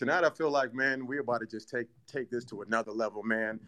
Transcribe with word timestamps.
tonight 0.00 0.24
I 0.24 0.30
feel 0.30 0.50
like, 0.50 0.72
man, 0.72 1.06
we're 1.06 1.20
about 1.20 1.40
to 1.40 1.46
just 1.46 1.68
take 1.68 1.86
take 2.06 2.30
this 2.30 2.46
to 2.46 2.62
another 2.62 2.90
level, 2.90 3.22
man. 3.22 3.60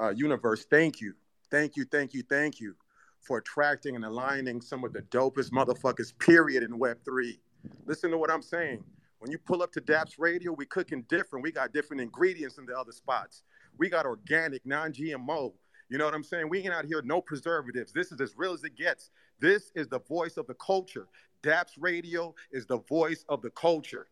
Uh, 0.00 0.14
universe, 0.16 0.64
thank 0.64 0.98
you, 0.98 1.12
thank 1.50 1.76
you, 1.76 1.84
thank 1.84 2.14
you, 2.14 2.22
thank 2.22 2.58
you 2.58 2.74
for 3.20 3.36
attracting 3.36 3.94
and 3.94 4.02
aligning 4.02 4.62
some 4.62 4.82
of 4.82 4.94
the 4.94 5.02
dopest 5.02 5.50
motherfuckers, 5.50 6.18
period, 6.18 6.62
in 6.62 6.78
Web 6.78 6.96
three. 7.04 7.38
Listen 7.84 8.10
to 8.10 8.16
what 8.16 8.30
I'm 8.30 8.40
saying. 8.40 8.82
When 9.18 9.30
you 9.30 9.36
pull 9.36 9.62
up 9.62 9.72
to 9.72 9.80
Daps 9.82 10.14
Radio, 10.18 10.52
we 10.52 10.64
cooking 10.64 11.04
different. 11.06 11.42
We 11.42 11.52
got 11.52 11.74
different 11.74 12.00
ingredients 12.00 12.56
in 12.56 12.64
the 12.64 12.78
other 12.78 12.92
spots. 12.92 13.42
We 13.76 13.90
got 13.90 14.06
organic, 14.06 14.64
non-GMO. 14.64 15.52
You 15.90 15.98
know 15.98 16.06
what 16.06 16.14
I'm 16.14 16.24
saying? 16.24 16.48
We 16.48 16.60
ain't 16.60 16.72
out 16.72 16.86
here 16.86 17.02
no 17.04 17.20
preservatives. 17.20 17.92
This 17.92 18.10
is 18.10 18.22
as 18.22 18.38
real 18.38 18.54
as 18.54 18.64
it 18.64 18.74
gets. 18.74 19.10
This 19.38 19.70
is 19.74 19.86
the 19.88 20.00
voice 20.00 20.38
of 20.38 20.46
the 20.46 20.54
culture. 20.54 21.08
Daps 21.42 21.72
Radio 21.78 22.34
is 22.52 22.64
the 22.64 22.78
voice 22.78 23.26
of 23.28 23.42
the 23.42 23.50
culture. 23.50 24.06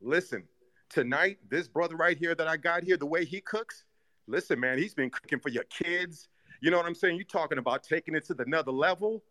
Listen, 0.00 0.44
tonight, 0.88 1.38
this 1.48 1.68
brother 1.68 1.96
right 1.96 2.16
here 2.16 2.34
that 2.34 2.48
I 2.48 2.56
got 2.56 2.84
here, 2.84 2.96
the 2.96 3.06
way 3.06 3.24
he 3.24 3.40
cooks, 3.40 3.84
listen, 4.26 4.60
man, 4.60 4.78
he's 4.78 4.94
been 4.94 5.10
cooking 5.10 5.40
for 5.40 5.48
your 5.48 5.64
kids. 5.64 6.28
You 6.60 6.70
know 6.70 6.76
what 6.76 6.86
I'm 6.86 6.94
saying? 6.94 7.16
You're 7.16 7.24
talking 7.24 7.58
about 7.58 7.82
taking 7.82 8.14
it 8.14 8.24
to 8.26 8.34
the 8.34 8.44
another 8.44 8.72
level. 8.72 9.22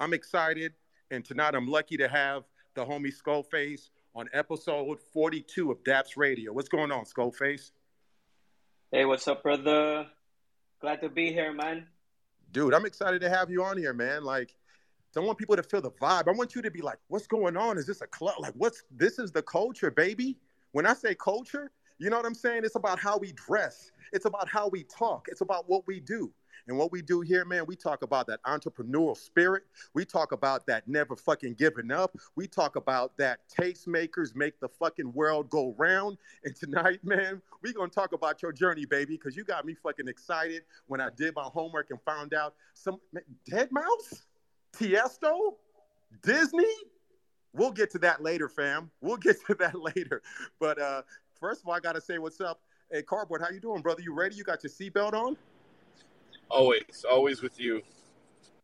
I'm 0.00 0.12
excited. 0.12 0.74
And 1.10 1.24
tonight, 1.24 1.54
I'm 1.54 1.66
lucky 1.66 1.96
to 1.96 2.08
have 2.08 2.44
the 2.74 2.84
homie 2.84 3.12
Skullface 3.12 3.90
on 4.14 4.28
episode 4.32 4.98
42 5.12 5.70
of 5.70 5.82
Daps 5.84 6.16
Radio. 6.16 6.52
What's 6.52 6.68
going 6.68 6.92
on, 6.92 7.04
Skullface? 7.04 7.70
Hey, 8.92 9.04
what's 9.04 9.26
up, 9.26 9.42
brother? 9.42 10.06
Glad 10.80 11.00
to 11.00 11.08
be 11.08 11.32
here, 11.32 11.52
man. 11.52 11.86
Dude, 12.52 12.74
I'm 12.74 12.86
excited 12.86 13.20
to 13.22 13.28
have 13.28 13.50
you 13.50 13.64
on 13.64 13.76
here, 13.76 13.92
man. 13.92 14.22
Like, 14.24 14.54
I 15.16 15.20
want 15.20 15.38
people 15.38 15.56
to 15.56 15.62
feel 15.62 15.80
the 15.80 15.90
vibe. 15.90 16.28
I 16.28 16.32
want 16.32 16.54
you 16.54 16.62
to 16.62 16.70
be 16.70 16.80
like, 16.80 16.98
what's 17.08 17.26
going 17.26 17.56
on? 17.56 17.78
Is 17.78 17.86
this 17.86 18.02
a 18.02 18.06
club? 18.06 18.36
Like, 18.38 18.54
what's 18.56 18.84
this 18.90 19.18
is 19.18 19.32
the 19.32 19.42
culture, 19.42 19.90
baby. 19.90 20.36
When 20.72 20.86
I 20.86 20.94
say 20.94 21.14
culture, 21.14 21.70
you 21.98 22.10
know 22.10 22.16
what 22.16 22.26
I'm 22.26 22.34
saying? 22.34 22.62
It's 22.64 22.76
about 22.76 22.98
how 22.98 23.18
we 23.18 23.32
dress, 23.32 23.90
it's 24.12 24.24
about 24.24 24.48
how 24.48 24.68
we 24.68 24.84
talk, 24.84 25.26
it's 25.28 25.40
about 25.40 25.68
what 25.68 25.86
we 25.86 26.00
do. 26.00 26.32
And 26.68 26.76
what 26.76 26.92
we 26.92 27.00
do 27.00 27.22
here, 27.22 27.46
man, 27.46 27.64
we 27.66 27.74
talk 27.74 28.02
about 28.02 28.26
that 28.26 28.42
entrepreneurial 28.42 29.16
spirit. 29.16 29.64
We 29.94 30.04
talk 30.04 30.32
about 30.32 30.66
that 30.66 30.86
never 30.86 31.16
fucking 31.16 31.54
giving 31.54 31.90
up. 31.90 32.14
We 32.36 32.46
talk 32.46 32.76
about 32.76 33.16
that 33.16 33.40
tastemakers 33.48 34.36
make 34.36 34.60
the 34.60 34.68
fucking 34.68 35.10
world 35.14 35.48
go 35.48 35.74
round. 35.78 36.18
And 36.44 36.54
tonight, 36.54 37.00
man, 37.02 37.40
we 37.62 37.72
gonna 37.72 37.88
talk 37.88 38.12
about 38.12 38.42
your 38.42 38.52
journey, 38.52 38.84
baby, 38.84 39.16
because 39.16 39.34
you 39.34 39.44
got 39.44 39.64
me 39.64 39.74
fucking 39.82 40.08
excited 40.08 40.62
when 40.88 41.00
I 41.00 41.08
did 41.16 41.34
my 41.34 41.44
homework 41.44 41.86
and 41.90 41.98
found 42.02 42.34
out 42.34 42.54
some 42.74 43.00
Deadmau5, 43.50 44.26
Tiesto, 44.76 45.54
Disney. 46.22 46.74
We'll 47.52 47.72
get 47.72 47.90
to 47.92 47.98
that 48.00 48.22
later, 48.22 48.48
fam. 48.48 48.90
We'll 49.00 49.16
get 49.16 49.36
to 49.46 49.54
that 49.56 49.74
later. 49.80 50.22
But 50.60 50.80
uh, 50.80 51.02
first 51.40 51.62
of 51.62 51.68
all, 51.68 51.74
I 51.74 51.80
gotta 51.80 52.00
say 52.00 52.18
what's 52.18 52.40
up. 52.40 52.60
Hey, 52.90 53.02
Cardboard, 53.02 53.42
how 53.42 53.50
you 53.50 53.60
doing, 53.60 53.82
brother? 53.82 54.02
You 54.02 54.14
ready? 54.14 54.34
You 54.36 54.44
got 54.44 54.62
your 54.62 54.70
seatbelt 54.70 55.12
on? 55.12 55.36
Always, 56.50 57.04
always 57.08 57.42
with 57.42 57.60
you. 57.60 57.82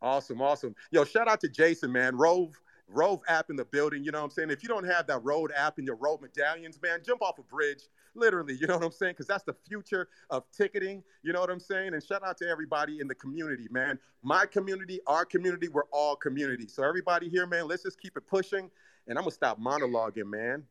Awesome, 0.01 0.41
awesome. 0.41 0.75
Yo, 0.91 1.05
shout 1.05 1.29
out 1.29 1.41
to 1.41 1.49
Jason, 1.49 1.93
man. 1.93 2.17
Rove, 2.17 2.59
Rove 2.89 3.21
app 3.29 3.51
in 3.51 3.57
the 3.57 3.65
building. 3.65 4.05
You 4.05 4.13
know 4.13 4.19
what 4.19 4.25
I'm 4.25 4.31
saying? 4.31 4.51
If 4.51 4.63
you 4.63 4.69
don't 4.69 4.87
have 4.87 5.07
that 5.09 5.23
Rove 5.23 5.51
app 5.55 5.79
in 5.79 5.85
your 5.85 5.97
Rove 5.97 6.21
medallions, 6.23 6.79
man, 6.83 7.01
jump 7.05 7.23
off 7.23 7.39
a 7.39 7.43
bridge. 7.43 7.83
Literally, 8.15 8.57
you 8.61 8.67
know 8.67 8.77
what 8.77 8.85
I'm 8.85 8.93
saying? 8.93 9.13
Because 9.13 9.27
that's 9.27 9.45
the 9.45 9.55
future 9.69 10.09
of 10.31 10.45
ticketing. 10.53 11.03
You 11.23 11.33
know 11.33 11.41
what 11.41 11.51
I'm 11.51 11.61
saying? 11.61 11.95
And 11.95 12.03
shout 12.03 12.23
out 12.25 12.37
to 12.39 12.49
everybody 12.49 13.01
in 13.01 13.09
the 13.09 13.15
community, 13.15 13.67
man. 13.71 13.99
My 14.23 14.47
community, 14.47 15.01
our 15.07 15.25
community, 15.25 15.69
we're 15.69 15.87
all 15.93 16.17
community. 16.17 16.69
So 16.69 16.85
everybody 16.85 17.29
here, 17.29 17.47
man, 17.47 17.67
let's 17.67 17.83
just 17.83 18.01
keep 18.01 18.17
it 18.17 18.27
pushing. 18.27 18.71
And 19.07 19.19
I'm 19.19 19.25
gonna 19.25 19.33
stop 19.33 19.61
monologuing, 19.61 20.31
man. 20.31 20.65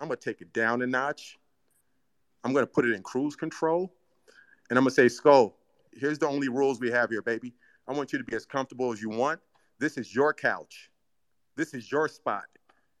I'm 0.00 0.08
gonna 0.08 0.16
take 0.16 0.40
it 0.40 0.52
down 0.52 0.82
a 0.82 0.86
notch. 0.86 1.38
I'm 2.44 2.52
gonna 2.52 2.66
put 2.66 2.84
it 2.84 2.92
in 2.92 3.02
cruise 3.02 3.36
control, 3.36 3.94
and 4.68 4.78
I'm 4.78 4.84
gonna 4.84 4.90
say, 4.90 5.08
Skull, 5.08 5.56
here's 5.92 6.18
the 6.18 6.28
only 6.28 6.48
rules 6.48 6.78
we 6.78 6.90
have 6.90 7.08
here, 7.08 7.22
baby. 7.22 7.54
I 7.88 7.92
want 7.92 8.12
you 8.12 8.18
to 8.18 8.24
be 8.24 8.36
as 8.36 8.44
comfortable 8.44 8.92
as 8.92 9.00
you 9.00 9.08
want. 9.08 9.40
This 9.78 9.96
is 9.96 10.14
your 10.14 10.34
couch. 10.34 10.90
This 11.56 11.74
is 11.74 11.90
your 11.90 12.08
spot. 12.08 12.44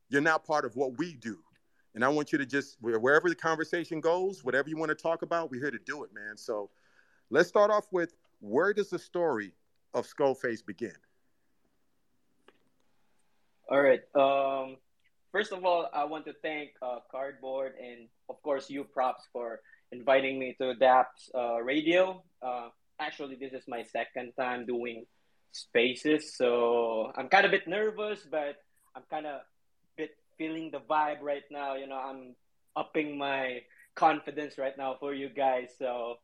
You're 0.08 0.22
now 0.22 0.38
part 0.38 0.64
of 0.64 0.76
what 0.76 0.98
we 0.98 1.14
do. 1.14 1.38
And 1.94 2.04
I 2.04 2.08
want 2.08 2.32
you 2.32 2.38
to 2.38 2.46
just, 2.46 2.76
wherever 2.80 3.28
the 3.28 3.34
conversation 3.34 4.00
goes, 4.00 4.44
whatever 4.44 4.68
you 4.68 4.76
want 4.76 4.90
to 4.90 4.94
talk 4.94 5.22
about, 5.22 5.50
we're 5.50 5.60
here 5.60 5.70
to 5.70 5.78
do 5.78 6.02
it, 6.04 6.10
man. 6.12 6.36
So 6.36 6.70
let's 7.30 7.48
start 7.48 7.70
off 7.70 7.86
with 7.92 8.14
where 8.40 8.72
does 8.72 8.90
the 8.90 8.98
story 8.98 9.52
of 9.92 10.06
Skullface 10.06 10.64
begin? 10.64 10.94
All 13.70 13.80
right. 13.80 14.00
Um, 14.14 14.76
first 15.30 15.52
of 15.52 15.64
all, 15.64 15.88
I 15.94 16.04
want 16.04 16.24
to 16.26 16.34
thank 16.42 16.70
uh, 16.82 16.98
Cardboard 17.10 17.74
and, 17.80 18.08
of 18.28 18.42
course, 18.42 18.68
you 18.68 18.84
props 18.84 19.24
for 19.32 19.60
inviting 19.92 20.38
me 20.38 20.56
to 20.60 20.74
DAPS 20.74 21.30
uh, 21.34 21.62
radio. 21.62 22.22
Uh, 22.42 22.70
actually 23.00 23.36
this 23.36 23.52
is 23.52 23.64
my 23.66 23.82
second 23.82 24.32
time 24.38 24.66
doing 24.66 25.04
spaces 25.52 26.36
so 26.36 27.12
i'm 27.16 27.28
kind 27.28 27.44
of 27.44 27.50
a 27.50 27.56
bit 27.56 27.66
nervous 27.66 28.20
but 28.30 28.56
i'm 28.94 29.02
kind 29.10 29.26
of 29.26 29.40
feeling 30.38 30.70
the 30.70 30.80
vibe 30.80 31.20
right 31.22 31.44
now 31.50 31.74
you 31.74 31.86
know 31.86 31.96
i'm 31.96 32.34
upping 32.76 33.16
my 33.16 33.60
confidence 33.94 34.58
right 34.58 34.76
now 34.76 34.96
for 34.98 35.14
you 35.14 35.28
guys. 35.28 35.70
So 35.78 36.16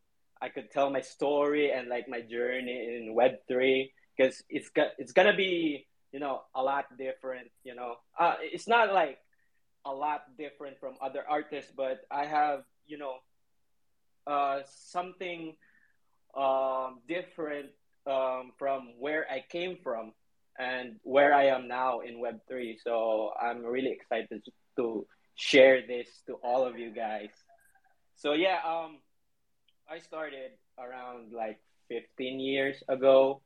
i 0.43 0.48
could 0.48 0.71
tell 0.71 0.91
my 0.91 1.00
story 1.00 1.71
and 1.71 1.88
like 1.88 2.09
my 2.09 2.21
journey 2.21 2.97
in 2.97 3.15
web3 3.15 3.91
because 4.16 4.43
it's 4.48 4.69
got 4.71 4.88
it's 4.98 5.12
gonna 5.12 5.37
be 5.37 5.87
you 6.12 6.19
know 6.19 6.43
a 6.54 6.62
lot 6.62 6.87
different 6.98 7.48
you 7.65 7.75
know. 7.75 7.97
Uh, 8.19 8.34
it's 8.41 8.69
not 8.69 8.93
like 8.93 9.19
a 9.84 9.93
lot 9.93 10.22
different 10.37 10.78
from 10.78 10.94
other 11.00 11.25
artists 11.28 11.72
but 11.75 12.00
i 12.10 12.27
have 12.27 12.65
you 12.87 12.98
know 12.98 13.16
uh, 14.27 14.60
something 14.66 15.56
um, 16.37 17.00
different 17.09 17.71
um, 18.06 18.53
from 18.59 18.92
where 18.98 19.27
I 19.31 19.44
came 19.50 19.78
from 19.82 20.12
and 20.60 20.97
where 21.03 21.32
I 21.32 21.47
am 21.47 21.69
now 21.69 22.00
in 22.00 22.21
Web3. 22.21 22.76
So 22.84 23.32
I'm 23.41 23.65
really 23.65 23.91
excited 23.91 24.44
to 24.76 25.06
share 25.34 25.81
this 25.87 26.06
to 26.26 26.34
all 26.44 26.66
of 26.66 26.78
you 26.78 26.91
guys. 26.93 27.31
So 28.16 28.34
yeah, 28.34 28.59
um, 28.66 28.98
I 29.88 29.98
started 30.00 30.53
around 30.78 31.32
like 31.32 31.59
15 31.88 32.38
years 32.38 32.76
ago. 32.88 33.41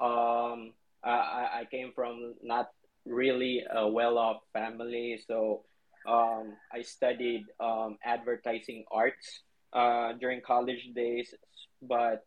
Um, 0.00 0.72
I, 1.04 1.60
I 1.60 1.66
came 1.70 1.92
from 1.94 2.34
not 2.42 2.70
really 3.04 3.62
a 3.70 3.86
well-off 3.86 4.40
family, 4.54 5.20
so 5.26 5.64
um, 6.08 6.56
I 6.72 6.80
studied 6.80 7.44
um, 7.60 7.98
advertising 8.02 8.84
arts 8.90 9.42
uh, 9.74 10.14
during 10.14 10.40
college 10.40 10.88
days, 10.94 11.34
but 11.82 12.24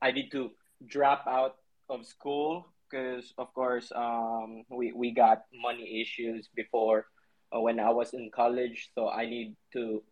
I 0.00 0.10
need 0.10 0.30
to 0.32 0.50
drop 0.84 1.26
out 1.28 1.54
of 1.88 2.04
school 2.04 2.71
because, 2.92 3.32
of 3.38 3.52
course, 3.54 3.90
um, 3.96 4.64
we, 4.70 4.92
we 4.92 5.12
got 5.12 5.44
money 5.54 6.00
issues 6.00 6.48
before 6.54 7.06
uh, 7.54 7.60
when 7.60 7.80
I 7.80 7.90
was 7.90 8.12
in 8.12 8.30
college. 8.34 8.90
So 8.94 9.08
I 9.08 9.24
need 9.26 9.56
to 9.72 10.02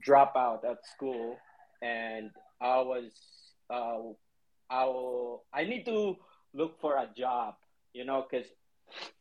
drop 0.00 0.34
out 0.36 0.64
at 0.64 0.84
school. 0.86 1.36
And 1.82 2.30
I 2.60 2.80
was, 2.80 3.12
uh, 3.70 4.10
I, 4.68 4.84
will, 4.84 5.44
I 5.54 5.64
need 5.64 5.84
to 5.86 6.16
look 6.54 6.80
for 6.80 6.96
a 6.96 7.08
job, 7.16 7.54
you 7.92 8.04
know, 8.04 8.26
because 8.28 8.48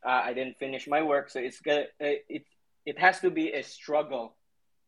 uh, 0.06 0.22
I 0.26 0.34
didn't 0.34 0.58
finish 0.58 0.88
my 0.88 1.04
work. 1.04 1.30
So 1.30 1.40
it's 1.40 1.62
gonna, 1.62 1.86
it, 2.00 2.46
it 2.86 3.00
has 3.00 3.20
to 3.20 3.30
be 3.30 3.52
a 3.52 3.64
struggle 3.64 4.36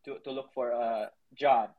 to, 0.05 0.17
to 0.23 0.31
look 0.31 0.53
for 0.53 0.71
a 0.71 1.11
job 1.35 1.69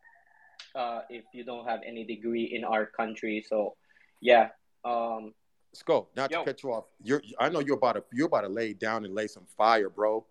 uh, 0.76 1.00
if 1.10 1.24
you 1.32 1.44
don't 1.44 1.66
have 1.66 1.80
any 1.86 2.04
degree 2.04 2.44
in 2.44 2.64
our 2.64 2.86
country. 2.86 3.44
So, 3.48 3.74
yeah. 4.20 4.50
Um, 4.84 5.32
Skull, 5.72 6.08
not 6.16 6.30
yo. 6.30 6.40
to 6.40 6.44
cut 6.44 6.62
you 6.62 6.72
off. 6.72 6.84
You're, 7.02 7.22
I 7.38 7.48
know 7.48 7.60
you're 7.60 7.76
about 7.76 7.94
to 7.94 8.04
you're 8.12 8.26
about 8.26 8.42
to 8.42 8.48
lay 8.48 8.72
down 8.72 9.04
and 9.04 9.14
lay 9.14 9.26
some 9.26 9.44
fire, 9.56 9.90
bro. 9.90 10.24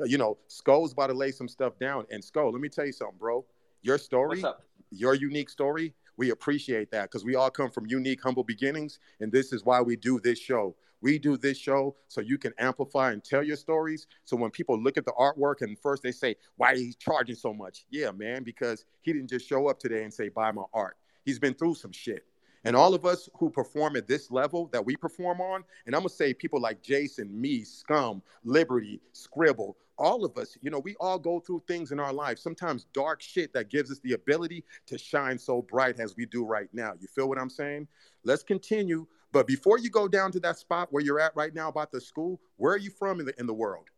Uh, 0.00 0.04
you 0.04 0.18
know, 0.18 0.38
Skull's 0.48 0.92
about 0.92 1.08
to 1.08 1.14
lay 1.14 1.32
some 1.32 1.48
stuff 1.48 1.78
down. 1.78 2.06
And 2.10 2.22
Skull, 2.22 2.52
let 2.52 2.60
me 2.60 2.68
tell 2.68 2.86
you 2.86 2.92
something, 2.92 3.18
bro. 3.18 3.44
Your 3.82 3.98
story, 3.98 4.44
your 4.90 5.14
unique 5.14 5.50
story, 5.50 5.94
we 6.16 6.30
appreciate 6.30 6.90
that 6.92 7.04
because 7.04 7.24
we 7.24 7.34
all 7.34 7.50
come 7.50 7.70
from 7.70 7.86
unique, 7.86 8.22
humble 8.22 8.44
beginnings, 8.44 8.98
and 9.20 9.32
this 9.32 9.52
is 9.52 9.64
why 9.64 9.80
we 9.80 9.96
do 9.96 10.20
this 10.20 10.38
show. 10.38 10.76
We 11.00 11.18
do 11.18 11.36
this 11.36 11.58
show 11.58 11.96
so 12.06 12.20
you 12.20 12.38
can 12.38 12.52
amplify 12.58 13.10
and 13.10 13.24
tell 13.24 13.42
your 13.42 13.56
stories. 13.56 14.06
So 14.24 14.36
when 14.36 14.52
people 14.52 14.80
look 14.80 14.96
at 14.96 15.04
the 15.04 15.12
artwork 15.18 15.62
and 15.62 15.76
first 15.76 16.04
they 16.04 16.12
say, 16.12 16.36
why 16.56 16.76
he's 16.76 16.94
charging 16.94 17.34
so 17.34 17.52
much? 17.52 17.86
Yeah, 17.90 18.12
man, 18.12 18.44
because 18.44 18.84
he 19.00 19.12
didn't 19.12 19.28
just 19.28 19.48
show 19.48 19.66
up 19.66 19.80
today 19.80 20.04
and 20.04 20.14
say, 20.14 20.28
buy 20.28 20.52
my 20.52 20.62
art. 20.72 20.96
He's 21.24 21.40
been 21.40 21.54
through 21.54 21.74
some 21.74 21.90
shit. 21.90 22.24
And 22.64 22.76
all 22.76 22.94
of 22.94 23.04
us 23.04 23.28
who 23.38 23.50
perform 23.50 23.96
at 23.96 24.06
this 24.06 24.30
level 24.30 24.68
that 24.72 24.84
we 24.84 24.96
perform 24.96 25.40
on, 25.40 25.64
and 25.86 25.94
I'm 25.94 26.02
gonna 26.02 26.10
say 26.10 26.32
people 26.32 26.60
like 26.60 26.82
Jason, 26.82 27.40
me, 27.40 27.64
Scum, 27.64 28.22
Liberty, 28.44 29.00
Scribble, 29.12 29.76
all 29.98 30.24
of 30.24 30.38
us, 30.38 30.56
you 30.62 30.70
know, 30.70 30.78
we 30.78 30.96
all 31.00 31.18
go 31.18 31.40
through 31.40 31.62
things 31.66 31.92
in 31.92 32.00
our 32.00 32.12
life, 32.12 32.38
sometimes 32.38 32.86
dark 32.92 33.20
shit 33.20 33.52
that 33.52 33.68
gives 33.68 33.90
us 33.90 34.00
the 34.00 34.12
ability 34.12 34.64
to 34.86 34.96
shine 34.96 35.38
so 35.38 35.62
bright 35.62 36.00
as 36.00 36.16
we 36.16 36.26
do 36.26 36.44
right 36.44 36.68
now. 36.72 36.92
You 37.00 37.08
feel 37.08 37.28
what 37.28 37.38
I'm 37.38 37.50
saying? 37.50 37.88
Let's 38.24 38.42
continue 38.42 39.06
but 39.32 39.46
before 39.46 39.78
you 39.78 39.88
go 39.88 40.06
down 40.06 40.30
to 40.32 40.40
that 40.40 40.58
spot 40.58 40.88
where 40.92 41.02
you're 41.02 41.18
at 41.18 41.34
right 41.34 41.54
now 41.54 41.68
about 41.68 41.90
the 41.90 42.00
school, 42.00 42.40
where 42.56 42.74
are 42.74 42.78
you 42.78 42.90
from 42.90 43.18
in 43.18 43.26
the 43.26 43.40
in 43.40 43.46
the 43.46 43.54
world? 43.54 43.88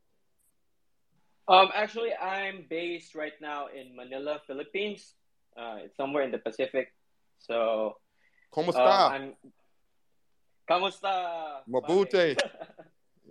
Um, 1.49 1.69
actually, 1.75 2.15
I'm 2.15 2.65
based 2.71 3.15
right 3.15 3.35
now 3.41 3.67
in 3.67 3.95
Manila, 3.95 4.41
Philippines. 4.47 5.15
Uh, 5.57 5.79
it's 5.85 5.97
somewhere 5.97 6.23
in 6.23 6.31
the 6.31 6.39
Pacific. 6.39 6.95
So, 7.39 7.97
¿Cómo 8.55 8.71
está? 8.71 9.09
um, 9.09 9.13
I'm. 9.13 9.37
Kamusta? 10.69 11.63
Mabute. 11.69 12.37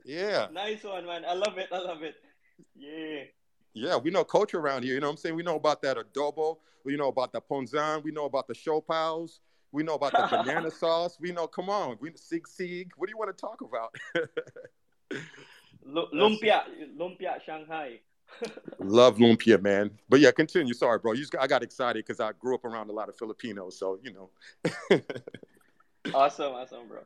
yeah. 0.06 0.48
nice 0.52 0.84
one, 0.84 1.06
man. 1.06 1.24
I 1.26 1.34
love 1.34 1.58
it. 1.58 1.70
I 1.72 1.78
love 1.78 2.04
it. 2.04 2.16
Yeah. 2.76 3.24
Yeah, 3.74 3.98
we 3.98 4.12
know 4.12 4.24
culture 4.24 4.60
around 4.60 4.84
here. 4.84 4.94
You 4.94 5.00
know 5.00 5.08
what 5.08 5.14
I'm 5.14 5.18
saying? 5.18 5.36
We 5.36 5.44
know 5.44 5.56
about 5.56 5.82
that 5.82 5.98
adobo. 5.98 6.58
We 6.84 6.98
know 6.98 7.08
about 7.08 7.32
the 7.32 7.42
ponzan. 7.42 8.04
We 8.04 8.12
know 8.12 8.26
about 8.26 8.48
the 8.48 8.54
show 8.54 8.82
pals. 8.82 9.40
We 9.72 9.82
know 9.82 9.96
about 9.96 10.12
the 10.12 10.28
banana 10.38 10.70
sauce. 10.80 11.18
We 11.20 11.32
know, 11.32 11.48
come 11.48 11.70
on, 11.70 11.98
we 12.00 12.12
sisig. 12.12 12.90
What 12.98 13.08
do 13.08 13.12
you 13.12 13.18
want 13.18 13.36
to 13.36 13.42
talk 13.42 13.62
about? 13.62 13.96
Lu- 15.84 16.10
Lumpia, 16.14 16.64
Lumpia, 16.96 17.44
Shanghai. 17.44 18.00
Love 18.80 19.18
lumpia, 19.18 19.62
man. 19.62 19.92
But 20.10 20.20
yeah, 20.20 20.32
continue. 20.32 20.74
Sorry, 20.74 21.00
bro. 21.00 21.14
You 21.14 21.22
just, 21.22 21.36
I 21.40 21.48
got 21.48 21.64
excited 21.64 22.06
because 22.06 22.20
I 22.20 22.32
grew 22.34 22.56
up 22.56 22.66
around 22.66 22.90
a 22.90 22.94
lot 22.94 23.10
of 23.10 23.16
Filipinos, 23.16 23.78
so 23.78 24.00
you 24.04 24.14
know. 24.14 24.30
awesome, 26.14 26.54
awesome, 26.54 26.88
bro. 26.88 27.02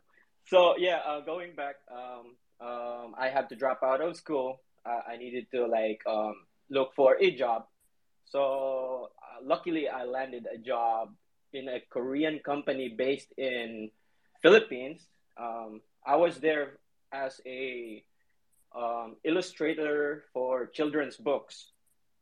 So 0.46 0.78
yeah, 0.78 1.02
uh, 1.06 1.22
going 1.22 1.56
back, 1.56 1.76
um, 1.92 2.36
um, 2.66 3.16
I 3.18 3.30
had 3.30 3.50
to 3.50 3.56
drop 3.56 3.82
out 3.84 4.02
of 4.02 4.16
school. 4.16 4.62
I 4.86 5.18
needed 5.18 5.48
to 5.52 5.68
like 5.68 6.02
um, 6.08 6.36
look 6.70 6.94
for 6.96 7.18
a 7.20 7.32
job. 7.32 7.66
So 8.24 9.10
uh, 9.22 9.44
luckily, 9.44 9.90
I 9.90 10.06
landed 10.06 10.48
a 10.54 10.58
job 10.58 11.14
in 11.54 11.68
a 11.68 11.82
Korean 11.90 12.40
company 12.40 12.90
based 12.90 13.34
in 13.38 13.92
Philippines. 14.42 15.06
Um, 15.38 15.82
I 16.06 16.16
was 16.16 16.38
there 16.38 16.80
as 17.12 17.42
a 17.46 18.04
um, 18.76 19.16
illustrator 19.24 20.24
for 20.34 20.68
children's 20.68 21.18
books. 21.18 21.72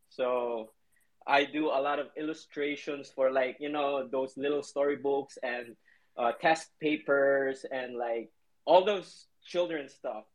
So 0.10 0.72
I 1.28 1.46
do 1.46 1.68
a 1.68 1.82
lot 1.82 2.00
of 2.00 2.08
illustrations 2.18 3.12
for 3.14 3.32
like 3.32 3.58
you 3.60 3.70
know 3.70 4.08
those 4.08 4.38
little 4.38 4.64
storybooks 4.64 5.38
and 5.42 5.76
uh, 6.18 6.32
test 6.34 6.70
papers 6.80 7.66
and 7.72 7.98
like 7.98 8.32
all 8.66 8.86
those 8.86 9.28
children's 9.46 9.94
stuff. 9.94 10.26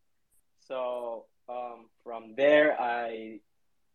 So 0.67 1.27
um, 1.49 1.87
from 2.05 2.35
there, 2.37 2.81
I 2.81 3.41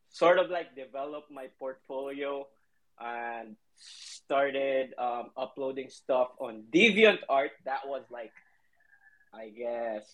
sort 0.09 0.39
of 0.39 0.49
like 0.49 0.75
developed 0.75 1.31
my 1.31 1.47
portfolio 1.59 2.47
and 2.99 3.55
started 3.75 4.93
um, 4.97 5.31
uploading 5.37 5.89
stuff 5.89 6.29
on 6.39 6.63
DeviantArt. 6.73 7.51
That 7.65 7.85
was 7.85 8.03
like, 8.09 8.31
I 9.33 9.49
guess, 9.49 10.05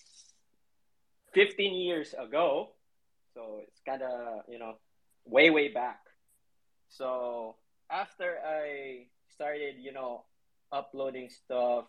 15 1.33 1.73
years 1.73 2.13
ago. 2.13 2.69
So 3.33 3.61
it's 3.67 3.81
kind 3.85 4.01
of, 4.01 4.43
you 4.49 4.59
know, 4.59 4.75
way, 5.25 5.49
way 5.49 5.69
back. 5.69 5.99
So 6.89 7.55
after 7.89 8.37
I 8.45 9.05
started, 9.33 9.75
you 9.79 9.93
know, 9.93 10.25
uploading 10.71 11.29
stuff 11.29 11.85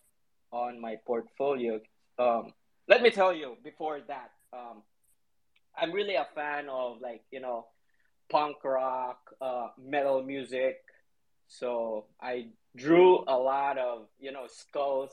on 0.52 0.80
my 0.80 0.96
portfolio, 1.06 1.80
um, 2.18 2.52
let 2.88 3.02
me 3.02 3.10
tell 3.10 3.32
you 3.34 3.56
before 3.62 4.00
that, 4.06 4.30
um, 4.52 4.82
I'm 5.76 5.92
really 5.92 6.14
a 6.14 6.26
fan 6.34 6.68
of 6.68 7.00
like, 7.00 7.22
you 7.30 7.40
know, 7.40 7.66
punk 8.30 8.62
rock, 8.64 9.18
uh, 9.40 9.68
metal 9.78 10.22
music. 10.22 10.76
So 11.48 12.06
I 12.20 12.48
drew 12.76 13.24
a 13.26 13.36
lot 13.36 13.78
of, 13.78 14.06
you 14.20 14.32
know, 14.32 14.46
skulls, 14.46 15.12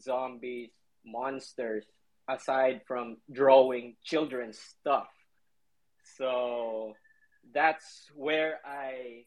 zombies, 0.00 0.70
monsters, 1.04 1.84
aside 2.28 2.82
from 2.86 3.18
drawing 3.32 3.96
children's 4.04 4.58
stuff. 4.58 5.08
So 6.16 6.94
that's 7.54 8.10
where 8.14 8.58
I 8.64 9.24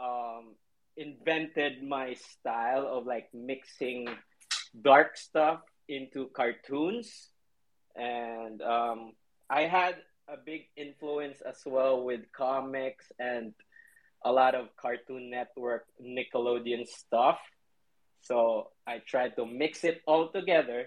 um, 0.00 0.54
invented 0.96 1.82
my 1.82 2.14
style 2.14 2.86
of 2.86 3.06
like 3.06 3.28
mixing 3.32 4.08
dark 4.80 5.16
stuff 5.16 5.60
into 5.88 6.28
cartoons. 6.34 7.28
And 7.94 8.62
um, 8.62 9.12
I 9.50 9.62
had 9.62 9.96
a 10.28 10.36
big 10.36 10.62
influence 10.76 11.40
as 11.42 11.60
well 11.66 12.04
with 12.04 12.20
comics 12.32 13.10
and 13.18 13.52
a 14.24 14.32
lot 14.32 14.54
of 14.54 14.68
Cartoon 14.76 15.30
Network, 15.30 15.86
Nickelodeon 16.00 16.86
stuff. 16.86 17.38
So 18.20 18.68
I 18.86 19.02
tried 19.04 19.36
to 19.36 19.46
mix 19.46 19.84
it 19.84 20.00
all 20.06 20.28
together, 20.28 20.86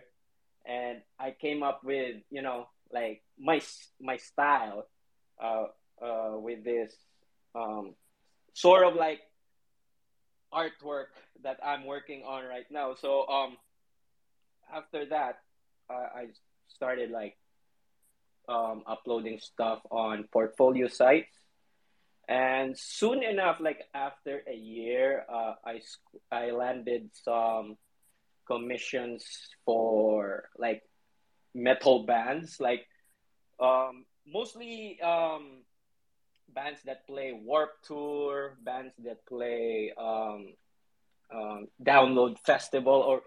and 0.67 1.01
I 1.19 1.31
came 1.31 1.63
up 1.63 1.83
with 1.83 2.17
you 2.29 2.41
know 2.41 2.67
like 2.91 3.21
my 3.39 3.61
my 4.01 4.17
style, 4.17 4.87
uh, 5.41 5.65
uh, 6.01 6.37
with 6.37 6.63
this 6.63 6.93
um, 7.53 7.95
sort 8.53 8.85
of 8.85 8.95
like 8.95 9.21
artwork 10.53 11.11
that 11.43 11.59
I'm 11.63 11.85
working 11.85 12.23
on 12.23 12.45
right 12.45 12.65
now. 12.69 12.95
So 12.95 13.27
um, 13.27 13.57
after 14.73 15.05
that, 15.07 15.39
I 15.89 16.27
started 16.67 17.11
like 17.11 17.37
um, 18.47 18.83
uploading 18.87 19.39
stuff 19.39 19.79
on 19.91 20.25
portfolio 20.31 20.87
sites. 20.87 21.31
And 22.27 22.75
soon 22.77 23.21
enough, 23.23 23.57
like 23.59 23.83
after 23.93 24.41
a 24.47 24.55
year, 24.55 25.25
uh, 25.29 25.53
I 25.63 25.81
I 26.31 26.51
landed 26.51 27.11
some 27.13 27.77
commissions 28.45 29.25
for 29.65 30.49
like 30.57 30.83
metal 31.53 32.03
bands, 32.05 32.59
like 32.59 32.85
um, 33.59 34.05
mostly 34.27 34.99
um, 35.01 35.63
bands 36.53 36.79
that 36.85 37.07
play 37.07 37.33
Warped 37.33 37.85
Tour, 37.87 38.57
bands 38.63 38.93
that 39.03 39.25
play 39.25 39.93
um, 39.97 40.53
um, 41.33 41.67
Download 41.83 42.37
Festival, 42.39 42.93
or 42.93 43.23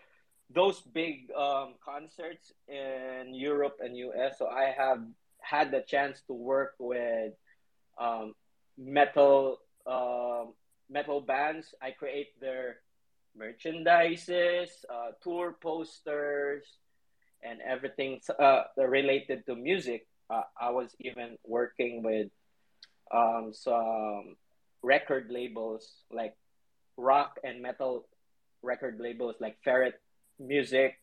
those 0.51 0.81
big 0.81 1.31
um, 1.37 1.75
concerts 1.85 2.53
in 2.69 3.35
Europe 3.35 3.79
and 3.81 3.97
US. 3.97 4.39
So 4.39 4.47
I 4.47 4.75
have 4.77 5.03
had 5.41 5.71
the 5.71 5.81
chance 5.81 6.23
to 6.27 6.33
work 6.33 6.75
with 6.79 7.33
um, 7.99 8.35
metal 8.77 9.59
um, 9.87 10.55
metal 10.89 11.21
bands. 11.21 11.75
I 11.83 11.91
create 11.91 12.39
their 12.41 12.81
merchandises, 13.39 14.69
uh, 14.91 15.13
tour 15.23 15.57
posters, 15.61 16.65
and 17.43 17.61
everything 17.63 18.21
uh, 18.39 18.63
related 18.77 19.47
to 19.47 19.55
music. 19.55 20.07
Uh, 20.29 20.43
I 20.61 20.71
was 20.71 20.95
even 21.01 21.39
working 21.47 22.03
with 22.03 22.29
um, 23.15 23.53
some 23.53 24.37
record 24.83 25.29
labels 25.31 25.89
like 26.11 26.37
rock 26.97 27.39
and 27.45 27.63
metal 27.63 28.07
record 28.63 28.99
labels 29.01 29.37
like 29.41 29.57
Ferret 29.65 29.95
music. 30.39 30.97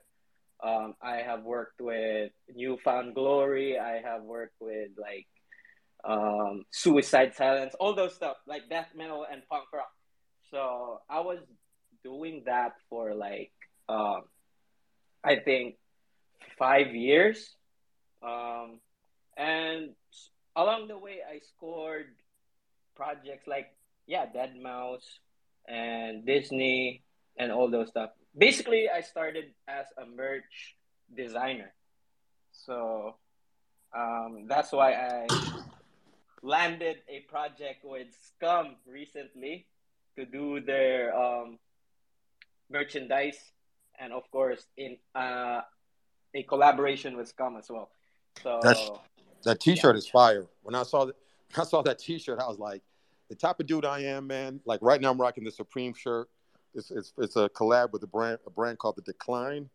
Um, 0.63 0.95
I 1.01 1.17
have 1.17 1.43
worked 1.43 1.81
with 1.81 2.31
New 2.53 2.77
Found 2.83 3.15
Glory. 3.15 3.79
I 3.79 4.01
have 4.01 4.23
worked 4.23 4.55
with 4.59 4.89
like 4.97 5.27
um, 6.03 6.65
Suicide 6.71 7.33
Silence, 7.35 7.75
all 7.79 7.95
those 7.95 8.13
stuff 8.13 8.37
like 8.47 8.69
death 8.69 8.89
metal 8.95 9.25
and 9.29 9.41
punk 9.49 9.65
rock. 9.73 9.91
So 10.51 11.01
I 11.09 11.21
was 11.21 11.39
doing 12.05 12.43
that 12.45 12.77
for 12.89 13.15
like 13.17 13.51
um, 13.89 14.21
I 15.25 15.37
think 15.41 15.75
five 16.57 16.93
years, 16.93 17.49
um, 18.21 18.79
and 19.35 19.97
along 20.55 20.87
the 20.87 20.97
way 20.97 21.17
I 21.25 21.39
scored 21.39 22.13
projects 22.95 23.47
like 23.47 23.73
yeah, 24.05 24.27
Deadmau5 24.29 25.01
and 25.67 26.25
Disney 26.25 27.01
and 27.37 27.51
all 27.51 27.69
those 27.71 27.89
stuff 27.89 28.11
basically 28.37 28.89
I 28.89 29.01
started 29.01 29.53
as 29.67 29.85
a 29.97 30.05
merch 30.05 30.75
designer. 31.15 31.73
So 32.51 33.15
um, 33.95 34.45
that's 34.47 34.71
why 34.71 34.93
I 34.93 35.27
landed 36.41 36.97
a 37.09 37.21
project 37.29 37.83
with 37.83 38.07
Scum 38.27 38.75
recently 38.87 39.67
to 40.17 40.25
do 40.25 40.61
their 40.61 41.15
um, 41.15 41.59
merchandise 42.69 43.37
and 43.99 44.13
of 44.13 44.29
course 44.31 44.65
in 44.77 44.97
uh, 45.13 45.61
a 46.33 46.43
collaboration 46.43 47.15
with 47.15 47.27
Scum 47.29 47.57
as 47.57 47.69
well. 47.69 47.89
So 48.43 48.59
That's, 48.61 48.91
that 49.43 49.59
T-shirt 49.59 49.95
yeah. 49.95 49.99
is 49.99 50.07
fire. 50.07 50.47
When 50.63 50.75
I 50.75 50.83
saw 50.83 51.05
that, 51.05 51.15
I 51.57 51.63
saw 51.63 51.81
that 51.83 51.99
T-shirt, 51.99 52.39
I 52.39 52.47
was 52.47 52.59
like, 52.59 52.81
the 53.29 53.35
type 53.35 53.59
of 53.59 53.65
dude 53.65 53.85
I 53.85 54.01
am, 54.01 54.27
man. 54.27 54.59
Like 54.65 54.81
right 54.83 55.01
now, 55.01 55.11
I'm 55.11 55.19
rocking 55.19 55.43
the 55.43 55.51
Supreme 55.51 55.93
shirt. 55.93 56.29
It's, 56.73 56.91
it's, 56.91 57.13
it's 57.17 57.35
a 57.37 57.49
collab 57.49 57.91
with 57.91 58.03
a 58.03 58.07
brand 58.07 58.37
a 58.45 58.49
brand 58.49 58.77
called 58.77 58.97
The 58.97 59.01
Decline. 59.01 59.69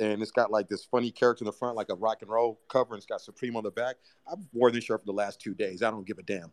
And 0.00 0.20
it's 0.20 0.32
got 0.32 0.50
like 0.50 0.68
this 0.68 0.84
funny 0.84 1.10
character 1.12 1.44
in 1.44 1.46
the 1.46 1.52
front, 1.52 1.76
like 1.76 1.88
a 1.88 1.94
rock 1.94 2.18
and 2.22 2.30
roll 2.30 2.60
cover, 2.68 2.94
and 2.94 2.98
it's 2.98 3.06
got 3.06 3.20
Supreme 3.20 3.56
on 3.56 3.62
the 3.62 3.70
back. 3.70 3.96
I've 4.30 4.38
worn 4.52 4.72
this 4.72 4.84
shirt 4.84 5.00
for 5.00 5.06
the 5.06 5.12
last 5.12 5.40
two 5.40 5.54
days. 5.54 5.82
I 5.82 5.90
don't 5.90 6.06
give 6.06 6.18
a 6.18 6.22
damn. 6.22 6.52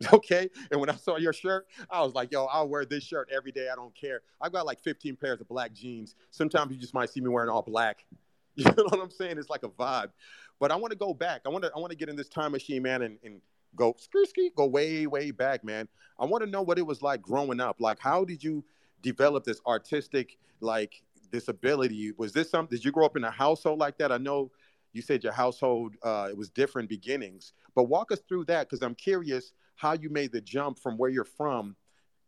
Okay. 0.12 0.48
And 0.70 0.80
when 0.80 0.88
I 0.88 0.96
saw 0.96 1.16
your 1.16 1.32
shirt, 1.32 1.66
I 1.90 2.02
was 2.02 2.14
like, 2.14 2.32
yo, 2.32 2.46
I'll 2.46 2.68
wear 2.68 2.84
this 2.84 3.04
shirt 3.04 3.28
every 3.34 3.52
day. 3.52 3.68
I 3.70 3.76
don't 3.76 3.94
care. 3.94 4.22
I've 4.40 4.52
got 4.52 4.66
like 4.66 4.80
15 4.80 5.16
pairs 5.16 5.40
of 5.40 5.48
black 5.48 5.72
jeans. 5.72 6.14
Sometimes 6.30 6.72
you 6.72 6.78
just 6.78 6.94
might 6.94 7.10
see 7.10 7.20
me 7.20 7.28
wearing 7.28 7.50
all 7.50 7.62
black. 7.62 8.04
You 8.56 8.64
know 8.64 8.84
what 8.88 9.00
I'm 9.00 9.12
saying? 9.12 9.38
It's 9.38 9.48
like 9.48 9.62
a 9.62 9.68
vibe. 9.68 10.10
But 10.58 10.72
I 10.72 10.76
want 10.76 10.90
to 10.90 10.98
go 10.98 11.14
back. 11.14 11.42
I 11.46 11.48
want 11.48 11.64
to 11.64 11.70
I 11.74 11.78
want 11.78 11.92
to 11.92 11.96
get 11.96 12.08
in 12.08 12.16
this 12.16 12.28
time 12.28 12.52
machine, 12.52 12.82
man, 12.82 13.00
and, 13.02 13.16
and 13.24 13.40
go 13.76 13.94
ski 13.96 14.50
go 14.54 14.66
way 14.66 15.06
way 15.06 15.30
back, 15.30 15.64
man. 15.64 15.88
I 16.18 16.26
want 16.26 16.44
to 16.44 16.50
know 16.50 16.60
what 16.60 16.76
it 16.76 16.86
was 16.86 17.00
like 17.00 17.22
growing 17.22 17.60
up. 17.60 17.80
Like, 17.80 18.00
how 18.00 18.24
did 18.24 18.42
you 18.42 18.64
develop 19.02 19.44
this 19.44 19.60
artistic 19.66 20.36
like 20.60 21.00
this 21.30 21.48
ability? 21.48 22.12
Was 22.18 22.32
this 22.32 22.50
something? 22.50 22.76
Did 22.76 22.84
you 22.84 22.92
grow 22.92 23.06
up 23.06 23.16
in 23.16 23.24
a 23.24 23.30
household 23.30 23.78
like 23.78 23.96
that? 23.98 24.12
I 24.12 24.18
know 24.18 24.50
you 24.92 25.00
said 25.00 25.22
your 25.22 25.32
household 25.32 25.94
uh, 26.02 26.26
it 26.28 26.36
was 26.36 26.50
different 26.50 26.88
beginnings, 26.88 27.52
but 27.74 27.84
walk 27.84 28.12
us 28.12 28.20
through 28.28 28.46
that 28.46 28.68
because 28.68 28.82
I'm 28.82 28.96
curious 28.96 29.52
how 29.80 29.92
you 29.92 30.10
made 30.10 30.32
the 30.32 30.40
jump 30.40 30.78
from 30.78 30.96
where 30.96 31.10
you're 31.10 31.24
from 31.24 31.76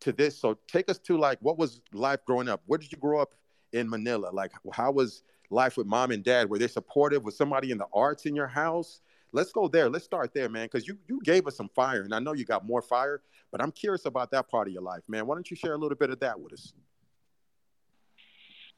to 0.00 0.12
this. 0.12 0.38
So 0.38 0.59
take 0.68 0.90
us 0.90 0.99
to 0.99 1.18
like 1.18 1.38
what 1.40 1.59
was 1.59 1.80
life 1.92 2.25
growing 2.25 2.49
up? 2.49 2.62
Where 2.66 2.78
did 2.78 2.90
you 2.92 2.99
grow 2.99 3.21
up 3.21 3.35
in 3.73 3.88
Manila? 3.88 4.30
Like, 4.32 4.52
how 4.73 4.92
was 4.92 5.23
life 5.50 5.76
with 5.76 5.87
mom 5.87 6.11
and 6.11 6.25
dad? 6.25 6.49
Were 6.49 6.59
they 6.59 6.68
supportive? 6.68 7.25
Was 7.25 7.37
somebody 7.37 7.71
in 7.71 7.78
the 7.78 7.87
arts 7.92 8.26
in 8.26 8.35
your 8.35 8.49
house? 8.49 9.00
let's 9.32 9.52
go 9.52 9.66
there. 9.66 9.88
Let's 9.88 10.04
start 10.04 10.32
there, 10.35 10.49
man, 10.49 10.66
because 10.66 10.87
you 10.87 10.99
you 11.09 11.21
gave 11.25 11.47
us 11.47 11.56
some 11.56 11.68
fire, 11.75 12.02
and 12.02 12.14
I 12.14 12.18
know 12.18 12.35
you 12.35 12.44
got 12.44 12.64
more 12.64 12.82
fire. 12.82 13.23
But 13.50 13.61
I'm 13.61 13.73
curious 13.73 14.06
about 14.06 14.30
that 14.30 14.49
part 14.49 14.68
of 14.68 14.73
your 14.73 14.82
life, 14.82 15.02
man. 15.09 15.26
Why 15.26 15.35
don't 15.35 15.50
you 15.50 15.56
share 15.56 15.75
a 15.75 15.78
little 15.78 15.97
bit 15.97 16.11
of 16.11 16.21
that 16.21 16.38
with 16.38 16.52
us? 16.52 16.73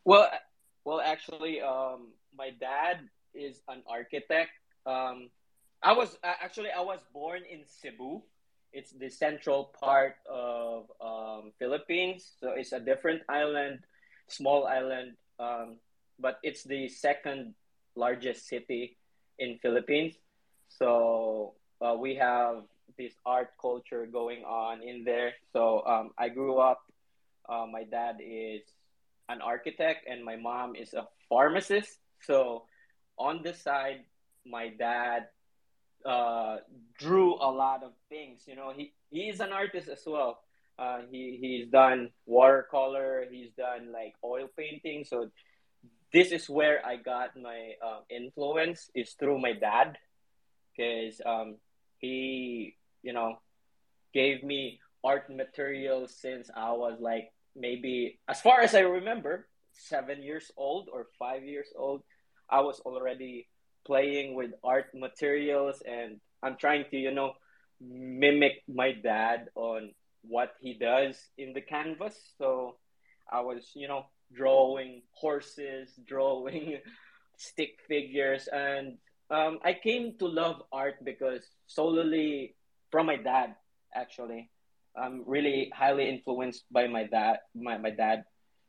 Well, 0.04 0.30
well, 0.84 1.00
actually, 1.00 1.60
um, 1.60 2.08
my 2.36 2.50
dad 2.50 3.00
is 3.34 3.60
an 3.68 3.82
architect. 3.86 4.50
Um, 4.86 5.30
I 5.82 5.92
was 5.92 6.16
actually 6.22 6.70
I 6.70 6.80
was 6.80 7.00
born 7.12 7.42
in 7.50 7.60
Cebu. 7.66 8.22
It's 8.74 8.90
the 8.90 9.08
central 9.08 9.70
part 9.78 10.16
of 10.26 10.90
um, 10.98 11.52
Philippines, 11.58 12.26
so 12.40 12.50
it's 12.58 12.72
a 12.72 12.80
different 12.80 13.22
island, 13.28 13.86
small 14.26 14.66
island, 14.66 15.14
um, 15.38 15.78
but 16.18 16.38
it's 16.42 16.64
the 16.64 16.88
second 16.88 17.54
largest 17.94 18.48
city 18.48 18.98
in 19.38 19.58
Philippines. 19.62 20.18
So 20.68 21.54
uh, 21.80 21.94
we 21.94 22.16
have 22.16 22.66
this 22.98 23.14
art 23.24 23.54
culture 23.60 24.06
going 24.06 24.42
on 24.42 24.82
in 24.82 25.04
there. 25.04 25.34
So 25.52 25.86
um, 25.86 26.10
I 26.18 26.28
grew 26.28 26.58
up. 26.58 26.82
Uh, 27.48 27.66
my 27.70 27.84
dad 27.84 28.18
is 28.18 28.62
an 29.28 29.40
architect, 29.40 30.06
and 30.10 30.24
my 30.24 30.36
mom 30.36 30.74
is 30.74 30.94
a 30.94 31.06
pharmacist. 31.28 31.98
So 32.26 32.64
on 33.18 33.42
the 33.42 33.54
side, 33.54 34.02
my 34.44 34.68
dad 34.68 35.28
uh, 36.04 36.58
drew 36.98 37.34
a 37.34 37.50
lot 37.50 37.82
of 37.82 37.92
things. 38.08 38.42
You 38.46 38.56
know, 38.56 38.72
he 38.76 38.92
he 39.10 39.28
is 39.28 39.40
an 39.40 39.52
artist 39.52 39.88
as 39.88 40.02
well. 40.06 40.40
Uh, 40.78 41.00
he 41.10 41.38
he's 41.40 41.68
done 41.68 42.10
watercolor. 42.26 43.24
He's 43.30 43.50
done 43.56 43.92
like 43.92 44.14
oil 44.24 44.48
painting. 44.56 45.04
So 45.04 45.30
this 46.12 46.30
is 46.30 46.48
where 46.48 46.84
I 46.86 46.96
got 46.96 47.36
my 47.36 47.74
uh, 47.84 48.00
influence 48.08 48.90
is 48.94 49.12
through 49.18 49.40
my 49.40 49.52
dad 49.52 49.98
because 50.70 51.20
um, 51.26 51.56
he, 51.98 52.76
you 53.02 53.12
know, 53.12 53.38
gave 54.12 54.44
me 54.44 54.80
art 55.02 55.28
materials 55.28 56.14
since 56.14 56.50
I 56.54 56.72
was 56.72 56.98
like 57.00 57.32
maybe, 57.56 58.18
as 58.28 58.40
far 58.40 58.60
as 58.60 58.74
I 58.74 58.80
remember, 58.80 59.46
seven 59.72 60.22
years 60.22 60.50
old 60.56 60.88
or 60.92 61.06
five 61.18 61.44
years 61.44 61.68
old. 61.76 62.02
I 62.48 62.60
was 62.60 62.80
already 62.80 63.48
playing 63.84 64.34
with 64.34 64.52
art 64.62 64.86
materials 64.94 65.82
and 65.86 66.20
I'm 66.42 66.56
trying 66.56 66.84
to, 66.90 66.96
you 66.96 67.10
know, 67.10 67.34
mimic 67.80 68.62
my 68.68 68.92
dad 68.92 69.48
on 69.54 69.92
what 70.22 70.54
he 70.60 70.74
does 70.74 71.16
in 71.38 71.52
the 71.52 71.60
canvas. 71.60 72.16
So 72.38 72.76
I 73.30 73.40
was, 73.40 73.70
you 73.74 73.88
know, 73.88 74.06
drawing 74.32 75.02
horses, 75.12 75.90
drawing 76.06 76.80
stick 77.36 77.78
figures, 77.88 78.48
and 78.52 78.98
um, 79.30 79.58
I 79.64 79.74
came 79.74 80.16
to 80.18 80.26
love 80.26 80.62
art 80.72 81.02
because 81.04 81.42
solely 81.66 82.54
from 82.90 83.06
my 83.06 83.16
dad, 83.16 83.56
actually. 83.94 84.50
I'm 84.96 85.24
really 85.26 85.72
highly 85.74 86.08
influenced 86.08 86.64
by 86.70 86.86
my 86.86 87.04
dad, 87.04 87.38
my, 87.54 87.78
my 87.78 87.90
dad. 87.90 88.24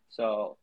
So 0.09 0.57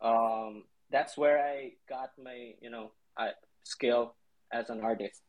um, 0.00 0.64
that's 0.90 1.18
where 1.18 1.38
I 1.38 1.72
got 1.88 2.12
my, 2.22 2.54
you 2.62 2.70
know, 2.70 2.92
uh, 3.18 3.36
skill 3.66 4.14
as 4.52 4.70
an 4.70 4.80
artist. 4.80 5.22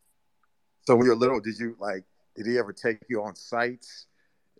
So 0.86 0.96
when 0.96 1.04
you 1.04 1.10
were 1.10 1.16
little, 1.16 1.40
did 1.40 1.58
you 1.58 1.76
like, 1.78 2.04
did 2.34 2.46
he 2.46 2.58
ever 2.58 2.72
take 2.72 2.98
you 3.08 3.22
on 3.22 3.34
sites 3.34 4.06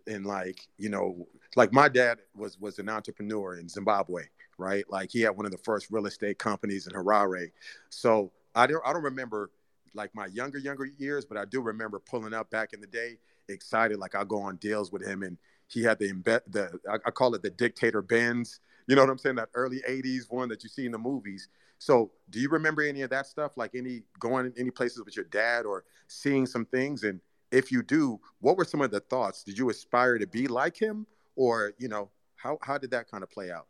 and 0.05 0.25
like, 0.25 0.67
you 0.77 0.89
know, 0.89 1.27
like 1.55 1.73
my 1.73 1.89
dad 1.89 2.19
was, 2.35 2.59
was 2.59 2.77
an 2.79 2.89
entrepreneur 2.89 3.57
in 3.57 3.69
Zimbabwe, 3.69 4.23
right? 4.57 4.83
Like 4.89 5.11
he 5.11 5.21
had 5.21 5.35
one 5.35 5.45
of 5.45 5.51
the 5.51 5.57
first 5.59 5.87
real 5.89 6.05
estate 6.05 6.37
companies 6.37 6.87
in 6.87 6.93
Harare. 6.93 7.51
So 7.89 8.31
I 8.55 8.67
don't 8.67 8.85
I 8.85 8.93
don't 8.93 9.03
remember 9.03 9.51
like 9.93 10.13
my 10.13 10.27
younger 10.27 10.57
younger 10.57 10.85
years, 10.85 11.25
but 11.25 11.37
I 11.37 11.45
do 11.45 11.61
remember 11.61 11.99
pulling 11.99 12.33
up 12.33 12.49
back 12.49 12.73
in 12.73 12.81
the 12.81 12.87
day, 12.87 13.17
excited. 13.47 13.97
Like 13.97 14.15
I 14.15 14.23
go 14.23 14.41
on 14.41 14.57
deals 14.57 14.91
with 14.91 15.05
him, 15.05 15.23
and 15.23 15.37
he 15.67 15.83
had 15.83 15.99
the 15.99 16.11
embed 16.11 16.41
the 16.47 16.79
I, 16.89 16.95
I 17.05 17.11
call 17.11 17.33
it 17.35 17.41
the 17.41 17.49
dictator 17.49 18.01
Benz. 18.01 18.59
You 18.87 18.95
know 18.95 19.03
what 19.03 19.11
I'm 19.11 19.17
saying? 19.17 19.35
That 19.37 19.49
early 19.53 19.81
'80s 19.87 20.29
one 20.29 20.49
that 20.49 20.63
you 20.63 20.69
see 20.69 20.85
in 20.85 20.91
the 20.91 20.97
movies. 20.97 21.47
So, 21.79 22.11
do 22.29 22.39
you 22.39 22.49
remember 22.49 22.81
any 22.81 23.01
of 23.01 23.09
that 23.09 23.25
stuff? 23.25 23.53
Like 23.55 23.71
any 23.73 24.03
going 24.19 24.53
any 24.57 24.69
places 24.69 25.03
with 25.03 25.15
your 25.15 25.25
dad 25.25 25.65
or 25.65 25.85
seeing 26.07 26.45
some 26.45 26.65
things? 26.65 27.03
And 27.03 27.21
if 27.51 27.71
you 27.71 27.81
do, 27.81 28.19
what 28.41 28.57
were 28.57 28.65
some 28.65 28.81
of 28.81 28.91
the 28.91 28.99
thoughts? 28.99 29.43
Did 29.43 29.57
you 29.57 29.69
aspire 29.69 30.17
to 30.17 30.27
be 30.27 30.47
like 30.47 30.79
him, 30.79 31.07
or 31.35 31.73
you 31.77 31.87
know, 31.87 32.09
how 32.35 32.59
how 32.61 32.77
did 32.77 32.91
that 32.91 33.09
kind 33.09 33.23
of 33.23 33.31
play 33.31 33.49
out? 33.49 33.67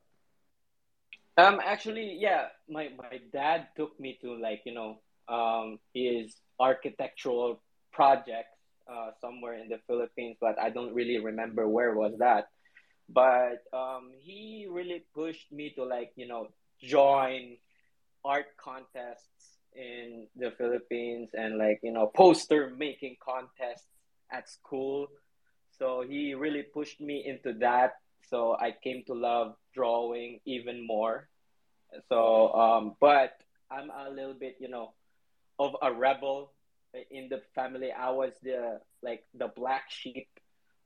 Um, 1.37 1.61
actually, 1.63 2.17
yeah, 2.19 2.47
my 2.67 2.89
my 2.97 3.21
dad 3.31 3.67
took 3.77 3.97
me 3.99 4.17
to 4.21 4.35
like 4.35 4.61
you 4.65 4.73
know 4.73 4.99
um 5.29 5.77
his 5.93 6.35
architectural 6.59 7.61
project 7.93 8.49
uh, 8.91 9.11
somewhere 9.21 9.53
in 9.53 9.69
the 9.69 9.79
Philippines, 9.85 10.37
but 10.41 10.59
I 10.59 10.71
don't 10.71 10.93
really 10.93 11.19
remember 11.19 11.67
where 11.67 11.93
was 11.93 12.13
that. 12.19 12.49
But 13.07 13.63
um, 13.71 14.11
he 14.19 14.67
really 14.69 15.05
pushed 15.13 15.51
me 15.51 15.71
to 15.75 15.83
like 15.83 16.11
you 16.15 16.27
know 16.27 16.49
join 16.81 17.57
art 18.23 18.57
contests 18.57 19.57
in 19.75 20.27
the 20.35 20.51
Philippines 20.57 21.29
and 21.33 21.57
like 21.57 21.79
you 21.83 21.91
know 21.91 22.07
poster 22.07 22.73
making 22.77 23.17
contests 23.23 23.87
at 24.31 24.49
school. 24.49 25.07
So 25.77 26.03
he 26.07 26.33
really 26.33 26.63
pushed 26.63 26.99
me 26.99 27.23
into 27.25 27.53
that 27.59 27.93
so 28.29 28.55
I 28.55 28.71
came 28.71 29.03
to 29.07 29.13
love 29.13 29.55
drawing 29.73 30.39
even 30.45 30.85
more. 30.85 31.27
So, 32.07 32.53
um, 32.53 32.95
but 32.99 33.33
I'm 33.71 33.89
a 33.89 34.09
little 34.09 34.35
bit, 34.35 34.57
you 34.59 34.69
know, 34.69 34.93
of 35.57 35.75
a 35.81 35.91
rebel 35.91 36.53
in 37.09 37.29
the 37.29 37.41
family. 37.55 37.91
I 37.91 38.11
was 38.11 38.33
the 38.43 38.81
like 39.01 39.25
the 39.33 39.47
black 39.47 39.85
sheep 39.89 40.27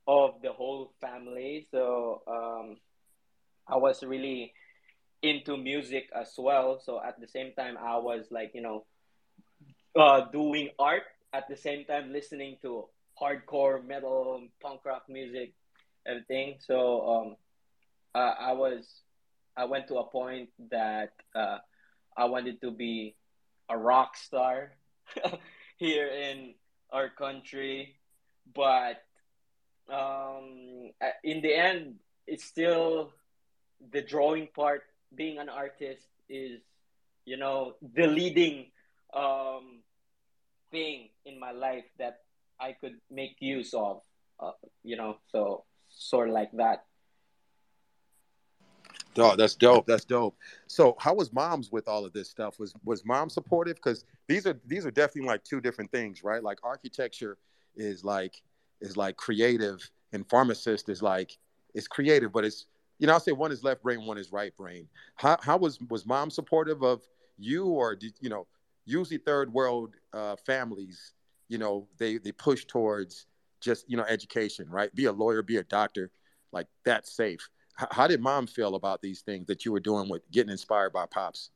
of 0.08 0.42
the 0.42 0.54
whole 0.54 0.94
family. 1.02 1.68
So 1.72 2.22
um, 2.28 2.78
I 3.68 3.78
was 3.78 4.04
really 4.04 4.54
into 5.24 5.58
music 5.58 6.10
as 6.14 6.34
well. 6.38 6.80
So 6.84 7.02
at 7.02 7.20
the 7.20 7.28
same 7.28 7.54
time, 7.58 7.78
I 7.80 7.98
was 7.98 8.28
like, 8.30 8.52
you 8.54 8.62
know, 8.62 8.86
uh, 9.96 10.26
doing 10.32 10.70
art 10.78 11.04
at 11.34 11.48
the 11.48 11.56
same 11.56 11.86
time 11.86 12.12
listening 12.12 12.58
to 12.62 12.86
hardcore 13.20 13.86
metal, 13.86 14.42
punk 14.62 14.82
rock 14.86 15.04
music 15.08 15.54
everything. 16.06 16.56
So 16.60 17.10
um, 17.10 17.36
I 18.14 18.54
was, 18.54 18.86
I 19.56 19.66
went 19.66 19.88
to 19.88 19.98
a 19.98 20.04
point 20.04 20.50
that 20.70 21.14
uh, 21.34 21.58
I 22.18 22.26
wanted 22.26 22.62
to 22.62 22.72
be 22.72 23.16
a 23.70 23.78
rock 23.78 24.18
star 24.18 24.74
here 25.78 26.08
in 26.08 26.54
our 26.92 27.10
country, 27.10 27.96
but 28.54 29.04
um, 29.92 30.92
in 31.24 31.42
the 31.42 31.56
end, 31.56 31.96
it's 32.28 32.44
still 32.44 33.12
the 33.92 34.02
drawing 34.02 34.48
part. 34.56 34.84
Being 35.16 35.40
an 35.40 35.50
artist 35.50 36.08
is, 36.30 36.62
you 37.26 37.38
know, 37.38 37.74
the 37.96 38.08
leading 38.08 38.72
um, 39.14 39.82
thing 40.72 41.10
in 41.26 41.40
my 41.40 41.52
life 41.52 41.86
that 42.00 42.20
I 42.60 42.74
could 42.74 42.96
make 43.12 43.38
use 43.40 43.74
of. 43.74 44.02
Uh, 44.40 44.52
you 44.84 44.98
know, 44.98 45.18
so 45.32 45.64
sort 45.90 46.30
of 46.30 46.34
like 46.34 46.52
that. 46.54 46.86
Oh, 49.18 49.36
that's 49.36 49.56
dope. 49.56 49.86
That's 49.86 50.06
dope. 50.06 50.36
So, 50.68 50.96
how 51.00 51.14
was 51.14 51.32
mom's 51.32 51.72
with 51.72 51.88
all 51.88 52.04
of 52.06 52.14
this 52.14 52.30
stuff? 52.30 52.60
Was 52.60 52.74
was 52.84 53.06
mom 53.06 53.30
supportive? 53.30 53.76
Because 53.76 54.06
these 54.28 54.48
are 54.48 54.60
these 54.66 54.86
are 54.86 54.92
definitely 54.92 55.28
like 55.30 55.44
two 55.44 55.62
different 55.62 55.92
things, 55.92 56.24
right? 56.24 56.42
Like 56.42 56.60
architecture 56.64 57.38
is 57.76 58.04
like 58.04 58.42
is 58.82 58.98
like 58.98 59.16
creative, 59.18 59.88
and 60.14 60.28
pharmacist 60.28 60.90
is 60.90 61.02
like 61.02 61.38
it's 61.76 61.88
creative, 61.88 62.32
but 62.32 62.44
it's 62.44 62.66
you 63.00 63.08
know 63.08 63.14
I'll 63.14 63.20
say 63.20 63.32
one 63.32 63.52
is 63.52 63.64
left 63.64 63.84
brain, 63.84 64.06
one 64.06 64.18
is 64.18 64.32
right 64.32 64.56
brain. 64.56 64.88
How 65.16 65.38
how 65.42 65.58
was 65.58 65.80
was 65.90 66.06
mom 66.06 66.30
supportive 66.30 66.84
of 66.84 67.02
you, 67.38 67.66
or 67.66 67.96
did 67.96 68.14
you 68.20 68.30
know 68.30 68.48
usually 68.86 69.18
third 69.18 69.52
world 69.52 69.96
uh, 70.14 70.36
families, 70.36 71.14
you 71.48 71.58
know 71.58 71.88
they 71.98 72.18
they 72.18 72.32
push 72.32 72.66
towards 72.66 73.26
just 73.62 73.90
you 73.90 73.98
know 73.98 74.04
education, 74.04 74.70
right? 74.70 74.94
Be 74.94 75.06
a 75.06 75.12
lawyer, 75.12 75.42
be 75.42 75.58
a 75.58 75.64
doctor, 75.64 76.12
like 76.52 76.68
that's 76.84 77.16
safe. 77.16 77.50
H- 77.82 77.88
how 77.92 78.08
did 78.08 78.22
mom 78.22 78.48
feel 78.48 78.76
about 78.76 79.02
these 79.02 79.22
things 79.22 79.48
that 79.48 79.66
you 79.66 79.72
were 79.72 79.80
doing 79.80 80.10
with 80.10 80.30
getting 80.32 80.52
inspired 80.52 80.94
by 80.94 81.06
pops? 81.06 81.50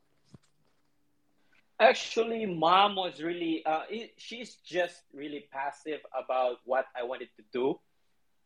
Actually, 1.79 2.45
mom 2.47 2.95
was 2.95 3.21
really, 3.21 3.63
uh, 3.63 3.83
she's 4.17 4.55
just 4.65 5.03
really 5.13 5.47
passive 5.51 5.99
about 6.17 6.57
what 6.65 6.85
I 6.99 7.03
wanted 7.03 7.29
to 7.37 7.43
do. 7.53 7.79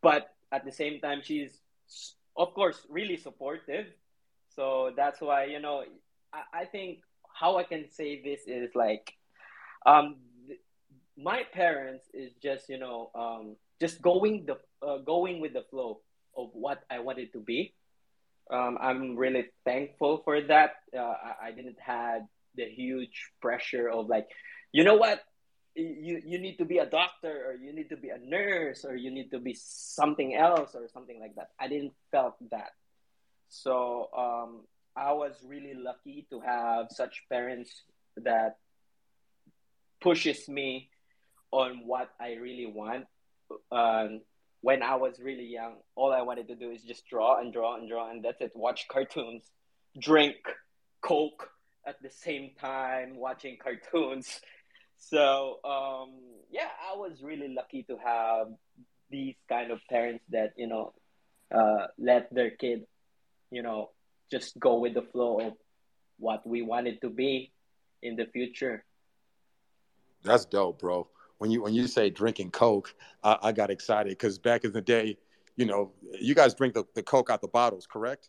But 0.02 0.34
at 0.50 0.66
the 0.66 0.72
same 0.72 1.00
time, 1.00 1.22
she's, 1.22 1.62
of 2.36 2.54
course, 2.54 2.86
really 2.88 3.16
supportive. 3.16 3.86
So 4.54 4.92
that's 4.96 5.20
why, 5.20 5.44
you 5.44 5.60
know, 5.60 5.84
I, 6.32 6.62
I 6.62 6.64
think 6.64 7.00
how 7.34 7.56
I 7.56 7.64
can 7.64 7.90
say 7.90 8.22
this 8.22 8.42
is 8.46 8.74
like, 8.74 9.14
um, 9.86 10.16
my 11.16 11.44
parents 11.52 12.06
is 12.14 12.32
just, 12.42 12.68
you 12.68 12.78
know, 12.78 13.10
um, 13.14 13.56
just 13.80 14.00
going 14.00 14.46
the, 14.46 14.58
uh, 14.86 14.98
going 14.98 15.40
with 15.40 15.52
the 15.52 15.64
flow 15.70 16.00
of 16.36 16.50
what 16.52 16.82
I 16.90 17.00
wanted 17.00 17.32
to 17.32 17.40
be. 17.40 17.74
Um, 18.50 18.78
I'm 18.80 19.16
really 19.16 19.46
thankful 19.64 20.22
for 20.24 20.40
that. 20.40 20.76
Uh, 20.96 21.00
I, 21.00 21.48
I 21.48 21.50
didn't 21.52 21.78
had 21.80 22.26
the 22.54 22.64
huge 22.64 23.30
pressure 23.40 23.88
of 23.88 24.08
like, 24.08 24.28
you 24.72 24.84
know 24.84 24.96
what, 24.96 25.22
you 25.74 26.20
you 26.24 26.38
need 26.38 26.58
to 26.58 26.64
be 26.64 26.78
a 26.78 26.86
doctor 26.86 27.46
or 27.46 27.54
you 27.54 27.72
need 27.72 27.88
to 27.88 27.96
be 27.96 28.10
a 28.10 28.18
nurse 28.18 28.84
or 28.84 28.94
you 28.94 29.10
need 29.10 29.30
to 29.30 29.38
be 29.38 29.54
something 29.58 30.34
else 30.34 30.74
or 30.74 30.88
something 30.92 31.18
like 31.20 31.34
that. 31.36 31.50
I 31.58 31.68
didn't 31.68 31.94
felt 32.10 32.36
that. 32.50 32.72
So 33.48 34.08
um, 34.16 34.60
I 34.96 35.12
was 35.12 35.34
really 35.44 35.74
lucky 35.74 36.26
to 36.30 36.40
have 36.40 36.86
such 36.90 37.24
parents 37.30 37.70
that 38.16 38.56
pushes 40.00 40.48
me 40.48 40.90
on 41.50 41.86
what 41.86 42.10
I 42.20 42.34
really 42.34 42.66
want. 42.66 43.06
Um, 43.70 44.20
when 44.60 44.82
I 44.82 44.94
was 44.96 45.18
really 45.20 45.46
young, 45.46 45.76
all 45.96 46.12
I 46.12 46.22
wanted 46.22 46.48
to 46.48 46.54
do 46.54 46.70
is 46.70 46.82
just 46.82 47.06
draw 47.06 47.40
and 47.40 47.52
draw 47.52 47.76
and 47.76 47.88
draw, 47.88 48.10
and 48.10 48.24
that's 48.24 48.40
it. 48.40 48.52
Watch 48.54 48.86
cartoons, 48.88 49.44
drink 49.98 50.36
Coke 51.02 51.50
at 51.86 52.00
the 52.02 52.10
same 52.10 52.52
time, 52.60 53.16
watching 53.16 53.58
cartoons. 53.62 54.40
So 55.10 55.58
um, 55.64 56.10
yeah, 56.50 56.68
I 56.90 56.96
was 56.96 57.22
really 57.22 57.48
lucky 57.48 57.82
to 57.84 57.96
have 58.02 58.48
these 59.10 59.34
kind 59.48 59.70
of 59.70 59.80
parents 59.90 60.24
that 60.30 60.52
you 60.56 60.66
know 60.66 60.94
uh, 61.54 61.86
let 61.98 62.32
their 62.34 62.50
kid, 62.50 62.86
you 63.50 63.62
know, 63.62 63.90
just 64.30 64.58
go 64.58 64.78
with 64.78 64.94
the 64.94 65.02
flow 65.02 65.40
of 65.40 65.52
what 66.18 66.46
we 66.46 66.62
wanted 66.62 67.00
to 67.02 67.10
be 67.10 67.52
in 68.02 68.16
the 68.16 68.26
future. 68.26 68.84
That's 70.22 70.44
dope, 70.44 70.80
bro 70.80 71.08
when 71.42 71.50
you 71.50 71.60
when 71.60 71.74
you 71.74 71.88
say 71.88 72.08
drinking 72.08 72.52
Coke, 72.52 72.94
I, 73.24 73.36
I 73.42 73.52
got 73.52 73.68
excited 73.68 74.10
because 74.10 74.38
back 74.38 74.62
in 74.62 74.70
the 74.70 74.80
day, 74.80 75.18
you 75.56 75.66
know, 75.66 75.90
you 76.12 76.36
guys 76.36 76.54
drink 76.54 76.72
the, 76.72 76.84
the 76.94 77.02
Coke 77.02 77.30
out 77.30 77.40
the 77.40 77.48
bottles, 77.48 77.84
correct? 77.84 78.28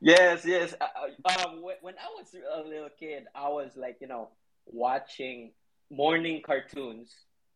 Yes, 0.00 0.44
yes. 0.46 0.72
Uh, 0.80 0.86
uh 1.26 1.48
um, 1.48 1.64
when 1.80 1.94
I 1.94 2.06
was 2.16 2.32
a 2.32 2.68
little 2.68 2.90
kid, 2.96 3.24
I 3.34 3.48
was 3.48 3.72
like, 3.74 3.96
you 4.00 4.06
know, 4.06 4.28
watching 4.66 5.52
morning 5.90 6.42
cartoons 6.44 7.10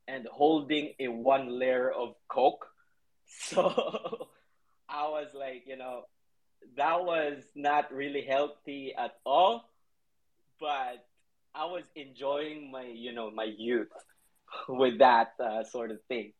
and 0.06 0.26
holding 0.32 0.94
a 0.98 1.08
one 1.08 1.58
layer 1.58 1.90
of 1.90 2.14
Coke. 2.28 2.66
So 3.30 4.28
I 4.88 5.08
was 5.08 5.28
like, 5.34 5.64
you 5.66 5.76
know, 5.76 6.04
that 6.76 7.04
was 7.04 7.42
not 7.54 7.92
really 7.92 8.22
healthy 8.22 8.94
at 8.96 9.16
all, 9.26 9.68
but 10.58 11.04
I 11.54 11.66
was 11.66 11.84
enjoying 11.94 12.70
my, 12.70 12.84
you 12.84 13.12
know, 13.12 13.30
my 13.30 13.44
youth 13.44 13.92
with 14.68 14.98
that 15.00 15.34
uh, 15.38 15.64
sort 15.64 15.90
of 15.90 15.98
thing. 16.08 16.32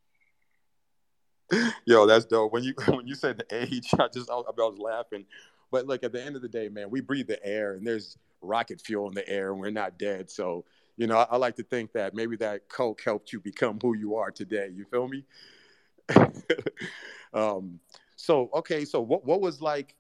Yo, 1.87 2.07
that's 2.07 2.25
dope. 2.25 2.53
When 2.53 2.63
you 2.63 2.75
when 2.89 3.07
you 3.07 3.15
said 3.15 3.39
the 3.39 3.63
age, 3.63 3.89
I 3.99 4.09
just 4.09 4.31
I, 4.31 4.35
I 4.35 4.53
was 4.57 4.79
laughing. 4.79 5.27
But 5.71 5.87
look, 5.87 6.03
at 6.03 6.13
the 6.13 6.25
end 6.25 6.37
of 6.37 6.43
the 6.43 6.49
day, 6.49 6.69
man, 6.69 6.91
we 6.91 7.01
breathe 7.01 7.29
the 7.29 7.45
air, 7.45 7.75
and 7.75 7.87
there's 7.87 8.17
rocket 8.41 8.81
fuel 8.81 9.09
in 9.09 9.15
the 9.15 9.29
air, 9.29 9.53
and 9.53 9.61
we're 9.61 9.71
not 9.71 9.99
dead. 9.99 10.31
So, 10.31 10.65
you 10.97 11.07
know, 11.07 11.19
I, 11.19 11.27
I 11.31 11.37
like 11.37 11.57
to 11.57 11.63
think 11.63 11.93
that 11.93 12.15
maybe 12.15 12.37
that 12.37 12.69
Coke 12.69 13.01
helped 13.05 13.33
you 13.33 13.41
become 13.41 13.79
who 13.81 13.97
you 13.97 14.17
are 14.17 14.31
today. 14.31 14.71
You 14.75 14.85
feel 14.85 15.09
me? 15.09 15.25
um, 17.35 17.79
so 18.17 18.51
okay, 18.55 18.85
so 18.85 19.01
what 19.01 19.25
what 19.25 19.41
was 19.41 19.61
like, 19.61 19.95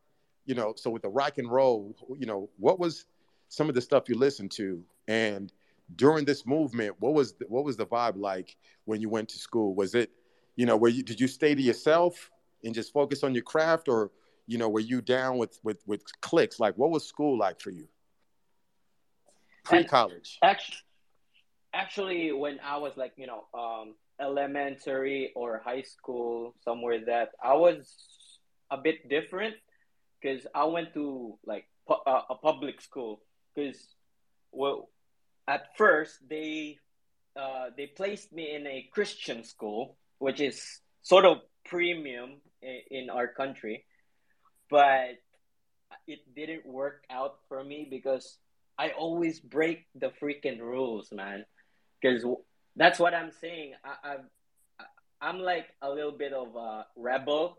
you 0.46 0.54
know, 0.54 0.74
so 0.76 0.90
with 0.90 1.02
the 1.02 1.08
rock 1.08 1.38
and 1.38 1.50
roll, 1.50 1.94
you 2.18 2.26
know, 2.26 2.48
what 2.58 2.78
was 2.78 3.06
some 3.48 3.68
of 3.68 3.74
the 3.74 3.80
stuff 3.80 4.08
you 4.08 4.16
listened 4.16 4.50
to, 4.52 4.82
and 5.06 5.52
during 5.96 6.24
this 6.24 6.46
movement, 6.46 6.94
what 6.98 7.14
was 7.14 7.32
the, 7.32 7.46
what 7.48 7.64
was 7.64 7.76
the 7.76 7.86
vibe 7.86 8.16
like 8.16 8.56
when 8.84 9.00
you 9.00 9.08
went 9.08 9.28
to 9.30 9.38
school? 9.38 9.74
Was 9.74 9.94
it, 9.94 10.10
you 10.56 10.66
know, 10.66 10.76
where 10.76 10.90
you 10.90 11.02
did 11.02 11.20
you 11.20 11.28
stay 11.28 11.54
to 11.54 11.62
yourself 11.62 12.30
and 12.64 12.74
just 12.74 12.92
focus 12.92 13.22
on 13.22 13.34
your 13.34 13.44
craft, 13.44 13.88
or 13.88 14.10
you 14.46 14.58
know, 14.58 14.68
were 14.68 14.80
you 14.80 15.00
down 15.00 15.38
with 15.38 15.58
with 15.62 15.82
with 15.86 16.02
cliques? 16.20 16.60
Like, 16.60 16.76
what 16.76 16.90
was 16.90 17.06
school 17.06 17.38
like 17.38 17.60
for 17.60 17.70
you? 17.70 17.88
Pre 19.68 19.84
college. 19.84 20.38
Actually, 20.42 20.76
actually, 21.74 22.32
when 22.32 22.58
I 22.64 22.78
was 22.78 22.96
like, 22.96 23.12
you 23.16 23.26
know, 23.26 23.44
um, 23.54 23.94
elementary 24.20 25.32
or 25.34 25.60
high 25.64 25.82
school, 25.82 26.54
somewhere 26.64 27.04
that 27.06 27.30
I 27.42 27.54
was 27.54 27.94
a 28.70 28.76
bit 28.76 29.08
different 29.08 29.54
because 30.20 30.46
I 30.54 30.64
went 30.64 30.94
to 30.94 31.38
like 31.46 31.66
pu- 31.86 32.02
uh, 32.06 32.22
a 32.30 32.34
public 32.34 32.80
school 32.80 33.20
because 33.54 33.78
well 34.52 34.88
at 35.46 35.76
first 35.76 36.18
they 36.28 36.78
uh, 37.36 37.70
they 37.76 37.86
placed 37.86 38.32
me 38.32 38.54
in 38.54 38.66
a 38.66 38.88
Christian 38.92 39.44
school, 39.44 39.96
which 40.18 40.40
is 40.40 40.80
sort 41.02 41.24
of 41.24 41.38
premium 41.64 42.40
in, 42.62 42.80
in 42.90 43.10
our 43.10 43.28
country, 43.28 43.84
but 44.68 45.16
it 46.06 46.20
didn't 46.34 46.66
work 46.66 47.04
out 47.10 47.38
for 47.48 47.62
me 47.62 47.86
because 47.88 48.38
I 48.78 48.90
always 48.90 49.40
break 49.40 49.86
the 49.94 50.12
freaking 50.22 50.60
rules, 50.60 51.10
man. 51.12 51.44
Because 52.00 52.24
that's 52.76 52.98
what 52.98 53.12
I'm 53.12 53.32
saying. 53.40 53.74
I, 53.84 54.10
I 54.10 54.16
I'm 55.20 55.40
like 55.40 55.66
a 55.82 55.90
little 55.90 56.12
bit 56.12 56.32
of 56.32 56.54
a 56.54 56.86
rebel. 56.96 57.58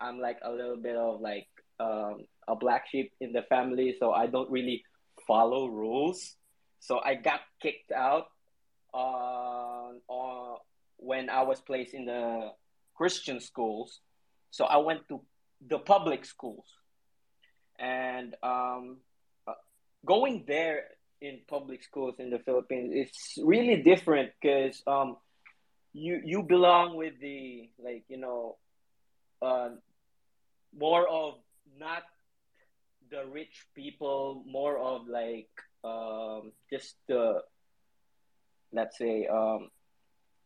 I'm 0.00 0.18
like 0.18 0.38
a 0.42 0.50
little 0.50 0.76
bit 0.76 0.96
of 0.96 1.20
like 1.20 1.46
um, 1.78 2.26
a 2.48 2.56
black 2.56 2.88
sheep 2.90 3.12
in 3.20 3.32
the 3.32 3.42
family, 3.42 3.94
so 3.98 4.12
I 4.12 4.26
don't 4.26 4.50
really 4.50 4.84
follow 5.26 5.66
rules. 5.66 6.34
So 6.80 7.00
I 7.04 7.14
got 7.14 7.40
kicked 7.62 7.92
out 7.92 8.26
uh, 8.92 9.90
uh, 10.10 10.56
when 10.96 11.30
I 11.30 11.42
was 11.42 11.60
placed 11.60 11.94
in 11.94 12.06
the 12.06 12.50
Christian 12.96 13.40
schools. 13.40 14.00
So 14.50 14.64
I 14.64 14.78
went 14.78 15.08
to 15.08 15.20
the 15.66 15.78
public 15.78 16.24
schools. 16.24 16.66
And 17.78 18.34
um, 18.42 18.98
going 20.04 20.44
there 20.46 20.84
in 21.20 21.40
public 21.48 21.82
schools 21.82 22.14
in 22.18 22.30
the 22.30 22.38
Philippines, 22.38 22.92
it's 22.94 23.38
really 23.42 23.82
different 23.82 24.30
because 24.40 24.82
um, 24.86 25.16
you 25.92 26.20
you 26.24 26.42
belong 26.42 26.96
with 26.96 27.20
the 27.20 27.68
like 27.82 28.04
you 28.08 28.18
know 28.18 28.56
uh, 29.42 29.70
more 30.76 31.08
of 31.08 31.34
not 31.78 32.02
the 33.10 33.24
rich 33.26 33.66
people, 33.74 34.44
more 34.46 34.78
of 34.78 35.08
like 35.08 35.50
um, 35.84 36.52
just 36.70 36.96
the 37.08 37.42
let's 38.72 38.98
say 38.98 39.26
um, 39.26 39.70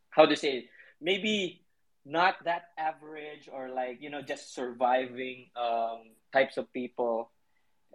how 0.09 0.25
to 0.25 0.35
say 0.35 0.57
it? 0.57 0.65
maybe 1.01 1.61
not 2.05 2.35
that 2.45 2.71
average 2.77 3.49
or 3.51 3.69
like 3.69 3.99
you 4.01 4.09
know 4.09 4.21
just 4.21 4.55
surviving 4.55 5.47
um, 5.55 6.15
types 6.31 6.57
of 6.57 6.71
people 6.73 7.29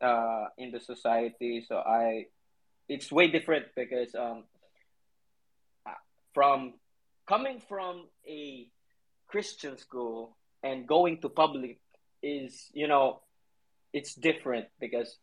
uh, 0.02 0.46
in 0.56 0.70
the 0.70 0.80
society. 0.80 1.64
So 1.66 1.76
I, 1.76 2.26
it's 2.88 3.10
way 3.12 3.28
different 3.28 3.66
because 3.76 4.14
um, 4.14 4.44
from 6.34 6.74
coming 7.26 7.60
from 7.68 8.06
a 8.26 8.68
Christian 9.28 9.76
school 9.76 10.36
and 10.62 10.86
going 10.86 11.20
to 11.20 11.28
public 11.28 11.78
is 12.22 12.68
you 12.72 12.88
know 12.88 13.20
it's 13.92 14.14
different 14.14 14.66
because 14.80 15.16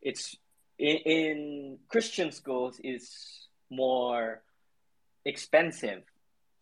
it's 0.00 0.36
in, 0.78 0.96
in 0.96 1.78
Christian 1.88 2.32
schools 2.32 2.80
is 2.82 3.46
more 3.70 4.42
expensive. 5.24 6.02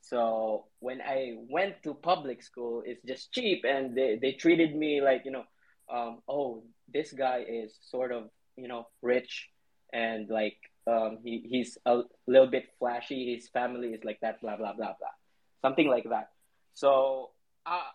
So 0.00 0.66
when 0.80 1.00
I 1.00 1.36
went 1.48 1.82
to 1.82 1.94
public 1.94 2.42
school, 2.42 2.82
it's 2.84 3.02
just 3.04 3.32
cheap, 3.32 3.64
and 3.68 3.96
they, 3.96 4.18
they 4.20 4.32
treated 4.32 4.74
me 4.74 5.00
like 5.00 5.22
you 5.24 5.30
know, 5.30 5.44
um, 5.90 6.22
oh, 6.28 6.64
this 6.92 7.12
guy 7.12 7.44
is 7.48 7.76
sort 7.82 8.12
of 8.12 8.30
you 8.56 8.68
know 8.68 8.88
rich, 9.02 9.48
and 9.92 10.28
like 10.28 10.58
um, 10.86 11.18
he 11.22 11.44
he's 11.48 11.78
a 11.86 12.02
little 12.26 12.48
bit 12.48 12.68
flashy. 12.78 13.34
His 13.34 13.48
family 13.48 13.88
is 13.88 14.04
like 14.04 14.20
that, 14.20 14.40
blah 14.40 14.56
blah 14.56 14.72
blah 14.72 14.94
blah, 14.98 15.16
something 15.62 15.88
like 15.88 16.08
that. 16.10 16.30
So 16.74 17.30
uh, 17.66 17.90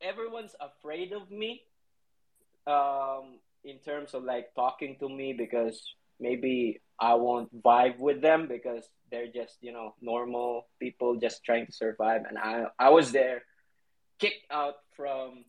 everyone's 0.00 0.54
afraid 0.60 1.12
of 1.12 1.30
me 1.30 1.62
um, 2.66 3.38
in 3.64 3.78
terms 3.78 4.14
of 4.14 4.24
like 4.24 4.54
talking 4.54 4.96
to 5.00 5.08
me 5.08 5.32
because 5.32 5.82
maybe 6.18 6.80
I 6.98 7.14
won't 7.14 7.50
vibe 7.62 7.98
with 7.98 8.20
them 8.20 8.46
because 8.48 8.84
they're 9.10 9.32
just 9.32 9.56
you 9.60 9.72
know 9.72 9.94
normal 10.00 10.66
people 10.78 11.16
just 11.16 11.44
trying 11.44 11.66
to 11.66 11.72
survive 11.72 12.22
and 12.28 12.38
I 12.38 12.64
I 12.78 12.90
was 12.90 13.12
there 13.12 13.42
kicked 14.20 14.46
out 14.50 14.76
from 14.96 15.44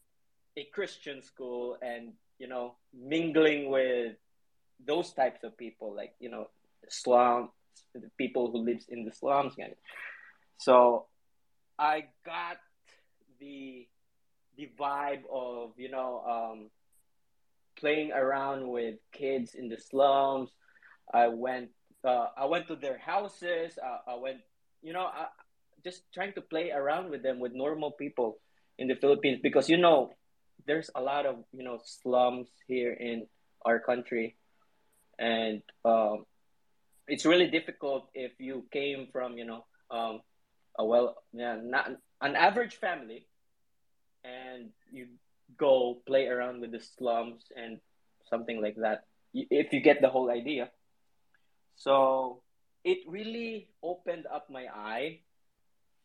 a 0.58 0.66
Christian 0.74 1.22
school 1.22 1.78
and 1.82 2.14
you 2.40 2.48
know 2.48 2.76
mingling 2.94 3.70
with 3.70 4.16
those 4.86 5.14
types 5.14 5.44
of 5.44 5.58
people 5.58 5.96
like 5.96 6.14
you 6.20 6.30
know 6.30 6.48
slum, 6.90 7.50
the 7.94 8.10
people 8.18 8.52
who 8.52 8.60
lives 8.60 8.86
in 8.90 9.06
the 9.06 9.12
slums. 9.12 9.56
So 10.58 11.06
I 11.78 12.06
got 12.26 12.58
the 13.40 13.88
the 14.58 14.70
vibe 14.80 15.24
of 15.32 15.72
you 15.78 15.90
know 15.90 16.24
um, 16.28 16.70
playing 17.78 18.12
around 18.12 18.68
with 18.68 18.96
kids 19.12 19.56
in 19.56 19.70
the 19.70 19.78
slums. 19.78 20.50
I 21.14 21.28
went 21.28 21.70
uh, 22.04 22.28
I 22.38 22.46
went 22.46 22.68
to 22.68 22.76
their 22.76 22.98
houses. 22.98 23.78
I, 23.82 24.14
I 24.14 24.16
went 24.16 24.38
you 24.82 24.94
know 24.94 25.06
I, 25.06 25.28
just 25.84 26.04
trying 26.14 26.34
to 26.34 26.42
play 26.42 26.72
around 26.72 27.10
with 27.10 27.24
them 27.24 27.40
with 27.40 27.54
normal 27.54 27.92
people 27.92 28.38
in 28.78 28.88
the 28.88 28.96
Philippines 28.96 29.40
because 29.42 29.70
you 29.70 29.78
know 29.78 30.12
there's 30.66 30.90
a 30.96 31.02
lot 31.02 31.26
of 31.26 31.44
you 31.52 31.64
know 31.64 31.80
slums 31.84 32.48
here 32.68 32.94
in 32.94 33.28
our 33.66 33.80
country. 33.80 34.36
And 35.20 35.62
um, 35.86 36.26
it's 37.08 37.26
really 37.26 37.48
difficult 37.48 38.10
if 38.14 38.32
you 38.40 38.66
came 38.72 39.08
from 39.12 39.38
you 39.38 39.46
know 39.46 39.66
um, 39.90 40.22
a 40.78 40.86
well 40.86 41.16
yeah, 41.34 41.58
not 41.62 41.90
an 42.22 42.36
average 42.36 42.76
family 42.76 43.28
and 44.24 44.70
you 44.92 45.08
go 45.58 46.02
play 46.06 46.28
around 46.28 46.62
with 46.62 46.72
the 46.72 46.80
slums 46.80 47.44
and 47.56 47.80
something 48.30 48.62
like 48.62 48.76
that 48.78 49.06
if 49.34 49.74
you 49.74 49.82
get 49.82 50.02
the 50.02 50.10
whole 50.10 50.30
idea. 50.30 50.70
So 51.76 52.42
it 52.84 53.00
really 53.08 53.70
opened 53.84 54.26
up 54.32 54.50
my 54.50 54.66
eye 54.74 55.20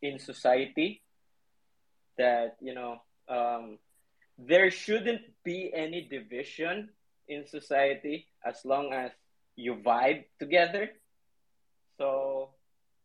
in 0.01 0.19
society 0.19 1.01
that 2.17 2.57
you 2.61 2.73
know 2.73 3.01
um, 3.29 3.77
there 4.37 4.69
shouldn't 4.71 5.21
be 5.43 5.71
any 5.73 6.01
division 6.07 6.89
in 7.27 7.45
society 7.47 8.27
as 8.45 8.63
long 8.63 8.93
as 8.93 9.11
you 9.55 9.75
vibe 9.75 10.25
together. 10.39 10.89
So 11.97 12.51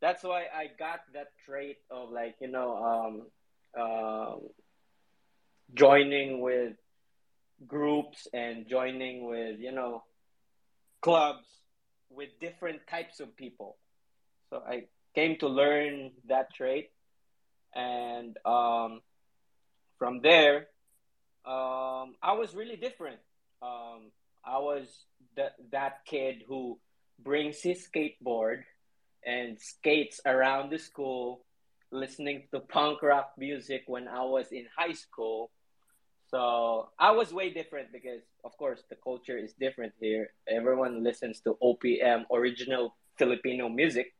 that's 0.03 0.25
why 0.25 0.47
i 0.53 0.67
got 0.79 1.01
that 1.15 1.29
trait 1.47 1.79
of 1.89 2.11
like 2.11 2.35
you 2.41 2.49
know 2.49 2.77
um, 3.77 3.83
um, 3.83 4.41
joining 5.75 6.41
with 6.41 6.75
groups 7.67 8.27
and 8.35 8.69
joining 8.69 9.25
with 9.25 9.61
you 9.61 9.73
know 9.73 10.03
clubs 11.01 11.47
with 12.11 12.29
different 12.41 12.81
types 12.91 13.21
of 13.21 13.35
people. 13.37 13.79
So 14.51 14.63
i 14.69 14.85
came 15.15 15.39
to 15.39 15.49
learn 15.49 16.11
that 16.29 16.53
trait 16.55 16.91
and 17.75 18.37
um, 18.45 19.01
from 19.99 20.21
there 20.21 20.67
um, 21.47 22.15
i 22.23 22.33
was 22.33 22.55
really 22.55 22.77
different 22.77 23.19
um, 23.63 24.11
i 24.45 24.59
was 24.59 25.05
that 25.37 25.55
that 25.71 26.05
kid 26.07 26.43
who 26.47 26.79
brings 27.19 27.61
his 27.63 27.87
skateboard 27.87 28.63
and 29.25 29.61
skates 29.61 30.21
around 30.27 30.71
the 30.71 30.79
school 30.79 31.45
listening 31.91 32.43
to 32.53 32.61
punk 32.61 33.03
rock 33.03 33.33
music 33.39 33.83
when 33.87 34.09
i 34.09 34.23
was 34.23 34.53
in 34.53 34.67
high 34.77 34.93
school 34.93 35.51
so 36.31 36.89
I 36.99 37.11
was 37.11 37.33
way 37.33 37.51
different 37.53 37.93
because, 37.93 38.23
of 38.43 38.57
course, 38.57 38.83
the 38.89 38.97
culture 38.97 39.37
is 39.37 39.53
different 39.61 39.93
here. 40.01 40.33
Everyone 40.49 41.05
listens 41.05 41.41
to 41.41 41.59
OPM, 41.63 42.25
original 42.33 42.97
Filipino 43.19 43.69
music. 43.69 44.15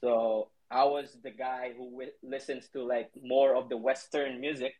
So 0.00 0.50
I 0.70 0.84
was 0.84 1.16
the 1.22 1.30
guy 1.30 1.72
who 1.76 1.90
w- 1.90 2.12
listens 2.22 2.68
to 2.74 2.82
like 2.84 3.10
more 3.22 3.54
of 3.56 3.70
the 3.70 3.76
Western 3.78 4.40
music. 4.40 4.74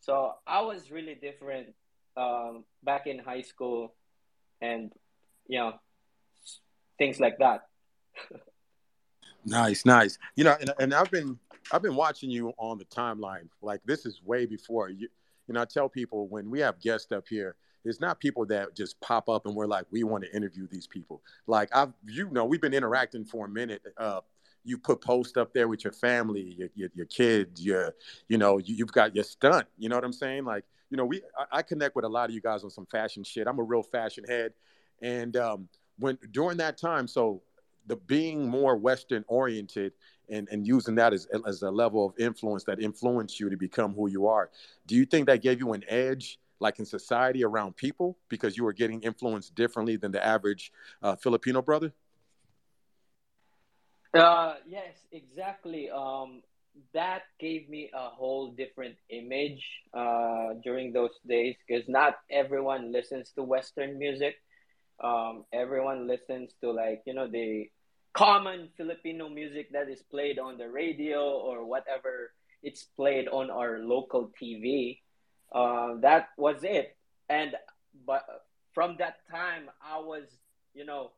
So 0.00 0.34
I 0.46 0.60
was 0.60 0.90
really 0.90 1.14
different 1.14 1.74
um, 2.16 2.64
back 2.82 3.06
in 3.06 3.18
high 3.18 3.42
school, 3.42 3.94
and 4.60 4.92
you 5.48 5.58
know, 5.58 5.74
things 6.98 7.20
like 7.20 7.38
that. 7.38 7.66
nice, 9.44 9.84
nice. 9.84 10.18
You 10.36 10.44
know, 10.44 10.56
and, 10.60 10.72
and 10.78 10.94
I've 10.94 11.10
been 11.10 11.38
I've 11.72 11.82
been 11.82 11.96
watching 11.96 12.30
you 12.30 12.52
on 12.58 12.78
the 12.78 12.84
timeline. 12.86 13.48
Like 13.60 13.80
this 13.84 14.06
is 14.06 14.22
way 14.24 14.46
before 14.46 14.88
you 14.88 15.08
you 15.46 15.54
know, 15.54 15.62
I 15.62 15.64
tell 15.64 15.88
people 15.88 16.28
when 16.28 16.50
we 16.50 16.60
have 16.60 16.80
guests 16.80 17.12
up 17.12 17.26
here, 17.28 17.56
it's 17.84 18.00
not 18.00 18.18
people 18.18 18.44
that 18.46 18.74
just 18.74 19.00
pop 19.00 19.28
up 19.28 19.46
and 19.46 19.54
we're 19.54 19.66
like, 19.66 19.86
we 19.90 20.02
want 20.02 20.24
to 20.24 20.34
interview 20.34 20.66
these 20.66 20.86
people. 20.86 21.22
Like 21.46 21.68
I've, 21.74 21.92
you 22.06 22.28
know, 22.30 22.44
we've 22.44 22.60
been 22.60 22.74
interacting 22.74 23.24
for 23.24 23.46
a 23.46 23.48
minute. 23.48 23.82
Uh, 23.96 24.20
you 24.66 24.76
put 24.76 25.00
post 25.00 25.38
up 25.38 25.54
there 25.54 25.68
with 25.68 25.84
your 25.84 25.92
family, 25.92 26.54
your, 26.58 26.68
your, 26.74 26.88
your 26.94 27.06
kids, 27.06 27.64
your, 27.64 27.94
you 28.28 28.36
know, 28.36 28.58
you, 28.58 28.84
have 28.84 28.92
got 28.92 29.14
your 29.14 29.24
stunt. 29.24 29.66
You 29.78 29.88
know 29.88 29.94
what 29.94 30.04
I'm 30.04 30.12
saying? 30.12 30.44
Like, 30.44 30.64
you 30.90 30.96
know, 30.96 31.04
we, 31.04 31.22
I, 31.38 31.58
I, 31.58 31.62
connect 31.62 31.94
with 31.96 32.04
a 32.04 32.08
lot 32.08 32.28
of 32.28 32.34
you 32.34 32.40
guys 32.40 32.64
on 32.64 32.70
some 32.70 32.86
fashion 32.86 33.24
shit. 33.24 33.46
I'm 33.46 33.58
a 33.58 33.62
real 33.62 33.82
fashion 33.82 34.24
head, 34.28 34.52
and 35.00 35.36
um, 35.36 35.68
when 35.98 36.18
during 36.32 36.58
that 36.58 36.76
time, 36.78 37.06
so 37.06 37.42
the 37.86 37.96
being 37.96 38.48
more 38.48 38.76
Western 38.76 39.24
oriented 39.28 39.92
and, 40.28 40.48
and 40.50 40.66
using 40.66 40.96
that 40.96 41.12
as, 41.12 41.28
as 41.46 41.62
a 41.62 41.70
level 41.70 42.06
of 42.06 42.18
influence 42.18 42.64
that 42.64 42.80
influenced 42.80 43.38
you 43.38 43.48
to 43.48 43.56
become 43.56 43.94
who 43.94 44.08
you 44.08 44.26
are. 44.26 44.50
Do 44.86 44.96
you 44.96 45.06
think 45.06 45.26
that 45.26 45.40
gave 45.40 45.60
you 45.60 45.72
an 45.72 45.84
edge, 45.88 46.40
like 46.58 46.80
in 46.80 46.84
society 46.84 47.44
around 47.44 47.76
people, 47.76 48.18
because 48.28 48.56
you 48.56 48.64
were 48.64 48.72
getting 48.72 49.02
influenced 49.02 49.54
differently 49.54 49.96
than 49.96 50.10
the 50.10 50.24
average 50.24 50.72
uh, 51.02 51.14
Filipino 51.14 51.62
brother? 51.62 51.92
Uh, 54.16 54.54
yes, 54.66 54.96
exactly. 55.12 55.90
Um, 55.90 56.42
that 56.94 57.22
gave 57.40 57.68
me 57.68 57.90
a 57.94 58.08
whole 58.10 58.52
different 58.52 58.96
image 59.10 59.64
uh, 59.94 60.54
during 60.62 60.92
those 60.92 61.18
days 61.26 61.56
because 61.66 61.88
not 61.88 62.16
everyone 62.30 62.92
listens 62.92 63.30
to 63.32 63.42
Western 63.42 63.98
music. 63.98 64.36
Um, 65.02 65.44
everyone 65.52 66.06
listens 66.06 66.52
to 66.62 66.70
like 66.72 67.02
you 67.06 67.14
know 67.14 67.28
the 67.28 67.70
common 68.14 68.68
Filipino 68.76 69.28
music 69.28 69.72
that 69.72 69.88
is 69.88 70.02
played 70.02 70.38
on 70.38 70.58
the 70.58 70.68
radio 70.70 71.30
or 71.38 71.64
whatever 71.66 72.32
it's 72.62 72.84
played 72.84 73.28
on 73.28 73.50
our 73.50 73.78
local 73.80 74.30
TV. 74.38 75.00
Uh, 75.52 75.96
that 76.00 76.28
was 76.38 76.64
it. 76.64 76.96
And 77.28 77.54
but 78.06 78.24
from 78.74 78.96
that 78.98 79.16
time, 79.30 79.70
I 79.82 79.98
was, 79.98 80.24
you 80.74 80.84
know, 80.84 81.12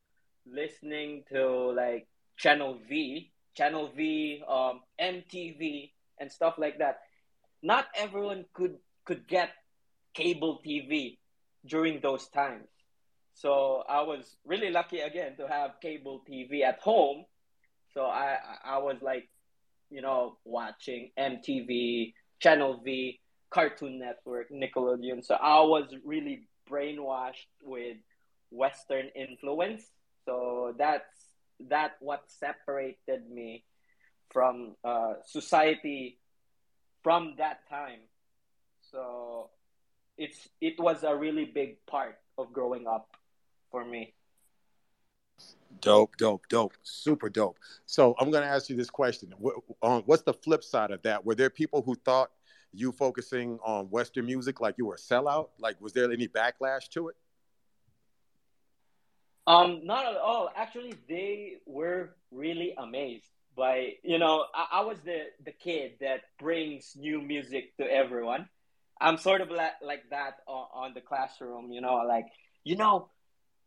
listening 0.46 1.24
to 1.32 1.72
like 1.72 2.06
Channel 2.38 2.78
V, 2.88 3.30
Channel 3.54 3.92
V, 3.96 4.42
um, 4.48 4.80
MTV, 5.00 5.90
and 6.18 6.30
stuff 6.30 6.54
like 6.58 6.78
that. 6.78 7.00
Not 7.62 7.86
everyone 7.94 8.44
could 8.54 8.76
could 9.04 9.26
get 9.26 9.50
cable 10.14 10.60
TV 10.64 11.18
during 11.66 12.00
those 12.00 12.28
times. 12.28 12.68
So 13.34 13.82
I 13.88 14.02
was 14.02 14.36
really 14.44 14.70
lucky 14.70 15.00
again 15.00 15.36
to 15.36 15.46
have 15.46 15.80
cable 15.80 16.22
TV 16.28 16.62
at 16.62 16.80
home. 16.80 17.24
So 17.94 18.02
I 18.04 18.38
I 18.64 18.78
was 18.78 18.96
like, 19.02 19.28
you 19.90 20.02
know, 20.02 20.38
watching 20.44 21.10
MTV, 21.18 22.14
Channel 22.40 22.80
V, 22.84 23.20
Cartoon 23.50 23.98
Network, 23.98 24.50
Nickelodeon. 24.50 25.24
So 25.24 25.34
I 25.34 25.60
was 25.60 25.86
really 26.04 26.48
brainwashed 26.70 27.50
with 27.62 27.96
Western 28.50 29.08
influence. 29.14 29.84
So 30.24 30.74
that's 30.78 31.27
that 31.68 31.96
what 32.00 32.24
separated 32.28 33.30
me 33.30 33.64
from 34.30 34.76
uh, 34.84 35.14
society 35.26 36.18
from 37.02 37.34
that 37.38 37.68
time. 37.68 38.00
So 38.90 39.50
it's 40.16 40.48
it 40.60 40.78
was 40.78 41.04
a 41.04 41.14
really 41.14 41.44
big 41.44 41.84
part 41.86 42.18
of 42.36 42.52
growing 42.52 42.86
up 42.86 43.16
for 43.70 43.84
me. 43.84 44.14
Dope, 45.80 46.16
dope, 46.16 46.48
dope, 46.48 46.74
super 46.82 47.28
dope. 47.28 47.58
So 47.86 48.14
I'm 48.18 48.30
going 48.30 48.42
to 48.42 48.48
ask 48.48 48.68
you 48.68 48.76
this 48.76 48.90
question: 48.90 49.32
um, 49.82 50.02
What's 50.06 50.22
the 50.22 50.34
flip 50.34 50.64
side 50.64 50.90
of 50.90 51.02
that? 51.02 51.24
Were 51.24 51.34
there 51.34 51.50
people 51.50 51.82
who 51.82 51.94
thought 51.94 52.30
you 52.72 52.92
focusing 52.92 53.58
on 53.64 53.86
Western 53.86 54.26
music 54.26 54.60
like 54.60 54.76
you 54.78 54.86
were 54.86 54.94
a 54.94 54.98
sellout? 54.98 55.48
Like, 55.58 55.80
was 55.80 55.92
there 55.92 56.10
any 56.10 56.26
backlash 56.26 56.88
to 56.90 57.08
it? 57.08 57.16
Um, 59.48 59.86
not 59.86 60.04
at 60.04 60.18
all. 60.18 60.50
Actually, 60.54 60.92
they 61.08 61.54
were 61.64 62.10
really 62.30 62.74
amazed 62.76 63.30
by 63.56 63.94
you 64.02 64.18
know 64.18 64.44
I, 64.54 64.80
I 64.80 64.80
was 64.82 64.98
the 65.00 65.24
the 65.42 65.52
kid 65.52 65.92
that 66.00 66.20
brings 66.38 66.92
new 66.94 67.22
music 67.22 67.74
to 67.78 67.84
everyone. 67.84 68.48
I'm 69.00 69.16
sort 69.16 69.40
of 69.40 69.50
like, 69.50 69.72
like 69.82 70.10
that 70.10 70.38
on, 70.46 70.66
on 70.74 70.94
the 70.94 71.00
classroom. 71.00 71.72
You 71.72 71.80
know, 71.80 71.94
like 72.06 72.26
you 72.62 72.76
know 72.76 73.08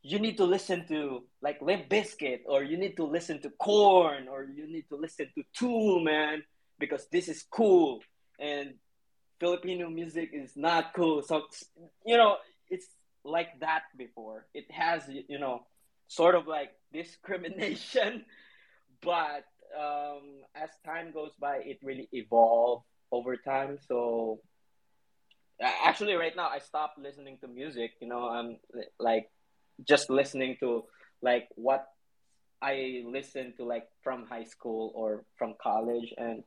you 0.03 0.19
need 0.19 0.37
to 0.37 0.45
listen 0.45 0.87
to 0.89 1.23
like 1.41 1.59
Limp 1.63 1.89
Bizkit 1.89 2.41
or 2.45 2.63
you 2.63 2.77
need 2.77 2.95
to 2.97 3.05
listen 3.05 3.41
to 3.41 3.49
Korn 3.49 4.27
or 4.27 4.43
you 4.43 4.67
need 4.71 4.85
to 4.89 4.95
listen 4.95 5.29
to 5.35 5.43
Tool, 5.57 5.99
man, 5.99 6.43
because 6.79 7.07
this 7.11 7.27
is 7.27 7.43
cool 7.49 8.01
and 8.39 8.75
Filipino 9.39 9.89
music 9.89 10.29
is 10.33 10.55
not 10.55 10.93
cool. 10.93 11.23
So 11.23 11.43
you 12.05 12.17
know, 12.17 12.37
it's 12.69 12.85
like 13.23 13.59
that 13.61 13.83
before. 13.97 14.45
It 14.53 14.69
has 14.71 15.03
you 15.07 15.39
know, 15.39 15.65
sort 16.11 16.35
of 16.35 16.45
like 16.45 16.71
discrimination, 16.91 18.25
but 19.01 19.47
um, 19.71 20.43
as 20.53 20.69
time 20.85 21.11
goes 21.13 21.31
by, 21.39 21.63
it 21.63 21.79
really 21.81 22.09
evolved 22.11 22.83
over 23.11 23.37
time. 23.37 23.77
So 23.87 24.41
actually, 25.61 26.13
right 26.15 26.35
now, 26.35 26.49
I 26.49 26.59
stopped 26.59 26.99
listening 26.99 27.37
to 27.41 27.47
music. 27.47 27.91
You 28.01 28.09
know, 28.09 28.27
I'm 28.27 28.57
like 28.99 29.31
just 29.87 30.09
listening 30.09 30.57
to 30.59 30.83
like 31.21 31.47
what 31.55 31.87
I 32.61 33.03
listen 33.07 33.53
to 33.57 33.63
like 33.63 33.87
from 34.03 34.27
high 34.27 34.43
school 34.43 34.91
or 34.93 35.23
from 35.37 35.55
college, 35.63 36.13
and 36.17 36.43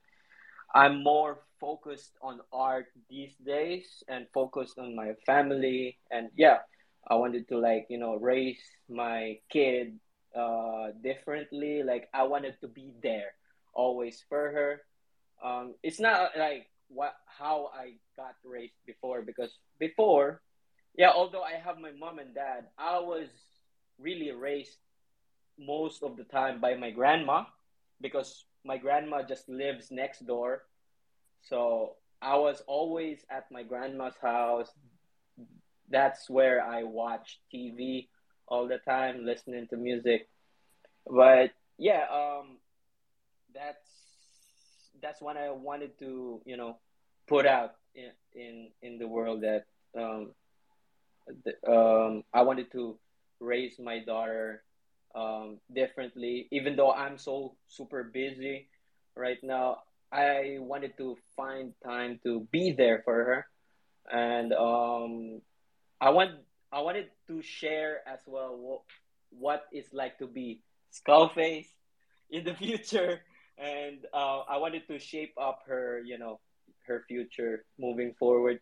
I'm 0.75 1.03
more 1.03 1.41
focused 1.59 2.13
on 2.21 2.41
art 2.53 2.87
these 3.09 3.33
days 3.47 4.05
and 4.09 4.27
focused 4.35 4.79
on 4.79 4.95
my 4.95 5.13
family. 5.25 5.97
And 6.11 6.29
yeah, 6.37 6.59
I 7.09 7.17
wanted 7.17 7.49
to 7.49 7.59
like 7.59 7.87
you 7.89 7.99
know 7.99 8.17
raise 8.17 8.61
my 8.89 9.39
kid 9.51 9.99
uh, 10.35 10.89
differently. 11.03 11.83
Like 11.83 12.09
I 12.13 12.25
wanted 12.25 12.61
to 12.61 12.69
be 12.69 12.93
there 13.03 13.33
always 13.73 14.25
for 14.29 14.51
her. 14.51 14.83
Um, 15.43 15.75
it's 15.83 16.01
not 16.01 16.31
like 16.39 16.71
what 16.89 17.15
how 17.27 17.71
I 17.75 17.95
got 18.17 18.37
raised 18.45 18.79
before 18.87 19.23
because 19.23 19.51
before, 19.79 20.41
yeah, 20.97 21.11
although 21.11 21.43
I 21.43 21.53
have 21.53 21.79
my 21.79 21.93
mom 21.93 22.19
and 22.19 22.35
dad, 22.35 22.67
I 22.79 22.99
was 22.99 23.29
really 23.99 24.33
raised 24.33 24.79
most 25.59 26.03
of 26.03 26.17
the 26.17 26.25
time 26.25 26.61
by 26.61 26.75
my 26.75 26.91
grandma 26.91 27.45
because 28.01 28.45
my 28.65 28.77
grandma 28.77 29.23
just 29.23 29.49
lives 29.49 29.91
next 29.91 30.27
door. 30.27 30.63
So 31.43 31.97
I 32.23 32.37
was 32.37 32.63
always 32.67 33.25
at 33.31 33.51
my 33.51 33.63
grandma's 33.63 34.17
house. 34.21 34.71
That's 35.91 36.29
where 36.29 36.65
I 36.65 36.83
watch 36.85 37.41
TV 37.53 38.09
all 38.49 38.69
the 38.69 38.79
time, 38.79 39.25
listening 39.25 39.67
to 39.69 39.77
music. 39.77 40.29
But 41.07 41.53
yeah, 41.79 42.05
um, 42.13 42.59
that's 43.55 43.85
that's 45.03 45.21
what 45.21 45.37
I 45.37 45.51
wanted 45.51 45.99
to, 45.99 46.41
you 46.45 46.57
know, 46.57 46.79
put 47.27 47.47
out 47.47 47.75
in 47.95 48.11
in, 48.35 48.69
in 48.83 48.99
the 48.99 49.07
world 49.07 49.43
that 49.43 49.67
um, 49.99 50.33
the, 51.45 51.71
um, 51.71 52.25
I 52.33 52.43
wanted 52.43 52.71
to 52.73 52.99
raise 53.41 53.79
my 53.79 53.99
daughter 54.01 54.63
um, 55.15 55.59
differently. 55.73 56.49
Even 56.51 56.77
though 56.77 56.93
I'm 56.93 57.19
so 57.19 57.55
super 57.69 58.03
busy 58.05 58.69
right 59.17 59.39
now, 59.43 59.79
I 60.13 60.57
wanted 60.61 60.97
to 60.99 61.17
find 61.37 61.73
time 61.85 62.21
to 62.25 62.47
be 62.51 62.73
there 62.73 63.03
for 63.05 63.15
her, 63.15 63.47
and 64.11 64.53
um, 64.53 65.41
I 66.05 66.11
want 66.11 66.33
I 66.71 66.83
wanted 66.83 67.07
to 67.29 67.41
share 67.41 68.07
as 68.07 68.19
well 68.27 68.59
what, 68.59 68.83
what 69.31 69.65
it's 69.73 69.95
like 69.95 70.19
to 70.19 70.27
be 70.27 70.61
Skullface 70.93 71.69
in 72.31 72.45
the 72.45 72.53
future, 72.63 73.23
and 73.57 74.01
uh, 74.13 74.41
I 74.41 74.59
wanted 74.59 74.87
to 74.89 74.99
shape 74.99 75.33
up 75.41 75.61
her, 75.67 76.03
you 76.05 76.19
know, 76.19 76.41
her 76.87 77.05
future 77.09 77.65
moving 77.79 78.13
forward. 78.19 78.61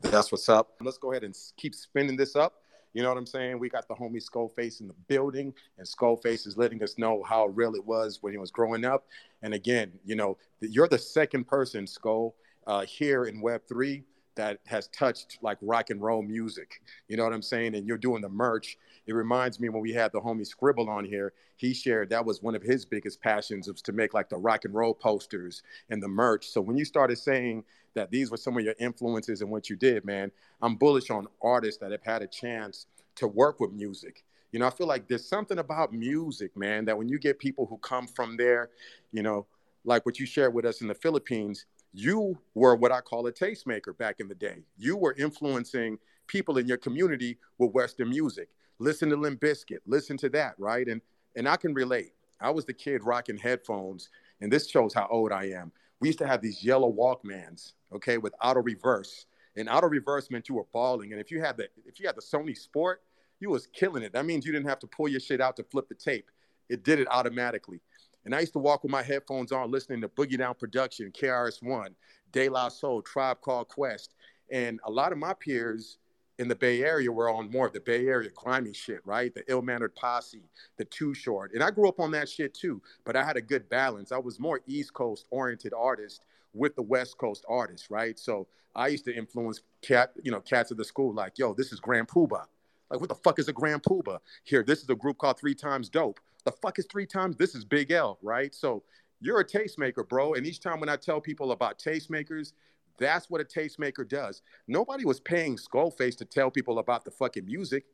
That's 0.00 0.32
what's 0.32 0.48
up. 0.48 0.70
Let's 0.80 0.98
go 0.98 1.12
ahead 1.12 1.22
and 1.22 1.38
keep 1.56 1.76
spinning 1.76 2.16
this 2.16 2.34
up. 2.34 2.54
You 2.94 3.02
know 3.02 3.10
what 3.10 3.16
I'm 3.16 3.26
saying? 3.26 3.60
We 3.60 3.68
got 3.68 3.86
the 3.86 3.94
homie 3.94 4.20
Skullface 4.20 4.80
in 4.80 4.88
the 4.88 4.96
building, 5.06 5.54
and 5.78 5.86
Skullface 5.86 6.48
is 6.48 6.56
letting 6.56 6.82
us 6.82 6.98
know 6.98 7.22
how 7.22 7.46
real 7.46 7.76
it 7.76 7.86
was 7.86 8.18
when 8.22 8.32
he 8.32 8.38
was 8.38 8.50
growing 8.50 8.84
up. 8.84 9.06
And 9.42 9.54
again, 9.54 9.92
you 10.04 10.16
know, 10.16 10.36
you're 10.60 10.88
the 10.88 10.98
second 10.98 11.46
person, 11.46 11.86
Skull, 11.86 12.34
uh, 12.66 12.80
here 12.86 13.26
in 13.26 13.40
Web3 13.40 14.02
that 14.34 14.60
has 14.66 14.88
touched 14.88 15.38
like 15.42 15.58
rock 15.60 15.90
and 15.90 16.00
roll 16.00 16.22
music. 16.22 16.80
You 17.08 17.16
know 17.16 17.24
what 17.24 17.32
I'm 17.32 17.42
saying? 17.42 17.74
And 17.74 17.86
you're 17.86 17.98
doing 17.98 18.22
the 18.22 18.28
merch. 18.28 18.78
It 19.06 19.14
reminds 19.14 19.60
me 19.60 19.68
when 19.68 19.82
we 19.82 19.92
had 19.92 20.12
the 20.12 20.20
homie 20.20 20.46
Scribble 20.46 20.88
on 20.88 21.04
here, 21.04 21.32
he 21.56 21.74
shared 21.74 22.10
that 22.10 22.24
was 22.24 22.42
one 22.42 22.54
of 22.54 22.62
his 22.62 22.84
biggest 22.84 23.20
passions 23.20 23.68
was 23.68 23.82
to 23.82 23.92
make 23.92 24.14
like 24.14 24.28
the 24.28 24.36
rock 24.36 24.64
and 24.64 24.74
roll 24.74 24.94
posters 24.94 25.62
and 25.90 26.02
the 26.02 26.08
merch. 26.08 26.48
So 26.48 26.60
when 26.60 26.76
you 26.76 26.84
started 26.84 27.18
saying 27.18 27.64
that 27.94 28.10
these 28.10 28.30
were 28.30 28.36
some 28.36 28.56
of 28.56 28.64
your 28.64 28.74
influences 28.78 29.42
and 29.42 29.50
what 29.50 29.68
you 29.68 29.76
did, 29.76 30.04
man, 30.04 30.32
I'm 30.60 30.76
bullish 30.76 31.10
on 31.10 31.26
artists 31.42 31.80
that 31.80 31.92
have 31.92 32.02
had 32.02 32.22
a 32.22 32.26
chance 32.26 32.86
to 33.16 33.28
work 33.28 33.60
with 33.60 33.72
music. 33.72 34.24
You 34.52 34.58
know, 34.58 34.66
I 34.66 34.70
feel 34.70 34.86
like 34.86 35.08
there's 35.08 35.26
something 35.26 35.58
about 35.58 35.92
music, 35.92 36.56
man, 36.56 36.84
that 36.86 36.96
when 36.96 37.08
you 37.08 37.18
get 37.18 37.38
people 37.38 37.66
who 37.66 37.78
come 37.78 38.06
from 38.06 38.36
there, 38.36 38.70
you 39.12 39.22
know, 39.22 39.46
like 39.84 40.04
what 40.06 40.18
you 40.18 40.26
shared 40.26 40.54
with 40.54 40.64
us 40.64 40.80
in 40.80 40.88
the 40.88 40.94
Philippines, 40.94 41.66
you 41.92 42.38
were 42.54 42.74
what 42.74 42.92
I 42.92 43.00
call 43.00 43.26
a 43.26 43.32
tastemaker 43.32 43.96
back 43.96 44.16
in 44.20 44.28
the 44.28 44.34
day. 44.34 44.64
You 44.78 44.96
were 44.96 45.14
influencing 45.18 45.98
people 46.26 46.58
in 46.58 46.66
your 46.66 46.78
community 46.78 47.38
with 47.58 47.72
Western 47.72 48.08
music. 48.10 48.48
Listen 48.78 49.10
to 49.10 49.16
Limp 49.16 49.40
Bizkit, 49.40 49.80
listen 49.86 50.16
to 50.18 50.28
that, 50.30 50.54
right? 50.58 50.86
And 50.88 51.00
and 51.36 51.48
I 51.48 51.56
can 51.56 51.72
relate. 51.74 52.12
I 52.40 52.50
was 52.50 52.64
the 52.64 52.72
kid 52.72 53.04
rocking 53.04 53.38
headphones, 53.38 54.10
and 54.40 54.52
this 54.52 54.68
shows 54.68 54.92
how 54.92 55.06
old 55.10 55.32
I 55.32 55.44
am. 55.46 55.72
We 56.00 56.08
used 56.08 56.18
to 56.18 56.26
have 56.26 56.42
these 56.42 56.64
yellow 56.64 56.92
Walkmans, 56.92 57.72
okay, 57.94 58.18
with 58.18 58.34
auto 58.42 58.60
reverse. 58.60 59.26
And 59.54 59.68
auto 59.68 59.86
reverse 59.86 60.30
meant 60.30 60.48
you 60.48 60.56
were 60.56 60.66
balling. 60.72 61.12
And 61.12 61.20
if 61.20 61.30
you 61.30 61.40
had 61.40 61.56
the 61.56 61.68
if 61.86 62.00
you 62.00 62.06
had 62.06 62.16
the 62.16 62.22
Sony 62.22 62.56
Sport, 62.56 63.02
you 63.38 63.50
was 63.50 63.66
killing 63.66 64.02
it. 64.02 64.12
That 64.12 64.26
means 64.26 64.46
you 64.46 64.52
didn't 64.52 64.68
have 64.68 64.78
to 64.80 64.86
pull 64.86 65.08
your 65.08 65.20
shit 65.20 65.40
out 65.40 65.56
to 65.56 65.64
flip 65.64 65.88
the 65.88 65.94
tape. 65.94 66.30
It 66.68 66.84
did 66.84 66.98
it 66.98 67.08
automatically. 67.10 67.80
And 68.24 68.34
I 68.34 68.40
used 68.40 68.52
to 68.52 68.58
walk 68.58 68.82
with 68.82 68.92
my 68.92 69.02
headphones 69.02 69.52
on, 69.52 69.70
listening 69.70 70.00
to 70.02 70.08
Boogie 70.08 70.38
Down 70.38 70.54
Production, 70.54 71.10
KRS 71.10 71.62
One, 71.62 71.94
De 72.32 72.48
La 72.48 72.68
Soul, 72.68 73.02
Tribe 73.02 73.40
Called 73.40 73.68
Quest. 73.68 74.14
And 74.50 74.80
a 74.84 74.90
lot 74.90 75.12
of 75.12 75.18
my 75.18 75.34
peers 75.34 75.98
in 76.38 76.48
the 76.48 76.54
Bay 76.54 76.82
Area 76.82 77.10
were 77.10 77.30
on 77.30 77.50
more 77.50 77.66
of 77.66 77.72
the 77.72 77.80
Bay 77.80 78.06
Area 78.06 78.30
grimy 78.34 78.72
shit, 78.72 79.00
right? 79.04 79.34
The 79.34 79.44
ill 79.48 79.62
mannered 79.62 79.94
posse, 79.94 80.48
the 80.76 80.84
too 80.84 81.14
short. 81.14 81.52
And 81.52 81.62
I 81.62 81.70
grew 81.70 81.88
up 81.88 82.00
on 82.00 82.10
that 82.12 82.28
shit 82.28 82.54
too, 82.54 82.82
but 83.04 83.16
I 83.16 83.24
had 83.24 83.36
a 83.36 83.42
good 83.42 83.68
balance. 83.68 84.12
I 84.12 84.18
was 84.18 84.40
more 84.40 84.60
East 84.66 84.92
Coast 84.92 85.26
oriented 85.30 85.72
artist 85.72 86.24
with 86.54 86.74
the 86.74 86.82
West 86.82 87.18
Coast 87.18 87.44
artists, 87.48 87.90
right? 87.90 88.18
So 88.18 88.46
I 88.74 88.88
used 88.88 89.04
to 89.04 89.14
influence 89.14 89.60
cat, 89.82 90.12
you 90.22 90.30
know, 90.30 90.40
cats 90.40 90.70
at 90.70 90.78
the 90.78 90.84
school, 90.84 91.12
like, 91.14 91.38
yo, 91.38 91.54
this 91.54 91.72
is 91.72 91.80
Grand 91.80 92.08
Puba. 92.08 92.44
Like, 92.90 93.00
what 93.00 93.08
the 93.08 93.14
fuck 93.14 93.38
is 93.38 93.48
a 93.48 93.52
Grand 93.52 93.82
Puba? 93.82 94.18
Here, 94.44 94.62
this 94.62 94.82
is 94.82 94.90
a 94.90 94.94
group 94.94 95.18
called 95.18 95.38
Three 95.38 95.54
Times 95.54 95.88
Dope. 95.88 96.20
The 96.44 96.52
fuck 96.52 96.78
is 96.78 96.86
three 96.90 97.06
times? 97.06 97.36
This 97.36 97.54
is 97.54 97.64
Big 97.64 97.90
L, 97.90 98.18
right? 98.22 98.54
So 98.54 98.82
you're 99.20 99.40
a 99.40 99.44
tastemaker, 99.44 100.06
bro. 100.08 100.34
And 100.34 100.46
each 100.46 100.60
time 100.60 100.80
when 100.80 100.88
I 100.88 100.96
tell 100.96 101.20
people 101.20 101.52
about 101.52 101.78
tastemakers, 101.78 102.52
that's 102.98 103.30
what 103.30 103.40
a 103.40 103.44
tastemaker 103.44 104.08
does. 104.08 104.42
Nobody 104.66 105.04
was 105.04 105.20
paying 105.20 105.56
Skullface 105.56 106.16
to 106.18 106.24
tell 106.24 106.50
people 106.50 106.78
about 106.78 107.04
the 107.04 107.10
fucking 107.10 107.46
music. 107.46 107.84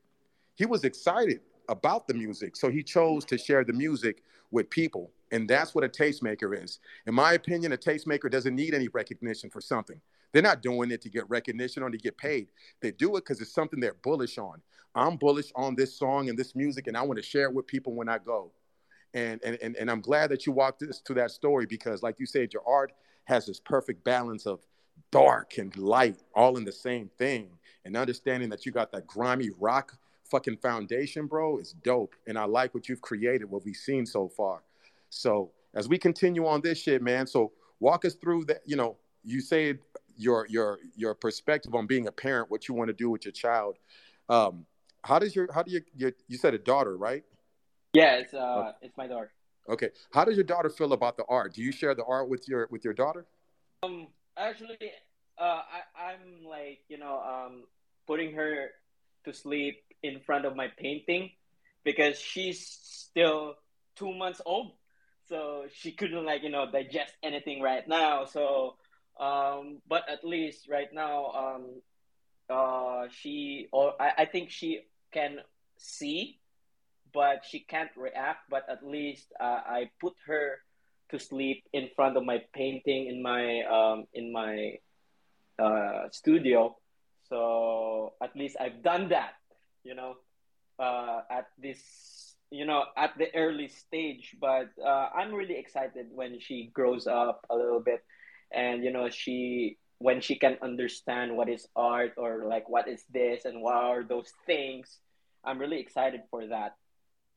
He 0.54 0.66
was 0.66 0.84
excited 0.84 1.40
about 1.68 2.08
the 2.08 2.14
music. 2.14 2.56
So 2.56 2.70
he 2.70 2.82
chose 2.82 3.24
to 3.26 3.38
share 3.38 3.64
the 3.64 3.72
music 3.72 4.22
with 4.50 4.70
people. 4.70 5.11
And 5.30 5.48
that's 5.48 5.74
what 5.74 5.84
a 5.84 5.88
tastemaker 5.88 6.62
is. 6.62 6.80
In 7.06 7.14
my 7.14 7.34
opinion, 7.34 7.72
a 7.72 7.76
tastemaker 7.76 8.30
doesn't 8.30 8.54
need 8.54 8.74
any 8.74 8.88
recognition 8.88 9.50
for 9.50 9.61
something. 9.61 10.00
They're 10.32 10.42
not 10.42 10.62
doing 10.62 10.90
it 10.90 11.00
to 11.02 11.10
get 11.10 11.28
recognition 11.28 11.82
or 11.82 11.90
to 11.90 11.98
get 11.98 12.16
paid. 12.16 12.48
They 12.80 12.90
do 12.90 13.16
it 13.16 13.24
because 13.24 13.40
it's 13.40 13.52
something 13.52 13.80
they're 13.80 13.94
bullish 14.02 14.38
on. 14.38 14.60
I'm 14.94 15.16
bullish 15.16 15.52
on 15.54 15.74
this 15.74 15.94
song 15.96 16.28
and 16.28 16.38
this 16.38 16.54
music, 16.54 16.86
and 16.86 16.96
I 16.96 17.02
want 17.02 17.18
to 17.18 17.22
share 17.22 17.44
it 17.44 17.54
with 17.54 17.66
people 17.66 17.94
when 17.94 18.08
I 18.08 18.18
go. 18.18 18.50
And, 19.14 19.40
and, 19.44 19.58
and, 19.62 19.76
and 19.76 19.90
I'm 19.90 20.00
glad 20.00 20.30
that 20.30 20.46
you 20.46 20.52
walked 20.52 20.82
us 20.82 21.00
to 21.02 21.14
that 21.14 21.30
story 21.30 21.66
because, 21.66 22.02
like 22.02 22.18
you 22.18 22.26
said, 22.26 22.52
your 22.52 22.66
art 22.66 22.92
has 23.24 23.46
this 23.46 23.60
perfect 23.60 24.04
balance 24.04 24.46
of 24.46 24.60
dark 25.10 25.58
and 25.58 25.74
light 25.76 26.16
all 26.34 26.56
in 26.56 26.64
the 26.64 26.72
same 26.72 27.10
thing. 27.18 27.50
And 27.84 27.96
understanding 27.96 28.50
that 28.50 28.66
you 28.66 28.72
got 28.72 28.92
that 28.92 29.06
grimy 29.06 29.50
rock 29.58 29.96
fucking 30.30 30.58
foundation, 30.58 31.26
bro, 31.26 31.58
is 31.58 31.74
dope. 31.82 32.14
And 32.26 32.38
I 32.38 32.44
like 32.44 32.74
what 32.74 32.88
you've 32.88 33.00
created, 33.00 33.50
what 33.50 33.64
we've 33.64 33.76
seen 33.76 34.04
so 34.04 34.28
far. 34.28 34.62
So 35.10 35.52
as 35.74 35.88
we 35.88 35.98
continue 35.98 36.46
on 36.46 36.60
this 36.60 36.78
shit, 36.78 37.02
man, 37.02 37.26
so 37.26 37.52
walk 37.80 38.04
us 38.04 38.14
through 38.14 38.44
that, 38.46 38.60
you 38.66 38.76
know, 38.76 38.96
you 39.24 39.40
said 39.40 39.78
your 40.18 40.46
your 40.48 40.78
your 40.96 41.14
perspective 41.14 41.74
on 41.74 41.87
being 41.87 42.07
a 42.09 42.12
parent, 42.12 42.50
what 42.50 42.68
you 42.68 42.74
want 42.74 42.88
to 42.88 42.94
do 42.94 43.09
with 43.09 43.24
your 43.24 43.33
child. 43.33 43.78
Um, 44.28 44.66
how 45.02 45.18
does 45.18 45.35
your 45.35 45.50
how 45.52 45.62
do 45.62 45.70
you 45.70 45.81
your, 45.96 46.12
you 46.26 46.37
said 46.37 46.54
a 46.54 46.59
daughter, 46.59 46.96
right? 46.96 47.24
Yeah, 47.94 48.16
it's 48.16 48.35
uh 48.35 48.38
okay. 48.38 48.70
it's 48.83 48.96
my 48.96 49.07
daughter. 49.07 49.33
Okay. 49.68 49.90
How 50.12 50.24
does 50.24 50.37
your 50.37 50.44
daughter 50.44 50.70
feel 50.70 50.92
about 50.92 51.16
the 51.16 51.24
art? 51.28 51.54
Do 51.54 51.62
you 51.62 51.72
share 51.72 51.94
the 51.94 52.04
art 52.04 52.28
with 52.28 52.48
your 52.48 52.68
with 52.70 52.85
your 52.85 52.94
daughter? 52.94 53.26
Um 53.83 54.09
actually 54.37 54.76
uh 55.38 55.62
I, 55.96 56.11
I'm 56.11 56.44
like, 56.44 56.81
you 56.88 56.98
know, 56.98 57.20
um 57.20 57.64
putting 58.07 58.35
her 58.35 58.70
to 59.24 59.33
sleep 59.33 59.83
in 60.02 60.20
front 60.20 60.44
of 60.44 60.57
my 60.57 60.68
painting 60.78 61.31
because 61.85 62.18
she's 62.18 62.66
still 62.66 63.54
two 63.96 64.12
months 64.12 64.40
old. 64.44 64.72
So 65.28 65.66
she 65.72 65.92
couldn't 65.92 66.24
like, 66.24 66.42
you 66.42 66.48
know, 66.50 66.70
digest 66.70 67.12
anything 67.22 67.61
right 67.61 67.87
now. 67.87 68.24
So 68.24 68.76
um, 69.18 69.78
but 69.88 70.09
at 70.09 70.24
least 70.24 70.68
right 70.68 70.92
now, 70.92 71.26
um, 71.33 71.64
uh, 72.48 73.09
she 73.11 73.68
or 73.72 73.94
I, 74.00 74.22
I 74.22 74.24
think 74.24 74.50
she 74.50 74.83
can 75.12 75.38
see, 75.76 76.38
but 77.12 77.44
she 77.44 77.61
can't 77.61 77.90
react. 77.96 78.48
But 78.50 78.64
at 78.68 78.87
least 78.87 79.33
uh, 79.40 79.61
I 79.66 79.90
put 80.00 80.14
her 80.26 80.59
to 81.11 81.18
sleep 81.18 81.64
in 81.72 81.88
front 81.96 82.16
of 82.16 82.24
my 82.24 82.42
painting 82.52 83.07
in 83.07 83.22
my 83.22 83.62
um, 83.62 84.07
in 84.14 84.33
my 84.33 84.78
uh, 85.59 86.09
studio. 86.11 86.76
So 87.28 88.14
at 88.22 88.35
least 88.37 88.57
I've 88.61 88.83
done 88.83 89.11
that, 89.11 89.35
you 89.85 89.94
know, 89.94 90.16
uh, 90.78 91.20
at 91.31 91.48
this, 91.59 92.37
you 92.50 92.64
know, 92.64 92.85
at 92.96 93.18
the 93.18 93.35
early 93.35 93.68
stage. 93.68 94.37
But 94.40 94.70
uh, 94.83 95.11
I'm 95.14 95.35
really 95.35 95.59
excited 95.59 96.07
when 96.12 96.40
she 96.40 96.70
grows 96.72 97.07
up 97.07 97.44
a 97.50 97.57
little 97.57 97.81
bit 97.81 98.02
and 98.52 98.84
you 98.84 98.92
know 98.92 99.08
she 99.08 99.76
when 99.98 100.20
she 100.20 100.37
can 100.37 100.56
understand 100.62 101.37
what 101.37 101.48
is 101.48 101.66
art 101.74 102.12
or 102.16 102.44
like 102.46 102.68
what 102.68 102.87
is 102.88 103.04
this 103.12 103.44
and 103.44 103.61
what 103.61 103.74
are 103.74 104.02
those 104.02 104.32
things 104.46 104.98
i'm 105.44 105.58
really 105.58 105.80
excited 105.80 106.20
for 106.30 106.46
that 106.46 106.76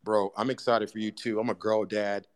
bro, 0.04 0.32
I'm 0.36 0.50
excited 0.50 0.90
for 0.90 1.00
you 1.00 1.12
too. 1.12 1.40
I'm 1.40 1.50
a 1.50 1.56
girl 1.56 1.86
dad. 1.86 2.28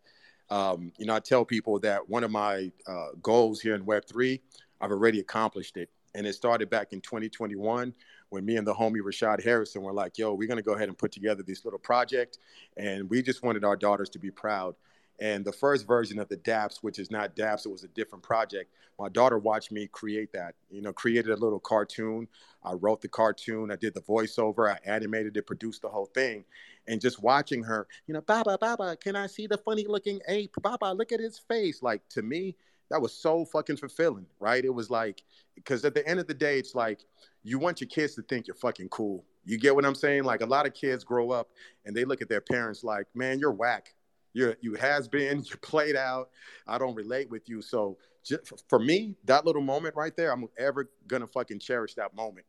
Um, 0.49 0.91
you 0.97 1.05
know, 1.05 1.15
I 1.15 1.19
tell 1.19 1.43
people 1.43 1.79
that 1.79 2.07
one 2.07 2.23
of 2.23 2.31
my 2.31 2.71
uh, 2.87 3.07
goals 3.21 3.61
here 3.61 3.75
in 3.75 3.83
Web3, 3.83 4.39
I've 4.81 4.91
already 4.91 5.19
accomplished 5.19 5.77
it. 5.77 5.89
And 6.13 6.25
it 6.25 6.33
started 6.33 6.69
back 6.69 6.93
in 6.93 7.01
2021 7.01 7.93
when 8.29 8.45
me 8.45 8.57
and 8.57 8.65
the 8.65 8.73
homie 8.73 9.01
Rashad 9.01 9.43
Harrison 9.43 9.81
were 9.81 9.91
like, 9.91 10.17
yo, 10.17 10.33
we're 10.33 10.47
going 10.47 10.57
to 10.57 10.63
go 10.63 10.73
ahead 10.73 10.87
and 10.87 10.97
put 10.97 11.11
together 11.11 11.43
this 11.43 11.65
little 11.65 11.79
project. 11.79 12.37
And 12.77 13.09
we 13.09 13.21
just 13.21 13.43
wanted 13.43 13.65
our 13.65 13.75
daughters 13.75 14.09
to 14.09 14.19
be 14.19 14.31
proud. 14.31 14.75
And 15.19 15.45
the 15.45 15.51
first 15.51 15.87
version 15.87 16.19
of 16.19 16.27
the 16.27 16.35
DAPS, 16.37 16.83
which 16.83 16.99
is 16.99 17.09
not 17.09 17.35
DAPS, 17.35 17.65
it 17.65 17.71
was 17.71 17.83
a 17.83 17.89
different 17.89 18.23
project. 18.23 18.71
My 18.99 19.09
daughter 19.09 19.37
watched 19.37 19.71
me 19.71 19.87
create 19.87 20.31
that, 20.33 20.55
you 20.69 20.81
know, 20.81 20.93
created 20.93 21.31
a 21.31 21.35
little 21.35 21.59
cartoon. 21.59 22.27
I 22.63 22.73
wrote 22.73 23.01
the 23.01 23.07
cartoon, 23.07 23.71
I 23.71 23.75
did 23.75 23.93
the 23.93 24.01
voiceover, 24.01 24.69
I 24.69 24.77
animated 24.85 25.37
it, 25.37 25.45
produced 25.45 25.81
the 25.81 25.89
whole 25.89 26.07
thing. 26.07 26.43
And 26.87 27.01
just 27.01 27.21
watching 27.21 27.63
her, 27.63 27.87
you 28.07 28.13
know, 28.13 28.21
Baba, 28.21 28.57
Baba, 28.59 28.97
can 28.97 29.15
I 29.15 29.27
see 29.27 29.47
the 29.47 29.57
funny 29.57 29.85
looking 29.87 30.19
ape? 30.27 30.55
Baba, 30.61 30.93
look 30.93 31.11
at 31.11 31.19
his 31.19 31.39
face. 31.39 31.81
Like 31.81 32.07
to 32.09 32.21
me, 32.21 32.55
that 32.91 33.01
was 33.01 33.13
so 33.13 33.45
fucking 33.45 33.77
fulfilling, 33.77 34.27
right? 34.39 34.63
It 34.63 34.73
was 34.73 34.89
like, 34.89 35.23
because 35.55 35.83
at 35.85 35.93
the 35.93 36.07
end 36.07 36.19
of 36.19 36.27
the 36.27 36.33
day, 36.33 36.59
it's 36.59 36.75
like 36.75 37.01
you 37.43 37.57
want 37.57 37.81
your 37.81 37.87
kids 37.87 38.15
to 38.15 38.21
think 38.23 38.47
you're 38.47 38.55
fucking 38.55 38.89
cool. 38.89 39.25
You 39.45 39.57
get 39.57 39.75
what 39.75 39.85
I'm 39.85 39.95
saying? 39.95 40.23
Like 40.23 40.41
a 40.41 40.45
lot 40.45 40.65
of 40.65 40.73
kids 40.73 41.03
grow 41.03 41.31
up 41.31 41.49
and 41.85 41.95
they 41.95 42.05
look 42.05 42.21
at 42.21 42.29
their 42.29 42.41
parents 42.41 42.83
like, 42.83 43.07
man, 43.15 43.39
you're 43.39 43.51
whack 43.51 43.94
you're 44.35 44.57
you 44.61 44.75
has 44.75 45.07
been 45.07 45.39
you 45.49 45.57
played 45.61 45.95
out. 45.95 46.29
I 46.67 46.77
don't 46.77 46.93
relate 46.93 47.31
with 47.31 47.49
you. 47.49 47.61
So 47.61 47.97
just, 48.23 48.63
for 48.69 48.79
me 48.79 49.15
that 49.25 49.45
little 49.45 49.61
moment 49.61 49.95
right 49.95 50.15
there 50.15 50.31
i'm 50.31 50.47
ever 50.57 50.89
gonna 51.07 51.27
fucking 51.27 51.59
cherish 51.59 51.95
that 51.95 52.15
moment. 52.15 52.45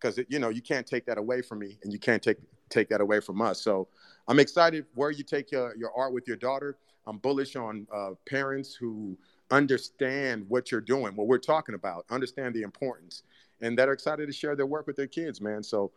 Because 0.00 0.20
you 0.28 0.38
know 0.38 0.50
you 0.50 0.62
can't 0.62 0.86
take 0.86 1.04
that 1.06 1.18
away 1.18 1.42
from 1.42 1.58
me 1.58 1.78
and 1.82 1.92
you 1.92 1.98
can't 1.98 2.22
take 2.22 2.38
take 2.68 2.88
that 2.90 3.00
away 3.00 3.20
from 3.20 3.40
us. 3.42 3.60
So 3.60 3.88
i'm 4.28 4.38
excited 4.38 4.84
where 4.94 5.10
you 5.10 5.24
take 5.24 5.50
your, 5.50 5.74
your 5.76 5.90
art 5.96 6.12
with 6.12 6.28
your 6.28 6.36
daughter. 6.36 6.76
I'm 7.06 7.16
bullish 7.18 7.56
on 7.56 7.86
uh, 7.92 8.10
parents 8.28 8.74
who 8.74 9.16
understand 9.50 10.44
what 10.48 10.70
you're 10.70 10.80
doing 10.80 11.16
what 11.16 11.26
we're 11.26 11.36
talking 11.36 11.74
about 11.74 12.04
understand 12.08 12.54
the 12.54 12.62
importance 12.62 13.24
and 13.60 13.76
that 13.76 13.88
are 13.88 13.92
excited 13.92 14.26
to 14.28 14.32
share 14.32 14.54
their 14.54 14.66
work 14.66 14.86
with 14.86 14.94
their 14.94 15.08
kids 15.08 15.40
man. 15.40 15.62
So 15.62 15.90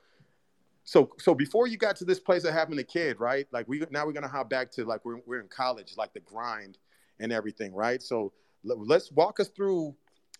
so 0.83 1.11
so 1.17 1.33
before 1.33 1.67
you 1.67 1.77
got 1.77 1.95
to 1.97 2.05
this 2.05 2.19
place 2.19 2.43
of 2.43 2.53
having 2.53 2.77
a 2.79 2.83
kid 2.83 3.19
right? 3.19 3.47
Like 3.51 3.67
we 3.67 3.83
now 3.91 4.05
we're 4.05 4.13
gonna 4.13 4.27
hop 4.27 4.49
back 4.49 4.71
to 4.71 4.85
like 4.85 5.03
we're, 5.05 5.19
we're 5.25 5.39
in 5.39 5.47
college 5.47 5.93
like 5.97 6.13
the 6.13 6.19
grind 6.21 6.77
and 7.19 7.31
everything 7.31 7.73
right? 7.73 8.01
So 8.01 8.33
let's 8.63 9.11
walk 9.11 9.39
us 9.39 9.49
through 9.49 9.95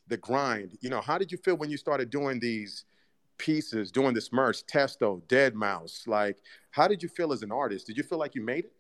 the 0.08 0.18
grind. 0.18 0.78
You 0.82 0.90
know 0.90 1.02
how 1.02 1.18
did 1.18 1.32
you 1.32 1.38
feel 1.38 1.56
when 1.56 1.70
you 1.70 1.78
started 1.78 2.10
doing 2.10 2.40
these 2.40 2.86
pieces 3.38 3.92
doing 3.92 4.14
this 4.14 4.32
merch 4.32 4.66
Tiesto 4.66 5.22
dead 5.28 5.56
mouse? 5.56 6.04
Like 6.08 6.38
how 6.72 6.88
did 6.88 7.02
you 7.02 7.10
feel 7.10 7.32
as 7.32 7.42
an 7.42 7.52
artist? 7.52 7.88
Did 7.88 7.98
you 7.98 8.04
feel 8.04 8.18
like 8.18 8.36
you 8.36 8.42
made 8.42 8.66
it? 8.66 8.74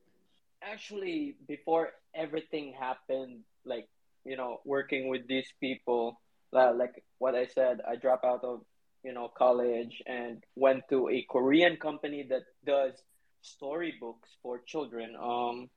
Actually 0.62 1.36
before 1.47 1.91
everything 2.13 2.73
happened 2.78 3.39
like 3.65 3.88
you 4.26 4.38
know 4.38 4.60
working 4.65 5.08
with 5.08 5.28
these 5.28 5.47
people 5.60 6.19
like 6.52 7.04
what 7.17 7.36
i 7.36 7.45
said 7.45 7.82
i 7.88 7.95
dropped 7.95 8.23
out 8.26 8.43
of 8.43 8.62
you 9.04 9.13
know 9.13 9.28
college 9.28 10.02
and 10.06 10.44
went 10.56 10.88
to 10.89 11.10
a 11.10 11.26
Korean 11.30 11.78
company 11.78 12.26
that 12.30 12.44
does 12.66 12.94
storybooks 13.42 14.30
for 14.42 14.60
children. 14.60 15.16
Um, 15.22 15.70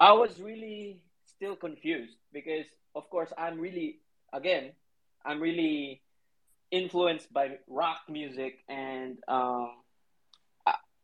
I 0.00 0.12
was 0.12 0.40
really 0.40 1.00
still 1.26 1.56
confused 1.56 2.16
because, 2.32 2.66
of 2.94 3.10
course, 3.10 3.32
I'm 3.36 3.60
really 3.60 4.00
again, 4.32 4.72
I'm 5.24 5.40
really 5.40 6.02
influenced 6.70 7.32
by 7.32 7.58
rock 7.66 8.00
music, 8.08 8.58
and 8.68 9.18
um, 9.26 9.72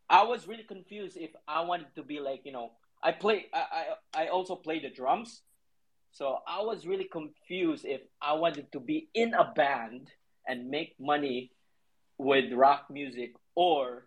I, 0.09 0.23
was 0.23 0.47
really 0.47 0.63
confused 0.63 1.17
if 1.17 1.31
I 1.47 1.61
wanted 1.61 1.93
to 1.95 2.03
be 2.03 2.19
like 2.19 2.41
you 2.45 2.51
know 2.51 2.71
I 3.03 3.11
play 3.11 3.45
I, 3.53 3.65
I 4.13 4.23
I 4.23 4.27
also 4.27 4.55
play 4.55 4.79
the 4.79 4.89
drums, 4.89 5.41
so 6.11 6.39
I 6.47 6.61
was 6.61 6.85
really 6.85 7.09
confused 7.11 7.85
if 7.85 8.01
I 8.21 8.33
wanted 8.33 8.71
to 8.71 8.79
be 8.79 9.09
in 9.13 9.33
a 9.33 9.51
band 9.55 10.09
and 10.47 10.69
make 10.69 10.95
money 10.99 11.51
with 12.17 12.53
rock 12.53 12.85
music 12.89 13.33
or 13.55 14.05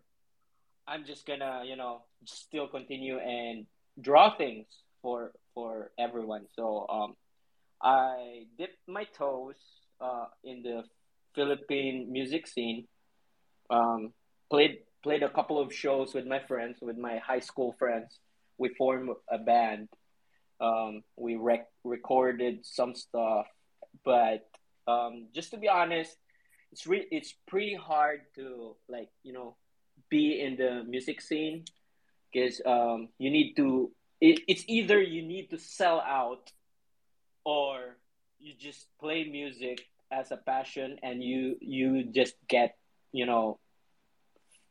I'm 0.86 1.04
just 1.04 1.26
gonna, 1.26 1.62
you 1.66 1.76
know, 1.76 2.02
still 2.24 2.66
continue 2.66 3.18
and 3.18 3.66
draw 4.00 4.34
things 4.36 4.66
for 5.02 5.32
for 5.54 5.90
everyone. 5.98 6.46
So 6.56 6.86
um, 6.88 7.14
I 7.82 8.46
dipped 8.56 8.88
my 8.88 9.04
toes 9.04 9.56
uh, 10.00 10.26
in 10.44 10.62
the 10.62 10.84
Philippine 11.34 12.10
music 12.10 12.46
scene. 12.46 12.86
Um, 13.68 14.14
played 14.50 14.78
played 15.02 15.22
a 15.22 15.28
couple 15.28 15.60
of 15.60 15.72
shows 15.72 16.14
with 16.14 16.26
my 16.26 16.40
friends, 16.40 16.78
with 16.80 16.96
my 16.96 17.18
high 17.18 17.40
school 17.40 17.74
friends. 17.78 18.18
We 18.56 18.70
formed 18.70 19.10
a 19.30 19.38
band. 19.38 19.88
Um, 20.60 21.02
we 21.16 21.36
rec- 21.36 21.70
recorded 21.84 22.66
some 22.66 22.94
stuff, 22.94 23.46
but 24.04 24.48
um, 24.88 25.28
just 25.32 25.52
to 25.52 25.56
be 25.58 25.68
honest, 25.68 26.16
it's 26.72 26.86
re- 26.86 27.08
it's 27.10 27.34
pretty 27.46 27.74
hard 27.74 28.20
to 28.34 28.76
like 28.88 29.08
you 29.22 29.32
know 29.32 29.56
be 30.10 30.40
in 30.40 30.56
the 30.56 30.84
music 30.84 31.20
scene 31.20 31.64
because 32.32 32.60
um, 32.66 33.08
you 33.18 33.30
need 33.30 33.54
to 33.54 33.90
it, 34.20 34.40
it's 34.48 34.64
either 34.68 35.00
you 35.00 35.22
need 35.22 35.50
to 35.50 35.58
sell 35.58 36.00
out 36.00 36.52
or 37.44 37.96
you 38.38 38.54
just 38.58 38.86
play 39.00 39.24
music 39.24 39.86
as 40.10 40.30
a 40.30 40.36
passion 40.36 40.98
and 41.02 41.22
you 41.22 41.56
you 41.60 42.04
just 42.04 42.34
get 42.48 42.76
you 43.12 43.26
know 43.26 43.58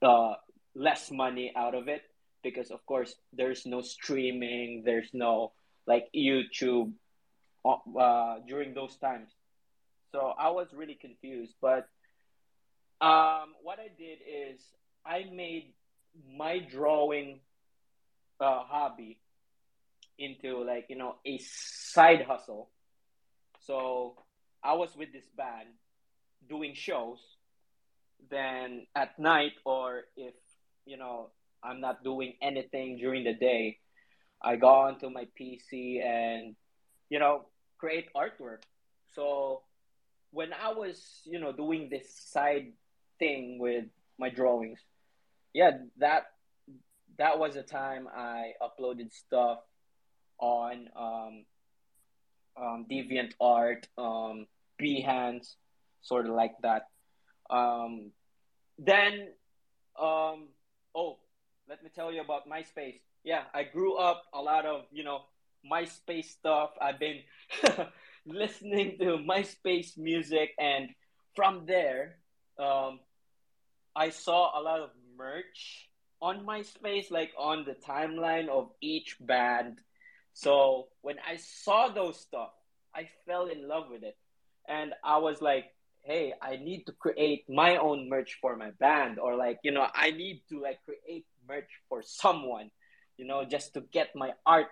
uh, 0.01 0.33
less 0.75 1.11
money 1.11 1.51
out 1.55 1.75
of 1.75 1.87
it 1.87 2.01
because 2.43 2.71
of 2.71 2.85
course 2.85 3.15
there's 3.33 3.65
no 3.65 3.81
streaming 3.81 4.83
there's 4.85 5.09
no 5.13 5.51
like 5.85 6.07
youtube 6.15 6.93
uh, 7.65 8.35
during 8.47 8.73
those 8.73 8.95
times 8.97 9.29
so 10.11 10.33
I 10.37 10.49
was 10.49 10.67
really 10.73 10.95
confused. 10.95 11.55
But 11.61 11.87
um, 13.01 13.53
what 13.63 13.79
I 13.79 13.89
did 13.97 14.19
is 14.25 14.61
I 15.05 15.25
made 15.31 15.73
my 16.37 16.59
drawing 16.59 17.39
uh, 18.39 18.63
hobby 18.63 19.19
into 20.17 20.63
like 20.63 20.85
you 20.89 20.97
know 20.97 21.15
a 21.25 21.37
side 21.39 22.23
hustle. 22.27 22.69
So 23.61 24.15
I 24.63 24.73
was 24.73 24.95
with 24.95 25.11
this 25.13 25.25
band 25.35 25.69
doing 26.47 26.73
shows. 26.73 27.19
Then 28.29 28.87
at 28.95 29.19
night, 29.19 29.53
or 29.65 30.03
if 30.15 30.33
you 30.85 30.97
know 30.97 31.29
I'm 31.63 31.79
not 31.81 32.03
doing 32.03 32.33
anything 32.41 32.97
during 32.97 33.23
the 33.23 33.33
day, 33.33 33.77
I 34.41 34.55
go 34.55 34.67
onto 34.67 35.09
my 35.09 35.27
PC 35.39 36.03
and 36.03 36.55
you 37.09 37.19
know 37.19 37.45
create 37.77 38.07
artwork. 38.15 38.63
So 39.13 39.61
when 40.37 40.53
I 40.53 40.71
was, 40.71 41.23
you 41.25 41.39
know, 41.39 41.51
doing 41.51 41.89
this 41.89 42.07
side 42.13 42.73
thing 43.17 43.57
with 43.57 43.85
my 44.19 44.29
drawings, 44.29 44.79
yeah, 45.51 45.71
that 45.97 46.27
that 47.17 47.39
was 47.39 47.55
a 47.55 47.63
time 47.63 48.07
I 48.15 48.51
uploaded 48.61 49.11
stuff 49.11 49.61
on 50.37 50.89
um, 50.95 51.45
um, 52.55 52.85
Deviant 52.87 53.33
Art, 53.41 53.87
um, 53.97 54.45
Behance, 54.79 55.55
sort 56.03 56.27
of 56.27 56.35
like 56.35 56.53
that. 56.61 56.83
Um, 57.49 58.11
then, 58.77 59.29
um, 59.99 60.49
oh, 60.93 61.17
let 61.67 61.81
me 61.83 61.89
tell 61.89 62.13
you 62.13 62.21
about 62.21 62.47
MySpace. 62.47 62.99
Yeah, 63.23 63.41
I 63.55 63.63
grew 63.63 63.95
up 63.95 64.21
a 64.35 64.39
lot 64.39 64.67
of 64.67 64.85
you 64.91 65.03
know 65.03 65.21
MySpace 65.65 66.25
stuff. 66.25 66.69
I've 66.79 66.99
been 66.99 67.21
listening 68.27 68.97
to 68.99 69.17
MySpace 69.17 69.97
music, 69.97 70.51
and 70.59 70.89
from 71.35 71.65
there, 71.65 72.17
um, 72.59 72.99
I 73.95 74.09
saw 74.09 74.59
a 74.59 74.61
lot 74.61 74.81
of 74.81 74.89
merch 75.17 75.89
on 76.21 76.45
MySpace, 76.45 77.11
like 77.11 77.31
on 77.37 77.65
the 77.65 77.75
timeline 77.75 78.49
of 78.49 78.69
each 78.81 79.17
band. 79.19 79.79
So 80.33 80.87
when 81.01 81.17
I 81.27 81.37
saw 81.37 81.89
those 81.89 82.19
stuff, 82.19 82.51
I 82.93 83.09
fell 83.25 83.47
in 83.47 83.67
love 83.67 83.85
with 83.89 84.03
it, 84.03 84.17
and 84.67 84.93
I 85.03 85.17
was 85.17 85.41
like, 85.41 85.65
"Hey, 86.03 86.33
I 86.41 86.57
need 86.57 86.85
to 86.85 86.91
create 86.93 87.49
my 87.49 87.77
own 87.77 88.09
merch 88.09 88.37
for 88.41 88.55
my 88.55 88.71
band, 88.71 89.19
or 89.19 89.35
like, 89.35 89.59
you 89.63 89.71
know, 89.71 89.87
I 89.93 90.11
need 90.11 90.43
to 90.49 90.59
like 90.61 90.79
create 90.83 91.25
merch 91.47 91.69
for 91.89 92.01
someone, 92.01 92.71
you 93.17 93.25
know, 93.25 93.45
just 93.45 93.73
to 93.75 93.81
get 93.81 94.15
my 94.15 94.33
art 94.45 94.67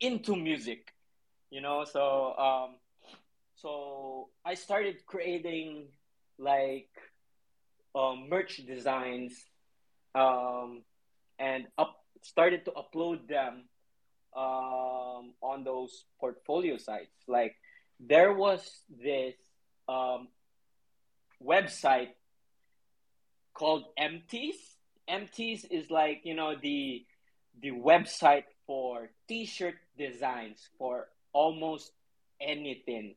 into 0.00 0.36
music." 0.36 0.92
you 1.50 1.60
know 1.60 1.84
so 1.84 2.34
um 2.36 2.76
so 3.60 4.28
I 4.44 4.54
started 4.54 5.04
creating 5.06 5.88
like 6.38 6.90
um, 7.94 8.28
merch 8.28 8.58
designs 8.66 9.34
um, 10.14 10.82
and 11.38 11.66
up 11.76 11.96
started 12.22 12.64
to 12.66 12.72
upload 12.72 13.28
them 13.28 13.64
um, 14.36 15.34
on 15.42 15.64
those 15.64 16.04
portfolio 16.20 16.76
sites. 16.76 17.14
Like 17.26 17.56
there 17.98 18.32
was 18.32 18.62
this 18.88 19.34
um, 19.88 20.28
website 21.44 22.10
called 23.54 23.84
Emptees. 23.96 24.56
Emptees 25.08 25.64
is 25.64 25.90
like 25.90 26.20
you 26.22 26.34
know 26.34 26.54
the 26.60 27.04
the 27.60 27.72
website 27.72 28.44
for 28.66 29.10
t-shirt 29.26 29.74
designs 29.96 30.68
for 30.78 31.08
almost 31.32 31.90
anything 32.40 33.16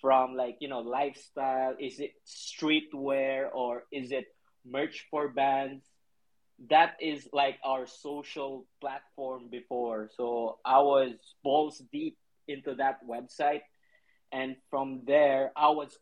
from 0.00 0.34
like 0.34 0.56
you 0.60 0.68
know 0.68 0.80
lifestyle? 0.80 1.74
Is 1.78 2.00
it 2.00 2.12
streetwear 2.26 3.48
or 3.52 3.84
is 3.92 4.12
it 4.12 4.26
merch 4.64 5.06
for 5.10 5.28
bands? 5.28 5.84
That 6.70 6.96
is 7.00 7.28
like 7.32 7.58
our 7.64 7.86
social 7.86 8.66
platform 8.80 9.48
before. 9.50 10.10
So 10.16 10.58
i 10.64 10.80
was 10.80 11.12
balls 11.42 11.82
deep 11.92 12.18
into 12.48 12.74
that 12.76 13.06
website. 13.06 13.62
And 14.32 14.56
from 14.70 15.02
there 15.06 15.52
i 15.56 15.70
was 15.70 15.96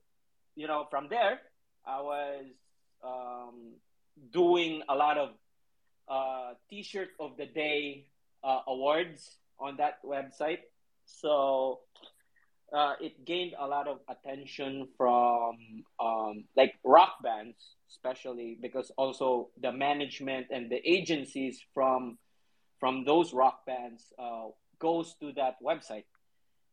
you 0.55 0.67
know 0.67 0.87
from 0.91 1.09
there 1.09 1.41
i 1.87 2.01
was 2.01 2.45
um, 3.05 3.75
doing 4.33 4.83
a 4.89 4.95
lot 4.95 5.19
of 5.19 5.31
uh, 6.09 6.55
t-shirt 6.71 7.09
of 7.21 7.37
the 7.37 7.47
day 7.47 8.07
uh, 8.45 8.61
awards 8.67 9.39
on 9.59 9.77
that 9.77 10.03
website. 10.05 10.61
So 11.05 11.81
uh, 12.73 12.95
it 13.01 13.25
gained 13.25 13.55
a 13.59 13.67
lot 13.67 13.87
of 13.87 14.01
attention 14.09 14.89
from 14.97 15.85
um, 16.01 16.45
like 16.57 16.75
rock 16.85 17.23
bands, 17.23 17.57
especially 17.91 18.59
because 18.61 18.91
also 18.97 19.49
the 19.61 19.73
management 19.73 20.47
and 20.51 20.71
the 20.71 20.81
agencies 20.89 21.62
from 21.75 22.19
from 22.79 23.05
those 23.05 23.33
rock 23.33 23.64
bands 23.64 24.12
uh, 24.19 24.49
goes 24.79 25.14
to 25.21 25.33
that 25.33 25.57
website, 25.64 26.05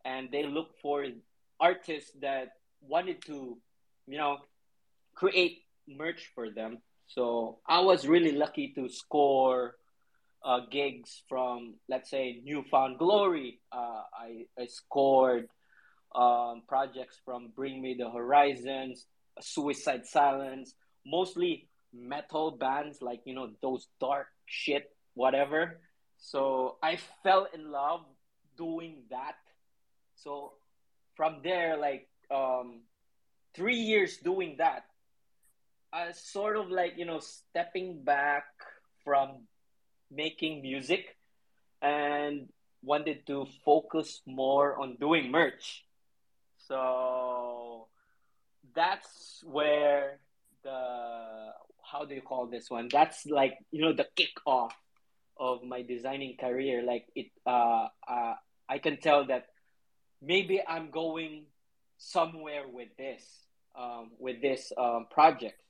and 0.04 0.30
they 0.32 0.44
look 0.46 0.78
for 0.82 1.06
artists 1.60 2.12
that 2.22 2.54
wanted 2.82 3.24
to, 3.26 3.58
you 4.08 4.18
know, 4.18 4.38
create 5.16 5.64
merch 5.88 6.32
for 6.36 6.50
them. 6.50 6.80
So 7.08 7.60
I 7.68 7.80
was 7.80 8.08
really 8.08 8.34
lucky 8.34 8.74
to 8.76 8.90
score 8.90 9.76
uh, 10.44 10.62
gigs 10.70 11.24
from, 11.30 11.76
let's 11.88 12.10
say, 12.10 12.42
New 12.44 12.64
Found 12.72 12.98
Glory. 12.98 13.60
Uh, 13.72 14.02
I, 14.14 14.46
I 14.60 14.66
scored 14.66 15.48
um, 16.16 16.64
projects 16.68 17.20
from 17.26 17.50
Bring 17.56 17.82
Me 17.82 17.96
the 17.98 18.10
Horizons, 18.10 19.06
Suicide 19.42 20.06
Silence, 20.06 20.74
mostly 21.06 21.68
metal 21.94 22.52
bands 22.52 23.02
like 23.02 23.22
you 23.26 23.36
know 23.36 23.50
those 23.62 23.88
dark 24.00 24.28
shit, 24.46 24.92
whatever. 25.14 25.80
So 26.18 26.78
I 26.82 26.98
fell 27.24 27.48
in 27.54 27.72
love 27.72 28.02
doing 28.58 29.04
that. 29.10 29.36
So 30.16 30.54
from 31.16 31.42
there, 31.44 31.78
like 31.78 32.08
um, 32.32 32.82
three 33.56 33.78
years 33.78 34.18
doing 34.18 34.56
that, 34.60 34.86
I 35.92 36.12
sort 36.12 36.58
of 36.58 36.70
like 36.70 36.94
you 36.98 37.06
know 37.06 37.20
stepping 37.20 38.04
back 38.04 38.46
from 39.04 39.48
making 40.12 40.62
music 40.62 41.18
and 41.82 42.50
wanted 42.84 43.26
to 43.28 43.48
focus 43.66 44.22
more 44.26 44.80
on 44.80 44.96
doing 45.00 45.32
merch 45.32 45.84
so 46.68 47.88
that's 48.76 49.44
where 49.46 50.20
the 50.64 51.52
how 51.84 52.06
do 52.06 52.16
you 52.16 52.22
call 52.22 52.48
this 52.48 52.70
one? 52.70 52.88
That's 52.92 53.26
like 53.26 53.58
you 53.72 53.82
know 53.82 53.94
the 53.94 54.08
kickoff 54.18 54.72
of 55.38 55.64
my 55.64 55.82
designing 55.82 56.38
career. 56.38 56.84
Like 56.84 57.06
it, 57.16 57.28
uh, 57.46 57.88
uh, 58.08 58.34
I 58.70 58.78
can 58.80 58.98
tell 58.98 59.28
that 59.28 59.48
maybe 60.22 60.62
I'm 60.66 60.90
going 60.90 61.46
somewhere 61.98 62.64
with 62.68 62.90
this, 62.98 63.24
um, 63.78 64.12
with 64.20 64.42
this 64.42 64.72
um, 64.78 65.08
project. 65.12 65.62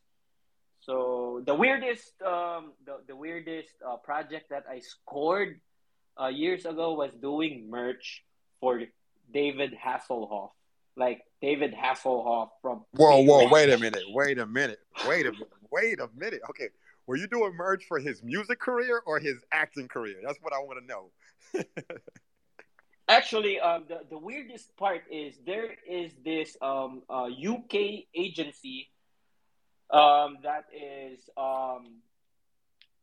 So 0.81 1.41
the 1.45 1.55
weirdest, 1.55 2.11
um, 2.21 2.73
the, 2.85 2.99
the 3.07 3.15
weirdest 3.15 3.69
uh, 3.87 3.97
project 3.97 4.49
that 4.49 4.65
I 4.69 4.79
scored 4.79 5.61
uh, 6.21 6.27
years 6.27 6.65
ago 6.65 6.93
was 6.93 7.13
doing 7.13 7.69
merch 7.69 8.23
for 8.59 8.81
David 9.31 9.73
Hasselhoff 9.73 10.49
like 10.95 11.21
David 11.41 11.73
Hasselhoff 11.73 12.49
from. 12.61 12.85
Whoa, 12.91 13.21
whoa! 13.23 13.49
Wait 13.49 13.69
a 13.69 13.77
minute! 13.77 14.03
Wait 14.09 14.39
a 14.39 14.45
minute! 14.45 14.79
Wait 15.07 15.25
a 15.25 15.31
minute! 15.31 15.49
Wait 15.71 15.99
a 15.99 16.09
minute! 16.15 16.41
Okay, 16.49 16.69
were 17.07 17.15
you 17.15 17.27
doing 17.27 17.55
merch 17.55 17.85
for 17.85 17.99
his 17.99 18.23
music 18.23 18.59
career 18.59 19.01
or 19.05 19.19
his 19.19 19.43
acting 19.51 19.87
career? 19.87 20.15
That's 20.23 20.39
what 20.41 20.53
I 20.53 20.59
want 20.59 20.79
to 20.79 20.85
know. 20.85 21.65
Actually, 23.09 23.59
um, 23.59 23.85
the 23.87 24.01
the 24.09 24.17
weirdest 24.17 24.75
part 24.77 25.01
is 25.11 25.35
there 25.45 25.75
is 25.89 26.11
this 26.23 26.55
um 26.61 27.01
uh, 27.09 27.25
UK 27.25 28.05
agency 28.15 28.89
um 29.91 30.37
that 30.43 30.65
is 30.73 31.29
um 31.35 32.01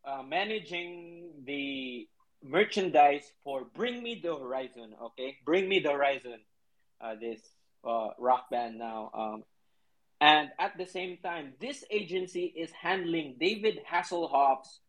uh, 0.04 0.22
managing 0.22 1.30
the 1.44 2.08
merchandise 2.42 3.30
for 3.44 3.64
Bring 3.74 4.02
Me 4.02 4.18
the 4.22 4.34
Horizon. 4.34 4.94
Okay, 5.02 5.36
Bring 5.44 5.68
Me 5.68 5.80
the 5.80 5.90
Horizon. 5.90 6.40
Uh, 7.00 7.14
this 7.20 7.40
uh, 7.84 8.08
rock 8.18 8.50
band 8.50 8.78
now. 8.78 9.10
Um, 9.14 9.44
and 10.20 10.50
at 10.58 10.76
the 10.76 10.86
same 10.86 11.18
time, 11.22 11.54
this 11.60 11.84
agency 11.90 12.52
is 12.56 12.70
handling 12.72 13.36
David 13.40 13.80
Hasselhoff's 13.90 14.80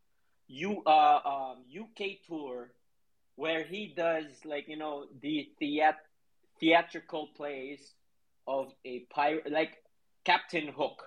U, 0.48 0.84
uh, 0.86 1.20
um, 1.26 1.58
UK 1.70 2.18
tour, 2.28 2.74
where 3.36 3.64
he 3.64 3.94
does 3.96 4.26
like 4.44 4.68
you 4.68 4.76
know 4.76 5.06
the 5.22 5.50
theat- 5.60 6.06
theatrical 6.60 7.30
plays 7.38 7.94
of 8.46 8.74
a 8.84 9.00
pirate, 9.10 9.50
like 9.50 9.78
Captain 10.26 10.68
Hook. 10.68 11.02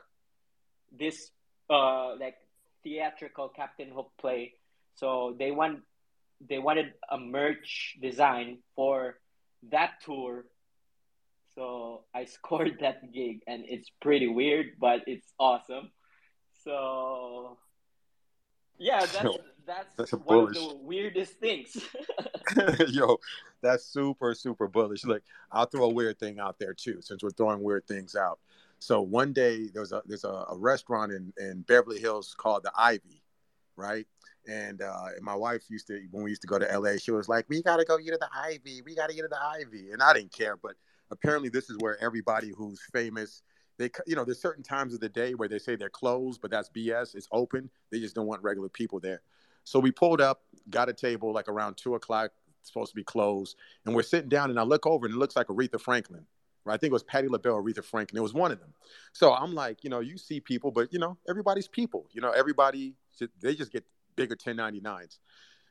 This 0.91 1.31
uh, 1.69 2.17
like 2.17 2.37
theatrical 2.83 3.51
Captain 3.51 3.91
Hook 3.91 4.13
play. 4.19 4.55
So 4.95 5.37
they 5.39 5.51
want 5.51 5.81
they 6.41 6.59
wanted 6.59 6.95
a 7.11 7.19
merch 7.19 7.97
design 8.01 8.59
for 8.75 9.17
that 9.71 10.01
tour 10.05 10.47
so 11.55 12.05
I 12.15 12.25
scored 12.25 12.79
that 12.81 13.13
gig, 13.13 13.41
and 13.47 13.65
it's 13.67 13.91
pretty 14.01 14.29
weird, 14.29 14.73
but 14.81 15.03
it's 15.07 15.33
awesome. 15.39 15.91
So 16.65 17.59
yeah, 18.79 19.01
that's 19.13 19.37
that's, 19.67 19.95
that's 19.97 20.13
one 20.13 20.25
bullish. 20.27 20.57
of 20.57 20.69
the 20.69 20.77
weirdest 20.77 21.35
things. 21.35 21.77
Yo, 22.89 23.19
that's 23.63 23.85
super 23.85 24.35
super 24.35 24.69
bullish. 24.69 25.05
Look, 25.05 25.23
I'll 25.51 25.67
throw 25.67 25.85
a 25.85 25.93
weird 25.93 26.19
thing 26.19 26.39
out 26.39 26.59
there 26.59 26.75
too, 26.75 27.01
since 27.01 27.23
we're 27.23 27.31
throwing 27.31 27.63
weird 27.63 27.87
things 27.87 28.17
out. 28.17 28.39
So 28.79 29.01
one 29.01 29.33
day 29.33 29.69
there's 29.73 29.93
a 29.93 30.03
there's 30.07 30.25
a, 30.25 30.45
a 30.51 30.57
restaurant 30.57 31.13
in 31.13 31.33
in 31.39 31.63
Beverly 31.63 32.01
Hills 32.01 32.35
called 32.37 32.65
the 32.65 32.73
Ivy, 32.77 33.23
right? 33.77 34.07
And, 34.47 34.83
uh, 34.83 35.07
and 35.17 35.25
my 35.25 35.35
wife 35.35 35.63
used 35.71 35.87
to 35.87 35.99
when 36.11 36.23
we 36.23 36.29
used 36.29 36.43
to 36.43 36.47
go 36.47 36.59
to 36.59 36.79
LA, 36.79 36.99
she 36.99 37.11
was 37.11 37.31
like, 37.31 37.47
"We 37.49 37.63
gotta 37.63 37.87
go 37.87 37.99
eat 37.99 38.13
at 38.13 38.21
the 38.21 38.29
Ivy. 38.35 38.83
We 38.85 38.95
gotta 38.95 39.15
eat 39.15 39.25
at 39.25 39.31
the 39.31 39.43
Ivy," 39.43 39.93
and 39.93 40.03
I 40.03 40.13
didn't 40.13 40.33
care, 40.33 40.59
but 40.59 40.75
apparently 41.11 41.49
this 41.49 41.71
is 41.71 41.77
where 41.81 42.03
everybody 42.03 42.53
who's 42.57 42.81
famous 42.93 43.43
they 43.79 43.91
you 44.07 44.15
know 44.15 44.25
there's 44.25 44.41
certain 44.41 44.63
times 44.63 44.95
of 44.95 45.01
the 45.01 45.09
day 45.09 45.35
where 45.35 45.49
they 45.49 45.59
say 45.59 45.77
they're 45.77 45.91
closed 45.91 46.41
but 46.41 46.51
that's 46.51 46.69
bs 46.69 47.15
it's 47.15 47.29
open. 47.33 47.71
They 47.91 48.01
just 48.01 48.15
don't 48.15 48.27
want 48.27 48.43
regular 48.43 48.69
people 48.69 49.01
there. 49.01 49.23
So 49.65 49.79
we 49.79 49.91
pulled 49.91 50.21
up 50.21 50.43
got 50.71 50.89
a 50.89 50.93
table 50.93 51.33
like 51.33 51.49
around 51.49 51.77
two 51.77 51.95
o'clock 51.95 52.33
supposed 52.63 52.91
to 52.91 52.97
be 52.97 53.05
closed 53.05 53.57
and 53.85 53.95
we're 53.95 54.03
sitting 54.03 54.29
down 54.31 54.49
and 54.49 54.59
i 54.59 54.63
look 54.63 54.87
over 54.87 55.05
and 55.05 55.15
it 55.15 55.19
looks 55.19 55.37
like 55.37 55.49
aretha 55.49 55.79
franklin 55.79 56.25
right? 56.65 56.75
I 56.75 56.77
think 56.79 56.93
it 56.93 56.95
was 56.95 57.03
patti 57.03 57.29
labelle 57.29 57.63
aretha 57.63 57.85
franklin. 57.85 58.19
It 58.19 58.23
was 58.23 58.33
one 58.33 58.53
of 58.53 58.59
them. 58.59 58.73
So 59.13 59.35
i'm 59.35 59.55
like 59.55 59.85
you 59.85 59.91
know 59.91 60.01
you 60.01 60.17
see 60.17 60.41
people 60.41 60.71
but 60.71 60.93
you 60.93 60.99
know 60.99 61.19
everybody's 61.29 61.69
people. 61.69 62.07
You 62.13 62.23
know 62.23 62.31
everybody 62.31 62.95
they 63.41 63.55
just 63.55 63.71
get 63.71 63.85
bigger 64.17 64.37
1099s 64.37 65.19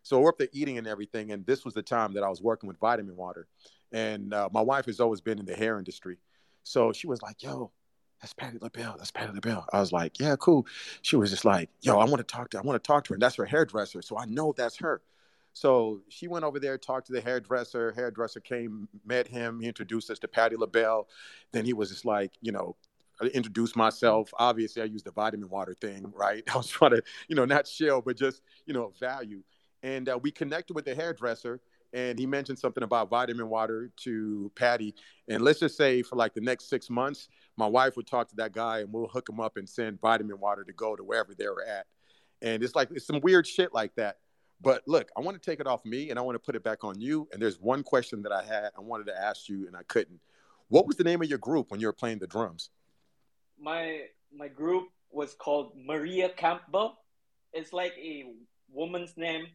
so 0.03 0.19
we're 0.19 0.29
up 0.29 0.37
there 0.37 0.49
eating 0.51 0.77
and 0.77 0.85
everything 0.85 1.31
and 1.31 1.45
this 1.45 1.65
was 1.65 1.73
the 1.73 1.81
time 1.81 2.13
that 2.13 2.23
i 2.23 2.29
was 2.29 2.41
working 2.41 2.67
with 2.67 2.77
vitamin 2.77 3.15
water 3.15 3.47
and 3.93 4.33
uh, 4.33 4.49
my 4.51 4.61
wife 4.61 4.85
has 4.87 4.99
always 4.99 5.21
been 5.21 5.39
in 5.39 5.45
the 5.45 5.55
hair 5.55 5.77
industry. 5.77 6.17
So 6.63 6.91
she 6.91 7.07
was 7.07 7.21
like, 7.21 7.43
yo, 7.43 7.71
that's 8.19 8.33
Patti 8.33 8.57
LaBelle. 8.59 8.95
That's 8.97 9.11
Patti 9.11 9.31
LaBelle. 9.33 9.65
I 9.71 9.79
was 9.79 9.91
like, 9.91 10.19
yeah, 10.19 10.35
cool. 10.37 10.65
She 11.01 11.15
was 11.15 11.29
just 11.29 11.45
like, 11.45 11.69
yo, 11.81 11.99
I 11.99 12.05
want 12.05 12.17
to 12.17 12.23
talk 12.23 12.49
to, 12.51 12.57
I 12.57 12.61
want 12.61 12.81
to 12.81 12.87
talk 12.87 13.03
to 13.05 13.09
her. 13.09 13.15
And 13.15 13.21
that's 13.21 13.35
her 13.35 13.45
hairdresser. 13.45 14.01
So 14.01 14.17
I 14.17 14.25
know 14.25 14.53
that's 14.55 14.77
her. 14.77 15.01
So 15.53 16.01
she 16.09 16.27
went 16.27 16.43
over 16.43 16.59
there, 16.59 16.77
talked 16.77 17.07
to 17.07 17.13
the 17.13 17.21
hairdresser. 17.21 17.91
Hairdresser 17.91 18.39
came, 18.39 18.87
met 19.05 19.27
him. 19.27 19.59
He 19.59 19.67
introduced 19.67 20.09
us 20.09 20.19
to 20.19 20.27
Patti 20.27 20.55
LaBelle. 20.55 21.07
Then 21.51 21.63
he 21.65 21.73
was 21.73 21.89
just 21.89 22.05
like, 22.05 22.31
you 22.41 22.51
know, 22.51 22.75
I 23.21 23.25
introduced 23.27 23.75
myself. 23.75 24.33
Obviously, 24.39 24.81
I 24.81 24.85
used 24.85 25.05
the 25.05 25.11
vitamin 25.11 25.49
water 25.49 25.75
thing, 25.79 26.11
right? 26.15 26.43
I 26.53 26.57
was 26.57 26.67
trying 26.67 26.91
to, 26.91 27.03
you 27.27 27.35
know, 27.35 27.45
not 27.45 27.67
shell, 27.67 28.01
but 28.01 28.17
just, 28.17 28.41
you 28.65 28.73
know, 28.73 28.93
value. 28.99 29.43
And 29.83 30.09
uh, 30.09 30.17
we 30.19 30.31
connected 30.31 30.73
with 30.73 30.85
the 30.85 30.95
hairdresser 30.95 31.59
and 31.93 32.17
he 32.17 32.25
mentioned 32.25 32.57
something 32.57 32.83
about 32.83 33.09
vitamin 33.09 33.47
water 33.49 33.91
to 33.97 34.51
Patti. 34.55 34.95
And 35.27 35.43
let's 35.43 35.59
just 35.59 35.77
say 35.77 36.01
for 36.01 36.15
like 36.15 36.33
the 36.33 36.41
next 36.41 36.67
six 36.67 36.89
months, 36.89 37.29
my 37.55 37.67
wife 37.67 37.95
would 37.95 38.07
talk 38.07 38.27
to 38.29 38.35
that 38.37 38.51
guy 38.51 38.79
and 38.79 38.91
we'll 38.91 39.07
hook 39.07 39.29
him 39.29 39.39
up 39.39 39.57
and 39.57 39.69
send 39.69 40.01
vitamin 40.01 40.39
water 40.39 40.63
to 40.63 40.73
go 40.73 40.95
to 40.95 41.03
wherever 41.03 41.35
they 41.35 41.47
were 41.47 41.63
at. 41.63 41.85
And 42.41 42.63
it's 42.63 42.75
like 42.75 42.89
it's 42.91 43.05
some 43.05 43.21
weird 43.21 43.45
shit 43.45 43.73
like 43.73 43.93
that. 43.95 44.17
But 44.59 44.81
look, 44.87 45.09
I 45.15 45.21
want 45.21 45.39
to 45.41 45.51
take 45.51 45.59
it 45.59 45.67
off 45.67 45.85
me 45.85 46.09
and 46.09 46.17
I 46.17 46.21
want 46.23 46.35
to 46.35 46.39
put 46.39 46.55
it 46.55 46.63
back 46.63 46.83
on 46.83 46.99
you. 46.99 47.27
And 47.31 47.41
there's 47.41 47.59
one 47.59 47.83
question 47.83 48.23
that 48.23 48.31
I 48.31 48.43
had 48.43 48.71
I 48.75 48.81
wanted 48.81 49.05
to 49.07 49.17
ask 49.17 49.47
you 49.47 49.67
and 49.67 49.75
I 49.75 49.83
couldn't. 49.83 50.19
What 50.69 50.87
was 50.87 50.95
the 50.95 51.03
name 51.03 51.21
of 51.21 51.29
your 51.29 51.37
group 51.37 51.69
when 51.69 51.79
you 51.79 51.87
were 51.87 51.93
playing 51.93 52.19
the 52.19 52.27
drums? 52.27 52.71
My 53.59 54.05
my 54.35 54.47
group 54.47 54.87
was 55.11 55.35
called 55.35 55.73
Maria 55.77 56.29
Campbell. 56.29 56.97
It's 57.53 57.71
like 57.71 57.93
a 57.97 58.25
woman's 58.71 59.15
name 59.15 59.45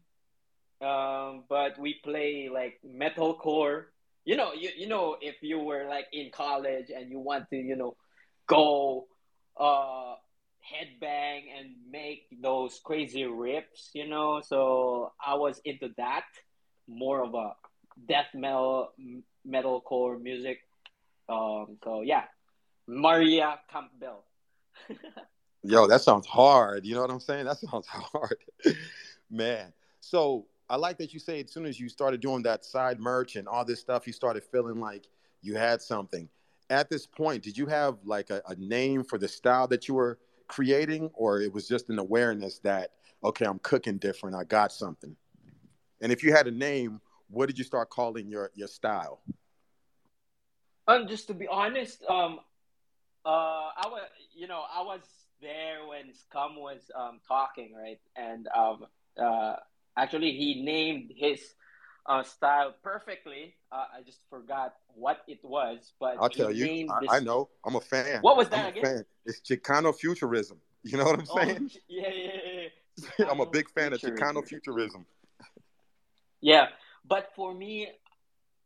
um, 0.80 1.44
but 1.48 1.78
we 1.78 1.94
play 2.04 2.48
like 2.52 2.80
metalcore. 2.86 3.84
You 4.24 4.36
know, 4.36 4.52
you, 4.52 4.70
you 4.76 4.88
know, 4.88 5.16
if 5.20 5.36
you 5.42 5.58
were 5.58 5.86
like 5.88 6.06
in 6.12 6.30
college 6.30 6.90
and 6.94 7.10
you 7.10 7.18
want 7.18 7.48
to, 7.50 7.56
you 7.56 7.76
know, 7.76 7.96
go 8.46 9.06
uh 9.56 10.14
headbang 10.68 11.42
and 11.58 11.70
make 11.90 12.26
those 12.42 12.80
crazy 12.84 13.24
rips, 13.24 13.90
you 13.94 14.06
know. 14.06 14.40
So 14.44 15.12
I 15.24 15.34
was 15.34 15.60
into 15.64 15.90
that, 15.96 16.24
more 16.86 17.24
of 17.24 17.34
a 17.34 17.54
death 18.06 18.28
metal 18.34 18.92
metalcore 19.46 20.20
music. 20.20 20.60
Um, 21.28 21.78
so 21.82 22.02
yeah, 22.02 22.24
Maria 22.86 23.58
Campbell. 23.70 24.24
Yo, 25.62 25.86
that 25.86 26.00
sounds 26.00 26.26
hard. 26.26 26.86
You 26.86 26.94
know 26.94 27.00
what 27.00 27.10
I'm 27.10 27.20
saying? 27.20 27.46
That 27.46 27.58
sounds 27.58 27.86
hard, 27.88 28.36
man. 29.30 29.72
So 30.00 30.46
I 30.70 30.76
like 30.76 30.98
that 30.98 31.14
you 31.14 31.20
say 31.20 31.42
as 31.42 31.50
soon 31.50 31.66
as 31.66 31.80
you 31.80 31.88
started 31.88 32.20
doing 32.20 32.42
that 32.42 32.64
side 32.64 33.00
merch 33.00 33.36
and 33.36 33.48
all 33.48 33.64
this 33.64 33.80
stuff, 33.80 34.06
you 34.06 34.12
started 34.12 34.44
feeling 34.44 34.80
like 34.80 35.06
you 35.40 35.56
had 35.56 35.80
something. 35.80 36.28
At 36.70 36.90
this 36.90 37.06
point, 37.06 37.42
did 37.42 37.56
you 37.56 37.66
have 37.66 37.96
like 38.04 38.30
a, 38.30 38.42
a 38.46 38.54
name 38.56 39.02
for 39.02 39.18
the 39.18 39.28
style 39.28 39.66
that 39.68 39.88
you 39.88 39.94
were 39.94 40.18
creating, 40.46 41.10
or 41.14 41.40
it 41.40 41.52
was 41.52 41.66
just 41.66 41.88
an 41.88 41.98
awareness 41.98 42.58
that 42.60 42.92
okay, 43.24 43.46
I'm 43.46 43.58
cooking 43.60 43.98
different, 43.98 44.36
I 44.36 44.44
got 44.44 44.72
something? 44.72 45.16
And 46.00 46.12
if 46.12 46.22
you 46.22 46.32
had 46.32 46.46
a 46.46 46.52
name, 46.52 47.00
what 47.28 47.46
did 47.46 47.58
you 47.58 47.64
start 47.64 47.88
calling 47.90 48.28
your 48.28 48.50
your 48.54 48.68
style? 48.68 49.20
And 50.86 51.02
um, 51.02 51.08
just 51.08 51.26
to 51.28 51.34
be 51.34 51.46
honest, 51.46 52.02
um, 52.08 52.40
uh, 53.24 53.28
I 53.76 53.86
was, 53.86 54.08
you 54.34 54.48
know, 54.48 54.62
I 54.74 54.82
was 54.82 55.00
there 55.40 55.86
when 55.86 56.14
Scum 56.14 56.56
was 56.56 56.90
um, 56.98 57.20
talking, 57.26 57.74
right? 57.74 58.00
And 58.16 58.48
um, 58.56 58.86
uh, 59.22 59.56
Actually, 59.98 60.30
he 60.32 60.62
named 60.62 61.12
his 61.16 61.40
uh, 62.06 62.22
style 62.22 62.72
perfectly. 62.84 63.56
Uh, 63.72 63.84
I 63.98 64.02
just 64.02 64.20
forgot 64.30 64.74
what 64.94 65.22
it 65.26 65.40
was, 65.42 65.92
but 65.98 66.16
I'll 66.20 66.28
tell 66.30 66.52
you. 66.52 66.88
I, 66.88 67.16
I, 67.16 67.20
know. 67.20 67.48
I'm 67.64 67.74
a 67.74 67.80
fan. 67.80 68.20
What 68.22 68.36
was 68.36 68.48
that 68.50 68.76
again? 68.76 69.04
It's 69.26 69.40
Chicano 69.40 69.94
futurism. 69.94 70.58
You 70.84 70.98
know 70.98 71.04
what 71.04 71.18
I'm 71.18 71.26
oh, 71.28 71.36
saying? 71.36 71.70
Oh, 71.74 71.78
yeah, 71.88 72.08
yeah, 72.14 72.68
yeah. 73.18 73.26
I'm 73.30 73.40
a 73.40 73.46
big 73.46 73.68
fan 73.70 73.90
futurism. 73.90 74.12
of 74.12 74.18
Chicano 74.18 74.46
futurism. 74.46 75.06
Yeah, 76.40 76.66
but 77.04 77.30
for 77.34 77.52
me, 77.52 77.88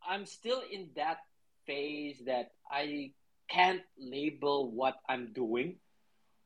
I'm 0.07 0.27
still 0.27 0.63
in 0.71 0.91
that 0.97 1.19
phase 1.67 2.23
that 2.27 2.53
I 2.71 3.13
can't 3.49 3.81
label 3.99 4.71
what 4.71 4.97
I'm 5.09 5.33
doing, 5.33 5.77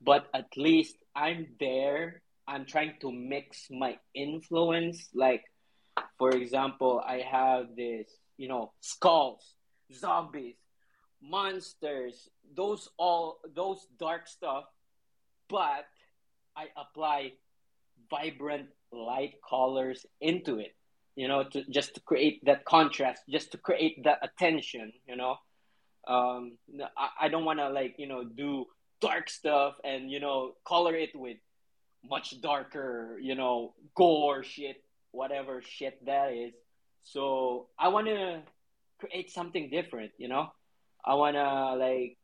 but 0.01 0.29
at 0.33 0.57
least 0.57 0.97
I'm 1.17 1.49
there 1.59 2.23
I'm 2.49 2.65
trying 2.65 2.95
to 3.01 3.11
mix 3.11 3.67
my 3.71 3.99
influence. 4.15 5.09
Like, 5.15 5.45
for 6.19 6.31
example, 6.31 7.03
I 7.05 7.19
have 7.21 7.75
this, 7.77 8.11
you 8.37 8.49
know, 8.49 8.73
skulls, 8.81 9.55
zombies, 9.93 10.57
monsters, 11.23 12.29
those 12.55 12.89
all 12.99 13.39
those 13.55 13.87
dark 13.99 14.29
stuff, 14.29 14.65
but 15.49 15.87
I 16.57 16.67
apply 16.77 17.33
vibrant 18.11 18.69
light 18.93 19.35
colors 19.49 20.07
into 20.21 20.59
it, 20.59 20.75
you 21.17 21.29
know, 21.29 21.45
to 21.45 21.65
just 21.71 21.95
to 21.95 22.01
create 22.01 22.45
that 22.45 22.65
contrast, 22.65 23.23
just 23.29 23.53
to 23.53 23.59
create 23.59 24.05
that 24.05 24.19
attention, 24.23 24.93
you 25.09 25.17
know. 25.17 25.37
Um, 26.07 26.57
I, 26.97 27.27
I 27.27 27.29
don't 27.29 27.45
want 27.45 27.59
to 27.59 27.69
like 27.69 27.97
you 27.99 28.07
know 28.07 28.23
do 28.23 28.67
dark 29.01 29.29
stuff 29.29 29.75
and 29.83 30.11
you 30.11 30.21
know 30.21 30.53
color 30.65 30.95
it 30.95 31.11
with 31.15 31.39
much 32.09 32.41
darker, 32.41 33.19
you 33.21 33.35
know, 33.35 33.75
gore 33.95 34.43
shit, 34.43 34.83
whatever 35.11 35.63
shit 35.63 36.05
that 36.07 36.33
is. 36.33 36.53
So 37.05 37.69
I 37.79 37.89
want 37.89 38.07
to 38.09 38.43
create 38.99 39.31
something 39.31 39.71
different, 39.71 40.13
you 40.19 40.29
know. 40.29 40.51
I 41.05 41.15
want 41.15 41.37
to 41.37 41.75
like, 41.75 42.17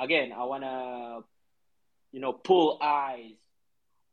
again, 0.00 0.32
I 0.32 0.44
want 0.44 0.62
to, 0.62 1.24
you 2.12 2.20
know, 2.20 2.32
pull 2.32 2.78
eyes 2.80 3.34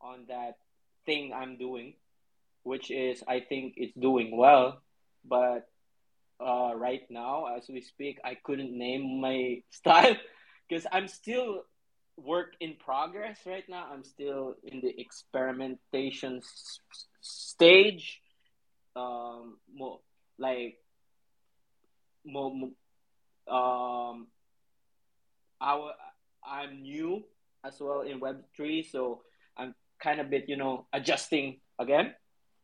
on 0.01 0.25
that 0.27 0.57
thing 1.05 1.33
I'm 1.33 1.57
doing, 1.57 1.93
which 2.63 2.89
is 2.89 3.23
I 3.27 3.39
think 3.41 3.75
it's 3.77 3.93
doing 3.93 4.36
well, 4.36 4.81
but 5.23 5.67
uh, 6.39 6.73
right 6.75 7.03
now 7.09 7.45
as 7.55 7.67
we 7.69 7.81
speak, 7.81 8.19
I 8.23 8.36
couldn't 8.36 8.77
name 8.77 9.21
my 9.21 9.61
style 9.69 10.15
because 10.67 10.86
I'm 10.91 11.07
still 11.07 11.63
work 12.18 12.53
in 12.59 12.76
progress 12.76 13.39
right 13.45 13.68
now. 13.68 13.88
I'm 13.91 14.03
still 14.03 14.55
in 14.63 14.82
the 14.82 14.93
experimentation 14.99 16.38
s- 16.38 16.80
stage. 17.22 18.22
Um, 18.95 19.57
more 19.74 19.99
like 20.38 20.78
more, 22.26 22.51
um, 23.47 24.28
I 25.59 25.91
I'm 26.43 26.82
new 26.82 27.24
as 27.63 27.80
well 27.80 28.01
in 28.01 28.20
Web 28.20 28.43
three, 28.55 28.84
so 28.84 29.22
I'm 29.57 29.76
kind 29.99 30.20
of 30.20 30.30
bit 30.30 30.47
you 30.47 30.55
know 30.55 30.88
adjusting 30.93 31.59
again. 31.80 32.13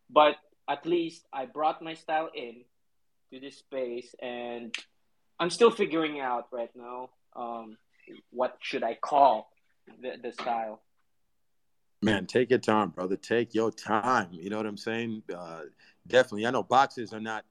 But 0.10 0.36
at 0.70 0.86
least 0.86 1.26
I 1.34 1.46
brought 1.46 1.82
my 1.82 1.96
style 1.96 2.30
in 2.36 2.64
to 3.32 3.40
this 3.40 3.58
space, 3.58 4.16
and 4.22 4.74
I'm 5.40 5.50
still 5.50 5.72
figuring 5.72 6.20
out 6.20 6.48
right 6.52 6.72
now. 6.76 7.10
Um, 7.36 7.78
what 8.32 8.58
should 8.60 8.84
I 8.84 8.96
call 8.96 9.50
the, 10.02 10.14
the 10.22 10.32
style? 10.34 10.82
Man, 12.04 12.26
take 12.26 12.50
your 12.50 12.60
time, 12.60 12.90
brother. 12.90 13.16
Take 13.16 13.54
your 13.54 13.72
time. 13.72 14.30
You 14.32 14.50
know 14.50 14.58
what 14.58 14.66
I'm 14.66 14.78
saying? 14.78 15.22
Uh, 15.34 15.62
definitely. 16.08 16.48
I 16.48 16.52
know 16.52 16.64
boxes 16.64 17.14
are 17.14 17.20
not, 17.20 17.46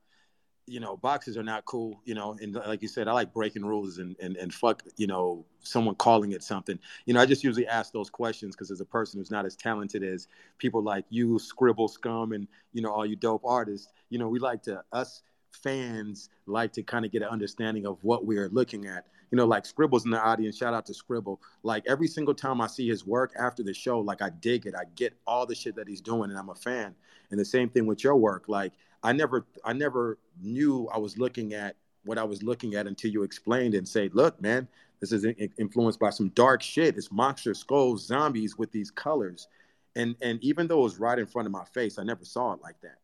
you 0.66 0.80
know, 0.80 0.96
boxes 0.96 1.36
are 1.36 1.44
not 1.44 1.64
cool. 1.66 2.00
You 2.04 2.14
know, 2.14 2.36
and 2.40 2.54
like 2.54 2.82
you 2.82 2.88
said, 2.88 3.06
I 3.06 3.12
like 3.12 3.32
breaking 3.32 3.64
rules 3.64 3.98
and 3.98 4.16
and 4.20 4.36
and 4.36 4.52
fuck, 4.52 4.82
you 4.96 5.06
know, 5.06 5.46
someone 5.60 5.94
calling 5.94 6.32
it 6.32 6.42
something. 6.42 6.80
You 7.06 7.14
know, 7.14 7.20
I 7.20 7.26
just 7.26 7.44
usually 7.44 7.68
ask 7.68 7.92
those 7.92 8.10
questions 8.10 8.56
because 8.56 8.72
as 8.72 8.80
a 8.80 8.84
person 8.84 9.20
who's 9.20 9.30
not 9.30 9.46
as 9.46 9.54
talented 9.54 10.02
as 10.02 10.26
people 10.58 10.82
like 10.82 11.04
you, 11.10 11.38
Scribble 11.38 11.86
Scum, 11.86 12.32
and 12.32 12.48
you 12.72 12.82
know 12.82 12.90
all 12.90 13.06
you 13.06 13.14
dope 13.14 13.44
artists, 13.44 13.92
you 14.08 14.18
know, 14.18 14.28
we 14.28 14.40
like 14.40 14.62
to 14.64 14.82
us 14.92 15.22
fans 15.52 16.28
like 16.46 16.72
to 16.72 16.82
kind 16.82 17.04
of 17.04 17.12
get 17.12 17.22
an 17.22 17.28
understanding 17.28 17.86
of 17.86 18.02
what 18.02 18.24
we 18.24 18.38
are 18.38 18.48
looking 18.48 18.86
at 18.86 19.06
you 19.30 19.36
know, 19.36 19.46
like 19.46 19.64
Scribble's 19.64 20.04
in 20.04 20.10
the 20.10 20.20
audience. 20.20 20.56
Shout 20.56 20.74
out 20.74 20.86
to 20.86 20.94
Scribble. 20.94 21.40
Like 21.62 21.84
every 21.86 22.08
single 22.08 22.34
time 22.34 22.60
I 22.60 22.66
see 22.66 22.88
his 22.88 23.06
work 23.06 23.32
after 23.38 23.62
the 23.62 23.72
show, 23.72 24.00
like 24.00 24.22
I 24.22 24.30
dig 24.30 24.66
it. 24.66 24.74
I 24.74 24.84
get 24.96 25.14
all 25.26 25.46
the 25.46 25.54
shit 25.54 25.76
that 25.76 25.88
he's 25.88 26.00
doing, 26.00 26.30
and 26.30 26.38
I'm 26.38 26.48
a 26.48 26.54
fan. 26.54 26.94
And 27.30 27.38
the 27.38 27.44
same 27.44 27.68
thing 27.68 27.86
with 27.86 28.02
your 28.02 28.16
work. 28.16 28.44
Like 28.48 28.72
I 29.02 29.12
never, 29.12 29.46
I 29.64 29.72
never 29.72 30.18
knew 30.42 30.88
I 30.92 30.98
was 30.98 31.16
looking 31.16 31.54
at 31.54 31.76
what 32.04 32.18
I 32.18 32.24
was 32.24 32.42
looking 32.42 32.74
at 32.74 32.86
until 32.86 33.10
you 33.10 33.22
explained 33.22 33.74
and 33.74 33.86
say, 33.86 34.10
look, 34.12 34.40
man, 34.40 34.66
this 35.00 35.12
is 35.12 35.24
influenced 35.58 36.00
by 36.00 36.10
some 36.10 36.28
dark 36.30 36.62
shit. 36.62 36.96
It's 36.96 37.12
monster 37.12 37.54
skulls, 37.54 38.06
zombies 38.06 38.58
with 38.58 38.72
these 38.72 38.90
colors. 38.90 39.48
And 39.96 40.16
and 40.20 40.42
even 40.42 40.66
though 40.66 40.80
it 40.80 40.84
was 40.84 40.98
right 40.98 41.18
in 41.18 41.26
front 41.26 41.46
of 41.46 41.52
my 41.52 41.64
face, 41.66 41.98
I 41.98 42.02
never 42.02 42.24
saw 42.24 42.52
it 42.52 42.60
like 42.62 42.80
that. 42.82 42.98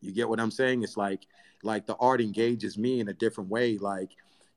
You 0.00 0.12
get 0.12 0.28
what 0.28 0.40
I'm 0.40 0.50
saying? 0.50 0.82
It's 0.82 0.96
like 0.96 1.26
like 1.62 1.86
the 1.86 1.96
art 1.96 2.20
engages 2.20 2.78
me 2.78 3.00
in 3.00 3.08
a 3.08 3.14
different 3.14 3.50
way. 3.50 3.78
Like 3.78 4.10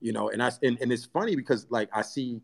you 0.03 0.11
know 0.11 0.29
and 0.29 0.43
i 0.43 0.51
and, 0.61 0.77
and 0.81 0.91
it's 0.91 1.05
funny 1.05 1.35
because 1.35 1.65
like 1.69 1.89
i 1.93 2.01
see 2.01 2.41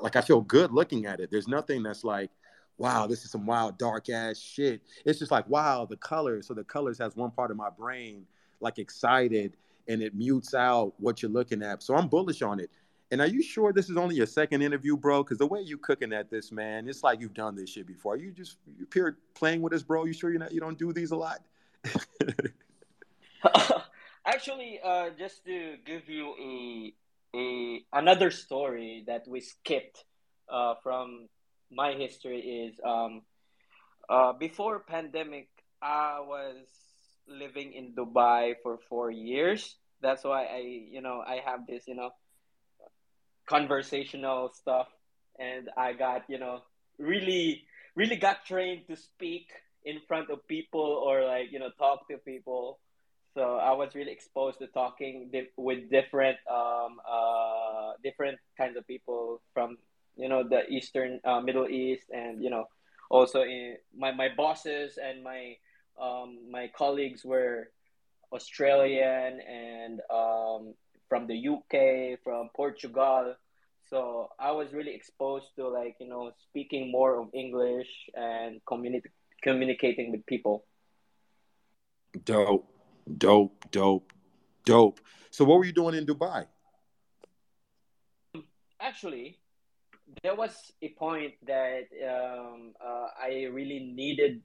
like 0.00 0.14
i 0.14 0.20
feel 0.20 0.42
good 0.42 0.70
looking 0.70 1.06
at 1.06 1.18
it 1.18 1.30
there's 1.30 1.48
nothing 1.48 1.82
that's 1.82 2.04
like 2.04 2.30
wow 2.76 3.06
this 3.06 3.24
is 3.24 3.30
some 3.30 3.46
wild 3.46 3.76
dark 3.78 4.08
ass 4.10 4.38
shit 4.38 4.82
it's 5.04 5.18
just 5.18 5.32
like 5.32 5.48
wow 5.48 5.86
the 5.88 5.96
colors 5.96 6.46
so 6.46 6.54
the 6.54 6.62
colors 6.64 6.98
has 6.98 7.16
one 7.16 7.30
part 7.30 7.50
of 7.50 7.56
my 7.56 7.70
brain 7.70 8.24
like 8.60 8.78
excited 8.78 9.56
and 9.88 10.02
it 10.02 10.14
mutes 10.14 10.54
out 10.54 10.92
what 10.98 11.22
you're 11.22 11.30
looking 11.30 11.62
at 11.62 11.82
so 11.82 11.96
i'm 11.96 12.06
bullish 12.06 12.42
on 12.42 12.60
it 12.60 12.70
and 13.10 13.20
are 13.20 13.26
you 13.26 13.42
sure 13.42 13.72
this 13.74 13.90
is 13.90 13.98
only 13.98 14.16
your 14.16 14.24
second 14.24 14.62
interview, 14.62 14.96
bro? 14.96 15.22
Because 15.22 15.36
the 15.36 15.46
way 15.46 15.60
you 15.60 15.76
cooking 15.76 16.14
at 16.14 16.30
this, 16.30 16.50
man, 16.50 16.88
it's 16.88 17.02
like 17.02 17.20
you've 17.20 17.34
done 17.34 17.54
this 17.54 17.68
shit 17.68 17.86
before. 17.86 18.16
You 18.16 18.30
just 18.30 18.56
you 18.78 18.84
appear 18.84 19.18
playing 19.34 19.60
with 19.60 19.74
us, 19.74 19.82
bro? 19.82 20.06
You 20.06 20.14
sure 20.14 20.30
you're 20.30 20.40
not 20.40 20.50
you 20.50 20.60
don't 20.60 20.78
do 20.78 20.94
these 20.94 21.10
a 21.10 21.16
lot? 21.16 21.42
Actually, 24.24 24.78
uh, 24.82 25.10
just 25.18 25.44
to 25.44 25.76
give 25.84 26.08
you 26.08 26.34
a 26.38 26.94
a 27.34 27.84
another 27.92 28.30
story 28.30 29.04
that 29.06 29.26
we 29.26 29.40
skipped 29.40 30.04
uh, 30.48 30.74
from 30.82 31.28
my 31.70 31.92
history 31.94 32.38
is 32.40 32.78
um, 32.86 33.22
uh, 34.08 34.32
before 34.32 34.78
pandemic, 34.80 35.48
I 35.80 36.20
was 36.20 36.56
living 37.26 37.72
in 37.72 37.94
Dubai 37.94 38.54
for 38.62 38.78
four 38.88 39.10
years. 39.10 39.76
That's 40.00 40.22
why 40.24 40.44
I, 40.44 40.58
you 40.60 41.00
know, 41.00 41.22
I 41.26 41.40
have 41.44 41.66
this, 41.66 41.84
you 41.88 41.94
know, 41.94 42.10
conversational 43.48 44.50
stuff, 44.54 44.88
and 45.38 45.68
I 45.76 45.94
got, 45.94 46.22
you 46.28 46.38
know, 46.38 46.60
really, 46.98 47.64
really 47.96 48.16
got 48.16 48.44
trained 48.44 48.86
to 48.88 48.96
speak 48.96 49.48
in 49.84 49.98
front 50.06 50.30
of 50.30 50.46
people 50.46 51.02
or 51.04 51.24
like, 51.24 51.50
you 51.50 51.58
know, 51.58 51.70
talk 51.78 52.08
to 52.08 52.18
people 52.18 52.78
so 53.34 53.56
I 53.56 53.72
was 53.72 53.94
really 53.94 54.12
exposed 54.12 54.58
to 54.58 54.66
talking 54.68 55.30
di- 55.32 55.48
with 55.56 55.90
different 55.90 56.38
um, 56.50 57.00
uh, 57.08 57.92
different 58.02 58.38
kinds 58.58 58.76
of 58.76 58.86
people 58.86 59.40
from 59.54 59.78
you 60.16 60.28
know 60.28 60.42
the 60.42 60.68
Eastern 60.68 61.20
uh, 61.24 61.40
Middle 61.40 61.68
East 61.68 62.10
and 62.10 62.42
you 62.42 62.50
know 62.50 62.66
also 63.10 63.42
in 63.42 63.76
my, 63.96 64.12
my 64.12 64.28
bosses 64.36 64.98
and 65.02 65.22
my 65.22 65.56
um, 66.00 66.50
my 66.50 66.70
colleagues 66.76 67.24
were 67.24 67.70
Australian 68.32 69.40
and 69.40 70.00
um, 70.10 70.74
from 71.08 71.26
the 71.26 71.36
UK, 71.48 72.18
from 72.24 72.48
Portugal. 72.56 73.34
So 73.90 74.30
I 74.38 74.52
was 74.52 74.72
really 74.72 74.94
exposed 74.94 75.54
to 75.56 75.68
like 75.68 75.96
you 76.00 76.08
know 76.08 76.32
speaking 76.48 76.90
more 76.90 77.20
of 77.20 77.28
English 77.34 77.88
and 78.14 78.60
communi- 78.64 79.02
communicating 79.42 80.10
with 80.12 80.24
people. 80.26 80.64
Dope, 82.24 82.71
dope, 83.18 83.70
dope, 83.70 84.12
dope. 84.64 85.00
So 85.30 85.44
what 85.44 85.58
were 85.58 85.64
you 85.64 85.72
doing 85.72 85.94
in 85.94 86.06
Dubai? 86.06 86.46
Actually, 88.80 89.38
there 90.22 90.34
was 90.34 90.72
a 90.82 90.88
point 90.90 91.34
that 91.46 91.86
um, 92.04 92.72
uh, 92.84 93.08
I 93.20 93.44
really 93.50 93.80
needed 93.80 94.42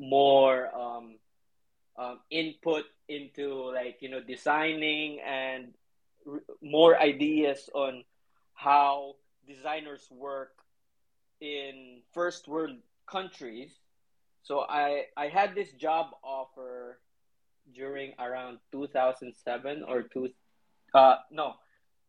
more 0.00 0.74
um, 0.76 1.18
um, 1.96 2.20
input 2.30 2.84
into 3.08 3.72
like 3.72 3.98
you 4.00 4.08
know 4.08 4.20
designing 4.20 5.20
and 5.20 5.74
r- 6.26 6.42
more 6.62 6.98
ideas 7.00 7.68
on 7.74 8.04
how 8.54 9.14
designers 9.46 10.08
work 10.10 10.52
in 11.40 12.00
first 12.12 12.48
world 12.48 12.76
countries 13.06 13.72
so 14.42 14.60
i 14.68 15.04
i 15.16 15.28
had 15.28 15.54
this 15.54 15.72
job 15.72 16.06
offer 16.22 17.00
during 17.74 18.12
around 18.18 18.58
2007 18.72 19.84
or 19.86 20.02
two 20.02 20.30
uh 20.94 21.16
no 21.30 21.54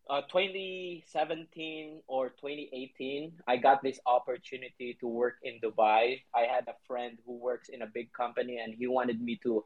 uh, 0.09 0.21
2017 0.21 2.01
or 2.07 2.29
2018, 2.29 3.31
I 3.47 3.57
got 3.57 3.83
this 3.83 3.99
opportunity 4.07 4.97
to 4.99 5.07
work 5.07 5.35
in 5.43 5.59
Dubai. 5.63 6.23
I 6.33 6.41
had 6.49 6.67
a 6.67 6.73
friend 6.87 7.19
who 7.25 7.37
works 7.37 7.69
in 7.69 7.83
a 7.83 7.85
big 7.85 8.11
company, 8.11 8.57
and 8.57 8.73
he 8.73 8.87
wanted 8.87 9.21
me 9.21 9.39
to, 9.43 9.63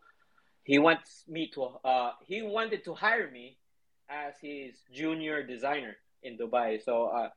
he 0.63 0.79
wants 0.79 1.23
me 1.29 1.49
to, 1.53 1.77
uh, 1.85 2.11
he 2.25 2.41
wanted 2.41 2.83
to 2.83 2.93
hire 2.93 3.31
me 3.31 3.57
as 4.09 4.33
his 4.41 4.75
junior 4.93 5.43
designer 5.43 5.95
in 6.23 6.37
Dubai. 6.37 6.83
So 6.83 7.05
uh, 7.05 7.29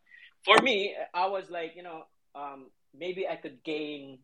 for 0.44 0.60
me, 0.62 0.96
I 1.14 1.26
was 1.26 1.48
like, 1.48 1.74
you 1.76 1.84
know, 1.84 2.02
um, 2.34 2.66
maybe 2.92 3.28
I 3.28 3.36
could 3.36 3.62
gain 3.62 4.18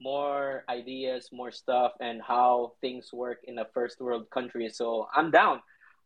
more 0.00 0.64
ideas, 0.68 1.30
more 1.32 1.50
stuff, 1.50 1.92
and 2.00 2.22
how 2.22 2.72
things 2.80 3.12
work 3.12 3.40
in 3.44 3.58
a 3.58 3.64
first 3.64 4.00
world 4.00 4.30
country. 4.30 4.68
So 4.68 5.08
I'm 5.14 5.30
down. 5.30 5.60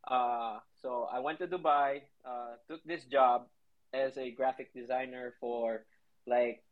Uh, 0.07 0.59
so 0.81 1.09
I 1.13 1.21
went 1.21 1.39
to 1.39 1.47
Dubai, 1.47 2.03
uh, 2.25 2.57
took 2.69 2.83
this 2.85 3.05
job 3.05 3.47
as 3.93 4.17
a 4.17 4.31
graphic 4.31 4.73
designer 4.75 5.35
for 5.41 5.85
like 6.27 6.63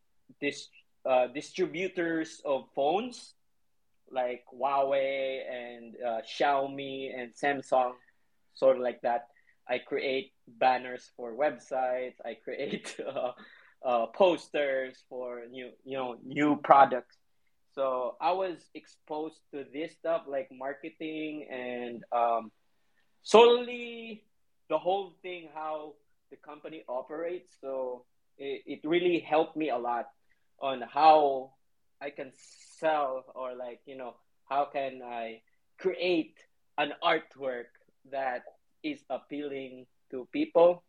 this 0.40 0.68
uh, 1.04 1.26
distributors 1.28 2.40
of 2.44 2.64
phones 2.74 3.34
like 4.10 4.44
Huawei 4.52 5.42
and 5.48 5.96
uh, 6.04 6.20
Xiaomi 6.26 7.16
and 7.16 7.32
Samsung, 7.32 7.92
sort 8.54 8.76
of 8.76 8.82
like 8.82 9.00
that. 9.02 9.28
I 9.68 9.78
create 9.78 10.32
banners 10.48 11.10
for 11.16 11.32
websites. 11.32 12.14
I 12.24 12.34
create 12.34 12.96
uh, 13.84 14.06
posters 14.06 14.96
for 15.08 15.42
new, 15.50 15.70
you 15.84 15.96
know, 15.96 16.16
new 16.24 16.56
products. 16.62 17.16
So 17.74 18.16
I 18.20 18.32
was 18.32 18.58
exposed 18.74 19.40
to 19.52 19.64
this 19.72 19.92
stuff 19.92 20.22
like 20.26 20.48
marketing 20.52 21.46
and 21.50 22.04
um, 22.12 22.50
solely 23.22 24.24
the 24.68 24.78
whole 24.78 25.12
thing 25.22 25.48
how 25.54 25.94
the 26.30 26.36
company 26.36 26.84
operates 26.88 27.54
so 27.60 28.04
it, 28.38 28.62
it 28.66 28.80
really 28.84 29.18
helped 29.18 29.56
me 29.56 29.68
a 29.68 29.76
lot 29.76 30.06
on 30.60 30.82
how 30.82 31.50
i 32.00 32.08
can 32.08 32.32
sell 32.78 33.24
or 33.34 33.54
like 33.54 33.80
you 33.84 33.96
know 33.96 34.14
how 34.48 34.64
can 34.64 35.02
i 35.04 35.40
create 35.78 36.36
an 36.78 36.92
artwork 37.04 37.70
that 38.10 38.42
is 38.82 39.00
appealing 39.10 39.86
to 40.10 40.26
people 40.32 40.82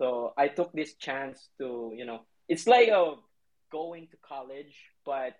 so 0.00 0.32
i 0.36 0.48
took 0.48 0.72
this 0.72 0.94
chance 0.94 1.50
to 1.58 1.92
you 1.94 2.06
know 2.06 2.22
it's 2.48 2.66
like 2.66 2.88
a 2.88 3.14
going 3.70 4.08
to 4.08 4.16
college 4.26 4.74
but 5.04 5.36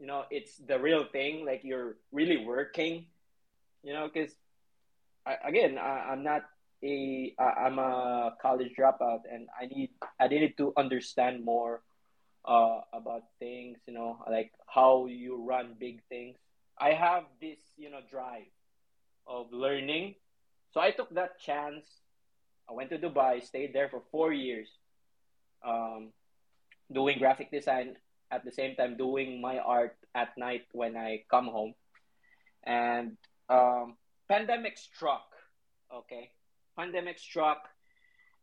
you 0.00 0.06
know 0.06 0.24
it's 0.30 0.56
the 0.56 0.78
real 0.78 1.04
thing 1.04 1.44
like 1.44 1.60
you're 1.62 1.96
really 2.10 2.44
working 2.44 3.06
you 3.82 3.92
know 3.92 4.08
because 4.08 4.32
again, 5.44 5.78
I, 5.78 6.12
I'm 6.12 6.22
not 6.22 6.42
a 6.82 7.34
I, 7.38 7.66
I'm 7.66 7.78
a 7.78 8.34
college 8.40 8.72
dropout, 8.78 9.20
and 9.30 9.48
I 9.60 9.66
need 9.66 9.90
I 10.18 10.28
needed 10.28 10.56
to 10.58 10.72
understand 10.76 11.44
more 11.44 11.82
uh, 12.44 12.80
about 12.92 13.24
things. 13.38 13.78
You 13.86 13.94
know, 13.94 14.18
like 14.28 14.52
how 14.66 15.06
you 15.06 15.44
run 15.44 15.74
big 15.78 16.02
things. 16.08 16.36
I 16.78 16.92
have 16.92 17.24
this 17.40 17.58
you 17.76 17.90
know 17.90 18.00
drive 18.10 18.50
of 19.26 19.52
learning, 19.52 20.14
so 20.72 20.80
I 20.80 20.90
took 20.90 21.10
that 21.14 21.38
chance. 21.40 21.84
I 22.70 22.72
went 22.72 22.90
to 22.90 22.98
Dubai, 22.98 23.42
stayed 23.42 23.74
there 23.74 23.88
for 23.88 24.00
four 24.12 24.32
years, 24.32 24.68
um, 25.66 26.12
doing 26.92 27.18
graphic 27.18 27.50
design 27.50 27.96
at 28.30 28.44
the 28.44 28.52
same 28.52 28.76
time 28.76 28.96
doing 28.96 29.40
my 29.40 29.58
art 29.58 29.96
at 30.14 30.38
night 30.38 30.66
when 30.70 30.96
I 30.96 31.24
come 31.28 31.46
home, 31.46 31.74
and 32.62 33.16
um, 33.48 33.96
pandemic 34.28 34.78
struck. 34.78 35.26
Okay, 35.92 36.30
pandemic 36.78 37.18
struck, 37.18 37.66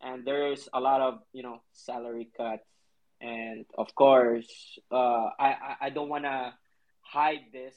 and 0.01 0.27
there's 0.27 0.67
a 0.73 0.79
lot 0.81 0.99
of 0.99 1.19
you 1.31 1.43
know 1.43 1.61
salary 1.71 2.29
cuts, 2.35 2.67
and 3.21 3.65
of 3.77 3.95
course, 3.95 4.77
uh, 4.91 5.31
I 5.39 5.87
I 5.87 5.89
don't 5.89 6.09
want 6.09 6.25
to 6.25 6.53
hide 6.99 7.47
this, 7.53 7.75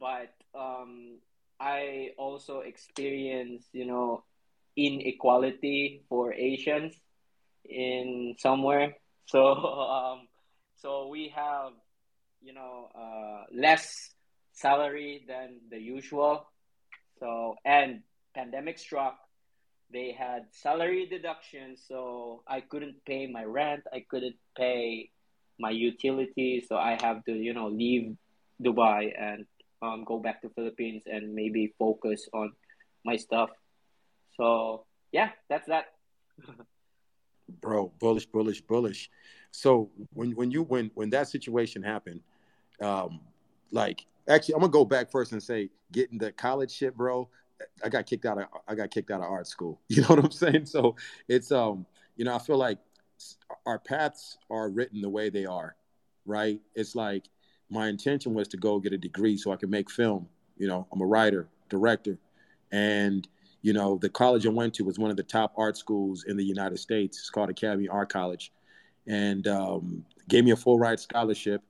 but 0.00 0.34
um, 0.58 1.18
I 1.60 2.10
also 2.18 2.66
experience 2.66 3.62
you 3.72 3.86
know 3.86 4.24
inequality 4.76 6.02
for 6.08 6.32
Asians 6.32 6.94
in 7.64 8.34
somewhere. 8.38 8.94
So 9.26 9.54
um, 9.54 10.26
so 10.76 11.06
we 11.06 11.32
have 11.34 11.72
you 12.42 12.52
know 12.52 12.90
uh, 12.92 13.46
less 13.54 14.12
salary 14.52 15.24
than 15.28 15.60
the 15.70 15.78
usual. 15.78 16.50
So 17.20 17.54
and 17.64 18.02
pandemic 18.34 18.78
struck, 18.78 19.16
they 19.92 20.12
had 20.12 20.46
salary 20.50 21.06
deductions, 21.06 21.84
so 21.86 22.42
I 22.48 22.60
couldn't 22.60 23.04
pay 23.06 23.26
my 23.28 23.44
rent, 23.44 23.84
I 23.92 24.04
couldn't 24.10 24.36
pay 24.58 25.10
my 25.58 25.70
utilities, 25.70 26.66
so 26.68 26.76
I 26.76 26.98
have 27.00 27.24
to 27.26 27.32
you 27.32 27.54
know 27.54 27.68
leave 27.68 28.16
Dubai 28.60 29.12
and 29.16 29.46
um, 29.82 30.04
go 30.04 30.18
back 30.18 30.42
to 30.42 30.50
Philippines 30.50 31.04
and 31.06 31.34
maybe 31.34 31.74
focus 31.78 32.28
on 32.32 32.52
my 33.04 33.16
stuff. 33.16 33.50
So 34.36 34.84
yeah, 35.12 35.30
that's 35.48 35.66
that. 35.68 35.86
Bro, 37.60 37.92
bullish, 37.98 38.26
bullish, 38.26 38.60
bullish. 38.62 39.10
So 39.50 39.90
when 40.14 40.32
when 40.32 40.50
you 40.50 40.62
when 40.62 40.90
when 40.94 41.10
that 41.10 41.28
situation 41.28 41.82
happened, 41.82 42.20
um, 42.80 43.20
like 43.70 44.06
actually, 44.28 44.54
I'm 44.54 44.60
gonna 44.60 44.72
go 44.72 44.84
back 44.84 45.10
first 45.10 45.32
and 45.32 45.42
say 45.42 45.70
getting 45.92 46.18
the 46.18 46.32
college 46.32 46.70
shit, 46.72 46.96
bro. 46.96 47.28
I 47.84 47.88
got 47.88 48.06
kicked 48.06 48.26
out 48.26 48.38
of 48.38 48.46
I 48.66 48.74
got 48.74 48.90
kicked 48.90 49.10
out 49.10 49.20
of 49.20 49.26
art 49.26 49.46
school. 49.46 49.80
You 49.88 50.02
know 50.02 50.08
what 50.08 50.24
I'm 50.24 50.30
saying? 50.30 50.66
So 50.66 50.96
it's 51.28 51.52
um, 51.52 51.86
you 52.16 52.24
know, 52.24 52.34
I 52.34 52.38
feel 52.38 52.56
like 52.56 52.78
our 53.66 53.78
paths 53.78 54.38
are 54.50 54.68
written 54.68 55.00
the 55.00 55.10
way 55.10 55.30
they 55.30 55.46
are, 55.46 55.76
right? 56.26 56.60
It's 56.74 56.94
like 56.94 57.28
my 57.70 57.88
intention 57.88 58.34
was 58.34 58.48
to 58.48 58.56
go 58.56 58.80
get 58.80 58.92
a 58.92 58.98
degree 58.98 59.36
so 59.36 59.52
I 59.52 59.56
could 59.56 59.70
make 59.70 59.90
film. 59.90 60.28
You 60.56 60.68
know, 60.68 60.86
I'm 60.92 61.00
a 61.00 61.06
writer, 61.06 61.48
director, 61.68 62.18
and 62.70 63.26
you 63.62 63.72
know, 63.72 63.98
the 64.00 64.08
college 64.08 64.46
I 64.46 64.50
went 64.50 64.74
to 64.74 64.84
was 64.84 64.98
one 64.98 65.10
of 65.10 65.16
the 65.16 65.22
top 65.22 65.52
art 65.56 65.76
schools 65.76 66.24
in 66.24 66.36
the 66.36 66.44
United 66.44 66.78
States. 66.78 67.18
It's 67.18 67.30
called 67.30 67.50
Academy 67.50 67.88
Art 67.88 68.12
College, 68.12 68.52
and 69.06 69.46
um, 69.48 70.04
gave 70.28 70.44
me 70.44 70.50
a 70.50 70.56
full 70.56 70.78
ride 70.78 71.00
scholarship 71.00 71.62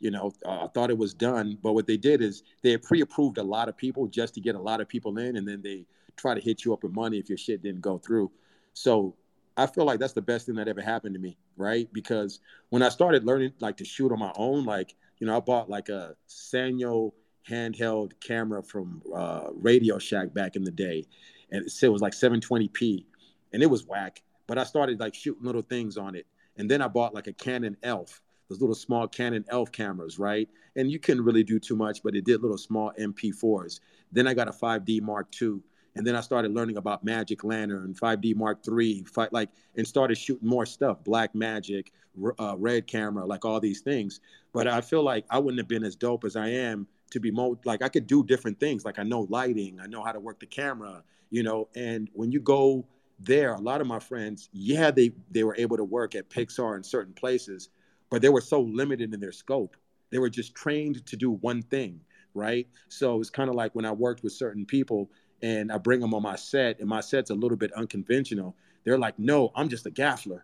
you 0.00 0.10
know, 0.10 0.32
uh, 0.44 0.66
thought 0.68 0.90
it 0.90 0.98
was 0.98 1.14
done. 1.14 1.58
But 1.62 1.74
what 1.74 1.86
they 1.86 1.98
did 1.98 2.22
is 2.22 2.42
they 2.62 2.76
pre-approved 2.76 3.38
a 3.38 3.42
lot 3.42 3.68
of 3.68 3.76
people 3.76 4.06
just 4.08 4.34
to 4.34 4.40
get 4.40 4.54
a 4.54 4.58
lot 4.58 4.80
of 4.80 4.88
people 4.88 5.18
in, 5.18 5.36
and 5.36 5.46
then 5.46 5.60
they 5.62 5.84
try 6.16 6.34
to 6.34 6.40
hit 6.40 6.64
you 6.64 6.72
up 6.72 6.82
with 6.82 6.92
money 6.92 7.18
if 7.18 7.28
your 7.28 7.38
shit 7.38 7.62
didn't 7.62 7.82
go 7.82 7.98
through. 7.98 8.30
So 8.72 9.14
I 9.56 9.66
feel 9.66 9.84
like 9.84 10.00
that's 10.00 10.14
the 10.14 10.22
best 10.22 10.46
thing 10.46 10.56
that 10.56 10.68
ever 10.68 10.80
happened 10.80 11.14
to 11.14 11.20
me, 11.20 11.36
right? 11.56 11.88
Because 11.92 12.40
when 12.70 12.82
I 12.82 12.88
started 12.88 13.24
learning 13.24 13.52
like 13.60 13.76
to 13.76 13.84
shoot 13.84 14.10
on 14.10 14.18
my 14.18 14.32
own, 14.36 14.64
like 14.64 14.96
you 15.18 15.26
know, 15.26 15.36
I 15.36 15.40
bought 15.40 15.68
like 15.68 15.90
a 15.90 16.16
Sanyo 16.28 17.12
handheld 17.48 18.12
camera 18.20 18.62
from 18.62 19.02
uh, 19.14 19.48
Radio 19.52 19.98
Shack 19.98 20.32
back 20.32 20.56
in 20.56 20.64
the 20.64 20.70
day, 20.70 21.04
and 21.52 21.66
it 21.66 21.88
was 21.88 22.02
like 22.02 22.12
720p, 22.12 23.04
and 23.52 23.62
it 23.62 23.66
was 23.66 23.86
whack. 23.86 24.22
But 24.46 24.58
I 24.58 24.64
started 24.64 25.00
like 25.00 25.14
shooting 25.14 25.44
little 25.44 25.62
things 25.62 25.96
on 25.96 26.14
it, 26.14 26.26
and 26.56 26.70
then 26.70 26.82
I 26.82 26.88
bought 26.88 27.14
like 27.14 27.26
a 27.26 27.32
Canon 27.32 27.76
ELPH 27.82 28.20
those 28.50 28.60
little 28.60 28.74
small 28.74 29.06
Canon 29.06 29.44
ELPH 29.50 29.72
cameras, 29.72 30.18
right? 30.18 30.48
And 30.76 30.90
you 30.90 30.98
couldn't 30.98 31.24
really 31.24 31.44
do 31.44 31.58
too 31.58 31.76
much, 31.76 32.02
but 32.02 32.16
it 32.16 32.24
did 32.24 32.42
little 32.42 32.58
small 32.58 32.92
MP4s. 32.98 33.80
Then 34.12 34.26
I 34.26 34.34
got 34.34 34.48
a 34.48 34.52
5D 34.52 35.00
Mark 35.00 35.28
II, 35.40 35.60
And 35.96 36.06
then 36.06 36.14
I 36.14 36.20
started 36.20 36.52
learning 36.52 36.76
about 36.76 37.04
Magic 37.04 37.42
Lantern, 37.44 37.94
5D 37.94 38.36
Mark 38.36 38.60
III, 38.68 39.04
fight, 39.04 39.32
like, 39.32 39.50
and 39.76 39.86
started 39.86 40.18
shooting 40.18 40.48
more 40.48 40.66
stuff, 40.66 41.02
Black 41.04 41.34
Magic, 41.34 41.92
uh, 42.38 42.56
Red 42.58 42.86
Camera, 42.86 43.24
like 43.24 43.44
all 43.44 43.60
these 43.60 43.80
things. 43.80 44.20
But 44.52 44.66
I 44.66 44.80
feel 44.80 45.02
like 45.02 45.24
I 45.30 45.38
wouldn't 45.38 45.58
have 45.58 45.68
been 45.68 45.84
as 45.84 45.96
dope 45.96 46.24
as 46.24 46.36
I 46.36 46.48
am 46.48 46.86
to 47.10 47.20
be 47.20 47.30
more 47.30 47.58
like 47.64 47.82
I 47.82 47.88
could 47.88 48.06
do 48.06 48.24
different 48.24 48.60
things. 48.60 48.84
Like 48.84 48.98
I 48.98 49.02
know 49.02 49.26
lighting, 49.30 49.80
I 49.80 49.86
know 49.86 50.02
how 50.02 50.12
to 50.12 50.20
work 50.20 50.40
the 50.40 50.46
camera, 50.46 51.02
you 51.30 51.42
know. 51.42 51.68
And 51.74 52.08
when 52.12 52.32
you 52.32 52.40
go 52.40 52.84
there, 53.18 53.52
a 53.54 53.60
lot 53.60 53.80
of 53.80 53.86
my 53.86 53.98
friends, 53.98 54.48
yeah, 54.52 54.90
they 54.90 55.12
they 55.30 55.44
were 55.44 55.56
able 55.56 55.76
to 55.76 55.84
work 55.84 56.14
at 56.14 56.30
Pixar 56.30 56.76
in 56.76 56.82
certain 56.82 57.12
places, 57.12 57.68
but 58.10 58.22
they 58.22 58.28
were 58.28 58.40
so 58.40 58.60
limited 58.60 59.12
in 59.12 59.20
their 59.20 59.32
scope. 59.32 59.76
They 60.10 60.18
were 60.18 60.30
just 60.30 60.54
trained 60.54 61.04
to 61.06 61.16
do 61.16 61.30
one 61.30 61.62
thing, 61.62 62.00
right? 62.34 62.66
So 62.88 63.20
it's 63.20 63.30
kind 63.30 63.48
of 63.48 63.54
like 63.54 63.74
when 63.74 63.84
I 63.84 63.92
worked 63.92 64.22
with 64.22 64.32
certain 64.32 64.66
people 64.66 65.10
and 65.42 65.70
I 65.70 65.78
bring 65.78 66.00
them 66.00 66.14
on 66.14 66.22
my 66.22 66.36
set, 66.36 66.80
and 66.80 66.88
my 66.88 67.00
set's 67.00 67.30
a 67.30 67.34
little 67.34 67.56
bit 67.56 67.72
unconventional. 67.72 68.56
They're 68.84 68.98
like, 68.98 69.18
"No, 69.18 69.52
I'm 69.54 69.68
just 69.68 69.86
a 69.86 69.90
gaffler." 69.90 70.42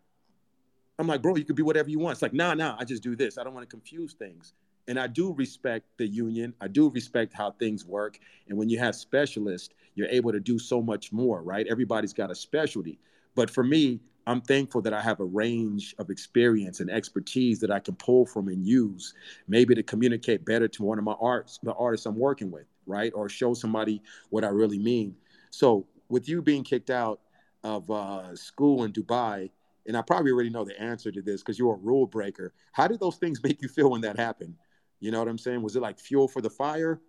I'm 0.98 1.06
like, 1.06 1.20
"Bro, 1.22 1.36
you 1.36 1.44
could 1.44 1.56
be 1.56 1.62
whatever 1.62 1.90
you 1.90 1.98
want." 1.98 2.14
It's 2.14 2.22
like, 2.22 2.32
"Nah, 2.32 2.54
nah, 2.54 2.76
I 2.78 2.84
just 2.84 3.02
do 3.02 3.16
this. 3.16 3.38
I 3.38 3.44
don't 3.44 3.54
want 3.54 3.68
to 3.68 3.74
confuse 3.74 4.14
things." 4.14 4.54
And 4.88 4.98
I 4.98 5.06
do 5.06 5.32
respect 5.32 5.86
the 5.98 6.06
union. 6.06 6.54
I 6.60 6.68
do 6.68 6.90
respect 6.90 7.32
how 7.32 7.52
things 7.52 7.84
work. 7.84 8.18
And 8.48 8.56
when 8.56 8.68
you 8.68 8.78
have 8.78 8.94
specialists, 8.94 9.74
you're 9.94 10.08
able 10.08 10.32
to 10.32 10.40
do 10.40 10.58
so 10.58 10.80
much 10.80 11.12
more, 11.12 11.42
right? 11.42 11.66
Everybody's 11.68 12.12
got 12.12 12.30
a 12.30 12.34
specialty. 12.34 12.98
But 13.34 13.50
for 13.50 13.64
me, 13.64 14.00
I'm 14.28 14.40
thankful 14.40 14.82
that 14.82 14.92
I 14.92 15.00
have 15.00 15.20
a 15.20 15.24
range 15.24 15.94
of 15.98 16.10
experience 16.10 16.80
and 16.80 16.90
expertise 16.90 17.60
that 17.60 17.70
I 17.70 17.78
can 17.78 17.94
pull 17.94 18.26
from 18.26 18.48
and 18.48 18.66
use, 18.66 19.14
maybe 19.46 19.74
to 19.74 19.82
communicate 19.82 20.44
better 20.44 20.66
to 20.66 20.82
one 20.82 20.98
of 20.98 21.04
my 21.04 21.14
arts, 21.20 21.58
the 21.62 21.74
artists 21.74 22.06
I'm 22.06 22.18
working 22.18 22.50
with, 22.50 22.66
right? 22.86 23.12
Or 23.14 23.28
show 23.28 23.54
somebody 23.54 24.02
what 24.30 24.44
I 24.44 24.48
really 24.48 24.78
mean. 24.78 25.14
So, 25.50 25.86
with 26.08 26.28
you 26.28 26.42
being 26.42 26.64
kicked 26.64 26.90
out 26.90 27.20
of 27.62 27.90
uh, 27.90 28.34
school 28.36 28.84
in 28.84 28.92
Dubai, 28.92 29.50
and 29.86 29.96
I 29.96 30.02
probably 30.02 30.32
already 30.32 30.50
know 30.50 30.64
the 30.64 30.80
answer 30.80 31.12
to 31.12 31.22
this 31.22 31.42
because 31.42 31.58
you're 31.58 31.74
a 31.74 31.78
rule 31.78 32.06
breaker. 32.06 32.52
How 32.72 32.88
did 32.88 33.00
those 33.00 33.16
things 33.16 33.42
make 33.44 33.62
you 33.62 33.68
feel 33.68 33.90
when 33.90 34.00
that 34.02 34.18
happened? 34.18 34.54
You 35.00 35.10
know 35.10 35.18
what 35.18 35.28
I'm 35.28 35.38
saying? 35.38 35.62
Was 35.62 35.76
it 35.76 35.82
like 35.82 35.98
fuel 35.98 36.28
for 36.28 36.40
the 36.40 36.50
fire? 36.50 37.00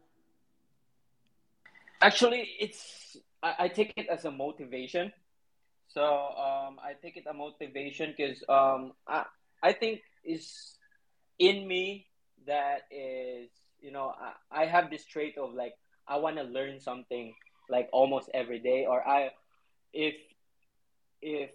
Actually, 2.02 2.50
it's 2.60 3.18
I, 3.42 3.56
I 3.60 3.68
take 3.70 3.94
it 3.96 4.08
as 4.08 4.26
a 4.26 4.32
motivation 4.32 5.12
so 5.88 6.04
um, 6.04 6.80
I 6.84 6.94
take 7.02 7.18
it 7.18 7.24
a 7.30 7.34
motivation 7.34 8.14
because 8.16 8.44
um, 8.50 8.94
I 9.08 9.24
I 9.64 9.74
think 9.74 10.02
is 10.24 10.76
in 11.40 11.68
me 11.68 12.08
that 12.46 12.82
is 12.92 13.50
you 13.80 13.92
know 13.92 14.14
I, 14.52 14.64
I 14.64 14.66
have 14.66 14.90
this 14.90 15.06
trait 15.06 15.38
of 15.38 15.54
like 15.54 15.74
I 16.08 16.18
want 16.18 16.38
to 16.38 16.44
learn 16.44 16.80
something 16.80 17.34
like 17.70 17.90
almost 17.92 18.30
every 18.34 18.60
day 18.60 18.86
or 18.86 19.06
I 19.08 19.32
if 19.94 20.16
if 21.22 21.50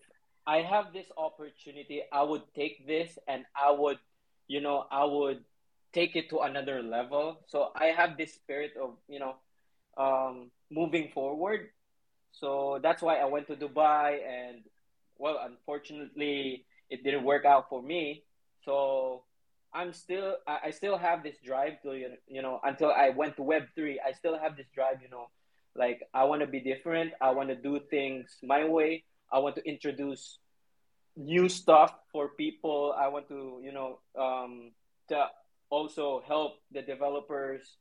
I 0.47 0.63
have 0.63 0.93
this 0.93 1.07
opportunity 1.17 2.03
I 2.11 2.23
would 2.23 2.43
take 2.55 2.87
this 2.87 3.19
and 3.29 3.45
I 3.55 3.71
would 3.71 3.99
you 4.49 4.61
know 4.61 4.87
I 4.91 5.05
would 5.05 5.45
take 5.93 6.17
it 6.17 6.31
to 6.31 6.41
another 6.41 6.83
level 6.83 7.41
so 7.47 7.71
I 7.77 7.87
have 7.87 8.17
this 8.17 8.35
spirit 8.35 8.73
of 8.81 8.97
you 9.09 9.21
know 9.21 9.37
um, 9.97 10.51
moving 10.71 11.11
forward 11.13 11.69
so 12.33 12.81
that's 12.83 13.03
why 13.03 13.17
I 13.17 13.27
went 13.27 13.47
to 13.49 13.57
Dubai, 13.57 14.19
and 14.27 14.65
well, 15.19 15.39
unfortunately, 15.45 16.67
it 16.91 17.05
didn't 17.05 17.25
work 17.25 17.45
out 17.45 17.69
for 17.69 17.83
me. 17.83 18.25
So 18.65 19.25
I'm 19.73 19.93
still, 19.93 20.37
I 20.47 20.71
still 20.71 20.97
have 20.97 21.23
this 21.23 21.37
drive 21.45 21.81
to, 21.83 21.95
you 22.27 22.43
know, 22.43 22.61
until 22.65 22.91
I 22.91 23.11
went 23.11 23.37
to 23.37 23.43
Web 23.43 23.65
three, 23.75 24.01
I 24.01 24.13
still 24.13 24.39
have 24.39 24.57
this 24.57 24.67
drive, 24.75 25.03
you 25.03 25.09
know, 25.11 25.27
like 25.77 26.03
I 26.13 26.25
want 26.25 26.41
to 26.41 26.47
be 26.47 26.61
different. 26.61 27.13
I 27.21 27.31
want 27.31 27.49
to 27.51 27.55
do 27.55 27.81
things 27.91 28.37
my 28.43 28.65
way. 28.65 29.05
I 29.31 29.39
want 29.39 29.57
to 29.57 29.69
introduce 29.69 30.39
new 31.17 31.49
stuff 31.49 31.95
for 32.13 32.29
people. 32.29 32.95
I 32.97 33.09
want 33.09 33.29
to, 33.29 33.61
you 33.63 33.73
know, 33.73 33.99
um, 34.19 34.73
to 35.09 35.27
also 35.73 36.23
help 36.29 36.61
the 36.71 36.83
developers 36.83 37.77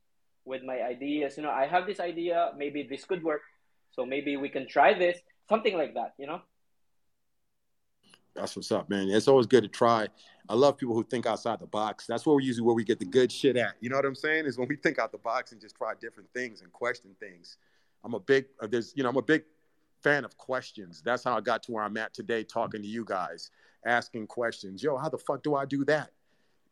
with 0.46 0.62
my 0.64 0.80
ideas. 0.80 1.36
You 1.36 1.42
know, 1.42 1.50
I 1.50 1.66
have 1.66 1.86
this 1.86 2.00
idea. 2.00 2.52
Maybe 2.56 2.86
this 2.88 3.04
could 3.04 3.22
work. 3.22 3.42
So 3.90 4.06
maybe 4.06 4.38
we 4.38 4.48
can 4.48 4.66
try 4.66 4.98
this, 4.98 5.18
something 5.46 5.76
like 5.76 5.92
that, 5.94 6.14
you 6.18 6.26
know? 6.26 6.40
That's 8.34 8.56
what's 8.56 8.72
up, 8.72 8.88
man. 8.88 9.10
It's 9.10 9.28
always 9.28 9.46
good 9.46 9.62
to 9.64 9.68
try. 9.68 10.08
I 10.48 10.54
love 10.54 10.78
people 10.78 10.94
who 10.94 11.04
think 11.04 11.26
outside 11.26 11.60
the 11.60 11.66
box. 11.66 12.06
That's 12.06 12.24
where 12.24 12.34
we 12.34 12.44
usually 12.44 12.64
where 12.64 12.74
we 12.74 12.82
get 12.82 12.98
the 12.98 13.04
good 13.04 13.30
shit 13.30 13.58
at. 13.58 13.74
You 13.80 13.90
know 13.90 13.96
what 13.96 14.06
I'm 14.06 14.14
saying? 14.14 14.46
Is 14.46 14.56
when 14.56 14.68
we 14.68 14.76
think 14.76 14.98
out 14.98 15.12
the 15.12 15.18
box 15.18 15.52
and 15.52 15.60
just 15.60 15.76
try 15.76 15.92
different 16.00 16.30
things 16.32 16.62
and 16.62 16.72
question 16.72 17.10
things. 17.20 17.58
I'm 18.02 18.14
a 18.14 18.20
big 18.20 18.46
uh, 18.58 18.66
there's 18.66 18.94
you 18.96 19.02
know 19.02 19.10
I'm 19.10 19.18
a 19.18 19.22
big 19.22 19.42
fan 20.02 20.24
of 20.24 20.38
questions. 20.38 21.02
That's 21.04 21.24
how 21.24 21.36
I 21.36 21.42
got 21.42 21.62
to 21.64 21.72
where 21.72 21.84
I'm 21.84 21.98
at 21.98 22.14
today, 22.14 22.42
talking 22.42 22.80
to 22.80 22.88
you 22.88 23.04
guys, 23.04 23.50
asking 23.84 24.28
questions. 24.28 24.82
Yo, 24.82 24.96
how 24.96 25.10
the 25.10 25.18
fuck 25.18 25.42
do 25.42 25.54
I 25.54 25.66
do 25.66 25.84
that? 25.84 26.10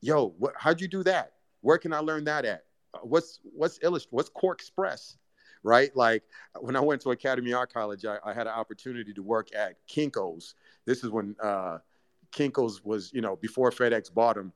Yo, 0.01 0.35
what, 0.39 0.55
how'd 0.57 0.81
you 0.81 0.89
do 0.89 1.03
that? 1.05 1.33
Where 1.61 1.79
can 1.79 1.93
I 1.93 1.99
learn 1.99 2.25
that 2.25 2.45
at? 2.45 2.65
Uh, 2.95 2.99
what's 3.03 3.41
what's 3.43 3.79
illust 3.79 4.09
what's 4.11 4.31
QuarkXPress? 4.31 5.17
right? 5.63 5.95
Like 5.95 6.23
when 6.61 6.77
I 6.77 6.81
went 6.81 7.03
to 7.03 7.11
Academy 7.11 7.53
Art 7.53 7.73
College, 7.73 8.05
I, 8.05 8.19
I 8.25 8.33
had 8.33 8.47
an 8.47 8.55
opportunity 8.55 9.13
to 9.13 9.23
work 9.23 9.55
at 9.55 9.77
Kinko's. 9.89 10.55
This 10.87 11.05
is 11.05 11.11
when 11.11 11.37
uh, 11.43 11.79
Kinko's 12.33 12.85
was, 12.85 13.13
you 13.13 13.21
know, 13.21 13.37
before 13.37 13.71
FedEx 13.71 14.13
bought 14.13 14.37
them. 14.37 14.53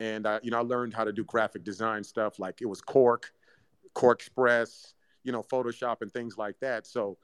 And, 0.00 0.26
uh, 0.26 0.40
you 0.42 0.50
know, 0.50 0.58
I 0.58 0.62
learned 0.62 0.94
how 0.94 1.04
to 1.04 1.12
do 1.12 1.24
graphic 1.24 1.64
design 1.64 2.02
stuff. 2.02 2.38
Like 2.38 2.60
it 2.60 2.66
was 2.66 2.80
Quark, 2.80 3.32
Express, 4.02 4.94
you 5.22 5.32
know, 5.32 5.42
Photoshop 5.42 6.02
and 6.02 6.10
things 6.10 6.36
like 6.36 6.58
that. 6.60 6.86
So, 6.86 7.18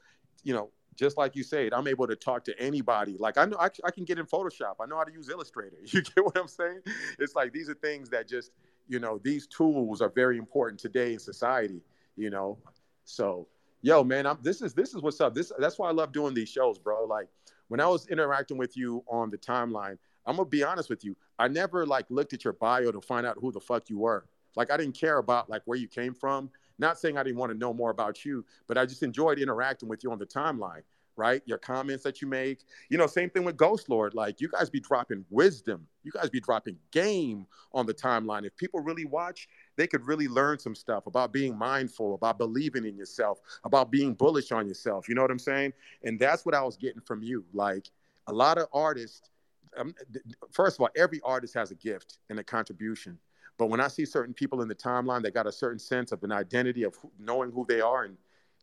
you 0.44 0.54
know, 0.54 0.70
just 0.98 1.16
like 1.16 1.36
you 1.36 1.44
said, 1.44 1.72
I'm 1.72 1.86
able 1.86 2.08
to 2.08 2.16
talk 2.16 2.44
to 2.46 2.60
anybody. 2.60 3.16
Like 3.18 3.38
I 3.38 3.44
know 3.44 3.56
I, 3.58 3.70
I, 3.84 3.90
can 3.92 4.04
get 4.04 4.18
in 4.18 4.26
Photoshop. 4.26 4.74
I 4.80 4.86
know 4.86 4.96
how 4.96 5.04
to 5.04 5.12
use 5.12 5.28
Illustrator. 5.30 5.76
You 5.86 6.02
get 6.02 6.24
what 6.24 6.36
I'm 6.36 6.48
saying? 6.48 6.80
It's 7.18 7.36
like 7.36 7.52
these 7.52 7.70
are 7.70 7.74
things 7.74 8.10
that 8.10 8.28
just, 8.28 8.50
you 8.88 8.98
know, 8.98 9.20
these 9.22 9.46
tools 9.46 10.02
are 10.02 10.08
very 10.08 10.36
important 10.38 10.80
today 10.80 11.12
in 11.12 11.20
society. 11.20 11.80
You 12.16 12.30
know, 12.30 12.58
so, 13.04 13.46
yo, 13.80 14.02
man, 14.02 14.26
I'm 14.26 14.38
this 14.42 14.60
is 14.60 14.74
this 14.74 14.92
is 14.92 15.00
what's 15.00 15.20
up. 15.20 15.34
This 15.34 15.52
that's 15.58 15.78
why 15.78 15.88
I 15.88 15.92
love 15.92 16.12
doing 16.12 16.34
these 16.34 16.48
shows, 16.48 16.78
bro. 16.78 17.04
Like 17.04 17.28
when 17.68 17.80
I 17.80 17.86
was 17.86 18.08
interacting 18.08 18.58
with 18.58 18.76
you 18.76 19.04
on 19.08 19.30
the 19.30 19.38
timeline, 19.38 19.98
I'm 20.26 20.36
gonna 20.36 20.48
be 20.48 20.64
honest 20.64 20.90
with 20.90 21.04
you. 21.04 21.16
I 21.38 21.46
never 21.46 21.86
like 21.86 22.06
looked 22.10 22.32
at 22.32 22.42
your 22.42 22.54
bio 22.54 22.90
to 22.90 23.00
find 23.00 23.24
out 23.24 23.36
who 23.40 23.52
the 23.52 23.60
fuck 23.60 23.88
you 23.88 23.98
were. 24.00 24.26
Like 24.56 24.72
I 24.72 24.76
didn't 24.76 24.98
care 24.98 25.18
about 25.18 25.48
like 25.48 25.62
where 25.64 25.78
you 25.78 25.86
came 25.86 26.12
from. 26.12 26.50
Not 26.78 26.98
saying 26.98 27.16
I 27.16 27.22
didn't 27.22 27.38
want 27.38 27.52
to 27.52 27.58
know 27.58 27.72
more 27.72 27.90
about 27.90 28.24
you, 28.24 28.44
but 28.66 28.78
I 28.78 28.86
just 28.86 29.02
enjoyed 29.02 29.38
interacting 29.38 29.88
with 29.88 30.04
you 30.04 30.12
on 30.12 30.18
the 30.18 30.26
timeline 30.26 30.82
right? 31.18 31.42
Your 31.46 31.58
comments 31.58 32.04
that 32.04 32.22
you 32.22 32.28
make. 32.28 32.60
You 32.88 32.96
know, 32.96 33.08
same 33.08 33.28
thing 33.28 33.44
with 33.44 33.56
Ghost 33.56 33.90
Lord. 33.90 34.14
Like 34.14 34.40
you 34.40 34.48
guys 34.48 34.70
be 34.70 34.80
dropping 34.80 35.24
wisdom. 35.28 35.86
You 36.04 36.12
guys 36.12 36.30
be 36.30 36.40
dropping 36.40 36.78
game 36.92 37.44
on 37.72 37.86
the 37.86 37.92
timeline. 37.92 38.46
If 38.46 38.56
people 38.56 38.80
really 38.80 39.04
watch, 39.04 39.48
they 39.76 39.88
could 39.88 40.06
really 40.06 40.28
learn 40.28 40.60
some 40.60 40.76
stuff 40.76 41.06
about 41.06 41.32
being 41.32 41.58
mindful, 41.58 42.14
about 42.14 42.38
believing 42.38 42.86
in 42.86 42.96
yourself, 42.96 43.40
about 43.64 43.90
being 43.90 44.14
bullish 44.14 44.52
on 44.52 44.68
yourself. 44.68 45.08
You 45.08 45.16
know 45.16 45.22
what 45.22 45.32
I'm 45.32 45.40
saying? 45.40 45.72
And 46.04 46.18
that's 46.18 46.46
what 46.46 46.54
I 46.54 46.62
was 46.62 46.76
getting 46.76 47.02
from 47.02 47.22
you. 47.22 47.44
Like 47.52 47.90
a 48.28 48.32
lot 48.32 48.56
of 48.56 48.68
artists, 48.72 49.28
um, 49.76 49.94
first 50.52 50.76
of 50.76 50.82
all, 50.82 50.90
every 50.96 51.20
artist 51.24 51.52
has 51.54 51.72
a 51.72 51.74
gift 51.74 52.18
and 52.30 52.38
a 52.38 52.44
contribution. 52.44 53.18
But 53.58 53.66
when 53.66 53.80
I 53.80 53.88
see 53.88 54.04
certain 54.04 54.32
people 54.32 54.62
in 54.62 54.68
the 54.68 54.74
timeline 54.74 55.22
that 55.24 55.34
got 55.34 55.46
a 55.46 55.52
certain 55.52 55.80
sense 55.80 56.12
of 56.12 56.22
an 56.22 56.32
identity 56.32 56.84
of 56.84 56.94
knowing 57.18 57.50
who 57.50 57.66
they 57.68 57.80
are 57.80 58.04
and 58.04 58.16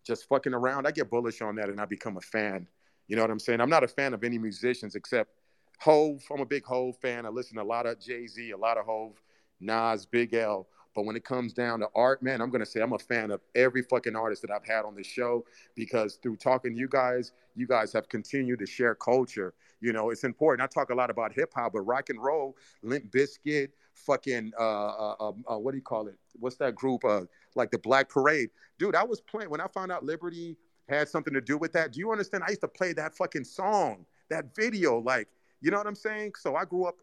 just 0.06 0.28
fucking 0.30 0.54
around, 0.54 0.88
I 0.88 0.92
get 0.92 1.10
bullish 1.10 1.42
on 1.42 1.56
that 1.56 1.70
and 1.70 1.80
I 1.80 1.86
become 1.86 2.18
a 2.18 2.22
fan. 2.22 2.68
You 3.08 3.16
know 3.16 3.22
what 3.22 3.32
I'm 3.32 3.40
saying? 3.40 3.60
I'm 3.60 3.70
not 3.70 3.84
a 3.84 3.88
fan 3.88 4.14
of 4.14 4.24
any 4.24 4.38
musicians 4.38 4.96
except 4.96 5.32
Hove. 5.80 6.24
I'm 6.32 6.40
a 6.40 6.46
big 6.46 6.64
Hove 6.64 6.96
fan. 6.98 7.26
I 7.26 7.30
listen 7.30 7.58
to 7.58 7.64
a 7.64 7.66
lot 7.66 7.86
of 7.86 8.00
Jay 8.00 8.26
Z, 8.26 8.52
a 8.52 8.58
lot 8.58 8.78
of 8.78 8.86
Hove, 8.86 9.22
Nas, 9.60 10.06
Big 10.06 10.34
L. 10.34 10.68
But 10.96 11.04
when 11.04 11.18
it 11.18 11.26
comes 11.26 11.52
down 11.52 11.82
to 11.82 11.90
art, 11.94 12.24
man, 12.24 12.40
I'm 12.40 12.50
gonna 12.50 12.66
say 12.66 12.80
I'm 12.80 12.94
a 12.94 13.00
fan 13.00 13.30
of 13.32 13.42
every 13.54 13.82
fucking 13.82 14.16
artist 14.16 14.42
that 14.44 14.52
I've 14.52 14.66
had 14.66 14.86
on 14.86 14.96
this 14.96 15.06
show 15.06 15.44
because 15.76 16.16
through 16.16 16.38
talking 16.38 16.74
to 16.74 16.80
you 16.80 16.88
guys, 16.88 17.34
you 17.54 17.68
guys 17.68 17.92
have 17.92 18.08
continued 18.08 18.60
to 18.60 18.66
share 18.66 18.96
culture. 18.96 19.54
You 19.82 19.92
know, 19.92 20.10
it's 20.10 20.24
important. 20.24 20.64
I 20.64 20.74
talk 20.74 20.92
a 20.92 20.96
lot 20.96 21.10
about 21.10 21.34
hip 21.34 21.52
hop, 21.54 21.74
but 21.74 21.82
rock 21.82 22.10
and 22.10 22.24
roll, 22.24 22.56
Limp 22.82 23.12
Bizkit, 23.12 23.72
fucking 23.96 24.52
uh, 24.60 24.64
uh, 24.64 25.16
uh, 25.20 25.54
uh, 25.54 25.58
what 25.58 25.72
do 25.72 25.78
you 25.78 25.84
call 25.84 26.08
it? 26.08 26.16
What's 26.40 26.58
that 26.58 26.76
group? 26.76 27.04
Uh, 27.04 27.22
like 27.56 27.72
the 27.72 27.80
Black 27.80 28.10
Parade, 28.10 28.50
dude. 28.78 28.96
I 28.96 29.04
was 29.04 29.22
playing 29.22 29.50
when 29.50 29.62
I 29.62 29.68
found 29.68 29.92
out 29.92 30.04
Liberty 30.04 30.58
had 30.88 31.10
something 31.10 31.34
to 31.34 31.42
do 31.42 31.58
with 31.58 31.74
that. 31.74 31.94
Do 31.94 32.00
you 32.00 32.12
understand? 32.12 32.44
I 32.46 32.50
used 32.50 32.62
to 32.62 32.68
play 32.68 32.94
that 32.94 33.16
fucking 33.16 33.46
song, 33.46 34.06
that 34.30 34.56
video, 34.56 35.00
like 35.00 35.28
you 35.62 35.72
know 35.72 35.78
what 35.78 35.88
I'm 35.88 35.96
saying. 35.96 36.34
So 36.40 36.56
I 36.56 36.66
grew 36.66 36.86
up 36.86 36.96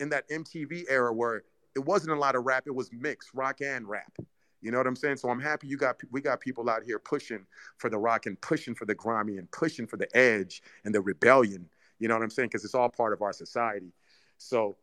in 0.00 0.08
that 0.10 0.28
MTV 0.28 0.84
era 0.88 1.12
where 1.12 1.42
it 1.76 1.84
wasn't 1.84 2.16
a 2.16 2.18
lot 2.18 2.34
of 2.34 2.44
rap; 2.44 2.64
it 2.66 2.74
was 2.74 2.90
mixed 2.92 3.30
rock 3.34 3.60
and 3.60 3.88
rap. 3.88 4.16
You 4.60 4.72
know 4.72 4.78
what 4.78 4.86
I'm 4.86 4.96
saying? 4.96 5.18
So 5.18 5.28
I'm 5.30 5.40
happy 5.40 5.68
you 5.68 5.76
got 5.76 6.00
we 6.10 6.20
got 6.20 6.40
people 6.40 6.68
out 6.68 6.82
here 6.82 6.98
pushing 6.98 7.46
for 7.76 7.88
the 7.90 7.98
rock 7.98 8.26
and 8.26 8.40
pushing 8.40 8.74
for 8.74 8.86
the 8.86 8.94
grimy 8.94 9.36
and 9.36 9.50
pushing 9.50 9.86
for 9.86 9.96
the 9.96 10.14
edge 10.16 10.62
and 10.84 10.94
the 10.94 11.00
rebellion. 11.00 11.68
You 11.98 12.08
know 12.08 12.14
what 12.14 12.22
I'm 12.22 12.30
saying? 12.30 12.48
Because 12.48 12.64
it's 12.64 12.74
all 12.74 12.88
part 12.88 13.12
of 13.12 13.22
our 13.22 13.32
society. 13.32 13.92
So 14.36 14.76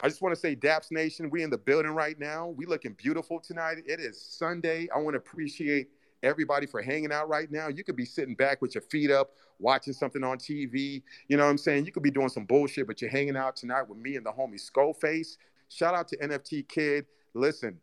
I 0.00 0.08
just 0.08 0.20
want 0.20 0.34
to 0.34 0.40
say, 0.40 0.56
Daps 0.56 0.90
Nation, 0.90 1.30
we 1.30 1.42
in 1.42 1.50
the 1.50 1.58
building 1.58 1.92
right 1.92 2.18
now. 2.18 2.48
We 2.48 2.66
looking 2.66 2.94
beautiful 2.94 3.38
tonight. 3.38 3.78
It 3.86 4.00
is 4.00 4.20
Sunday. 4.20 4.88
I 4.94 4.98
want 4.98 5.14
to 5.14 5.18
appreciate 5.18 5.88
everybody 6.22 6.66
for 6.66 6.82
hanging 6.82 7.12
out 7.12 7.28
right 7.28 7.50
now. 7.50 7.68
You 7.68 7.84
could 7.84 7.96
be 7.96 8.04
sitting 8.04 8.34
back 8.34 8.62
with 8.62 8.74
your 8.74 8.82
feet 8.82 9.10
up, 9.10 9.30
watching 9.58 9.92
something 9.92 10.24
on 10.24 10.38
TV. 10.38 11.02
You 11.28 11.36
know 11.36 11.44
what 11.44 11.50
I'm 11.50 11.58
saying? 11.58 11.86
You 11.86 11.92
could 11.92 12.02
be 12.02 12.10
doing 12.10 12.28
some 12.28 12.44
bullshit, 12.44 12.86
but 12.86 13.00
you're 13.00 13.10
hanging 13.10 13.36
out 13.36 13.56
tonight 13.56 13.88
with 13.88 13.98
me 13.98 14.16
and 14.16 14.26
the 14.26 14.32
homie 14.32 14.60
Skullface. 14.60 15.36
Shout 15.68 15.94
out 15.94 16.08
to 16.08 16.16
NFT 16.18 16.68
Kid. 16.68 17.06
Listen, 17.34 17.78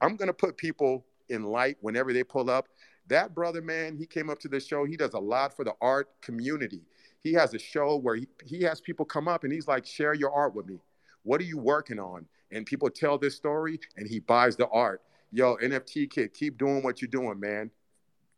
I'm 0.00 0.16
gonna 0.16 0.32
put 0.32 0.56
people 0.56 1.04
in 1.28 1.44
light 1.44 1.76
whenever 1.80 2.12
they 2.12 2.22
pull 2.22 2.50
up. 2.50 2.68
That 3.08 3.34
brother, 3.34 3.62
man, 3.62 3.96
he 3.96 4.06
came 4.06 4.30
up 4.30 4.38
to 4.40 4.48
the 4.48 4.60
show. 4.60 4.84
He 4.84 4.96
does 4.96 5.14
a 5.14 5.18
lot 5.18 5.56
for 5.56 5.64
the 5.64 5.74
art 5.80 6.08
community. 6.20 6.82
He 7.22 7.32
has 7.32 7.54
a 7.54 7.58
show 7.58 7.96
where 7.96 8.16
he, 8.16 8.28
he 8.44 8.62
has 8.62 8.80
people 8.80 9.04
come 9.04 9.26
up 9.28 9.44
and 9.44 9.52
he's 9.52 9.66
like, 9.66 9.86
share 9.86 10.14
your 10.14 10.32
art 10.32 10.54
with 10.54 10.66
me. 10.66 10.78
What 11.26 11.40
are 11.40 11.44
you 11.44 11.58
working 11.58 11.98
on? 11.98 12.24
And 12.52 12.64
people 12.64 12.88
tell 12.88 13.18
this 13.18 13.34
story 13.34 13.80
and 13.96 14.06
he 14.08 14.20
buys 14.20 14.54
the 14.54 14.68
art. 14.68 15.02
Yo, 15.32 15.56
NFT 15.56 16.08
kid, 16.08 16.32
keep 16.32 16.56
doing 16.56 16.84
what 16.84 17.02
you're 17.02 17.08
doing, 17.10 17.40
man. 17.40 17.72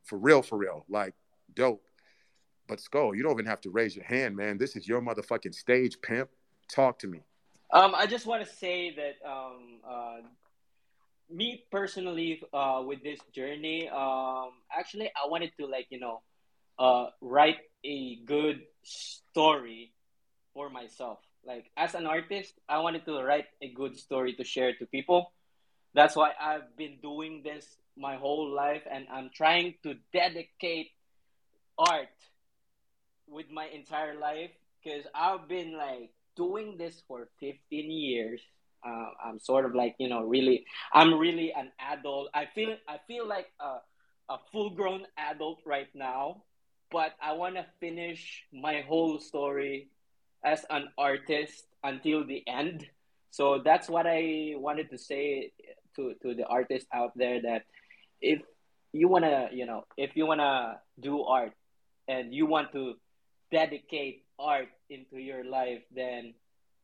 For 0.04 0.16
real, 0.16 0.40
for 0.40 0.56
real. 0.56 0.86
Like, 0.88 1.12
dope. 1.54 1.84
But 2.66 2.80
Skull, 2.80 3.14
you 3.14 3.22
don't 3.22 3.32
even 3.32 3.44
have 3.44 3.60
to 3.62 3.70
raise 3.70 3.94
your 3.94 4.06
hand, 4.06 4.34
man. 4.36 4.56
This 4.56 4.74
is 4.74 4.88
your 4.88 5.02
motherfucking 5.02 5.54
stage, 5.54 6.00
pimp. 6.00 6.30
Talk 6.70 6.98
to 7.00 7.06
me. 7.06 7.20
Um, 7.70 7.94
I 7.94 8.06
just 8.06 8.24
want 8.24 8.46
to 8.46 8.50
say 8.50 8.94
that 8.96 9.28
um, 9.28 9.80
uh, 9.86 10.16
me 11.30 11.64
personally, 11.70 12.42
uh, 12.54 12.82
with 12.86 13.02
this 13.02 13.20
journey, 13.34 13.88
um, 13.90 14.52
actually, 14.76 15.08
I 15.08 15.28
wanted 15.28 15.52
to 15.60 15.66
like 15.66 15.88
you 15.90 16.00
know, 16.00 16.22
uh, 16.78 17.08
write 17.20 17.58
a 17.84 18.16
good 18.24 18.62
story 18.82 19.92
for 20.54 20.70
myself. 20.70 21.18
Like 21.44 21.70
as 21.76 21.94
an 21.94 22.06
artist, 22.06 22.54
I 22.68 22.78
wanted 22.80 23.04
to 23.06 23.22
write 23.22 23.46
a 23.62 23.72
good 23.72 23.96
story 23.96 24.34
to 24.34 24.44
share 24.44 24.74
to 24.74 24.86
people. 24.86 25.32
That's 25.94 26.14
why 26.14 26.32
I've 26.40 26.76
been 26.76 26.98
doing 27.00 27.42
this 27.42 27.64
my 27.96 28.16
whole 28.16 28.54
life, 28.54 28.82
and 28.90 29.06
I'm 29.10 29.30
trying 29.34 29.74
to 29.82 29.94
dedicate 30.12 30.90
art 31.78 32.14
with 33.26 33.50
my 33.50 33.66
entire 33.66 34.18
life 34.18 34.50
because 34.82 35.04
I've 35.14 35.48
been 35.48 35.76
like 35.76 36.10
doing 36.36 36.76
this 36.78 37.02
for 37.08 37.28
15 37.40 37.90
years 37.90 38.40
uh, 38.86 39.10
I'm 39.24 39.38
sort 39.40 39.64
of 39.64 39.74
like 39.74 39.96
you 39.98 40.08
know 40.08 40.22
really 40.22 40.64
I'm 40.92 41.14
really 41.14 41.52
an 41.52 41.70
adult. 41.80 42.30
I 42.34 42.46
feel 42.54 42.76
I 42.86 42.98
feel 43.06 43.26
like 43.26 43.46
a, 43.60 43.78
a 44.28 44.38
full 44.52 44.70
grown 44.70 45.04
adult 45.16 45.60
right 45.66 45.88
now, 45.94 46.42
but 46.90 47.12
I 47.20 47.32
want 47.32 47.56
to 47.56 47.66
finish 47.80 48.44
my 48.52 48.82
whole 48.82 49.20
story 49.20 49.88
as 50.44 50.64
an 50.70 50.88
artist 50.96 51.66
until 51.82 52.24
the 52.26 52.42
end. 52.46 52.86
So 53.30 53.60
that's 53.64 53.88
what 53.88 54.06
I 54.06 54.54
wanted 54.56 54.90
to 54.90 54.98
say 54.98 55.52
to 55.96 56.14
to 56.22 56.34
the 56.34 56.46
artists 56.46 56.88
out 56.92 57.12
there 57.16 57.42
that 57.42 57.64
if 58.20 58.40
you 58.92 59.08
want 59.08 59.24
to 59.24 59.48
you 59.52 59.66
know 59.66 59.84
if 59.96 60.16
you 60.16 60.26
want 60.26 60.40
to 60.40 60.78
do 61.00 61.22
art 61.22 61.52
and 62.08 62.32
you 62.32 62.46
want 62.46 62.72
to 62.72 62.94
dedicate 63.52 64.24
art 64.38 64.68
into 64.88 65.18
your 65.18 65.44
life 65.44 65.82
then 65.94 66.32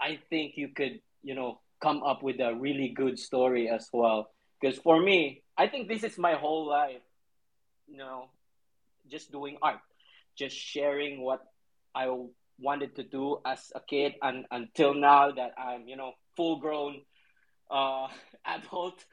i 0.00 0.18
think 0.28 0.57
you 0.57 0.68
could 0.68 1.00
you 1.22 1.34
know 1.34 1.61
come 1.84 2.02
up 2.02 2.22
with 2.22 2.40
a 2.40 2.55
really 2.55 2.88
good 2.88 3.18
story 3.18 3.68
as 3.68 3.88
well. 3.92 4.30
Because 4.59 4.78
for 4.78 4.98
me, 4.98 5.42
I 5.59 5.68
think 5.68 5.86
this 5.86 6.02
is 6.02 6.16
my 6.16 6.32
whole 6.32 6.66
life, 6.66 7.05
you 7.86 7.98
know, 7.98 8.30
just 9.11 9.30
doing 9.30 9.59
art, 9.61 9.80
just 10.34 10.57
sharing 10.57 11.20
what 11.20 11.44
I 11.94 12.09
wanted 12.59 12.96
to 12.96 13.02
do 13.02 13.38
as 13.44 13.72
a 13.74 13.80
kid 13.80 14.14
and 14.22 14.46
until 14.50 14.94
now 14.94 15.30
that 15.32 15.52
I'm, 15.59 15.88
you 15.88 15.96
know, 15.96 16.12
full 16.36 16.57
grown 16.57 17.02
uh, 17.70 18.09
adult, 18.46 19.05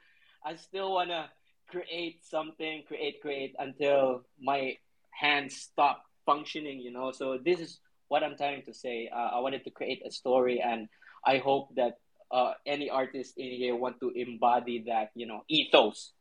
I 0.44 0.56
still 0.56 0.94
want 0.94 1.10
to 1.10 1.28
create 1.68 2.24
something, 2.24 2.82
create, 2.86 3.20
create 3.20 3.54
until 3.58 4.24
my 4.40 4.76
hands 5.10 5.56
stop 5.56 6.04
functioning, 6.26 6.80
you 6.80 6.92
know. 6.92 7.12
So 7.12 7.38
this 7.42 7.60
is 7.60 7.80
what 8.08 8.22
I'm 8.22 8.36
trying 8.36 8.62
to 8.64 8.74
say. 8.74 9.08
Uh, 9.14 9.36
I 9.36 9.40
wanted 9.40 9.64
to 9.64 9.70
create 9.70 10.02
a 10.06 10.10
story 10.10 10.60
and 10.60 10.88
I 11.24 11.38
hope 11.38 11.74
that 11.76 11.98
uh, 12.32 12.54
any 12.66 12.88
artist 12.88 13.34
in 13.36 13.50
here 13.50 13.76
want 13.76 14.00
to 14.00 14.10
embody 14.16 14.84
that 14.86 15.10
you 15.14 15.26
know 15.26 15.44
ethos 15.48 16.12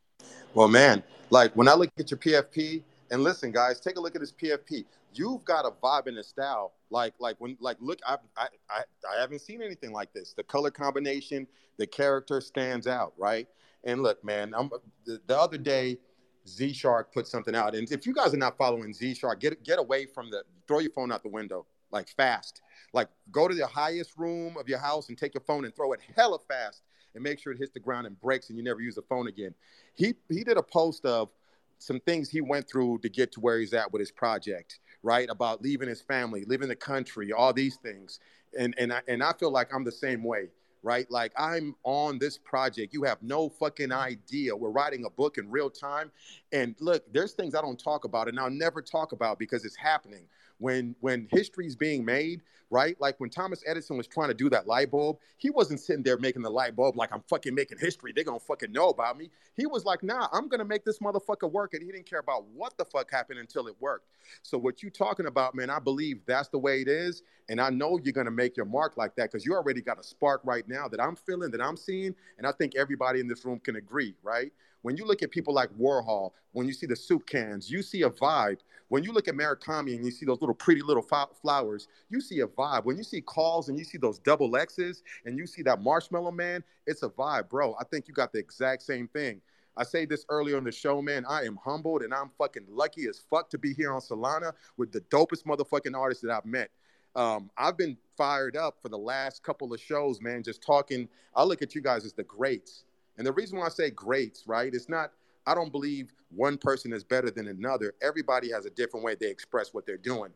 well 0.53 0.67
man 0.67 1.01
like 1.29 1.55
when 1.55 1.67
i 1.67 1.73
look 1.73 1.89
at 1.97 2.11
your 2.11 2.17
pfp 2.17 2.83
and 3.11 3.23
listen 3.23 3.51
guys 3.51 3.79
take 3.79 3.97
a 3.97 3.99
look 3.99 4.15
at 4.15 4.21
this 4.21 4.31
pfp 4.31 4.85
you've 5.13 5.43
got 5.45 5.65
a 5.65 5.71
vibe 5.71 6.07
and 6.07 6.17
a 6.17 6.23
style. 6.23 6.73
Like 6.89 7.13
like 7.19 7.35
when 7.39 7.57
like 7.59 7.77
look 7.79 7.99
I, 8.05 8.17
I 8.37 8.47
i 8.69 8.81
i 9.09 9.21
haven't 9.21 9.39
seen 9.39 9.61
anything 9.61 9.91
like 9.91 10.13
this. 10.13 10.33
The 10.33 10.43
color 10.43 10.71
combination 10.71 11.47
the 11.77 11.87
character 11.87 12.41
stands 12.41 12.87
out 12.87 13.13
right? 13.17 13.47
And 13.83 14.03
look 14.03 14.23
man 14.23 14.53
i'm 14.55 14.69
the, 15.05 15.19
the 15.25 15.37
other 15.37 15.57
day 15.57 15.97
z 16.47 16.73
shark 16.73 17.13
put 17.13 17.27
something 17.27 17.55
out. 17.55 17.75
And 17.75 17.89
if 17.91 18.05
you 18.05 18.13
guys 18.13 18.33
are 18.33 18.37
not 18.37 18.57
following 18.57 18.93
z 18.93 19.13
shark 19.13 19.39
get 19.39 19.63
get 19.63 19.79
away 19.79 20.05
from 20.05 20.29
the 20.29 20.43
throw 20.67 20.79
your 20.79 20.91
phone 20.91 21.11
out 21.11 21.23
the 21.23 21.29
window 21.29 21.65
like 21.91 22.07
fast. 22.09 22.61
Like 22.93 23.09
go 23.31 23.47
to 23.47 23.55
the 23.55 23.67
highest 23.67 24.17
room 24.17 24.57
of 24.57 24.67
your 24.67 24.79
house 24.79 25.09
and 25.09 25.17
take 25.17 25.33
your 25.33 25.43
phone 25.43 25.65
and 25.65 25.75
throw 25.75 25.93
it 25.93 25.99
hella 26.15 26.39
fast 26.39 26.83
and 27.13 27.23
make 27.23 27.39
sure 27.39 27.51
it 27.51 27.57
hits 27.57 27.71
the 27.71 27.79
ground 27.79 28.07
and 28.07 28.19
breaks 28.19 28.49
and 28.49 28.57
you 28.57 28.63
never 28.63 28.81
use 28.81 28.95
the 28.95 29.01
phone 29.01 29.27
again. 29.27 29.53
He 29.93 30.13
he 30.29 30.43
did 30.43 30.57
a 30.57 30.63
post 30.63 31.05
of 31.05 31.29
some 31.81 31.99
things 32.01 32.29
he 32.29 32.41
went 32.41 32.69
through 32.69 32.99
to 32.99 33.09
get 33.09 33.31
to 33.31 33.39
where 33.39 33.59
he's 33.59 33.73
at 33.73 33.91
with 33.91 33.99
his 33.99 34.11
project, 34.11 34.79
right? 35.01 35.27
About 35.31 35.63
leaving 35.63 35.89
his 35.89 35.99
family, 35.99 36.45
leaving 36.45 36.69
the 36.69 36.75
country, 36.75 37.33
all 37.33 37.51
these 37.51 37.77
things. 37.77 38.19
And 38.57 38.75
and 38.77 38.93
I, 38.93 39.01
and 39.07 39.23
I 39.23 39.33
feel 39.33 39.49
like 39.49 39.73
I'm 39.73 39.83
the 39.83 39.91
same 39.91 40.23
way, 40.23 40.49
right? 40.83 41.09
Like 41.09 41.33
I'm 41.35 41.75
on 41.83 42.19
this 42.19 42.37
project. 42.37 42.93
You 42.93 43.03
have 43.03 43.17
no 43.23 43.49
fucking 43.49 43.91
idea. 43.91 44.55
We're 44.55 44.69
writing 44.69 45.05
a 45.05 45.09
book 45.09 45.39
in 45.39 45.49
real 45.49 45.71
time. 45.71 46.11
And 46.51 46.75
look, 46.79 47.11
there's 47.11 47.33
things 47.33 47.55
I 47.55 47.61
don't 47.61 47.79
talk 47.79 48.05
about 48.05 48.27
and 48.27 48.39
I'll 48.39 48.51
never 48.51 48.83
talk 48.83 49.11
about 49.11 49.39
because 49.39 49.65
it's 49.65 49.75
happening 49.75 50.27
when 50.61 50.95
when 51.01 51.27
history 51.31 51.65
is 51.67 51.75
being 51.75 52.05
made, 52.05 52.41
right? 52.69 52.95
Like 53.01 53.19
when 53.19 53.29
Thomas 53.29 53.63
Edison 53.67 53.97
was 53.97 54.07
trying 54.07 54.29
to 54.29 54.33
do 54.33 54.49
that 54.51 54.67
light 54.67 54.91
bulb, 54.91 55.17
he 55.37 55.49
wasn't 55.49 55.79
sitting 55.79 56.03
there 56.03 56.17
making 56.17 56.41
the 56.41 56.49
light 56.49 56.75
bulb 56.75 56.95
like 56.95 57.11
I'm 57.11 57.23
fucking 57.27 57.53
making 57.53 57.79
history. 57.79 58.13
They're 58.13 58.23
gonna 58.23 58.39
fucking 58.39 58.71
know 58.71 58.89
about 58.89 59.17
me. 59.17 59.29
He 59.55 59.65
was 59.65 59.83
like, 59.83 60.03
nah, 60.03 60.27
I'm 60.31 60.47
gonna 60.47 60.65
make 60.65 60.85
this 60.85 60.99
motherfucker 60.99 61.51
work. 61.51 61.73
And 61.73 61.83
he 61.83 61.91
didn't 61.91 62.05
care 62.09 62.19
about 62.19 62.45
what 62.47 62.77
the 62.77 62.85
fuck 62.85 63.11
happened 63.11 63.39
until 63.39 63.67
it 63.67 63.75
worked. 63.79 64.07
So 64.43 64.57
what 64.57 64.81
you 64.81 64.89
talking 64.89 65.25
about, 65.25 65.55
man, 65.55 65.69
I 65.69 65.79
believe 65.79 66.21
that's 66.25 66.47
the 66.49 66.59
way 66.59 66.81
it 66.81 66.87
is. 66.87 67.23
And 67.49 67.59
I 67.59 67.69
know 67.69 67.99
you're 68.01 68.13
gonna 68.13 68.31
make 68.31 68.55
your 68.55 68.67
mark 68.67 68.95
like 68.97 69.15
that 69.15 69.31
because 69.31 69.45
you 69.45 69.53
already 69.53 69.81
got 69.81 69.99
a 69.99 70.03
spark 70.03 70.41
right 70.45 70.67
now 70.67 70.87
that 70.87 71.01
I'm 71.01 71.15
feeling, 71.15 71.51
that 71.51 71.61
I'm 71.61 71.75
seeing, 71.77 72.15
and 72.37 72.47
I 72.47 72.51
think 72.53 72.75
everybody 72.75 73.19
in 73.19 73.27
this 73.27 73.43
room 73.43 73.59
can 73.59 73.75
agree, 73.75 74.15
right? 74.23 74.53
When 74.81 74.97
you 74.97 75.05
look 75.05 75.21
at 75.21 75.31
people 75.31 75.53
like 75.53 75.69
Warhol, 75.77 76.31
when 76.53 76.67
you 76.67 76.73
see 76.73 76.87
the 76.87 76.95
soup 76.95 77.25
cans, 77.25 77.69
you 77.69 77.81
see 77.81 78.01
a 78.01 78.09
vibe. 78.09 78.59
When 78.89 79.03
you 79.03 79.13
look 79.13 79.27
at 79.27 79.35
Murakami 79.35 79.95
and 79.95 80.03
you 80.03 80.11
see 80.11 80.25
those 80.25 80.41
little 80.41 80.55
pretty 80.55 80.81
little 80.81 81.05
flowers, 81.41 81.87
you 82.09 82.19
see 82.19 82.41
a 82.41 82.47
vibe. 82.47 82.83
When 82.83 82.97
you 82.97 83.03
see 83.03 83.21
KAWS 83.21 83.69
and 83.69 83.77
you 83.77 83.85
see 83.85 83.97
those 83.97 84.19
double 84.19 84.57
X's 84.57 85.03
and 85.25 85.37
you 85.37 85.47
see 85.47 85.61
that 85.63 85.81
marshmallow 85.81 86.31
man, 86.31 86.63
it's 86.87 87.03
a 87.03 87.09
vibe, 87.09 87.49
bro. 87.49 87.75
I 87.79 87.83
think 87.85 88.07
you 88.07 88.13
got 88.13 88.33
the 88.33 88.39
exact 88.39 88.81
same 88.81 89.07
thing. 89.07 89.41
I 89.77 89.83
say 89.83 90.05
this 90.05 90.25
earlier 90.27 90.57
on 90.57 90.65
the 90.65 90.71
show, 90.71 91.01
man. 91.01 91.25
I 91.29 91.43
am 91.43 91.57
humbled 91.63 92.01
and 92.01 92.13
I'm 92.13 92.29
fucking 92.37 92.65
lucky 92.69 93.07
as 93.07 93.21
fuck 93.29 93.49
to 93.51 93.57
be 93.57 93.73
here 93.73 93.93
on 93.93 94.01
Solana 94.01 94.51
with 94.77 94.91
the 94.91 95.01
dopest 95.01 95.43
motherfucking 95.45 95.95
artists 95.95 96.23
that 96.23 96.31
I've 96.31 96.45
met. 96.45 96.69
Um, 97.15 97.49
I've 97.57 97.77
been 97.77 97.97
fired 98.17 98.55
up 98.55 98.77
for 98.81 98.89
the 98.89 98.97
last 98.97 99.43
couple 99.43 99.73
of 99.73 99.79
shows, 99.79 100.21
man. 100.21 100.43
Just 100.43 100.61
talking. 100.61 101.07
I 101.35 101.43
look 101.43 101.61
at 101.61 101.75
you 101.75 101.81
guys 101.81 102.05
as 102.05 102.13
the 102.13 102.23
greats. 102.23 102.83
And 103.21 103.27
the 103.27 103.33
reason 103.33 103.59
why 103.59 103.67
I 103.67 103.69
say 103.69 103.91
greats, 103.91 104.47
right? 104.47 104.73
It's 104.73 104.89
not, 104.89 105.11
I 105.45 105.53
don't 105.53 105.71
believe 105.71 106.11
one 106.31 106.57
person 106.57 106.91
is 106.91 107.03
better 107.03 107.29
than 107.29 107.49
another. 107.49 107.93
Everybody 108.01 108.51
has 108.51 108.65
a 108.65 108.71
different 108.71 109.05
way 109.05 109.13
they 109.13 109.29
express 109.29 109.75
what 109.75 109.85
they're 109.85 109.95
doing. 109.95 110.31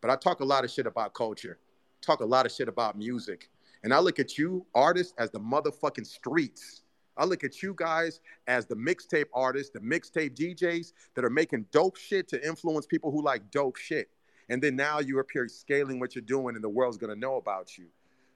But 0.00 0.12
I 0.12 0.14
talk 0.14 0.38
a 0.38 0.44
lot 0.44 0.64
of 0.64 0.70
shit 0.70 0.86
about 0.86 1.14
culture, 1.14 1.58
talk 2.00 2.20
a 2.20 2.24
lot 2.24 2.46
of 2.46 2.52
shit 2.52 2.68
about 2.68 2.96
music. 2.96 3.50
And 3.82 3.92
I 3.92 3.98
look 3.98 4.20
at 4.20 4.38
you 4.38 4.64
artists 4.72 5.14
as 5.18 5.32
the 5.32 5.40
motherfucking 5.40 6.06
streets. 6.06 6.82
I 7.16 7.24
look 7.24 7.42
at 7.42 7.60
you 7.60 7.74
guys 7.76 8.20
as 8.46 8.66
the 8.66 8.76
mixtape 8.76 9.26
artists, 9.34 9.72
the 9.72 9.80
mixtape 9.80 10.36
DJs 10.36 10.92
that 11.16 11.24
are 11.24 11.30
making 11.30 11.66
dope 11.72 11.96
shit 11.96 12.28
to 12.28 12.46
influence 12.46 12.86
people 12.86 13.10
who 13.10 13.20
like 13.20 13.50
dope 13.50 13.78
shit. 13.78 14.10
And 14.48 14.62
then 14.62 14.76
now 14.76 15.00
you're 15.00 15.18
up 15.18 15.30
here 15.32 15.48
scaling 15.48 15.98
what 15.98 16.14
you're 16.14 16.22
doing 16.22 16.54
and 16.54 16.62
the 16.62 16.68
world's 16.68 16.98
gonna 16.98 17.16
know 17.16 17.34
about 17.34 17.76
you. 17.76 17.86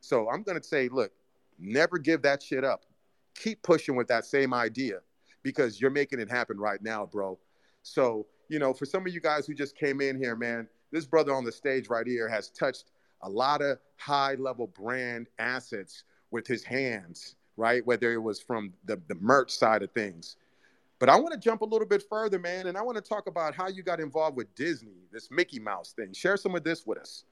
So 0.00 0.28
I'm 0.28 0.42
gonna 0.42 0.60
say, 0.60 0.88
look, 0.88 1.12
never 1.56 1.98
give 1.98 2.22
that 2.22 2.42
shit 2.42 2.64
up 2.64 2.86
keep 3.34 3.62
pushing 3.62 3.96
with 3.96 4.08
that 4.08 4.24
same 4.24 4.52
idea 4.54 5.00
because 5.42 5.80
you're 5.80 5.90
making 5.90 6.20
it 6.20 6.30
happen 6.30 6.58
right 6.58 6.82
now, 6.82 7.06
bro. 7.06 7.38
So, 7.82 8.26
you 8.48 8.58
know, 8.58 8.72
for 8.72 8.84
some 8.84 9.06
of 9.06 9.12
you 9.12 9.20
guys 9.20 9.46
who 9.46 9.54
just 9.54 9.76
came 9.76 10.00
in 10.00 10.18
here, 10.18 10.36
man, 10.36 10.68
this 10.92 11.06
brother 11.06 11.34
on 11.34 11.44
the 11.44 11.52
stage 11.52 11.88
right 11.88 12.06
here 12.06 12.28
has 12.28 12.50
touched 12.50 12.90
a 13.22 13.28
lot 13.28 13.62
of 13.62 13.78
high 13.96 14.34
level 14.34 14.66
brand 14.66 15.28
assets 15.38 16.04
with 16.30 16.46
his 16.46 16.64
hands, 16.64 17.36
right? 17.56 17.84
Whether 17.86 18.12
it 18.12 18.22
was 18.22 18.40
from 18.40 18.72
the, 18.84 19.00
the 19.08 19.14
merch 19.16 19.50
side 19.50 19.82
of 19.82 19.90
things. 19.92 20.36
But 20.98 21.08
I 21.08 21.16
want 21.16 21.32
to 21.32 21.40
jump 21.40 21.62
a 21.62 21.64
little 21.64 21.86
bit 21.86 22.02
further, 22.08 22.38
man, 22.38 22.66
and 22.66 22.76
I 22.76 22.82
want 22.82 22.96
to 22.96 23.02
talk 23.02 23.26
about 23.26 23.54
how 23.54 23.68
you 23.68 23.82
got 23.82 24.00
involved 24.00 24.36
with 24.36 24.54
Disney, 24.54 25.06
this 25.10 25.30
Mickey 25.30 25.58
Mouse 25.58 25.92
thing. 25.92 26.12
Share 26.12 26.36
some 26.36 26.54
of 26.54 26.62
this 26.62 26.86
with 26.86 26.98
us. 26.98 27.24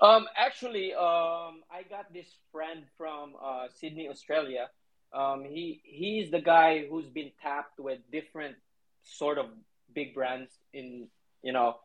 Um, 0.00 0.26
actually, 0.36 0.92
um, 0.92 1.62
I 1.70 1.82
got 1.88 2.12
this 2.12 2.26
friend 2.52 2.84
from 2.98 3.32
uh, 3.42 3.66
Sydney, 3.80 4.08
Australia. 4.08 4.68
Um, 5.12 5.44
he 5.44 5.80
he's 5.84 6.30
the 6.30 6.40
guy 6.40 6.84
who's 6.88 7.08
been 7.08 7.30
tapped 7.40 7.78
with 7.78 7.98
different 8.12 8.56
sort 9.02 9.38
of 9.38 9.46
big 9.94 10.14
brands 10.14 10.50
in 10.74 11.08
you 11.42 11.52
know 11.52 11.76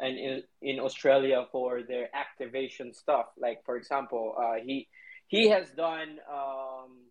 and 0.00 0.18
in, 0.18 0.42
in 0.62 0.80
Australia 0.80 1.46
for 1.52 1.82
their 1.82 2.08
activation 2.14 2.92
stuff. 2.92 3.26
Like 3.38 3.64
for 3.64 3.76
example, 3.76 4.34
uh, 4.36 4.60
he 4.64 4.88
he 5.28 5.50
has 5.50 5.70
done 5.70 6.18
um, 6.28 7.06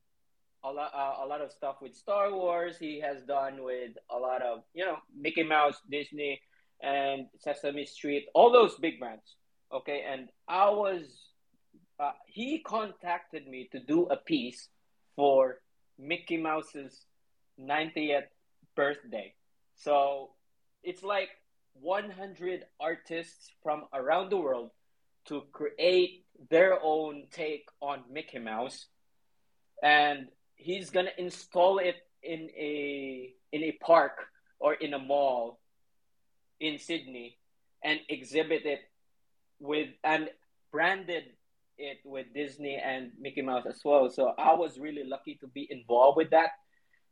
a 0.64 0.72
lot 0.72 0.91
uh, 0.93 1.24
a 1.24 1.26
lot 1.26 1.41
of 1.41 1.51
stuff 1.51 1.78
with 1.82 1.95
Star 1.95 2.34
Wars. 2.34 2.78
He 2.78 2.99
has 2.99 3.22
done 3.24 3.64
with 3.64 3.91
a 4.10 4.18
lot 4.18 4.41
of 4.41 4.64
you 4.74 4.86
know 4.86 4.97
Mickey 5.16 5.43
Mouse, 5.43 5.80
Disney, 5.89 6.41
and 6.82 7.28
Sesame 7.39 7.86
Street, 7.86 8.26
all 8.34 8.51
those 8.51 8.76
big 8.76 8.99
brands. 8.99 9.36
Okay, 9.72 10.03
and 10.07 10.30
I 10.47 10.70
was 10.70 11.03
uh, 11.99 12.11
he 12.26 12.59
contacted 12.59 13.47
me 13.47 13.70
to 13.72 13.80
do 13.80 14.05
a 14.07 14.15
piece 14.17 14.70
for 15.15 15.57
Mickey 15.97 16.38
Mouse's 16.38 17.05
90th 17.59 18.28
birthday. 18.76 19.34
So 19.76 20.30
it's 20.84 21.03
like 21.03 21.30
100 21.74 22.65
artists 22.80 23.51
from 23.61 23.86
around 23.93 24.30
the 24.30 24.38
world 24.38 24.72
to 25.26 25.43
create 25.51 26.26
their 26.49 26.80
own 26.82 27.26
take 27.32 27.67
on 27.82 28.03
Mickey 28.09 28.39
Mouse. 28.39 28.88
And 29.84 30.28
he's 30.55 30.89
to 31.05 31.20
install 31.20 31.80
it 31.80 31.95
in 32.24 32.49
a 32.57 33.34
in 33.51 33.63
a 33.63 33.72
park 33.82 34.26
or 34.59 34.74
in 34.74 34.93
a 34.93 34.99
mall 34.99 35.59
in 36.59 36.78
Sydney 36.78 37.38
and 37.84 37.99
exhibit 38.09 38.65
it 38.65 38.82
with 39.60 39.89
and 40.03 40.30
branded 40.72 41.24
it 41.78 41.99
with 42.03 42.28
Disney 42.34 42.76
and 42.76 43.12
Mickey 43.20 43.41
Mouse 43.41 43.66
as 43.68 43.82
well. 43.84 44.10
So 44.10 44.34
I 44.38 44.53
was 44.53 44.80
really 44.80 45.03
lucky 45.03 45.36
to 45.41 45.47
be 45.47 45.68
involved 45.70 46.18
with 46.18 46.30
that. 46.32 46.51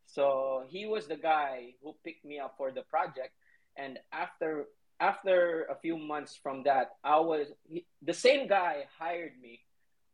So 0.05 0.63
he 0.67 0.85
was 0.85 1.07
the 1.07 1.15
guy 1.15 1.73
who 1.81 1.95
picked 2.03 2.25
me 2.25 2.39
up 2.39 2.55
for 2.57 2.71
the 2.71 2.83
project 2.83 3.33
and 3.77 3.99
after 4.11 4.65
after 4.99 5.67
a 5.69 5.75
few 5.75 5.97
months 5.97 6.39
from 6.41 6.63
that, 6.63 6.91
I 7.03 7.19
was 7.19 7.47
he, 7.69 7.85
the 8.01 8.13
same 8.13 8.47
guy 8.47 8.85
hired 8.97 9.33
me 9.39 9.59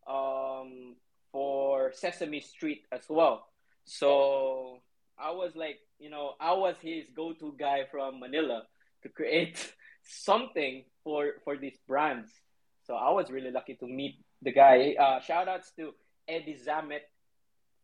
um, 0.07 0.95
for 1.31 1.93
Sesame 1.93 2.41
Street 2.41 2.84
as 2.91 3.03
well. 3.09 3.47
So 3.86 4.79
I 5.17 5.31
was 5.31 5.55
like, 5.55 5.79
you 5.99 6.09
know, 6.09 6.34
I 6.39 6.53
was 6.53 6.75
his 6.81 7.07
go-to 7.15 7.55
guy 7.57 7.86
from 7.89 8.19
Manila 8.19 8.63
to 9.03 9.09
create 9.09 9.73
something 10.04 10.84
for 11.04 11.34
for 11.43 11.58
these 11.58 11.78
brands. 11.88 12.30
So 12.86 12.95
I 12.95 13.12
was 13.12 13.32
really 13.32 13.51
lucky 13.51 13.76
to 13.76 13.88
meet 13.88 14.16
the 14.41 14.51
guy. 14.51 14.95
Uh, 14.99 15.20
shout 15.22 15.47
outs 15.47 15.72
to 15.78 15.93
Eddie 16.28 16.58
Zamet 16.68 17.01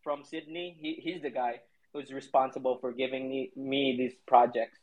from 0.02 0.24
Sydney. 0.24 0.76
He, 0.80 1.00
he's 1.02 1.22
the 1.22 1.30
guy 1.30 1.60
who's 1.92 2.12
responsible 2.12 2.78
for 2.80 2.92
giving 2.92 3.28
me, 3.28 3.50
me 3.56 3.96
these 3.96 4.14
projects. 4.26 4.78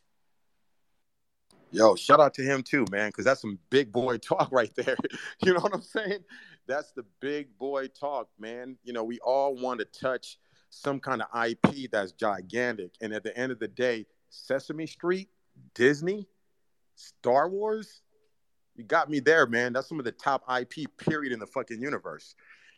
Yo, 1.70 1.94
shout 1.96 2.18
out 2.18 2.34
to 2.34 2.42
him 2.42 2.62
too, 2.62 2.86
man, 2.90 3.10
because 3.10 3.24
that's 3.24 3.42
some 3.42 3.58
big 3.70 3.92
boy 3.92 4.16
talk 4.18 4.48
right 4.50 4.74
there. 4.74 4.96
you 5.42 5.52
know 5.52 5.60
what 5.60 5.74
I'm 5.74 5.82
saying? 5.82 6.24
That's 6.66 6.92
the 6.92 7.04
big 7.20 7.56
boy 7.58 7.88
talk, 7.88 8.28
man. 8.38 8.76
You 8.84 8.92
know, 8.92 9.04
we 9.04 9.18
all 9.20 9.54
want 9.54 9.80
to 9.80 9.86
touch 9.86 10.38
some 10.70 11.00
kind 11.00 11.22
of 11.22 11.48
IP 11.48 11.90
that's 11.90 12.12
gigantic. 12.12 12.92
And 13.00 13.12
at 13.12 13.22
the 13.22 13.36
end 13.36 13.52
of 13.52 13.58
the 13.58 13.68
day, 13.68 14.06
Sesame 14.30 14.86
Street, 14.86 15.28
Disney, 15.74 16.28
Star 16.98 17.48
Wars, 17.48 18.02
you 18.74 18.82
got 18.82 19.08
me 19.08 19.20
there, 19.20 19.46
man. 19.46 19.72
That's 19.72 19.88
some 19.88 20.00
of 20.00 20.04
the 20.04 20.12
top 20.12 20.42
IP 20.60 20.88
period 20.96 21.32
in 21.32 21.38
the 21.38 21.46
fucking 21.46 21.80
universe. 21.80 22.34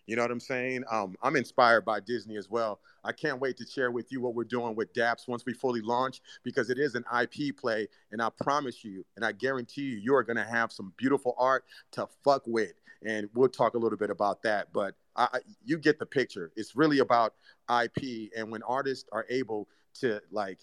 You 0.07 0.17
know 0.17 0.23
what 0.23 0.31
I'm 0.31 0.41
saying? 0.41 0.85
Um, 0.91 1.17
I'm 1.23 1.37
inspired 1.37 1.85
by 1.85 2.01
Disney 2.01 2.37
as 2.37 2.51
well. 2.51 2.81
I 3.05 3.13
can't 3.13 3.41
wait 3.41 3.57
to 3.59 3.67
share 3.67 3.91
with 3.91 4.11
you 4.13 4.21
what 4.21 4.35
we're 4.35 4.45
doing 4.45 4.75
with 4.75 4.93
DAPS 4.93 5.29
once 5.29 5.45
we 5.47 5.55
fully 5.55 5.81
launch 5.81 6.21
because 6.43 6.69
it 6.69 6.79
is 6.79 6.97
an 6.97 7.05
IP 7.19 7.57
play. 7.57 7.87
And 8.13 8.21
I 8.21 8.29
promise 8.43 8.85
you, 8.85 9.05
and 9.17 9.25
I 9.25 9.33
guarantee 9.33 9.83
you, 9.83 9.99
you 9.99 10.15
are 10.15 10.25
going 10.25 10.37
to 10.37 10.45
have 10.45 10.73
some 10.73 10.93
beautiful 10.97 11.35
art 11.39 11.65
to 11.93 12.09
fuck 12.25 12.43
with. 12.47 12.75
And 13.05 13.31
we'll 13.35 13.49
talk 13.49 13.75
a 13.75 13.79
little 13.79 13.99
bit 13.99 14.11
about 14.11 14.43
that. 14.43 14.73
But 14.73 14.97
I, 15.17 15.39
you 15.65 15.79
get 15.79 15.99
the 15.99 16.07
picture. 16.07 16.51
It's 16.57 16.77
really 16.77 16.99
about 16.99 17.35
IP. 17.83 18.33
And 18.37 18.51
when 18.51 18.63
artists 18.65 19.09
are 19.13 19.27
able 19.31 19.69
to, 20.01 20.21
like, 20.31 20.59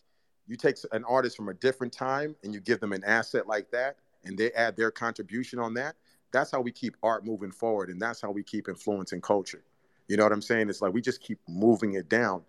you 0.48 0.56
take 0.56 0.78
an 0.92 1.04
artist 1.04 1.36
from 1.36 1.50
a 1.50 1.54
different 1.54 1.94
time 1.94 2.36
and 2.44 2.54
you 2.54 2.60
give 2.60 2.80
them 2.80 2.94
an 2.94 3.04
asset 3.04 3.48
like 3.48 3.70
that, 3.72 3.98
and 4.24 4.38
they 4.38 4.52
add 4.54 4.76
their 4.76 4.92
contribution 4.92 5.60
on 5.60 5.74
that, 5.76 5.96
that's 6.32 6.52
how 6.52 6.62
we 6.62 6.72
keep 6.72 6.96
art 7.04 7.26
moving 7.26 7.52
forward 7.52 7.90
and 7.90 8.02
that's 8.02 8.22
how 8.22 8.32
we 8.32 8.44
keep 8.44 8.68
influencing 8.68 9.22
culture. 9.22 9.64
You 10.08 10.18
know 10.18 10.24
what 10.24 10.32
i'm 10.32 10.42
saying? 10.42 10.70
It's 10.70 10.82
like 10.82 10.94
we 10.94 11.02
just 11.02 11.22
keep 11.22 11.40
moving 11.48 11.94
it 11.94 12.10
down. 12.10 12.44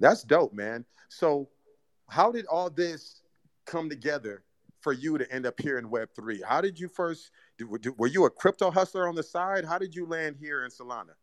That's 0.00 0.22
dope 0.22 0.52
man. 0.52 0.84
So 1.08 1.48
how 2.08 2.30
did 2.30 2.46
all 2.46 2.70
this 2.70 3.22
come 3.64 3.88
together 3.88 4.42
for 4.80 4.92
you 4.92 5.18
to 5.18 5.32
end 5.32 5.46
up 5.46 5.60
here 5.60 5.78
in 5.78 5.90
web 5.90 6.08
3 6.14 6.42
how 6.46 6.60
did 6.60 6.78
you 6.78 6.88
first 6.88 7.30
were 7.96 8.06
you 8.06 8.24
a 8.26 8.30
crypto 8.30 8.70
hustler 8.70 9.08
on 9.08 9.14
the 9.14 9.22
side? 9.22 9.64
How 9.64 9.78
did 9.78 9.94
you 9.94 10.06
land 10.06 10.36
here 10.38 10.64
in 10.64 10.70
solana 10.70 11.14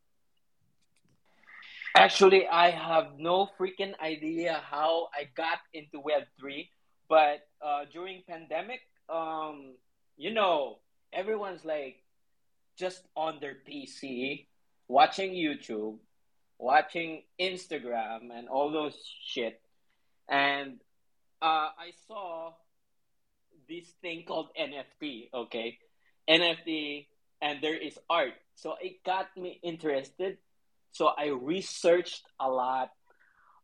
actually 1.96 2.48
i 2.48 2.70
have 2.70 3.18
no 3.18 3.48
freaking 3.60 3.94
idea 4.00 4.62
how 4.70 5.08
i 5.14 5.28
got 5.36 5.60
into 5.74 6.00
web 6.00 6.24
3 6.40 6.70
but 7.10 7.48
uh, 7.62 7.86
during 7.92 8.24
pandemic 8.28 8.80
um, 9.10 9.74
you 10.18 10.34
know 10.34 10.80
everyone's 11.14 11.64
like 11.64 12.04
just 12.78 13.04
on 13.16 13.38
their 13.40 13.56
PC, 13.68 14.48
watching 14.88 15.32
YouTube, 15.32 15.98
watching 16.58 17.24
Instagram, 17.40 18.32
and 18.34 18.48
all 18.50 18.72
those 18.72 18.98
shit. 19.26 19.62
And 20.28 20.80
uh, 21.42 21.70
I 21.78 21.92
saw 22.08 22.54
this 23.70 23.86
thing 24.02 24.24
called 24.28 24.50
NFT, 24.60 25.30
okay? 25.34 25.78
NFT, 26.30 27.08
and 27.42 27.62
there 27.62 27.78
is 27.78 27.98
art. 28.10 28.34
So 28.56 28.76
it 28.82 29.04
got 29.04 29.36
me 29.38 29.60
interested. 29.64 30.38
So 30.94 31.08
I 31.08 31.28
researched 31.28 32.22
a 32.40 32.48
lot 32.48 32.90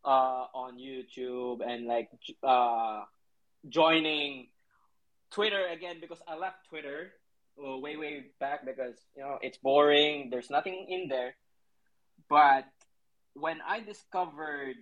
uh, 0.04 0.50
on 0.54 0.78
YouTube 0.78 1.62
and 1.66 1.86
like 1.86 2.10
uh, 2.44 3.04
joining 3.70 4.48
Twitter 5.32 5.68
again 5.68 5.98
because 6.02 6.18
I 6.28 6.38
left 6.38 6.68
Twitter 6.70 7.12
uh, 7.60 7.78
way 7.78 7.98
way 7.98 8.26
back 8.40 8.66
because 8.66 8.96
you 9.16 9.22
know 9.22 9.38
it's 9.44 9.60
boring. 9.60 10.30
There's 10.32 10.50
nothing 10.50 10.88
in 10.90 11.08
there. 11.08 11.36
But 12.30 12.66
when 13.34 13.60
I 13.62 13.82
discovered 13.82 14.78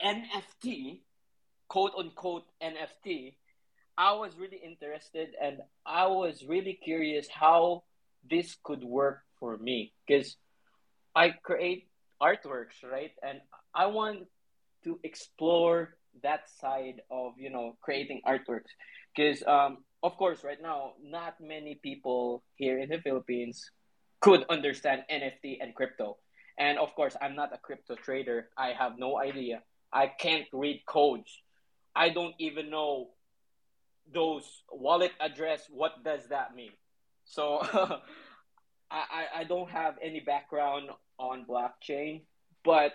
NFT, 0.00 1.00
quote 1.66 1.92
unquote 1.98 2.44
NFT, 2.62 3.34
I 3.98 4.12
was 4.12 4.38
really 4.38 4.60
interested 4.62 5.34
and 5.42 5.58
I 5.84 6.06
was 6.06 6.44
really 6.46 6.78
curious 6.80 7.26
how 7.26 7.82
this 8.30 8.56
could 8.62 8.84
work 8.84 9.22
for 9.40 9.56
me 9.56 9.92
because 10.06 10.36
I 11.18 11.30
create 11.42 11.88
artworks, 12.22 12.78
right? 12.84 13.10
And 13.26 13.40
I 13.74 13.86
want 13.86 14.26
to 14.84 15.00
explore 15.02 15.98
that 16.22 16.48
side 16.60 17.02
of 17.10 17.32
you 17.38 17.50
know 17.50 17.76
creating 17.82 18.22
artworks 18.26 18.70
because 19.14 19.42
um, 19.42 19.78
of 20.02 20.16
course, 20.16 20.44
right 20.44 20.62
now, 20.62 20.92
not 21.02 21.40
many 21.40 21.74
people 21.82 22.44
here 22.54 22.78
in 22.78 22.88
the 22.88 22.98
Philippines 22.98 23.70
could 24.20 24.44
understand 24.48 25.02
NFT 25.10 25.58
and 25.60 25.74
crypto. 25.74 26.18
And 26.56 26.78
of 26.78 26.94
course, 26.94 27.16
I'm 27.20 27.34
not 27.34 27.52
a 27.52 27.58
crypto 27.58 27.96
trader. 27.96 28.48
I 28.56 28.68
have 28.78 28.98
no 28.98 29.18
idea. 29.18 29.62
I 29.92 30.06
can't 30.06 30.46
read 30.52 30.82
codes. 30.86 31.30
I 31.94 32.10
don't 32.10 32.34
even 32.38 32.70
know 32.70 33.10
those 34.12 34.46
wallet 34.70 35.12
address. 35.20 35.66
What 35.70 36.04
does 36.04 36.28
that 36.28 36.54
mean? 36.54 36.72
So 37.24 37.58
I, 38.90 39.42
I 39.42 39.44
don't 39.44 39.70
have 39.70 39.94
any 40.02 40.20
background 40.20 40.90
on 41.18 41.44
blockchain. 41.44 42.22
But 42.64 42.92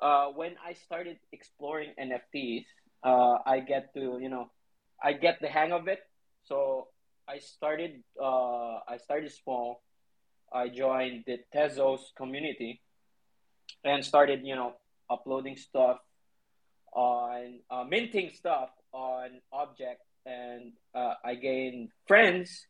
uh, 0.00 0.28
when 0.28 0.56
I 0.64 0.74
started 0.74 1.18
exploring 1.32 1.92
NFTs, 2.00 2.64
uh, 3.02 3.38
I 3.46 3.60
get 3.60 3.94
to, 3.94 4.18
you 4.20 4.28
know, 4.28 4.50
I 5.02 5.12
get 5.12 5.40
the 5.40 5.48
hang 5.48 5.72
of 5.72 5.88
it 5.88 6.00
so 6.48 6.88
I 7.28 7.38
started 7.38 8.02
uh, 8.20 8.80
I 8.88 8.96
started 8.96 9.30
small. 9.32 9.82
I 10.50 10.68
joined 10.68 11.24
the 11.26 11.40
Tezos 11.54 12.00
community 12.16 12.80
and 13.84 14.02
started, 14.02 14.40
you 14.44 14.56
know, 14.56 14.72
uploading 15.10 15.56
stuff 15.56 15.98
on 16.94 17.60
uh, 17.70 17.84
minting 17.84 18.30
stuff 18.30 18.70
on 18.92 19.40
object 19.52 20.00
and 20.24 20.72
uh, 20.94 21.14
I 21.22 21.34
gained 21.34 21.90
friends 22.06 22.66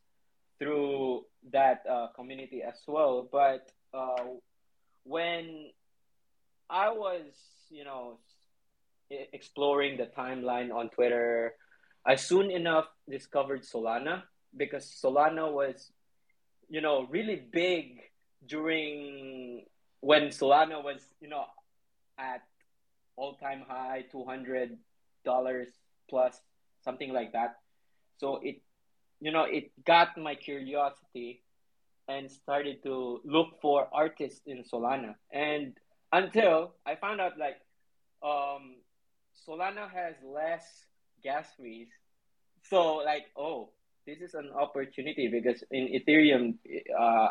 through 0.59 1.22
that 1.53 1.84
uh, 1.88 2.09
community 2.16 2.62
as 2.66 2.82
well. 2.88 3.28
But 3.30 3.70
uh, 3.94 4.42
when 5.09 5.70
I 6.68 6.90
was, 6.90 7.24
you 7.70 7.84
know, 7.84 8.18
exploring 9.11 9.96
the 9.96 10.04
timeline 10.04 10.72
on 10.72 10.90
Twitter, 10.90 11.54
I 12.04 12.16
soon 12.16 12.50
enough 12.50 12.84
discovered 13.09 13.62
Solana 13.62 14.22
because 14.56 14.84
Solana 14.84 15.50
was, 15.50 15.90
you 16.68 16.80
know, 16.80 17.06
really 17.11 17.36
big 17.36 18.00
during 18.46 19.64
when 20.00 20.28
Solana 20.28 20.84
was, 20.84 21.00
you 21.20 21.28
know, 21.28 21.44
at 22.18 22.42
all 23.16 23.34
time 23.34 23.64
high, 23.66 24.04
two 24.12 24.24
hundred 24.24 24.76
dollars 25.24 25.68
plus, 26.09 26.38
something 26.84 27.12
like 27.12 27.32
that. 27.32 27.56
So 28.18 28.40
it, 28.42 28.61
you 29.20 29.32
know, 29.32 29.44
it 29.44 29.72
got 29.84 30.16
my 30.18 30.34
curiosity 30.34 31.42
and 32.09 32.30
started 32.30 32.82
to 32.82 33.20
look 33.24 33.61
for 33.61 33.88
artists 33.92 34.40
in 34.46 34.64
Solana. 34.64 35.14
And 35.32 35.74
until 36.12 36.74
I 36.86 36.96
found 36.96 37.20
out 37.20 37.38
like 37.38 37.61
um, 38.22 38.76
Solana 39.46 39.90
has 39.90 40.14
less 40.24 40.64
gas 41.22 41.46
fees. 41.61 41.88
So 42.62 42.96
like, 42.96 43.26
oh, 43.36 43.70
this 44.06 44.20
is 44.20 44.34
an 44.34 44.50
opportunity 44.59 45.28
because 45.28 45.62
in 45.70 45.88
Ethereum, 45.88 46.54
uh, 46.98 47.28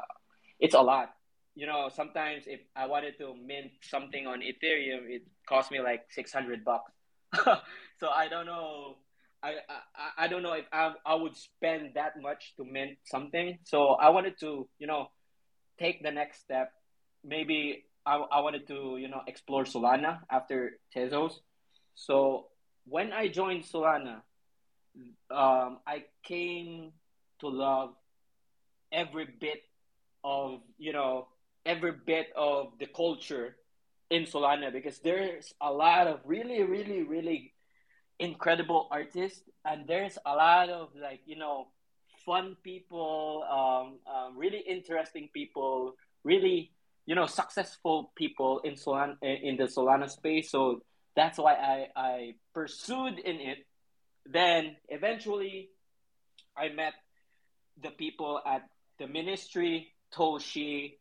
it's 0.60 0.76
a 0.76 0.82
lot. 0.82 1.14
You 1.56 1.66
know, 1.66 1.90
sometimes 1.94 2.44
if 2.46 2.60
I 2.76 2.86
wanted 2.86 3.18
to 3.18 3.34
mint 3.36 3.72
something 3.82 4.28
on 4.28 4.42
Ethereum, 4.42 5.10
it 5.10 5.24
cost 5.48 5.72
me 5.72 5.82
like 5.82 6.06
six 6.10 6.32
hundred 6.32 6.64
bucks. 6.64 6.92
so 8.00 8.10
I 8.10 8.28
don't 8.30 8.46
know. 8.46 8.98
I, 9.44 9.56
I 9.70 10.26
I 10.26 10.28
don't 10.28 10.44
know 10.44 10.54
if 10.54 10.66
I 10.72 10.94
I 11.06 11.16
would 11.16 11.36
spend 11.36 11.92
that 11.96 12.22
much 12.22 12.54
to 12.58 12.66
mint 12.66 12.98
something. 13.06 13.60
So 13.64 13.94
I 13.94 14.10
wanted 14.10 14.40
to 14.40 14.68
you 14.80 14.88
know 14.88 15.10
take 15.80 16.04
the 16.04 16.12
next 16.12 16.40
step. 16.40 16.72
Maybe 17.24 17.86
I, 18.06 18.16
I 18.18 18.40
wanted 18.40 18.68
to 18.68 18.98
you 18.98 19.08
know 19.08 19.22
explore 19.28 19.64
Solana 19.64 20.20
after 20.30 20.80
Tezos. 20.96 21.34
So 21.96 22.48
when 22.86 23.14
I 23.14 23.28
joined 23.28 23.64
Solana, 23.64 24.22
um, 25.30 25.80
I 25.86 26.06
came 26.24 26.94
to 27.40 27.48
love 27.48 27.94
every 28.92 29.28
bit 29.40 29.62
of 30.24 30.62
you 30.78 30.94
know 30.94 31.28
every 31.66 31.92
bit 31.92 32.28
of 32.36 32.74
the 32.80 32.88
culture 32.88 33.56
in 34.10 34.24
Solana 34.24 34.72
because 34.72 35.00
there's 35.00 35.54
a 35.62 35.72
lot 35.72 36.08
of 36.08 36.22
really 36.26 36.64
really 36.64 37.04
really 37.04 37.54
incredible 38.20 38.88
artists 38.92 39.42
and 39.66 39.88
there's 39.88 40.18
a 40.26 40.34
lot 40.34 40.70
of 40.70 40.90
like 41.00 41.22
you 41.26 41.38
know 41.38 41.68
fun 42.26 42.58
people 42.64 43.46
um, 43.50 44.00
um, 44.12 44.38
really 44.38 44.60
interesting 44.60 45.30
people 45.34 45.96
really 46.24 46.72
you 47.06 47.16
know 47.16 47.26
successful 47.26 48.12
people 48.16 48.60
in 48.64 48.74
Solana 48.74 49.16
in 49.22 49.56
the 49.58 49.66
Solana 49.66 50.10
space 50.10 50.50
so 50.50 50.82
that's 51.16 51.38
why 51.38 51.54
I, 51.54 51.88
I 51.96 52.36
pursued 52.54 53.20
in 53.20 53.38
it 53.40 53.66
then 54.26 54.76
eventually 54.90 55.70
I 56.58 56.70
met 56.70 56.94
the 57.82 57.92
people 57.92 58.42
at 58.46 58.64
the 58.98 59.08
ministry, 59.08 59.94
Toshi, 60.14 60.98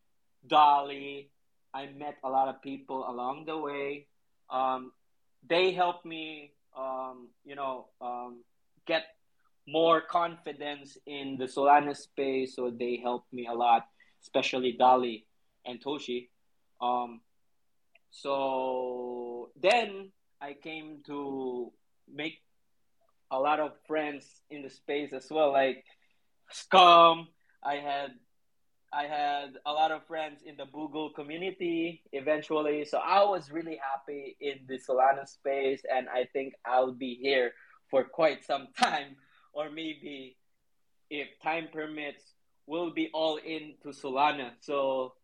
Dolly. 0.46 1.30
I 1.72 1.86
met 1.86 2.16
a 2.22 2.28
lot 2.28 2.48
of 2.48 2.62
people 2.62 3.08
along 3.08 3.46
the 3.46 3.56
way. 3.56 4.06
Um, 4.50 4.92
they 5.48 5.72
helped 5.72 6.04
me, 6.04 6.52
um, 6.76 7.28
you 7.44 7.56
know, 7.56 7.86
um, 8.00 8.42
get 8.86 9.02
more 9.66 10.00
confidence 10.00 10.96
in 11.06 11.36
the 11.38 11.46
Solana 11.46 11.96
space. 11.96 12.54
So 12.54 12.70
they 12.70 13.00
helped 13.02 13.32
me 13.32 13.46
a 13.46 13.54
lot, 13.54 13.86
especially 14.22 14.76
Dali 14.78 15.24
and 15.64 15.82
Toshi. 15.82 16.28
Um, 16.80 17.20
so 18.10 19.50
then 19.60 20.12
I 20.40 20.54
came 20.54 21.02
to 21.06 21.72
make 22.12 22.40
a 23.30 23.38
lot 23.38 23.58
of 23.58 23.72
friends 23.86 24.24
in 24.50 24.62
the 24.62 24.70
space 24.70 25.12
as 25.12 25.26
well, 25.30 25.52
like 25.52 25.84
Scum. 26.50 27.28
I 27.64 27.76
had 27.76 28.12
I 28.93 29.05
had 29.05 29.59
a 29.66 29.72
lot 29.72 29.91
of 29.91 30.07
friends 30.07 30.43
in 30.45 30.57
the 30.57 30.64
Boogle 30.64 31.14
community 31.14 32.03
eventually. 32.12 32.84
So 32.84 32.99
I 32.99 33.22
was 33.24 33.51
really 33.51 33.78
happy 33.93 34.37
in 34.41 34.61
the 34.68 34.78
Solana 34.78 35.28
space 35.28 35.82
and 35.93 36.09
I 36.09 36.24
think 36.32 36.55
I'll 36.64 36.93
be 36.93 37.14
here 37.14 37.53
for 37.91 38.05
quite 38.05 38.45
some 38.45 38.68
time 38.78 39.16
or 39.53 39.70
maybe 39.70 40.37
if 41.11 41.28
time 41.43 41.68
permits 41.72 42.22
we'll 42.66 42.93
be 42.93 43.11
all 43.12 43.37
in 43.37 43.74
to 43.82 43.89
Solana. 43.89 44.51
So 44.61 45.14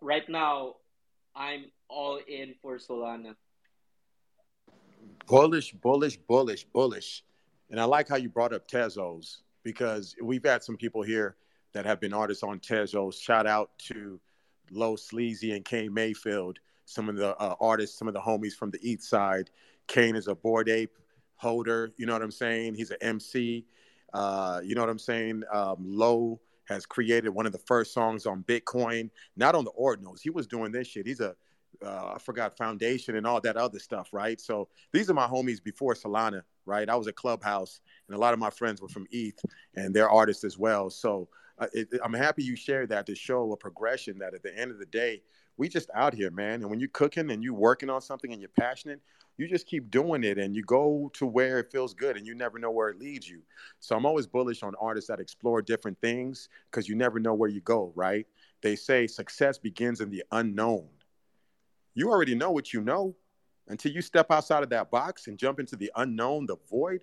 right 0.00 0.28
now 0.28 0.76
I'm 1.34 1.66
all 1.88 2.20
in 2.26 2.54
for 2.62 2.78
Solana 2.78 3.34
bullish, 5.30 5.72
bullish, 5.72 6.16
bullish, 6.16 6.64
bullish. 6.64 7.24
And 7.70 7.80
I 7.80 7.84
like 7.84 8.08
how 8.08 8.16
you 8.16 8.28
brought 8.28 8.52
up 8.52 8.68
Tezos 8.68 9.38
because 9.62 10.16
we've 10.20 10.44
had 10.44 10.64
some 10.64 10.76
people 10.76 11.02
here 11.02 11.36
that 11.72 11.86
have 11.86 12.00
been 12.00 12.12
artists 12.12 12.42
on 12.42 12.60
Tezos. 12.60 13.20
Shout 13.20 13.46
out 13.46 13.70
to 13.86 14.20
Low 14.70 14.96
Sleazy 14.96 15.52
and 15.52 15.64
Kane 15.64 15.92
Mayfield, 15.92 16.58
some 16.84 17.08
of 17.08 17.16
the 17.16 17.36
uh, 17.36 17.54
artists, 17.60 17.98
some 17.98 18.08
of 18.08 18.14
the 18.14 18.20
homies 18.20 18.54
from 18.54 18.70
the 18.70 18.78
East 18.82 19.08
Side. 19.08 19.50
Kane 19.86 20.16
is 20.16 20.28
a 20.28 20.34
Bored 20.34 20.68
Ape 20.68 20.96
holder. 21.36 21.92
You 21.96 22.06
know 22.06 22.12
what 22.12 22.22
I'm 22.22 22.30
saying? 22.30 22.74
He's 22.74 22.90
an 22.90 22.98
MC. 23.00 23.64
Uh, 24.12 24.60
you 24.64 24.74
know 24.74 24.80
what 24.82 24.90
I'm 24.90 24.98
saying? 24.98 25.42
Um, 25.52 25.76
Low 25.78 26.40
has 26.68 26.86
created 26.86 27.30
one 27.30 27.46
of 27.46 27.52
the 27.52 27.58
first 27.58 27.92
songs 27.92 28.26
on 28.26 28.44
Bitcoin, 28.44 29.10
not 29.36 29.54
on 29.54 29.64
the 29.64 29.72
Ordinals. 29.72 30.20
He 30.22 30.30
was 30.30 30.46
doing 30.46 30.70
this 30.70 30.86
shit. 30.86 31.06
He's 31.06 31.20
a 31.20 31.34
uh, 31.84 32.12
I 32.14 32.18
forgot 32.18 32.56
Foundation 32.56 33.16
and 33.16 33.26
all 33.26 33.40
that 33.40 33.56
other 33.56 33.78
stuff, 33.78 34.10
right? 34.12 34.40
So 34.40 34.68
these 34.92 35.08
are 35.10 35.14
my 35.14 35.26
homies 35.26 35.62
before 35.62 35.94
Solana, 35.94 36.42
right? 36.66 36.88
I 36.88 36.96
was 36.96 37.08
at 37.08 37.16
Clubhouse, 37.16 37.80
and 38.06 38.16
a 38.16 38.20
lot 38.20 38.34
of 38.34 38.38
my 38.38 38.50
friends 38.50 38.82
were 38.82 38.88
from 38.88 39.06
ETH, 39.10 39.40
and 39.76 39.94
they're 39.94 40.10
artists 40.10 40.44
as 40.44 40.58
well. 40.58 40.90
So 40.90 41.28
it, 41.72 41.88
I'm 42.02 42.12
happy 42.12 42.42
you 42.42 42.56
shared 42.56 42.88
that 42.90 43.06
to 43.06 43.14
show 43.14 43.52
a 43.52 43.56
progression 43.56 44.18
that 44.18 44.34
at 44.34 44.42
the 44.42 44.56
end 44.56 44.70
of 44.70 44.78
the 44.78 44.86
day, 44.86 45.22
we 45.56 45.68
just 45.68 45.90
out 45.94 46.14
here, 46.14 46.30
man. 46.30 46.62
And 46.62 46.70
when 46.70 46.80
you're 46.80 46.88
cooking 46.88 47.30
and 47.30 47.42
you're 47.42 47.54
working 47.54 47.90
on 47.90 48.00
something 48.00 48.32
and 48.32 48.40
you're 48.40 48.50
passionate, 48.58 49.00
you 49.36 49.48
just 49.48 49.66
keep 49.66 49.90
doing 49.90 50.24
it 50.24 50.38
and 50.38 50.54
you 50.54 50.62
go 50.62 51.10
to 51.14 51.26
where 51.26 51.58
it 51.58 51.70
feels 51.70 51.94
good 51.94 52.16
and 52.16 52.26
you 52.26 52.34
never 52.34 52.58
know 52.58 52.70
where 52.70 52.88
it 52.88 52.98
leads 52.98 53.28
you. 53.28 53.42
So 53.78 53.96
I'm 53.96 54.06
always 54.06 54.26
bullish 54.26 54.62
on 54.62 54.74
artists 54.80 55.08
that 55.08 55.20
explore 55.20 55.62
different 55.62 56.00
things 56.00 56.48
because 56.70 56.88
you 56.88 56.94
never 56.94 57.20
know 57.20 57.34
where 57.34 57.50
you 57.50 57.60
go, 57.60 57.92
right? 57.94 58.26
They 58.62 58.76
say 58.76 59.06
success 59.06 59.58
begins 59.58 60.00
in 60.00 60.10
the 60.10 60.24
unknown 60.32 60.88
you 61.94 62.10
already 62.10 62.34
know 62.34 62.50
what 62.50 62.72
you 62.72 62.80
know 62.80 63.14
until 63.68 63.92
you 63.92 64.02
step 64.02 64.30
outside 64.30 64.62
of 64.62 64.70
that 64.70 64.90
box 64.90 65.26
and 65.26 65.38
jump 65.38 65.60
into 65.60 65.76
the 65.76 65.90
unknown, 65.96 66.46
the 66.46 66.56
void. 66.70 67.00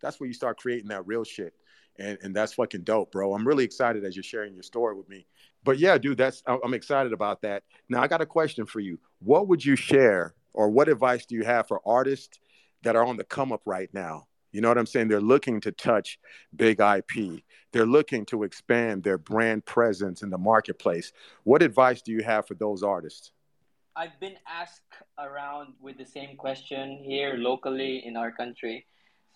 That's 0.00 0.18
where 0.18 0.26
you 0.26 0.34
start 0.34 0.58
creating 0.58 0.88
that 0.88 1.06
real 1.06 1.24
shit. 1.24 1.54
And, 1.98 2.18
and 2.22 2.34
that's 2.34 2.54
fucking 2.54 2.82
dope, 2.82 3.12
bro. 3.12 3.34
I'm 3.34 3.46
really 3.46 3.64
excited 3.64 4.04
as 4.04 4.16
you're 4.16 4.22
sharing 4.22 4.54
your 4.54 4.62
story 4.62 4.96
with 4.96 5.08
me. 5.08 5.26
But 5.64 5.78
yeah, 5.78 5.98
dude, 5.98 6.18
that's 6.18 6.42
I'm 6.46 6.74
excited 6.74 7.12
about 7.12 7.42
that. 7.42 7.62
Now 7.88 8.02
I 8.02 8.08
got 8.08 8.20
a 8.20 8.26
question 8.26 8.66
for 8.66 8.80
you. 8.80 8.98
What 9.20 9.48
would 9.48 9.64
you 9.64 9.76
share 9.76 10.34
or 10.54 10.70
what 10.70 10.88
advice 10.88 11.26
do 11.26 11.34
you 11.34 11.44
have 11.44 11.68
for 11.68 11.80
artists 11.86 12.40
that 12.82 12.96
are 12.96 13.04
on 13.04 13.16
the 13.16 13.24
come 13.24 13.52
up 13.52 13.62
right 13.64 13.90
now? 13.92 14.26
You 14.52 14.60
know 14.60 14.68
what 14.68 14.78
I'm 14.78 14.86
saying? 14.86 15.08
They're 15.08 15.20
looking 15.20 15.60
to 15.62 15.72
touch 15.72 16.18
big 16.54 16.80
IP. 16.80 17.42
They're 17.72 17.86
looking 17.86 18.26
to 18.26 18.42
expand 18.42 19.02
their 19.02 19.16
brand 19.16 19.64
presence 19.64 20.22
in 20.22 20.30
the 20.30 20.38
marketplace. 20.38 21.12
What 21.44 21.62
advice 21.62 22.02
do 22.02 22.12
you 22.12 22.22
have 22.22 22.46
for 22.46 22.54
those 22.54 22.82
artists? 22.82 23.32
I've 23.96 24.18
been 24.20 24.36
asked 24.46 24.82
around 25.18 25.74
with 25.80 25.98
the 25.98 26.04
same 26.04 26.36
question 26.36 26.98
here 27.02 27.34
locally 27.36 28.04
in 28.06 28.16
our 28.16 28.30
country. 28.30 28.86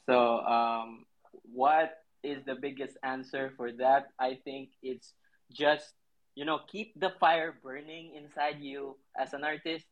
So, 0.06 0.40
um, 0.40 1.04
what 1.52 1.98
is 2.26 2.44
the 2.44 2.56
biggest 2.56 2.98
answer 3.02 3.52
for 3.56 3.72
that? 3.72 4.08
I 4.18 4.38
think 4.44 4.70
it's 4.82 5.14
just 5.52 5.94
you 6.34 6.44
know 6.44 6.60
keep 6.70 6.98
the 6.98 7.12
fire 7.20 7.54
burning 7.62 8.14
inside 8.16 8.60
you 8.60 8.96
as 9.18 9.32
an 9.34 9.44
artist, 9.44 9.86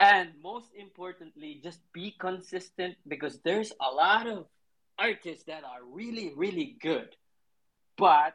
and 0.00 0.30
most 0.42 0.68
importantly, 0.76 1.60
just 1.62 1.80
be 1.92 2.14
consistent 2.18 2.96
because 3.06 3.40
there's 3.44 3.72
a 3.80 3.94
lot 3.94 4.26
of 4.26 4.46
artists 4.98 5.44
that 5.44 5.64
are 5.64 5.84
really 5.84 6.32
really 6.36 6.76
good, 6.80 7.14
but 7.98 8.34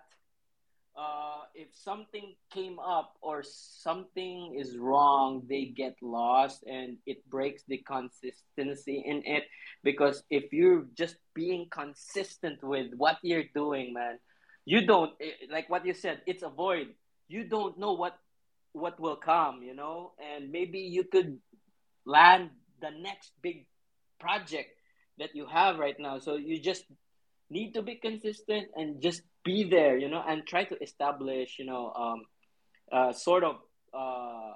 uh, 0.98 1.44
if 1.54 1.68
something 1.74 2.36
came 2.52 2.80
up 2.80 3.16
or 3.22 3.44
something 3.44 4.56
is 4.58 4.78
wrong, 4.78 5.44
they 5.50 5.66
get 5.66 5.96
lost 6.02 6.64
and 6.64 6.98
it 7.06 7.28
breaks 7.30 7.64
the 7.68 7.78
consistency 7.80 9.04
in 9.06 9.22
it. 9.26 9.44
Because 9.84 10.24
if 10.30 10.54
you're 10.54 10.86
just 10.98 11.18
being 11.34 11.68
consistent 11.70 12.64
with 12.64 12.94
what 12.96 13.18
you're 13.22 13.50
doing, 13.54 13.94
man, 13.94 14.20
you 14.64 14.86
don't 14.86 15.12
eh, 15.22 15.48
like 15.52 15.70
what 15.70 15.86
you 15.86 15.94
said. 15.94 16.22
It's 16.26 16.44
a 16.44 16.50
void. 16.50 16.88
You 17.28 17.44
don't 17.44 17.78
know 17.78 17.94
what 17.94 18.18
what 18.72 19.00
will 19.00 19.16
come, 19.16 19.64
you 19.64 19.74
know, 19.74 20.12
and 20.20 20.52
maybe 20.52 20.80
you 20.80 21.04
could 21.04 21.40
land 22.06 22.50
the 22.82 22.92
next 22.92 23.32
big 23.42 23.66
project 24.20 24.70
that 25.18 25.36
you 25.36 25.46
have 25.48 25.78
right 25.78 25.96
now. 26.00 26.20
So 26.20 26.36
you 26.36 26.60
just 26.60 26.84
need 27.50 27.74
to 27.74 27.82
be 27.82 27.96
consistent 27.96 28.70
and 28.76 29.02
just 29.02 29.22
be 29.44 29.64
there, 29.64 29.98
you 29.98 30.10
know, 30.10 30.24
and 30.28 30.46
try 30.46 30.64
to 30.64 30.82
establish, 30.82 31.58
you 31.60 31.66
know, 31.66 31.94
um, 31.94 32.22
uh, 32.92 33.14
sort 33.14 33.44
of 33.44 33.58
uh, 33.94 34.54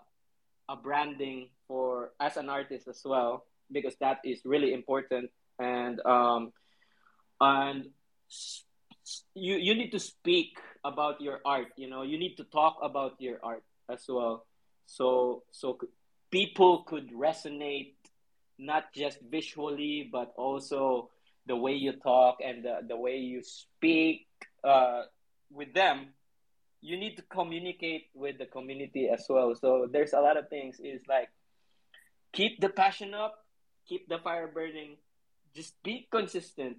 a 0.70 0.76
branding 0.82 1.50
for 1.68 2.12
as 2.20 2.38
an 2.38 2.50
artist 2.50 2.88
as 2.88 3.02
well, 3.06 3.46
because 3.72 3.96
that 4.00 4.20
is 4.24 4.42
really 4.46 4.74
important. 4.74 5.30
And 5.60 6.00
um, 6.06 6.54
and 7.40 7.90
you 9.36 9.56
you 9.56 9.76
need 9.76 9.92
to 9.92 10.00
speak 10.00 10.58
about 10.84 11.22
your 11.22 11.40
art. 11.46 11.68
You 11.78 11.90
know, 11.90 12.04
you 12.04 12.18
need 12.18 12.38
to 12.38 12.44
talk 12.44 12.78
about 12.82 13.20
your 13.20 13.40
art 13.44 13.64
as 13.90 14.06
well. 14.08 14.46
so 14.90 15.44
so 15.52 15.78
people 16.32 16.82
could 16.84 17.14
resonate 17.14 17.94
not 18.58 18.92
just 18.94 19.22
visually 19.22 20.10
but 20.12 20.34
also 20.36 21.10
the 21.50 21.56
way 21.56 21.74
you 21.74 21.94
talk 21.94 22.38
and 22.46 22.64
the, 22.64 22.78
the 22.88 22.96
way 22.96 23.18
you 23.18 23.42
speak 23.42 24.28
uh, 24.64 25.02
with 25.52 25.74
them 25.74 26.14
you 26.82 26.96
need 26.96 27.18
to 27.18 27.24
communicate 27.24 28.06
with 28.16 28.38
the 28.38 28.46
community 28.46 29.10
as 29.10 29.26
well. 29.28 29.54
So 29.54 29.90
there's 29.92 30.14
a 30.14 30.22
lot 30.22 30.38
of 30.38 30.48
things 30.48 30.80
is 30.80 31.02
like 31.10 31.28
keep 32.32 32.62
the 32.62 32.70
passion 32.70 33.14
up 33.14 33.44
keep 33.88 34.08
the 34.08 34.20
fire 34.20 34.48
burning 34.48 34.96
just 35.56 35.74
be 35.82 36.08
consistent 36.12 36.78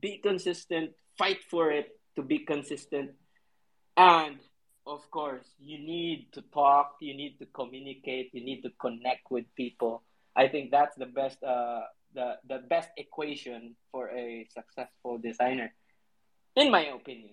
be 0.00 0.18
consistent 0.22 0.92
fight 1.18 1.42
for 1.50 1.72
it 1.72 1.98
to 2.14 2.22
be 2.22 2.38
consistent. 2.38 3.10
And 3.96 4.38
of 4.86 5.10
course 5.10 5.44
you 5.58 5.78
need 5.78 6.28
to 6.32 6.42
talk 6.54 6.94
you 7.00 7.14
need 7.14 7.38
to 7.40 7.46
communicate 7.46 8.30
you 8.32 8.44
need 8.44 8.62
to 8.62 8.70
connect 8.80 9.30
with 9.30 9.44
people. 9.56 10.04
I 10.36 10.46
think 10.46 10.70
that's 10.70 10.94
the 10.96 11.06
best 11.06 11.42
uh, 11.42 11.80
the, 12.16 12.34
the 12.48 12.58
best 12.68 12.90
equation 12.96 13.76
for 13.92 14.10
a 14.10 14.46
successful 14.52 15.18
designer 15.18 15.72
in 16.56 16.70
my 16.70 16.86
opinion 16.86 17.30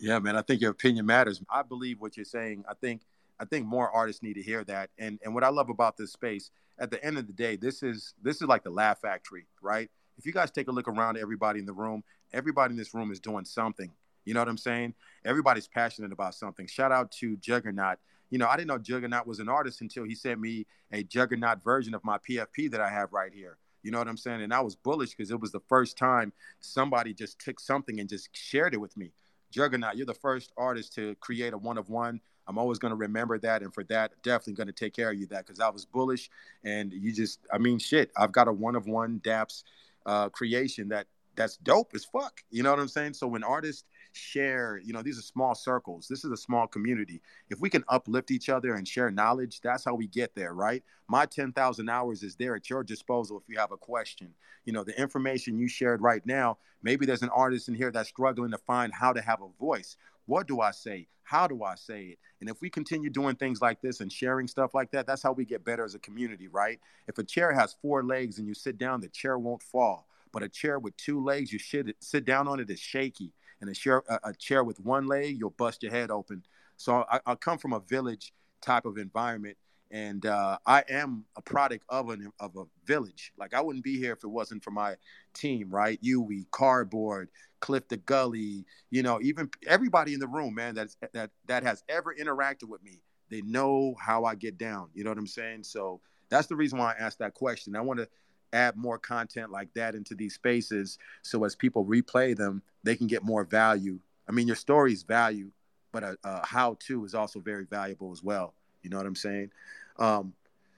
yeah 0.00 0.18
man 0.18 0.36
i 0.36 0.42
think 0.42 0.60
your 0.60 0.72
opinion 0.72 1.06
matters 1.06 1.40
i 1.48 1.62
believe 1.62 2.00
what 2.00 2.16
you're 2.16 2.24
saying 2.24 2.64
i 2.68 2.74
think 2.74 3.02
i 3.38 3.44
think 3.44 3.64
more 3.64 3.88
artists 3.90 4.22
need 4.22 4.34
to 4.34 4.42
hear 4.42 4.64
that 4.64 4.90
and 4.98 5.20
and 5.22 5.32
what 5.32 5.44
i 5.44 5.48
love 5.48 5.68
about 5.68 5.96
this 5.96 6.12
space 6.12 6.50
at 6.80 6.90
the 6.90 7.02
end 7.04 7.16
of 7.16 7.28
the 7.28 7.32
day 7.32 7.54
this 7.54 7.82
is 7.82 8.14
this 8.22 8.42
is 8.42 8.48
like 8.48 8.64
the 8.64 8.70
laugh 8.70 9.00
factory 9.00 9.46
right 9.62 9.90
if 10.18 10.26
you 10.26 10.32
guys 10.32 10.50
take 10.50 10.66
a 10.66 10.72
look 10.72 10.88
around 10.88 11.16
everybody 11.16 11.60
in 11.60 11.66
the 11.66 11.72
room 11.72 12.02
everybody 12.32 12.72
in 12.72 12.78
this 12.78 12.94
room 12.94 13.12
is 13.12 13.20
doing 13.20 13.44
something 13.44 13.92
you 14.24 14.34
know 14.34 14.40
what 14.40 14.48
I'm 14.48 14.58
saying? 14.58 14.94
Everybody's 15.24 15.68
passionate 15.68 16.12
about 16.12 16.34
something. 16.34 16.66
Shout 16.66 16.92
out 16.92 17.12
to 17.12 17.36
Juggernaut. 17.36 17.98
You 18.30 18.38
know, 18.38 18.48
I 18.48 18.56
didn't 18.56 18.68
know 18.68 18.78
Juggernaut 18.78 19.26
was 19.26 19.38
an 19.38 19.48
artist 19.48 19.80
until 19.80 20.04
he 20.04 20.14
sent 20.14 20.40
me 20.40 20.66
a 20.92 21.02
Juggernaut 21.02 21.62
version 21.62 21.94
of 21.94 22.04
my 22.04 22.18
PFP 22.18 22.70
that 22.70 22.80
I 22.80 22.88
have 22.88 23.12
right 23.12 23.32
here. 23.32 23.58
You 23.84 23.90
know 23.90 23.98
what 23.98 24.08
I'm 24.08 24.16
saying? 24.16 24.42
And 24.42 24.52
I 24.52 24.60
was 24.60 24.74
bullish 24.74 25.10
because 25.10 25.30
it 25.30 25.38
was 25.38 25.52
the 25.52 25.60
first 25.68 25.96
time 25.96 26.32
somebody 26.60 27.14
just 27.14 27.38
took 27.38 27.60
something 27.60 28.00
and 28.00 28.08
just 28.08 28.30
shared 28.32 28.74
it 28.74 28.78
with 28.80 28.96
me. 28.96 29.12
Juggernaut, 29.50 29.96
you're 29.96 30.06
the 30.06 30.14
first 30.14 30.52
artist 30.56 30.94
to 30.94 31.14
create 31.20 31.52
a 31.52 31.58
one 31.58 31.78
of 31.78 31.90
one. 31.90 32.20
I'm 32.46 32.58
always 32.58 32.78
going 32.78 32.90
to 32.90 32.96
remember 32.96 33.38
that. 33.38 33.62
And 33.62 33.72
for 33.72 33.84
that, 33.84 34.12
definitely 34.22 34.54
going 34.54 34.66
to 34.66 34.72
take 34.72 34.94
care 34.94 35.10
of 35.10 35.18
you 35.18 35.26
that 35.26 35.46
because 35.46 35.60
I 35.60 35.68
was 35.68 35.84
bullish 35.84 36.30
and 36.64 36.92
you 36.92 37.12
just, 37.12 37.40
I 37.52 37.58
mean, 37.58 37.78
shit, 37.78 38.10
I've 38.16 38.32
got 38.32 38.48
a 38.48 38.52
one 38.52 38.74
of 38.74 38.86
one 38.86 39.20
DAPS 39.22 39.64
uh, 40.06 40.30
creation 40.30 40.88
that 40.88 41.06
that's 41.36 41.56
dope 41.58 41.92
as 41.94 42.04
fuck. 42.04 42.42
You 42.50 42.62
know 42.62 42.70
what 42.70 42.78
I'm 42.78 42.88
saying? 42.88 43.14
So 43.14 43.26
when 43.26 43.44
artists 43.44 43.84
share, 44.16 44.80
you 44.84 44.92
know, 44.92 45.02
these 45.02 45.18
are 45.18 45.22
small 45.22 45.54
circles. 45.54 46.06
This 46.08 46.24
is 46.24 46.30
a 46.30 46.36
small 46.36 46.66
community. 46.66 47.20
If 47.50 47.60
we 47.60 47.70
can 47.70 47.84
uplift 47.88 48.30
each 48.30 48.48
other 48.48 48.74
and 48.74 48.86
share 48.86 49.10
knowledge, 49.10 49.60
that's 49.60 49.84
how 49.84 49.94
we 49.94 50.06
get 50.06 50.34
there, 50.34 50.54
right? 50.54 50.82
My 51.08 51.26
10,000 51.26 51.88
hours 51.88 52.22
is 52.22 52.36
there 52.36 52.54
at 52.54 52.70
your 52.70 52.84
disposal 52.84 53.38
if 53.38 53.48
you 53.48 53.58
have 53.58 53.72
a 53.72 53.76
question. 53.76 54.32
You 54.64 54.72
know, 54.72 54.84
the 54.84 54.98
information 54.98 55.58
you 55.58 55.68
shared 55.68 56.00
right 56.00 56.24
now, 56.24 56.58
maybe 56.82 57.06
there's 57.06 57.22
an 57.22 57.30
artist 57.30 57.68
in 57.68 57.74
here 57.74 57.90
that's 57.90 58.08
struggling 58.08 58.52
to 58.52 58.58
find 58.58 58.92
how 58.92 59.12
to 59.12 59.20
have 59.20 59.42
a 59.42 59.48
voice. 59.60 59.96
What 60.26 60.46
do 60.46 60.60
I 60.60 60.70
say? 60.70 61.08
How 61.24 61.46
do 61.46 61.64
I 61.64 61.74
say 61.74 62.04
it? 62.04 62.18
And 62.40 62.50
if 62.50 62.60
we 62.60 62.68
continue 62.70 63.10
doing 63.10 63.36
things 63.36 63.60
like 63.62 63.80
this 63.80 64.00
and 64.00 64.12
sharing 64.12 64.46
stuff 64.46 64.74
like 64.74 64.90
that, 64.92 65.06
that's 65.06 65.22
how 65.22 65.32
we 65.32 65.44
get 65.44 65.64
better 65.64 65.84
as 65.84 65.94
a 65.94 65.98
community, 65.98 66.48
right? 66.48 66.78
If 67.08 67.18
a 67.18 67.24
chair 67.24 67.52
has 67.52 67.74
four 67.80 68.02
legs 68.02 68.38
and 68.38 68.46
you 68.46 68.54
sit 68.54 68.78
down, 68.78 69.00
the 69.00 69.08
chair 69.08 69.38
won't 69.38 69.62
fall. 69.62 70.06
But 70.32 70.42
a 70.42 70.48
chair 70.48 70.78
with 70.78 70.96
two 70.96 71.22
legs, 71.22 71.52
you 71.52 71.58
should 71.58 71.94
sit 72.00 72.24
down 72.24 72.48
on 72.48 72.60
it 72.60 72.68
is 72.68 72.80
shaky 72.80 73.32
and 73.64 73.70
a 73.70 73.74
chair, 73.74 74.02
a, 74.22 74.34
chair 74.34 74.62
with 74.62 74.78
one 74.80 75.06
leg, 75.06 75.36
you'll 75.38 75.50
bust 75.50 75.82
your 75.82 75.90
head 75.90 76.10
open. 76.10 76.42
So 76.76 77.06
I, 77.10 77.20
I 77.24 77.34
come 77.34 77.56
from 77.56 77.72
a 77.72 77.80
village 77.80 78.34
type 78.60 78.84
of 78.84 78.98
environment, 78.98 79.56
and 79.90 80.26
uh, 80.26 80.58
I 80.66 80.84
am 80.90 81.24
a 81.36 81.42
product 81.42 81.84
of 81.88 82.10
an 82.10 82.30
of 82.40 82.56
a 82.56 82.64
village. 82.84 83.32
Like 83.38 83.54
I 83.54 83.62
wouldn't 83.62 83.84
be 83.84 83.98
here 83.98 84.12
if 84.12 84.22
it 84.22 84.28
wasn't 84.28 84.62
for 84.62 84.70
my 84.70 84.96
team, 85.32 85.70
right? 85.70 85.98
we 86.02 86.46
Cardboard, 86.50 87.30
Cliff 87.60 87.88
the 87.88 87.96
Gully, 87.96 88.66
you 88.90 89.02
know, 89.02 89.18
even 89.22 89.48
everybody 89.66 90.12
in 90.12 90.20
the 90.20 90.26
room, 90.28 90.54
man, 90.54 90.74
that's 90.74 90.96
that 91.14 91.30
that 91.46 91.62
has 91.62 91.82
ever 91.88 92.14
interacted 92.14 92.68
with 92.68 92.82
me. 92.82 93.00
They 93.30 93.40
know 93.40 93.94
how 93.98 94.24
I 94.24 94.34
get 94.34 94.58
down. 94.58 94.90
You 94.92 95.04
know 95.04 95.10
what 95.10 95.18
I'm 95.18 95.26
saying? 95.26 95.64
So 95.64 96.00
that's 96.28 96.48
the 96.48 96.56
reason 96.56 96.78
why 96.78 96.92
I 96.92 97.02
asked 97.02 97.20
that 97.20 97.32
question. 97.32 97.76
I 97.76 97.80
want 97.80 98.00
to 98.00 98.08
add 98.54 98.76
more 98.76 98.98
content 98.98 99.50
like 99.50 99.72
that 99.74 99.94
into 99.94 100.14
these 100.14 100.34
spaces 100.34 100.98
so 101.22 101.44
as 101.44 101.54
people 101.54 101.84
replay 101.84 102.36
them 102.36 102.62
they 102.82 102.96
can 102.96 103.06
get 103.06 103.22
more 103.22 103.44
value. 103.44 103.98
I 104.28 104.32
mean 104.32 104.46
your 104.46 104.56
story's 104.56 105.02
value 105.02 105.50
but 105.92 106.02
a, 106.02 106.16
a 106.24 106.46
how 106.46 106.76
to 106.80 107.04
is 107.04 107.14
also 107.14 107.40
very 107.40 107.64
valuable 107.64 108.10
as 108.12 108.22
well. 108.22 108.54
You 108.82 108.90
know 108.90 108.96
what 108.96 109.06
i'm 109.06 109.14
saying? 109.14 109.50
Um, 109.98 110.32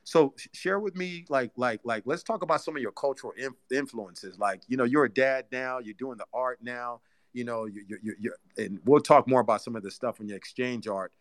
so 0.04 0.34
share 0.52 0.78
with 0.78 0.96
me 0.96 1.24
like 1.28 1.52
like 1.56 1.80
like 1.84 2.04
let's 2.06 2.22
talk 2.22 2.42
about 2.42 2.62
some 2.62 2.76
of 2.76 2.82
your 2.82 2.92
cultural 2.92 3.32
influences. 3.70 4.38
Like 4.38 4.62
you 4.68 4.76
know 4.76 4.84
you're 4.84 5.04
a 5.04 5.12
dad 5.12 5.46
now 5.52 5.78
you're 5.78 5.94
doing 5.94 6.18
the 6.18 6.26
art 6.32 6.58
now 6.62 7.00
you 7.36 7.44
know 7.44 7.66
you 7.66 7.84
you 7.88 8.14
you 8.18 8.34
and 8.56 8.80
we'll 8.86 9.00
talk 9.00 9.28
more 9.28 9.40
about 9.40 9.62
some 9.62 9.76
of 9.76 9.82
the 9.82 9.90
stuff 9.90 10.18
when 10.18 10.28
you 10.28 10.34
exchange 10.34 10.88
art 10.88 11.12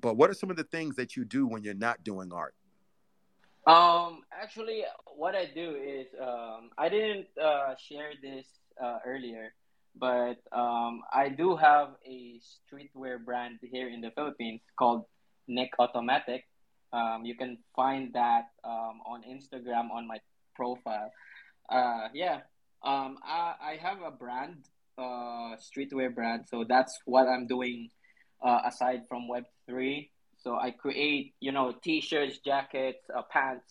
but 0.00 0.16
what 0.16 0.30
are 0.30 0.34
some 0.34 0.50
of 0.50 0.56
the 0.56 0.64
things 0.64 0.94
that 0.94 1.16
you 1.16 1.24
do 1.24 1.46
when 1.46 1.64
you're 1.64 1.74
not 1.74 2.02
doing 2.04 2.32
art 2.32 2.54
um, 3.66 4.22
actually, 4.32 4.84
what 5.16 5.34
I 5.34 5.46
do 5.46 5.76
is 5.76 6.06
um, 6.20 6.70
I 6.76 6.88
didn't 6.88 7.26
uh, 7.40 7.74
share 7.78 8.12
this 8.20 8.46
uh, 8.82 8.98
earlier, 9.06 9.54
but 9.96 10.36
um, 10.52 11.02
I 11.12 11.28
do 11.28 11.56
have 11.56 11.90
a 12.04 12.40
streetwear 12.40 13.24
brand 13.24 13.58
here 13.62 13.88
in 13.88 14.00
the 14.00 14.10
Philippines 14.10 14.60
called 14.78 15.04
Nick 15.46 15.70
Automatic. 15.78 16.44
Um, 16.92 17.24
you 17.24 17.34
can 17.36 17.58
find 17.74 18.12
that 18.14 18.50
um, 18.64 19.00
on 19.06 19.22
Instagram 19.22 19.90
on 19.90 20.06
my 20.06 20.18
profile. 20.54 21.10
Uh, 21.68 22.08
yeah, 22.14 22.40
um, 22.82 23.18
I, 23.24 23.54
I 23.60 23.78
have 23.80 24.02
a 24.02 24.10
brand, 24.10 24.64
uh, 24.98 25.56
streetwear 25.58 26.14
brand, 26.14 26.44
so 26.48 26.64
that's 26.68 26.98
what 27.04 27.26
I'm 27.26 27.46
doing 27.46 27.90
uh, 28.44 28.60
aside 28.66 29.02
from 29.08 29.26
Web 29.26 29.44
three. 29.66 30.10
So 30.44 30.56
I 30.56 30.72
create, 30.72 31.34
you 31.40 31.52
know, 31.52 31.72
t-shirts, 31.72 32.38
jackets, 32.44 33.00
uh, 33.16 33.22
pants. 33.32 33.64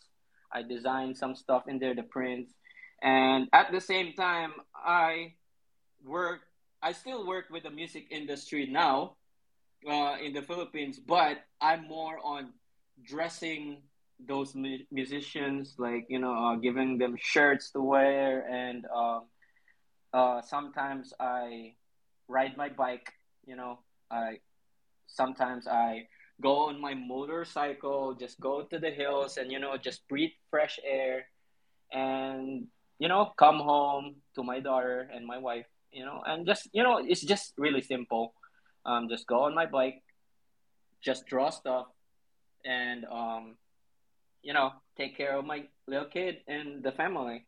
I 0.51 0.63
design 0.63 1.13
some 1.13 1.35
stuff 1.35 1.67
in 1.67 1.77
there, 1.77 1.93
the 1.93 2.03
prints, 2.03 2.51
and 3.01 3.47
at 3.53 3.71
the 3.71 3.81
same 3.81 4.13
time, 4.13 4.53
I 4.75 5.33
work. 6.03 6.41
I 6.81 6.91
still 6.93 7.25
work 7.27 7.45
with 7.51 7.63
the 7.63 7.69
music 7.69 8.07
industry 8.11 8.67
now 8.67 9.13
uh, 9.89 10.17
in 10.21 10.33
the 10.33 10.41
Philippines, 10.41 10.99
but 10.99 11.37
I'm 11.61 11.87
more 11.87 12.19
on 12.23 12.53
dressing 13.03 13.83
those 14.19 14.55
mu- 14.55 14.85
musicians, 14.91 15.75
like 15.77 16.05
you 16.09 16.19
know, 16.19 16.33
uh, 16.33 16.55
giving 16.55 16.97
them 16.97 17.15
shirts 17.19 17.71
to 17.71 17.81
wear, 17.81 18.47
and 18.49 18.85
um, 18.95 19.23
uh, 20.13 20.41
sometimes 20.41 21.13
I 21.19 21.75
ride 22.27 22.57
my 22.57 22.69
bike. 22.69 23.13
You 23.45 23.55
know, 23.57 23.79
I 24.09 24.39
sometimes 25.07 25.67
I 25.67 26.07
go 26.43 26.67
on 26.67 26.79
my 26.79 26.93
motorcycle, 26.93 28.13
just 28.13 28.39
go 28.39 28.63
to 28.63 28.77
the 28.77 28.91
hills 28.91 29.37
and, 29.37 29.51
you 29.51 29.59
know, 29.59 29.77
just 29.77 30.05
breathe 30.09 30.35
fresh 30.51 30.77
air 30.83 31.25
and, 31.91 32.67
you 32.99 33.07
know, 33.07 33.31
come 33.37 33.59
home 33.59 34.15
to 34.35 34.43
my 34.43 34.59
daughter 34.59 35.09
and 35.15 35.25
my 35.25 35.37
wife, 35.37 35.65
you 35.91 36.03
know, 36.05 36.21
and 36.27 36.45
just, 36.45 36.67
you 36.73 36.83
know, 36.83 36.99
it's 36.99 37.21
just 37.21 37.53
really 37.57 37.81
simple. 37.81 38.33
Um, 38.85 39.07
just 39.07 39.25
go 39.25 39.43
on 39.43 39.55
my 39.55 39.65
bike, 39.65 40.03
just 41.01 41.25
draw 41.25 41.49
stuff 41.49 41.87
and, 42.65 43.05
um, 43.05 43.55
you 44.43 44.51
know, 44.51 44.73
take 44.97 45.15
care 45.15 45.37
of 45.37 45.45
my 45.45 45.63
little 45.87 46.11
kid 46.11 46.39
and 46.47 46.83
the 46.83 46.91
family. 46.91 47.45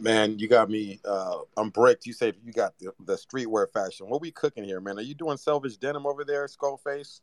Man, 0.00 0.40
you 0.40 0.48
got 0.48 0.68
me. 0.68 0.98
Uh, 1.04 1.46
I'm 1.56 1.70
bricked. 1.70 2.04
You 2.04 2.12
said 2.12 2.34
you 2.44 2.52
got 2.52 2.76
the, 2.80 2.92
the 3.06 3.14
streetwear 3.14 3.70
fashion. 3.72 4.08
What 4.08 4.20
we 4.20 4.32
cooking 4.32 4.64
here, 4.64 4.80
man? 4.80 4.98
Are 4.98 5.02
you 5.02 5.14
doing 5.14 5.36
selvage 5.36 5.78
denim 5.78 6.04
over 6.04 6.24
there, 6.24 6.48
Skullface? 6.48 7.20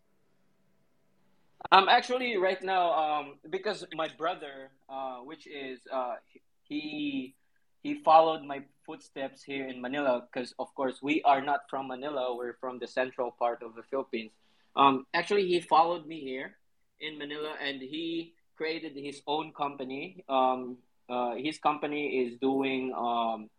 I'm 1.69 1.83
um, 1.83 1.89
actually, 1.89 2.38
right 2.38 2.61
now, 2.63 2.91
um, 2.93 3.33
because 3.49 3.85
my 3.93 4.07
brother, 4.17 4.71
uh, 4.89 5.17
which 5.17 5.45
is 5.45 5.79
uh, 5.91 6.15
he 6.63 7.35
he 7.83 7.95
followed 8.03 8.43
my 8.43 8.61
footsteps 8.85 9.43
here 9.43 9.67
in 9.67 9.81
Manila, 9.81 10.25
because 10.25 10.53
of 10.57 10.73
course 10.73 11.01
we 11.01 11.21
are 11.23 11.41
not 11.41 11.61
from 11.69 11.88
Manila, 11.88 12.35
we're 12.35 12.57
from 12.59 12.79
the 12.79 12.88
central 12.88 13.31
part 13.31 13.61
of 13.61 13.75
the 13.75 13.83
Philippines. 13.83 14.31
Um, 14.75 15.05
actually, 15.13 15.47
he 15.47 15.59
followed 15.59 16.07
me 16.07 16.19
here 16.21 16.57
in 16.99 17.17
Manila, 17.17 17.53
and 17.61 17.81
he 17.81 18.33
created 18.57 18.93
his 18.95 19.21
own 19.27 19.53
company. 19.53 20.23
Um, 20.29 20.77
uh, 21.09 21.35
his 21.35 21.59
company 21.59 22.25
is 22.25 22.38
doing, 22.39 22.93
um, 22.95 23.49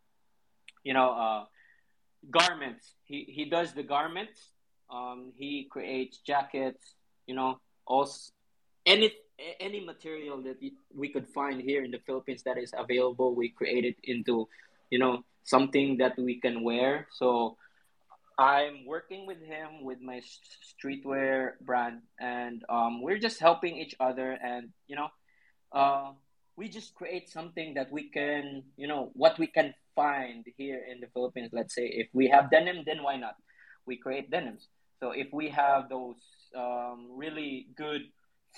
you 0.82 0.94
know, 0.94 1.10
uh, 1.12 1.44
garments. 2.30 2.94
He 3.04 3.24
he 3.28 3.44
does 3.44 3.74
the 3.74 3.82
garments. 3.84 4.50
Um, 4.90 5.32
he 5.36 5.68
creates 5.70 6.18
jackets. 6.18 6.94
You 7.26 7.36
know, 7.36 7.60
also 7.86 8.32
any 8.86 9.12
any 9.60 9.84
material 9.84 10.40
that 10.42 10.58
we 10.94 11.08
could 11.08 11.26
find 11.28 11.60
here 11.60 11.84
in 11.84 11.90
the 11.90 11.98
Philippines 12.06 12.42
that 12.44 12.58
is 12.58 12.72
available, 12.76 13.34
we 13.34 13.48
create 13.48 13.84
it 13.84 13.96
into, 14.04 14.48
you 14.90 14.98
know, 14.98 15.24
something 15.42 15.98
that 15.98 16.16
we 16.18 16.38
can 16.38 16.62
wear. 16.62 17.08
So 17.10 17.56
I'm 18.38 18.86
working 18.86 19.26
with 19.26 19.42
him 19.42 19.82
with 19.82 20.00
my 20.00 20.22
streetwear 20.62 21.58
brand, 21.60 22.02
and 22.20 22.64
um, 22.68 23.02
we're 23.02 23.18
just 23.18 23.40
helping 23.40 23.76
each 23.76 23.94
other. 24.00 24.32
And 24.32 24.70
you 24.86 24.96
know, 24.96 25.08
uh, 25.72 26.12
we 26.56 26.68
just 26.68 26.94
create 26.94 27.30
something 27.30 27.74
that 27.74 27.90
we 27.90 28.08
can, 28.08 28.62
you 28.76 28.86
know, 28.86 29.10
what 29.14 29.38
we 29.38 29.46
can 29.46 29.74
find 29.94 30.44
here 30.56 30.82
in 30.90 31.00
the 31.00 31.08
Philippines. 31.08 31.50
Let's 31.52 31.74
say 31.74 31.86
if 31.86 32.08
we 32.12 32.28
have 32.28 32.50
denim, 32.50 32.84
then 32.86 33.02
why 33.02 33.16
not? 33.16 33.36
We 33.86 33.96
create 33.96 34.30
denims. 34.30 34.68
So 35.00 35.10
if 35.10 35.32
we 35.32 35.48
have 35.50 35.88
those 35.88 36.16
um, 36.56 37.08
really 37.16 37.68
good 37.76 38.02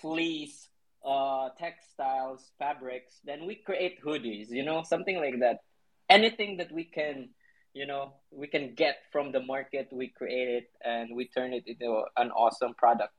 fleece 0.00 0.68
uh, 1.04 1.50
textiles, 1.58 2.50
fabrics, 2.58 3.20
then 3.24 3.46
we 3.46 3.56
create 3.56 4.02
hoodies. 4.02 4.50
You 4.50 4.64
know, 4.64 4.82
something 4.82 5.16
like 5.16 5.40
that. 5.40 5.58
Anything 6.08 6.58
that 6.58 6.72
we 6.72 6.84
can 6.84 7.30
you 7.74 7.86
know 7.86 8.14
we 8.30 8.46
can 8.46 8.74
get 8.74 8.98
from 9.12 9.32
the 9.32 9.40
market 9.40 9.88
we 9.92 10.08
create 10.08 10.48
it 10.48 10.70
and 10.84 11.14
we 11.14 11.26
turn 11.28 11.52
it 11.52 11.64
into 11.66 12.02
an 12.16 12.30
awesome 12.30 12.72
product 12.74 13.12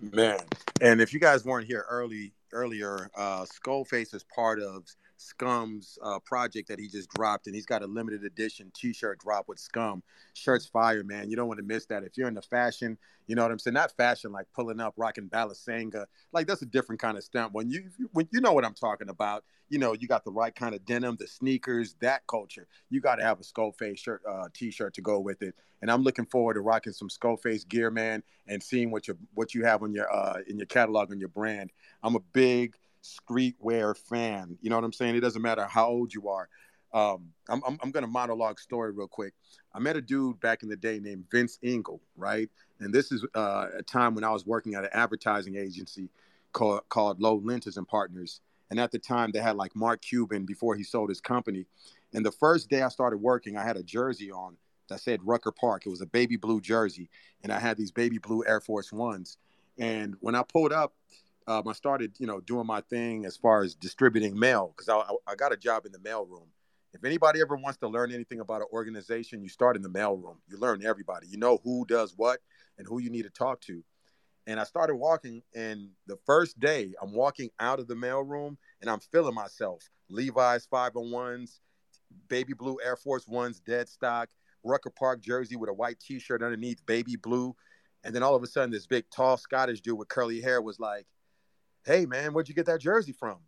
man 0.00 0.38
and 0.80 1.00
if 1.00 1.12
you 1.12 1.18
guys 1.18 1.44
weren't 1.44 1.66
here 1.66 1.84
early 1.88 2.32
earlier 2.52 3.10
uh 3.16 3.44
skullface 3.44 4.14
is 4.14 4.24
part 4.34 4.60
of 4.60 4.84
Scum's 5.22 5.98
uh, 6.02 6.18
project 6.20 6.68
that 6.68 6.78
he 6.78 6.88
just 6.88 7.10
dropped, 7.10 7.46
and 7.46 7.54
he's 7.54 7.66
got 7.66 7.82
a 7.82 7.86
limited 7.86 8.24
edition 8.24 8.70
T-shirt 8.74 9.20
drop 9.20 9.48
with 9.48 9.58
Scum. 9.58 10.02
Shirt's 10.34 10.66
fire, 10.66 11.04
man. 11.04 11.30
You 11.30 11.36
don't 11.36 11.48
want 11.48 11.58
to 11.58 11.64
miss 11.64 11.86
that. 11.86 12.04
If 12.04 12.16
you're 12.16 12.28
into 12.28 12.42
fashion, 12.42 12.98
you 13.26 13.36
know 13.36 13.42
what 13.42 13.52
I'm 13.52 13.58
saying. 13.58 13.74
Not 13.74 13.92
fashion 13.96 14.32
like 14.32 14.46
pulling 14.54 14.80
up, 14.80 14.94
rocking 14.96 15.28
Balenciaga. 15.28 16.06
Like 16.32 16.46
that's 16.46 16.62
a 16.62 16.66
different 16.66 17.00
kind 17.00 17.16
of 17.16 17.24
stunt. 17.24 17.52
When 17.52 17.70
you 17.70 17.88
when 18.12 18.28
you 18.32 18.40
know 18.40 18.52
what 18.52 18.64
I'm 18.64 18.74
talking 18.74 19.08
about, 19.08 19.44
you 19.68 19.78
know 19.78 19.94
you 19.94 20.08
got 20.08 20.24
the 20.24 20.32
right 20.32 20.54
kind 20.54 20.74
of 20.74 20.84
denim, 20.84 21.16
the 21.18 21.26
sneakers, 21.26 21.94
that 22.00 22.26
culture. 22.26 22.66
You 22.90 23.00
got 23.00 23.16
to 23.16 23.24
have 23.24 23.40
a 23.40 23.42
Skullface 23.42 23.98
shirt, 23.98 24.22
uh, 24.28 24.48
T-shirt 24.52 24.94
to 24.94 25.00
go 25.00 25.20
with 25.20 25.42
it. 25.42 25.54
And 25.80 25.90
I'm 25.90 26.02
looking 26.02 26.26
forward 26.26 26.54
to 26.54 26.60
rocking 26.60 26.92
some 26.92 27.08
Skullface 27.08 27.66
gear, 27.66 27.90
man, 27.90 28.22
and 28.46 28.62
seeing 28.62 28.90
what 28.90 29.08
you 29.08 29.16
what 29.34 29.54
you 29.54 29.64
have 29.64 29.82
on 29.82 29.92
your 29.92 30.12
uh, 30.12 30.40
in 30.46 30.58
your 30.58 30.66
catalog 30.66 31.10
and 31.10 31.20
your 31.20 31.28
brand. 31.28 31.70
I'm 32.02 32.16
a 32.16 32.20
big 32.32 32.74
streetwear 33.02 33.96
fan. 33.96 34.56
You 34.60 34.70
know 34.70 34.76
what 34.76 34.84
I'm 34.84 34.92
saying? 34.92 35.16
It 35.16 35.20
doesn't 35.20 35.42
matter 35.42 35.64
how 35.66 35.88
old 35.88 36.14
you 36.14 36.28
are. 36.28 36.48
Um, 36.94 37.30
I'm, 37.48 37.62
I'm, 37.66 37.78
I'm 37.82 37.90
going 37.90 38.04
to 38.04 38.10
monologue 38.10 38.60
story 38.60 38.92
real 38.92 39.08
quick. 39.08 39.34
I 39.74 39.78
met 39.78 39.96
a 39.96 40.02
dude 40.02 40.40
back 40.40 40.62
in 40.62 40.68
the 40.68 40.76
day 40.76 41.00
named 41.00 41.24
Vince 41.30 41.58
Engel, 41.62 42.00
right? 42.16 42.50
And 42.80 42.92
this 42.92 43.10
is 43.10 43.24
uh, 43.34 43.68
a 43.78 43.82
time 43.82 44.14
when 44.14 44.24
I 44.24 44.30
was 44.30 44.46
working 44.46 44.74
at 44.74 44.84
an 44.84 44.90
advertising 44.92 45.56
agency 45.56 46.10
called, 46.52 46.82
called 46.88 47.20
Lowe 47.20 47.40
Lintas 47.40 47.76
and 47.76 47.88
Partners. 47.88 48.40
And 48.70 48.78
at 48.78 48.90
the 48.90 48.98
time, 48.98 49.30
they 49.32 49.38
had 49.38 49.56
like 49.56 49.74
Mark 49.74 50.02
Cuban 50.02 50.44
before 50.44 50.74
he 50.76 50.84
sold 50.84 51.08
his 51.08 51.20
company. 51.20 51.66
And 52.14 52.24
the 52.24 52.32
first 52.32 52.68
day 52.68 52.82
I 52.82 52.88
started 52.88 53.18
working, 53.18 53.56
I 53.56 53.64
had 53.64 53.76
a 53.76 53.82
jersey 53.82 54.30
on 54.30 54.56
that 54.88 55.00
said 55.00 55.20
Rucker 55.22 55.52
Park. 55.52 55.86
It 55.86 55.90
was 55.90 56.00
a 56.00 56.06
baby 56.06 56.36
blue 56.36 56.60
jersey. 56.60 57.08
And 57.42 57.52
I 57.52 57.58
had 57.58 57.76
these 57.76 57.90
baby 57.90 58.18
blue 58.18 58.44
Air 58.46 58.60
Force 58.60 58.92
Ones. 58.92 59.38
And 59.78 60.16
when 60.20 60.34
I 60.34 60.42
pulled 60.42 60.72
up, 60.72 60.94
um, 61.46 61.66
I 61.68 61.72
started, 61.72 62.14
you 62.18 62.26
know, 62.26 62.40
doing 62.40 62.66
my 62.66 62.80
thing 62.82 63.24
as 63.24 63.36
far 63.36 63.62
as 63.62 63.74
distributing 63.74 64.38
mail 64.38 64.74
because 64.76 64.88
I, 64.88 65.30
I 65.30 65.34
got 65.34 65.52
a 65.52 65.56
job 65.56 65.86
in 65.86 65.92
the 65.92 65.98
mail 65.98 66.24
room. 66.24 66.46
If 66.94 67.04
anybody 67.04 67.40
ever 67.40 67.56
wants 67.56 67.78
to 67.78 67.88
learn 67.88 68.12
anything 68.12 68.40
about 68.40 68.60
an 68.60 68.68
organization, 68.72 69.42
you 69.42 69.48
start 69.48 69.76
in 69.76 69.82
the 69.82 69.88
mail 69.88 70.16
room. 70.16 70.38
You 70.48 70.58
learn 70.58 70.84
everybody. 70.84 71.26
You 71.26 71.38
know 71.38 71.58
who 71.64 71.86
does 71.86 72.12
what 72.16 72.40
and 72.78 72.86
who 72.86 73.00
you 73.00 73.10
need 73.10 73.22
to 73.22 73.30
talk 73.30 73.60
to. 73.62 73.82
And 74.46 74.58
I 74.58 74.64
started 74.64 74.96
walking, 74.96 75.42
and 75.54 75.88
the 76.06 76.18
first 76.26 76.58
day 76.58 76.92
I'm 77.00 77.12
walking 77.12 77.50
out 77.60 77.78
of 77.78 77.86
the 77.86 77.94
mail 77.94 78.22
room 78.22 78.58
and 78.80 78.90
I'm 78.90 79.00
feeling 79.00 79.34
myself. 79.34 79.88
Levi's 80.10 80.66
501s, 80.66 81.60
baby 82.28 82.52
blue 82.52 82.76
Air 82.84 82.96
Force 82.96 83.26
Ones, 83.26 83.60
dead 83.60 83.88
stock, 83.88 84.28
Rucker 84.64 84.90
Park 84.90 85.22
jersey 85.22 85.56
with 85.56 85.70
a 85.70 85.74
white 85.74 85.98
t 86.00 86.18
shirt 86.18 86.42
underneath, 86.42 86.84
baby 86.86 87.16
blue. 87.16 87.54
And 88.04 88.14
then 88.14 88.22
all 88.22 88.34
of 88.34 88.42
a 88.42 88.46
sudden, 88.46 88.70
this 88.70 88.86
big, 88.86 89.04
tall 89.10 89.36
Scottish 89.36 89.80
dude 89.80 89.96
with 89.96 90.08
curly 90.08 90.40
hair 90.40 90.60
was 90.60 90.80
like, 90.80 91.06
hey 91.84 92.06
man, 92.06 92.32
where'd 92.32 92.48
you 92.48 92.54
get 92.54 92.66
that 92.66 92.80
jersey 92.80 93.12
from? 93.12 93.38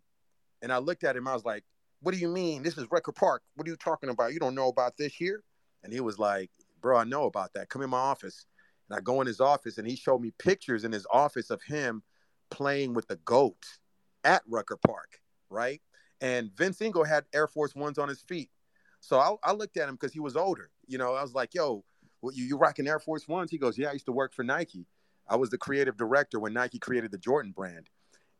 And 0.61 0.71
I 0.71 0.77
looked 0.77 1.03
at 1.03 1.15
him, 1.15 1.27
I 1.27 1.33
was 1.33 1.45
like, 1.45 1.63
what 2.01 2.13
do 2.13 2.19
you 2.19 2.27
mean? 2.27 2.63
This 2.63 2.77
is 2.77 2.87
Rucker 2.91 3.11
Park. 3.11 3.41
What 3.55 3.67
are 3.67 3.71
you 3.71 3.77
talking 3.77 4.09
about? 4.09 4.33
You 4.33 4.39
don't 4.39 4.55
know 4.55 4.67
about 4.67 4.97
this 4.97 5.13
here? 5.13 5.43
And 5.83 5.93
he 5.93 6.01
was 6.01 6.19
like, 6.19 6.49
bro, 6.81 6.97
I 6.97 7.03
know 7.03 7.25
about 7.25 7.53
that. 7.53 7.69
Come 7.69 7.81
in 7.81 7.89
my 7.89 7.97
office. 7.97 8.45
And 8.89 8.97
I 8.97 9.01
go 9.01 9.21
in 9.21 9.27
his 9.27 9.39
office 9.41 9.77
and 9.77 9.87
he 9.87 9.95
showed 9.95 10.21
me 10.21 10.31
pictures 10.37 10.83
in 10.83 10.91
his 10.91 11.07
office 11.11 11.49
of 11.49 11.61
him 11.63 12.03
playing 12.51 12.93
with 12.93 13.07
the 13.07 13.15
GOAT 13.17 13.63
at 14.23 14.43
Rucker 14.47 14.77
Park, 14.85 15.19
right? 15.49 15.81
And 16.21 16.51
Vince 16.55 16.81
Engel 16.81 17.03
had 17.03 17.25
Air 17.33 17.47
Force 17.47 17.75
Ones 17.75 17.97
on 17.97 18.07
his 18.07 18.21
feet. 18.21 18.49
So 18.99 19.19
I, 19.19 19.35
I 19.43 19.53
looked 19.53 19.77
at 19.77 19.89
him 19.89 19.95
because 19.95 20.13
he 20.13 20.19
was 20.19 20.35
older. 20.35 20.69
You 20.87 20.97
know, 20.97 21.15
I 21.15 21.21
was 21.21 21.33
like, 21.33 21.53
yo, 21.53 21.83
what, 22.21 22.35
you, 22.35 22.45
you 22.45 22.57
rocking 22.57 22.87
Air 22.87 22.99
Force 22.99 23.27
Ones? 23.27 23.51
He 23.51 23.57
goes, 23.57 23.77
yeah, 23.77 23.89
I 23.89 23.93
used 23.93 24.05
to 24.05 24.11
work 24.11 24.33
for 24.33 24.43
Nike. 24.43 24.85
I 25.27 25.35
was 25.35 25.49
the 25.49 25.57
creative 25.57 25.97
director 25.97 26.39
when 26.39 26.53
Nike 26.53 26.79
created 26.79 27.11
the 27.11 27.17
Jordan 27.17 27.51
brand. 27.51 27.89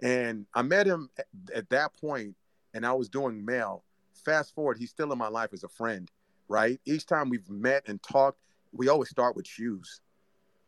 And 0.01 0.45
I 0.53 0.61
met 0.61 0.88
him 0.88 1.09
at, 1.17 1.26
at 1.53 1.69
that 1.69 1.93
point, 1.99 2.35
and 2.73 2.85
I 2.85 2.93
was 2.93 3.09
doing 3.09 3.43
mail. 3.43 3.84
Fast 4.26 4.53
forward, 4.53 4.77
he's 4.77 4.89
still 4.89 5.11
in 5.11 5.17
my 5.17 5.27
life 5.27 5.51
as 5.53 5.63
a 5.63 5.69
friend, 5.69 6.11
right? 6.47 6.80
Each 6.85 7.05
time 7.05 7.30
we've 7.30 7.49
met 7.49 7.84
and 7.88 8.01
talked, 8.01 8.39
we 8.73 8.89
always 8.89 9.09
start 9.09 9.35
with 9.35 9.47
shoes. 9.47 10.01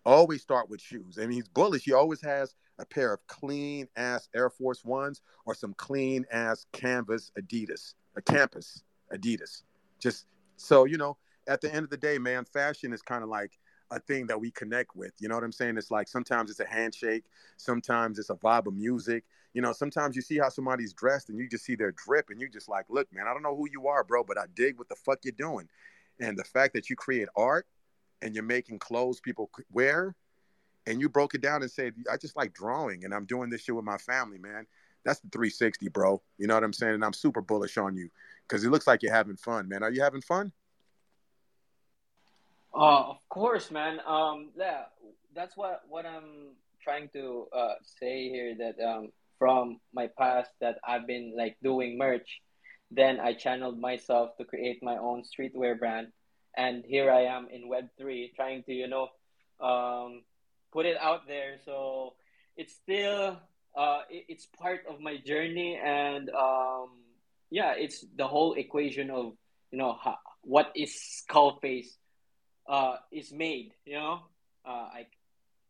Always 0.05 0.41
start 0.41 0.69
with 0.69 0.81
shoes. 0.81 1.17
I 1.17 1.21
mean, 1.21 1.31
he's 1.31 1.49
bullish. 1.49 1.83
He 1.83 1.91
always 1.91 2.21
has 2.21 2.55
a 2.79 2.85
pair 2.85 3.13
of 3.13 3.25
clean 3.27 3.87
ass 3.97 4.29
Air 4.35 4.49
Force 4.49 4.85
Ones 4.85 5.21
or 5.45 5.53
some 5.53 5.73
clean 5.73 6.25
ass 6.31 6.65
canvas 6.71 7.31
Adidas, 7.37 7.95
a 8.15 8.21
campus 8.21 8.83
Adidas. 9.13 9.63
Just 9.99 10.27
so, 10.55 10.85
you 10.85 10.97
know, 10.97 11.17
at 11.47 11.61
the 11.61 11.73
end 11.73 11.83
of 11.83 11.89
the 11.89 11.97
day, 11.97 12.17
man, 12.17 12.45
fashion 12.45 12.93
is 12.93 13.01
kind 13.01 13.23
of 13.23 13.29
like 13.29 13.59
a 13.91 13.99
thing 13.99 14.27
that 14.27 14.39
we 14.39 14.51
connect 14.51 14.95
with. 14.95 15.13
You 15.19 15.29
know 15.29 15.35
what 15.35 15.43
I'm 15.43 15.51
saying? 15.51 15.77
It's 15.77 15.91
like 15.91 16.07
sometimes 16.07 16.51
it's 16.51 16.59
a 16.59 16.67
handshake, 16.67 17.25
sometimes 17.57 18.19
it's 18.19 18.29
a 18.29 18.35
vibe 18.35 18.67
of 18.67 18.73
music. 18.73 19.23
You 19.53 19.61
know, 19.61 19.73
sometimes 19.73 20.15
you 20.15 20.21
see 20.21 20.37
how 20.37 20.49
somebody's 20.49 20.93
dressed 20.93 21.29
and 21.29 21.39
you 21.39 21.49
just 21.49 21.65
see 21.65 21.75
their 21.75 21.93
drip 21.93 22.29
and 22.29 22.39
you 22.39 22.47
just 22.49 22.69
like, 22.69 22.85
look, 22.89 23.11
man, 23.11 23.25
I 23.27 23.33
don't 23.33 23.41
know 23.41 23.55
who 23.55 23.67
you 23.71 23.87
are, 23.87 24.03
bro, 24.03 24.23
but 24.23 24.37
I 24.37 24.43
dig 24.53 24.77
what 24.77 24.89
the 24.89 24.95
fuck 24.95 25.19
you're 25.23 25.31
doing. 25.35 25.67
And 26.19 26.37
the 26.37 26.43
fact 26.43 26.73
that 26.73 26.89
you 26.89 26.95
create 26.95 27.27
art 27.35 27.65
and 28.21 28.35
you're 28.35 28.43
making 28.43 28.79
clothes 28.79 29.19
people 29.19 29.49
wear 29.71 30.15
and 30.85 31.01
you 31.01 31.09
broke 31.09 31.33
it 31.33 31.41
down 31.41 31.61
and 31.61 31.71
said, 31.71 31.93
I 32.11 32.17
just 32.17 32.35
like 32.35 32.53
drawing 32.53 33.03
and 33.03 33.13
I'm 33.13 33.25
doing 33.25 33.49
this 33.49 33.61
shit 33.61 33.75
with 33.75 33.85
my 33.85 33.97
family, 33.97 34.37
man. 34.37 34.67
That's 35.03 35.19
the 35.21 35.29
360, 35.29 35.87
bro. 35.89 36.21
You 36.37 36.47
know 36.47 36.53
what 36.53 36.63
I'm 36.63 36.73
saying? 36.73 36.95
And 36.95 37.05
I'm 37.05 37.13
super 37.13 37.41
bullish 37.41 37.77
on 37.77 37.95
you 37.95 38.09
because 38.47 38.63
it 38.63 38.69
looks 38.69 38.87
like 38.87 39.01
you're 39.01 39.13
having 39.13 39.37
fun, 39.37 39.67
man. 39.69 39.81
Are 39.81 39.91
you 39.91 40.01
having 40.01 40.21
fun? 40.21 40.51
Uh, 42.77 43.09
of 43.09 43.17
course, 43.29 43.71
man. 43.71 43.99
Um, 44.05 44.51
yeah, 44.55 44.83
that's 45.33 45.57
what 45.57 45.81
what 45.89 46.05
I'm 46.05 46.53
trying 46.83 47.09
to 47.13 47.47
uh, 47.51 47.75
say 47.99 48.29
here. 48.29 48.53
That 48.55 48.77
um, 48.83 49.09
from 49.39 49.79
my 49.93 50.07
past, 50.17 50.51
that 50.61 50.77
I've 50.87 51.07
been 51.07 51.33
like 51.35 51.57
doing 51.63 51.97
merch, 51.97 52.39
then 52.91 53.19
I 53.19 53.33
channeled 53.33 53.79
myself 53.79 54.37
to 54.37 54.45
create 54.45 54.83
my 54.83 54.97
own 54.97 55.23
streetwear 55.23 55.79
brand, 55.79 56.09
and 56.55 56.85
here 56.85 57.09
I 57.11 57.23
am 57.23 57.47
in 57.51 57.67
Web 57.67 57.89
three, 57.97 58.31
trying 58.35 58.61
to 58.65 58.73
you 58.73 58.87
know, 58.87 59.09
um, 59.59 60.21
put 60.71 60.85
it 60.85 60.97
out 61.01 61.27
there. 61.27 61.57
So 61.65 62.13
it's 62.55 62.75
still 62.75 63.41
uh, 63.75 64.01
it, 64.07 64.25
it's 64.29 64.45
part 64.45 64.81
of 64.87 65.01
my 65.01 65.17
journey, 65.17 65.81
and 65.83 66.29
um, 66.29 66.89
yeah, 67.49 67.73
it's 67.73 68.05
the 68.15 68.27
whole 68.27 68.53
equation 68.53 69.09
of 69.09 69.33
you 69.71 69.79
know 69.79 69.97
how, 69.99 70.17
what 70.43 70.71
is 70.75 70.93
Skullface 71.25 71.97
uh, 72.67 72.97
is 73.11 73.31
made. 73.31 73.71
You 73.85 73.95
know, 73.95 74.19
uh, 74.65 74.89
like 74.93 75.11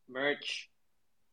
merch, 0.10 0.70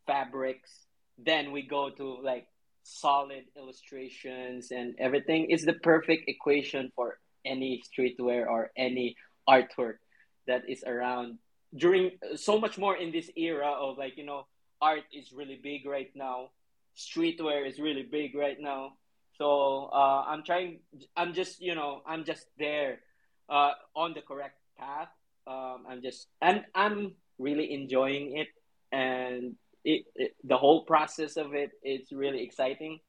fabrics. 0.06 0.70
Then 1.18 1.52
we 1.52 1.62
go 1.62 1.90
to 1.90 2.18
like 2.22 2.46
solid 2.82 3.44
illustrations 3.56 4.70
and 4.70 4.94
everything. 4.98 5.46
It's 5.50 5.64
the 5.64 5.74
perfect 5.74 6.28
equation 6.28 6.92
for 6.94 7.18
any 7.44 7.82
streetwear 7.82 8.46
or 8.46 8.70
any 8.76 9.16
artwork 9.48 9.98
that 10.46 10.62
is 10.68 10.82
around 10.84 11.38
during 11.76 12.12
so 12.36 12.58
much 12.58 12.78
more 12.78 12.96
in 12.96 13.10
this 13.10 13.30
era 13.36 13.70
of 13.70 13.98
like 13.98 14.16
you 14.16 14.24
know 14.24 14.46
art 14.80 15.02
is 15.12 15.32
really 15.32 15.58
big 15.62 15.86
right 15.86 16.10
now 16.14 16.50
streetwear 16.96 17.66
is 17.66 17.78
really 17.78 18.02
big 18.02 18.34
right 18.34 18.58
now 18.60 18.92
so 19.36 19.90
uh, 19.92 20.24
i'm 20.26 20.44
trying 20.44 20.78
i'm 21.16 21.34
just 21.34 21.60
you 21.60 21.74
know 21.74 22.02
i'm 22.06 22.24
just 22.24 22.46
there 22.58 23.00
uh, 23.48 23.72
on 23.94 24.14
the 24.14 24.22
correct 24.22 24.56
path 24.78 25.08
um, 25.46 25.84
I'm 25.88 26.02
just 26.02 26.28
and 26.40 26.64
I'm 26.74 27.14
really 27.38 27.72
enjoying 27.72 28.38
it, 28.38 28.48
and 28.92 29.54
it, 29.84 30.04
it, 30.14 30.34
the 30.44 30.56
whole 30.56 30.84
process 30.84 31.36
of 31.36 31.54
it 31.54 31.70
it's 31.82 32.12
really 32.12 32.42
exciting. 32.42 33.00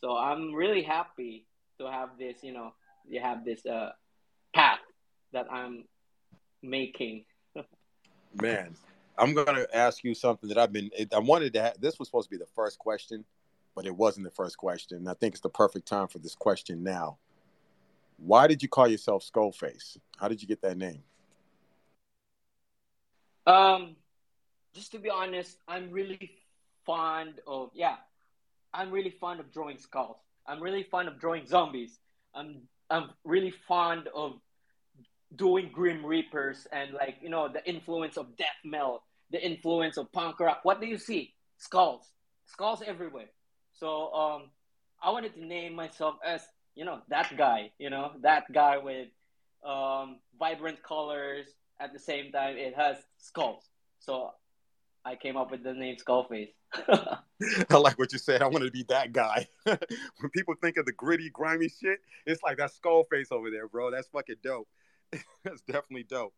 So 0.00 0.16
I'm 0.16 0.54
really 0.54 0.82
happy 0.82 1.46
to 1.78 1.90
have 1.90 2.10
this. 2.18 2.42
You 2.42 2.52
know, 2.52 2.72
you 3.08 3.20
have 3.20 3.44
this 3.44 3.64
uh, 3.66 3.90
path 4.54 4.80
that 5.32 5.46
I'm 5.50 5.84
making. 6.62 7.24
Man, 8.40 8.74
I'm 9.16 9.34
gonna 9.34 9.66
ask 9.72 10.04
you 10.04 10.14
something 10.14 10.48
that 10.48 10.58
I've 10.58 10.72
been. 10.72 10.90
I 11.14 11.18
wanted 11.18 11.52
to. 11.54 11.62
Have, 11.62 11.80
this 11.80 11.98
was 11.98 12.08
supposed 12.08 12.28
to 12.28 12.36
be 12.36 12.42
the 12.42 12.50
first 12.54 12.78
question, 12.78 13.24
but 13.74 13.86
it 13.86 13.96
wasn't 13.96 14.24
the 14.24 14.32
first 14.32 14.58
question. 14.58 15.08
I 15.08 15.14
think 15.14 15.34
it's 15.34 15.42
the 15.42 15.48
perfect 15.48 15.86
time 15.86 16.08
for 16.08 16.18
this 16.18 16.34
question 16.34 16.82
now. 16.82 17.18
Why 18.18 18.46
did 18.46 18.62
you 18.62 18.68
call 18.68 18.86
yourself 18.86 19.24
Skullface? 19.24 19.96
How 20.18 20.28
did 20.28 20.42
you 20.42 20.48
get 20.48 20.60
that 20.60 20.76
name? 20.76 21.02
Um, 23.50 23.96
just 24.74 24.92
to 24.92 24.98
be 24.98 25.10
honest, 25.10 25.56
I'm 25.66 25.90
really 25.90 26.30
fond 26.86 27.40
of 27.46 27.70
yeah, 27.74 27.96
I'm 28.72 28.90
really 28.92 29.10
fond 29.10 29.40
of 29.40 29.52
drawing 29.52 29.78
skulls. 29.78 30.18
I'm 30.46 30.62
really 30.62 30.84
fond 30.84 31.08
of 31.08 31.18
drawing 31.18 31.46
zombies. 31.46 31.98
I'm 32.32 32.62
I'm 32.90 33.10
really 33.24 33.52
fond 33.66 34.08
of 34.14 34.34
doing 35.34 35.70
Grim 35.72 36.06
Reapers 36.06 36.68
and 36.70 36.92
like 36.92 37.16
you 37.20 37.28
know 37.28 37.48
the 37.48 37.68
influence 37.68 38.16
of 38.16 38.36
death 38.36 38.60
metal, 38.64 39.02
the 39.32 39.44
influence 39.44 39.96
of 39.96 40.12
punk 40.12 40.38
rock. 40.38 40.60
What 40.62 40.80
do 40.80 40.86
you 40.86 40.98
see? 40.98 41.34
Skulls, 41.58 42.06
skulls 42.46 42.82
everywhere. 42.86 43.30
So 43.72 44.12
um, 44.14 44.42
I 45.02 45.10
wanted 45.10 45.34
to 45.34 45.44
name 45.44 45.74
myself 45.74 46.14
as 46.24 46.42
you 46.76 46.84
know 46.84 47.00
that 47.08 47.36
guy. 47.36 47.72
You 47.78 47.90
know 47.90 48.12
that 48.22 48.44
guy 48.52 48.78
with 48.78 49.08
um, 49.66 50.18
vibrant 50.38 50.84
colors. 50.84 51.46
At 51.80 51.92
the 51.92 51.98
same 51.98 52.30
time, 52.30 52.56
it 52.58 52.74
has 52.76 52.98
skulls. 53.18 53.64
So 54.00 54.32
I 55.04 55.16
came 55.16 55.36
up 55.36 55.50
with 55.50 55.62
the 55.62 55.72
name 55.72 55.96
Skullface. 55.96 56.52
I 57.70 57.76
like 57.76 57.98
what 57.98 58.12
you 58.12 58.18
said. 58.18 58.42
I 58.42 58.46
wanted 58.48 58.66
to 58.66 58.70
be 58.70 58.84
that 58.90 59.12
guy. 59.12 59.48
when 59.64 60.30
people 60.34 60.54
think 60.60 60.76
of 60.76 60.84
the 60.84 60.92
gritty, 60.92 61.30
grimy 61.30 61.68
shit, 61.68 62.00
it's 62.26 62.42
like 62.42 62.58
that 62.58 62.70
Skullface 62.72 63.32
over 63.32 63.50
there, 63.50 63.66
bro. 63.66 63.90
That's 63.90 64.08
fucking 64.08 64.36
dope. 64.42 64.68
That's 65.44 65.62
definitely 65.62 66.04
dope. 66.04 66.34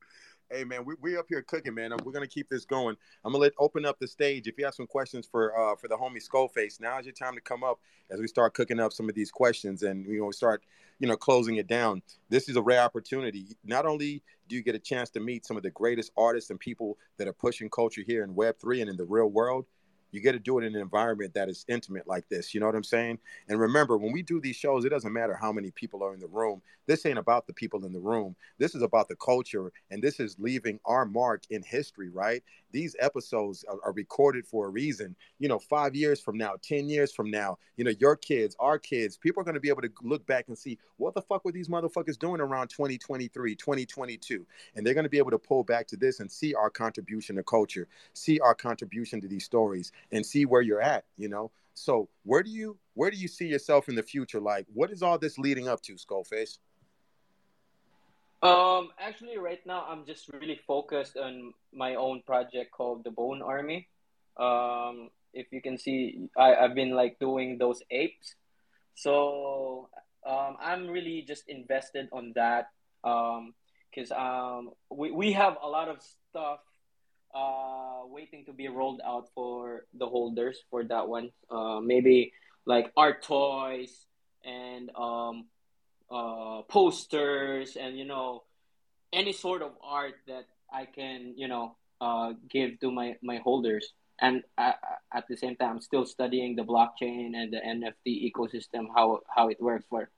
Hey 0.50 0.64
man, 0.64 0.84
we 0.84 0.94
we 1.00 1.16
up 1.16 1.26
here 1.28 1.40
cooking, 1.42 1.74
man. 1.74 1.92
We're 2.04 2.12
gonna 2.12 2.26
keep 2.26 2.48
this 2.48 2.64
going. 2.64 2.96
I'm 3.24 3.32
gonna 3.32 3.42
let 3.42 3.52
open 3.58 3.86
up 3.86 3.98
the 3.98 4.06
stage. 4.06 4.46
If 4.46 4.58
you 4.58 4.64
have 4.64 4.74
some 4.74 4.86
questions 4.86 5.26
for 5.26 5.58
uh 5.58 5.76
for 5.76 5.88
the 5.88 5.96
homie 5.96 6.22
Skullface, 6.22 6.80
now 6.80 6.98
is 6.98 7.06
your 7.06 7.14
time 7.14 7.34
to 7.34 7.40
come 7.40 7.64
up 7.64 7.80
as 8.10 8.20
we 8.20 8.26
start 8.26 8.52
cooking 8.52 8.78
up 8.78 8.92
some 8.92 9.08
of 9.08 9.14
these 9.14 9.30
questions 9.30 9.82
and 9.82 10.06
you 10.06 10.20
know 10.20 10.30
start 10.30 10.62
you 10.98 11.08
know 11.08 11.16
closing 11.16 11.56
it 11.56 11.66
down. 11.66 12.02
This 12.28 12.48
is 12.48 12.56
a 12.56 12.62
rare 12.62 12.80
opportunity. 12.82 13.46
Not 13.64 13.86
only 13.86 14.22
do 14.48 14.54
you 14.54 14.62
get 14.62 14.74
a 14.74 14.78
chance 14.78 15.08
to 15.10 15.20
meet 15.20 15.46
some 15.46 15.56
of 15.56 15.62
the 15.62 15.70
greatest 15.70 16.12
artists 16.16 16.50
and 16.50 16.60
people 16.60 16.98
that 17.16 17.26
are 17.26 17.32
pushing 17.32 17.70
culture 17.70 18.02
here 18.06 18.22
in 18.22 18.34
Web 18.34 18.58
three 18.60 18.82
and 18.82 18.90
in 18.90 18.96
the 18.96 19.04
real 19.04 19.28
world, 19.28 19.66
you 20.12 20.20
get 20.20 20.32
to 20.32 20.38
do 20.38 20.58
it 20.58 20.64
in 20.64 20.74
an 20.74 20.80
environment 20.80 21.34
that 21.34 21.48
is 21.48 21.64
intimate 21.68 22.06
like 22.06 22.28
this. 22.28 22.54
You 22.54 22.60
know 22.60 22.66
what 22.66 22.74
I'm 22.74 22.84
saying? 22.84 23.18
And 23.48 23.58
remember, 23.58 23.96
when 23.96 24.12
we 24.12 24.22
do 24.22 24.40
these 24.40 24.56
shows, 24.56 24.84
it 24.84 24.90
doesn't 24.90 25.12
matter 25.12 25.34
how 25.34 25.52
many 25.52 25.70
people 25.70 26.04
are 26.04 26.14
in 26.14 26.20
the 26.20 26.28
room. 26.28 26.62
This 26.86 27.06
ain't 27.06 27.18
about 27.18 27.46
the 27.46 27.52
people 27.52 27.84
in 27.84 27.92
the 27.92 28.00
room. 28.00 28.36
This 28.58 28.74
is 28.74 28.82
about 28.82 29.08
the 29.08 29.16
culture, 29.16 29.72
and 29.90 30.02
this 30.02 30.20
is 30.20 30.36
leaving 30.38 30.78
our 30.84 31.04
mark 31.04 31.42
in 31.50 31.62
history, 31.62 32.10
right? 32.10 32.42
These 32.72 32.96
episodes 32.98 33.64
are, 33.68 33.78
are 33.84 33.92
recorded 33.92 34.46
for 34.46 34.66
a 34.66 34.70
reason. 34.70 35.14
You 35.38 35.48
know, 35.48 35.58
five 35.58 35.94
years 35.94 36.20
from 36.20 36.36
now, 36.36 36.54
10 36.62 36.88
years 36.88 37.12
from 37.12 37.30
now, 37.30 37.58
you 37.76 37.84
know, 37.84 37.92
your 37.98 38.16
kids, 38.16 38.56
our 38.58 38.78
kids, 38.78 39.16
people 39.16 39.40
are 39.40 39.44
going 39.44 39.54
to 39.54 39.60
be 39.60 39.68
able 39.68 39.82
to 39.82 39.90
look 40.02 40.26
back 40.26 40.48
and 40.48 40.58
see 40.58 40.78
what 40.96 41.14
the 41.14 41.22
fuck 41.22 41.44
were 41.44 41.52
these 41.52 41.68
motherfuckers 41.68 42.18
doing 42.18 42.40
around 42.40 42.68
2023, 42.68 43.54
2022. 43.54 44.46
And 44.74 44.86
they're 44.86 44.94
going 44.94 45.04
to 45.04 45.10
be 45.10 45.18
able 45.18 45.30
to 45.30 45.38
pull 45.38 45.64
back 45.64 45.86
to 45.88 45.96
this 45.96 46.20
and 46.20 46.30
see 46.30 46.54
our 46.54 46.70
contribution 46.70 47.36
to 47.36 47.42
culture, 47.42 47.88
see 48.14 48.40
our 48.40 48.54
contribution 48.54 49.20
to 49.20 49.28
these 49.28 49.44
stories 49.44 49.92
and 50.10 50.24
see 50.24 50.44
where 50.44 50.62
you're 50.62 50.82
at 50.82 51.04
you 51.16 51.28
know? 51.28 51.50
So 51.74 52.08
where 52.24 52.42
do 52.42 52.50
you 52.50 52.78
where 52.94 53.10
do 53.10 53.16
you 53.16 53.28
see 53.28 53.46
yourself 53.46 53.88
in 53.88 53.94
the 53.94 54.02
future? 54.02 54.40
Like 54.40 54.66
what 54.72 54.90
is 54.90 55.02
all 55.02 55.18
this 55.18 55.38
leading 55.38 55.68
up 55.68 55.80
to 55.82 55.94
skullface? 55.94 56.58
Um 58.42 58.90
actually 58.98 59.38
right 59.38 59.64
now 59.64 59.86
i'm 59.88 60.04
just 60.04 60.28
really 60.32 60.58
focused 60.66 61.16
on 61.16 61.54
my 61.72 61.94
own 61.94 62.22
project 62.26 62.72
called 62.72 63.04
the 63.04 63.10
bone 63.10 63.42
army. 63.42 63.88
Um 64.36 65.10
if 65.32 65.46
you 65.52 65.62
can 65.62 65.78
see 65.78 66.28
I, 66.36 66.54
i've 66.56 66.74
been 66.74 66.90
like 66.90 67.18
doing 67.18 67.58
those 67.58 67.82
apes. 67.90 68.34
So 68.94 69.88
um 70.26 70.56
i'm 70.60 70.88
really 70.88 71.24
just 71.26 71.48
invested 71.48 72.08
on 72.12 72.32
that 72.34 72.70
um 73.04 73.54
because 73.90 74.10
um 74.12 74.70
we, 74.90 75.10
we 75.10 75.32
have 75.32 75.56
a 75.62 75.68
lot 75.68 75.88
of 75.88 75.98
stuff 76.30 76.60
uh, 77.34 78.00
waiting 78.06 78.44
to 78.44 78.52
be 78.52 78.68
rolled 78.68 79.00
out 79.04 79.28
for 79.34 79.86
the 79.94 80.06
holders 80.06 80.58
for 80.70 80.84
that 80.84 81.08
one. 81.08 81.30
Uh, 81.50 81.80
maybe 81.80 82.32
like 82.66 82.92
art 82.96 83.22
toys 83.22 84.06
and 84.44 84.90
um, 84.96 85.46
uh, 86.10 86.62
posters 86.68 87.76
and 87.76 87.98
you 87.98 88.04
know 88.04 88.42
any 89.12 89.32
sort 89.32 89.62
of 89.62 89.72
art 89.82 90.14
that 90.26 90.46
I 90.72 90.86
can 90.86 91.34
you 91.36 91.48
know 91.48 91.76
uh, 92.00 92.32
give 92.48 92.80
to 92.80 92.90
my 92.90 93.16
my 93.22 93.38
holders. 93.38 93.92
And 94.20 94.44
at, 94.56 94.78
at 95.12 95.26
the 95.26 95.36
same 95.36 95.56
time, 95.56 95.70
I'm 95.70 95.80
still 95.80 96.06
studying 96.06 96.54
the 96.54 96.62
blockchain 96.62 97.34
and 97.34 97.52
the 97.52 97.58
NFT 97.58 98.30
ecosystem, 98.30 98.86
how 98.94 99.20
how 99.34 99.48
it 99.48 99.60
works 99.60 99.84
for. 99.88 100.10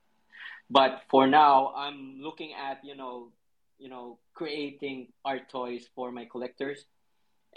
But 0.68 1.02
for 1.08 1.26
now, 1.26 1.72
I'm 1.76 2.20
looking 2.20 2.52
at 2.52 2.84
you 2.84 2.96
know 2.96 3.32
you 3.78 3.88
know 3.88 4.18
creating 4.34 5.08
art 5.24 5.48
toys 5.48 5.88
for 5.94 6.10
my 6.10 6.26
collectors 6.26 6.84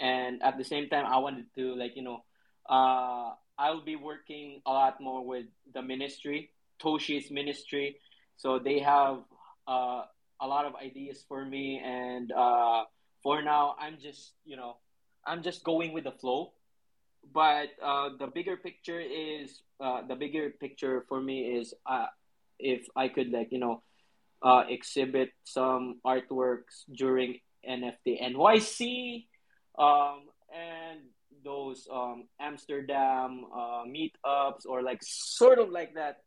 and 0.00 0.42
at 0.42 0.56
the 0.58 0.64
same 0.64 0.88
time 0.88 1.06
i 1.06 1.18
wanted 1.18 1.46
to 1.54 1.74
like 1.74 1.96
you 1.96 2.02
know 2.02 2.22
uh, 2.68 3.32
i'll 3.58 3.84
be 3.84 3.96
working 3.96 4.60
a 4.66 4.72
lot 4.72 5.00
more 5.00 5.24
with 5.24 5.46
the 5.74 5.82
ministry 5.82 6.50
toshi's 6.78 7.30
ministry. 7.30 7.98
So 8.36 8.58
they 8.58 8.78
have 8.80 9.18
uh, 9.66 10.02
a 10.40 10.46
lot 10.46 10.64
of 10.64 10.74
ideas 10.76 11.24
for 11.28 11.44
me. 11.44 11.80
And 11.84 12.32
uh, 12.32 12.84
for 13.22 13.42
now 13.42 13.74
i'm 13.80 13.98
just 14.00 14.34
you 14.44 14.56
know 14.56 14.76
i'm 15.26 15.42
just 15.42 15.64
going 15.64 15.92
with 15.92 16.04
the 16.04 16.12
flow. 16.12 16.52
But 17.34 17.74
uh, 17.82 18.10
the 18.18 18.28
bigger 18.28 18.56
picture 18.56 19.00
is 19.00 19.60
uh, 19.80 20.06
the 20.06 20.14
bigger 20.14 20.50
picture 20.50 21.04
for 21.08 21.20
me 21.20 21.58
is 21.58 21.74
uh, 21.84 22.06
if 22.58 22.86
i 22.96 23.08
could 23.08 23.30
like 23.30 23.50
you 23.50 23.58
know 23.58 23.82
exhibit 24.68 25.30
some 25.44 26.00
artworks 26.06 26.86
during 26.94 27.38
nft 27.68 28.06
nyc 28.06 29.26
um, 29.78 30.26
and 30.52 31.00
those 31.44 31.86
um, 31.92 32.24
Amsterdam 32.40 33.46
uh, 33.54 33.84
meetups 33.86 34.66
or 34.66 34.82
like 34.82 35.00
sort 35.02 35.58
of 35.58 35.70
like 35.70 35.94
that. 35.94 36.18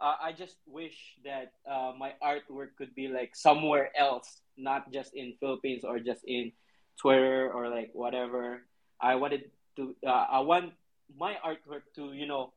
Uh, 0.00 0.14
I 0.20 0.32
just 0.32 0.56
wish 0.66 1.16
that 1.24 1.52
uh, 1.70 1.92
my 1.96 2.12
artwork 2.22 2.76
could 2.76 2.94
be 2.94 3.08
like 3.08 3.34
somewhere 3.34 3.90
else, 3.96 4.42
not 4.56 4.92
just 4.92 5.14
in 5.14 5.34
Philippines 5.40 5.84
or 5.84 5.98
just 6.00 6.22
in 6.26 6.52
Twitter 7.00 7.50
or 7.50 7.68
like 7.68 7.90
whatever. 7.92 8.62
I 9.00 9.14
wanted 9.16 9.50
to. 9.76 9.94
Uh, 10.06 10.26
I 10.30 10.40
want 10.40 10.72
my 11.16 11.36
artwork 11.44 11.88
to 11.96 12.12
you 12.12 12.26
know 12.26 12.52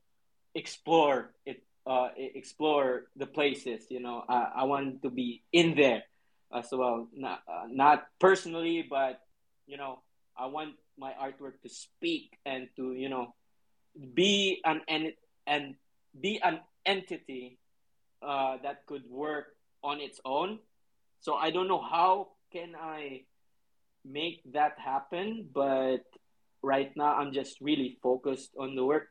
explore 0.56 1.32
it, 1.45 1.64
uh, 1.86 2.10
explore 2.18 3.07
the 3.16 3.26
places. 3.26 3.88
You 3.90 3.99
know, 3.99 4.24
I, 4.28 4.52
I 4.56 4.64
want 4.64 5.02
to 5.03 5.10
be 5.10 5.44
in 5.53 5.76
there 5.76 6.03
as 6.53 6.68
well. 6.72 7.07
Not 7.14 7.44
uh, 7.48 7.68
not 7.70 8.07
personally, 8.20 8.86
but 8.90 9.22
you 9.68 9.78
know 9.78 9.99
I 10.40 10.48
want 10.48 10.76
my 10.98 11.14
artwork 11.14 11.61
to 11.64 11.70
speak 11.70 12.38
and 12.45 12.70
to 12.78 12.94
you 12.94 13.10
know 13.10 13.36
be 14.14 14.61
an 14.66 14.82
and 14.88 15.14
and 15.45 15.76
be 16.20 16.40
an 16.41 16.61
entity 16.86 17.60
uh, 18.22 18.57
that 18.64 18.86
could 18.86 19.03
work 19.10 19.48
on 19.84 19.99
its 19.99 20.20
own. 20.26 20.60
So 21.20 21.36
I 21.36 21.52
don't 21.52 21.68
know 21.68 21.82
how 21.82 22.30
can 22.52 22.76
I 22.80 23.24
make 24.06 24.41
that 24.53 24.80
happen, 24.80 25.49
but 25.53 26.03
right 26.61 26.91
now 26.95 27.16
I'm 27.16 27.34
just 27.34 27.60
really 27.61 27.98
focused 28.02 28.52
on 28.57 28.76
the 28.76 28.86
work. 28.86 29.07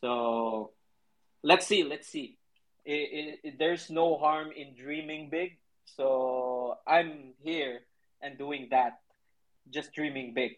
So 0.00 0.72
let's 1.42 1.66
see, 1.66 1.84
let's 1.84 2.08
see. 2.08 2.38
It, 2.84 2.92
it, 2.92 3.40
it, 3.44 3.58
there's 3.58 3.90
no 3.90 4.16
harm 4.16 4.50
in 4.56 4.74
dreaming 4.74 5.28
big. 5.30 5.58
So 5.84 6.76
I'm 6.86 7.34
here 7.42 7.80
and 8.20 8.38
doing 8.38 8.68
that 8.70 8.98
just 9.70 9.92
dreaming 9.92 10.34
big. 10.34 10.52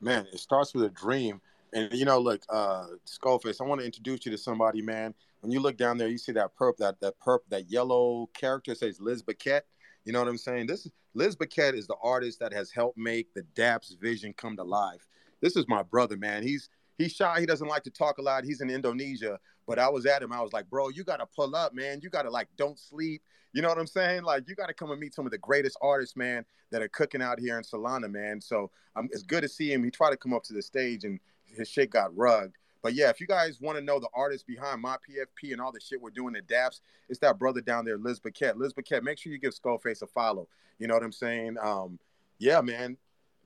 Man, 0.00 0.26
it 0.32 0.40
starts 0.40 0.74
with 0.74 0.84
a 0.84 0.90
dream. 0.90 1.40
And 1.72 1.92
you 1.92 2.04
know, 2.04 2.18
look, 2.18 2.42
uh, 2.48 2.86
Skullface, 3.06 3.60
I 3.60 3.64
want 3.64 3.80
to 3.80 3.86
introduce 3.86 4.24
you 4.26 4.32
to 4.32 4.38
somebody, 4.38 4.82
man. 4.82 5.14
When 5.40 5.52
you 5.52 5.60
look 5.60 5.76
down 5.76 5.98
there, 5.98 6.08
you 6.08 6.18
see 6.18 6.32
that 6.32 6.56
perp, 6.56 6.76
that 6.78 7.00
that 7.00 7.14
perp, 7.20 7.40
that 7.48 7.70
yellow 7.70 8.28
character 8.34 8.74
says 8.74 9.00
Liz 9.00 9.22
Baquette. 9.22 9.62
You 10.04 10.12
know 10.12 10.18
what 10.18 10.28
I'm 10.28 10.38
saying? 10.38 10.66
This 10.66 10.86
is 10.86 10.92
Liz 11.14 11.36
Baquette 11.36 11.74
is 11.74 11.86
the 11.86 11.96
artist 12.02 12.40
that 12.40 12.52
has 12.52 12.70
helped 12.70 12.98
make 12.98 13.32
the 13.34 13.42
DAPS 13.54 13.96
vision 14.00 14.32
come 14.32 14.56
to 14.56 14.64
life. 14.64 15.06
This 15.40 15.56
is 15.56 15.66
my 15.68 15.82
brother, 15.82 16.16
man. 16.16 16.42
He's 16.42 16.68
he's 16.98 17.12
shy. 17.12 17.40
He 17.40 17.46
doesn't 17.46 17.68
like 17.68 17.82
to 17.84 17.90
talk 17.90 18.18
a 18.18 18.22
lot. 18.22 18.44
He's 18.44 18.60
in 18.60 18.70
Indonesia. 18.70 19.38
But 19.70 19.78
I 19.78 19.88
was 19.88 20.04
at 20.04 20.20
him. 20.20 20.32
I 20.32 20.40
was 20.42 20.52
like, 20.52 20.68
bro, 20.68 20.88
you 20.88 21.04
got 21.04 21.18
to 21.18 21.26
pull 21.26 21.54
up, 21.54 21.72
man. 21.72 22.00
You 22.02 22.10
got 22.10 22.22
to 22.22 22.30
like, 22.30 22.48
don't 22.56 22.76
sleep. 22.76 23.22
You 23.52 23.62
know 23.62 23.68
what 23.68 23.78
I'm 23.78 23.86
saying? 23.86 24.24
Like, 24.24 24.48
you 24.48 24.56
got 24.56 24.66
to 24.66 24.74
come 24.74 24.90
and 24.90 24.98
meet 24.98 25.14
some 25.14 25.26
of 25.26 25.30
the 25.30 25.38
greatest 25.38 25.78
artists, 25.80 26.16
man, 26.16 26.44
that 26.72 26.82
are 26.82 26.88
cooking 26.88 27.22
out 27.22 27.38
here 27.38 27.56
in 27.56 27.62
Solana, 27.62 28.10
man. 28.10 28.40
So 28.40 28.72
um, 28.96 29.08
it's 29.12 29.22
good 29.22 29.42
to 29.42 29.48
see 29.48 29.72
him. 29.72 29.84
He 29.84 29.92
tried 29.92 30.10
to 30.10 30.16
come 30.16 30.34
up 30.34 30.42
to 30.44 30.52
the 30.52 30.60
stage 30.60 31.04
and 31.04 31.20
his 31.46 31.68
shit 31.68 31.90
got 31.90 32.16
rugged. 32.16 32.50
But 32.82 32.94
yeah, 32.94 33.10
if 33.10 33.20
you 33.20 33.28
guys 33.28 33.60
want 33.60 33.78
to 33.78 33.84
know 33.84 34.00
the 34.00 34.08
artist 34.12 34.44
behind 34.44 34.82
my 34.82 34.96
PFP 35.08 35.52
and 35.52 35.60
all 35.60 35.70
the 35.70 35.78
shit 35.78 36.02
we're 36.02 36.10
doing 36.10 36.34
at 36.34 36.48
DAPS, 36.48 36.80
it's 37.08 37.20
that 37.20 37.38
brother 37.38 37.60
down 37.60 37.84
there, 37.84 37.96
Liz 37.96 38.18
Baquette. 38.18 38.56
Liz 38.56 38.74
Baquette, 38.74 39.04
make 39.04 39.18
sure 39.18 39.30
you 39.30 39.38
give 39.38 39.54
Skullface 39.54 40.02
a 40.02 40.08
follow. 40.08 40.48
You 40.80 40.88
know 40.88 40.94
what 40.94 41.04
I'm 41.04 41.12
saying? 41.12 41.58
Um, 41.62 42.00
yeah, 42.40 42.60
man 42.60 42.96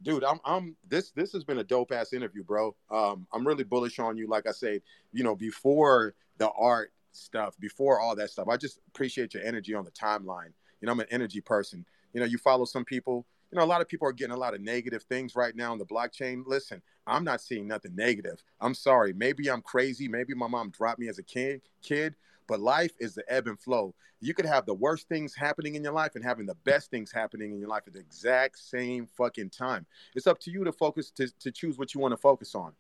dude, 0.03 0.25
I'm 0.25 0.41
I'm 0.45 0.77
this 0.89 1.11
this 1.11 1.33
has 1.33 1.45
been 1.45 1.59
a 1.59 1.65
dope 1.65 1.93
ass 1.93 2.13
interview, 2.13 2.45
bro. 2.45 2.75
Um, 2.91 3.27
I'm 3.33 3.47
really 3.47 3.65
bullish 3.65 3.99
on 3.99 4.17
you. 4.17 4.29
Like 4.29 4.47
I 4.47 4.53
said, 4.53 4.83
you 5.13 5.25
know, 5.25 5.35
before 5.35 6.15
the 6.39 6.51
art 6.51 6.93
stuff, 7.13 7.59
before 7.59 8.01
all 8.01 8.17
that 8.17 8.31
stuff, 8.31 8.49
I 8.49 8.57
just 8.57 8.81
appreciate 8.89 9.35
your 9.35 9.43
energy 9.45 9.75
on 9.75 9.85
the 9.85 9.91
timeline. 9.91 10.53
You 10.81 10.87
know, 10.87 10.93
I'm 10.93 11.01
an 11.01 11.07
energy 11.11 11.41
person. 11.41 11.85
You 12.13 12.21
know, 12.21 12.27
you 12.27 12.39
follow 12.39 12.65
some 12.65 12.85
people, 12.85 13.27
you 13.51 13.59
know, 13.59 13.65
a 13.65 13.67
lot 13.67 13.81
of 13.81 13.89
people 13.89 14.07
are 14.07 14.13
getting 14.13 14.35
a 14.35 14.39
lot 14.39 14.55
of 14.55 14.61
negative 14.61 15.03
things 15.05 15.35
right 15.35 15.55
now 15.55 15.73
on 15.73 15.79
the 15.79 15.87
blockchain. 15.87 16.43
Listen, 16.47 16.83
I'm 17.07 17.25
not 17.25 17.41
seeing 17.41 17.67
nothing 17.67 17.95
negative. 17.95 18.43
I'm 18.61 18.75
sorry. 18.75 19.13
Maybe 19.13 19.51
I'm 19.51 19.63
crazy. 19.63 20.09
Maybe 20.09 20.35
my 20.35 20.47
mom 20.47 20.71
dropped 20.71 20.99
me 20.99 21.09
as 21.09 21.19
a 21.19 21.23
kid, 21.23 21.63
kid, 21.83 22.15
but 22.47 22.61
life 22.61 22.93
is 22.99 23.15
the 23.15 23.25
ebb 23.33 23.47
and 23.47 23.59
flow. 23.59 23.95
You 24.21 24.35
could 24.35 24.47
have 24.47 24.67
the 24.67 24.75
worst 24.75 25.09
things 25.09 25.35
happening 25.35 25.75
in 25.75 25.83
your 25.83 25.93
life 25.93 26.15
and 26.15 26.25
having 26.25 26.47
the 26.47 26.57
best 26.65 26.91
things 26.91 27.13
happening 27.13 27.53
in 27.53 27.59
your 27.59 27.69
life 27.69 27.83
at 27.87 27.93
the 27.93 28.01
exact 28.01 28.59
same 28.59 29.07
fucking 29.07 29.51
time. 29.51 29.87
It's 30.15 30.27
up 30.27 30.39
to 30.41 30.51
you 30.51 30.65
to 30.65 30.73
focus 30.73 31.11
to, 31.13 31.29
to 31.41 31.51
choose 31.51 31.79
what 31.79 31.95
you 31.95 32.01
want 32.01 32.13
to 32.13 32.19
focus 32.19 32.55
on. 32.55 32.73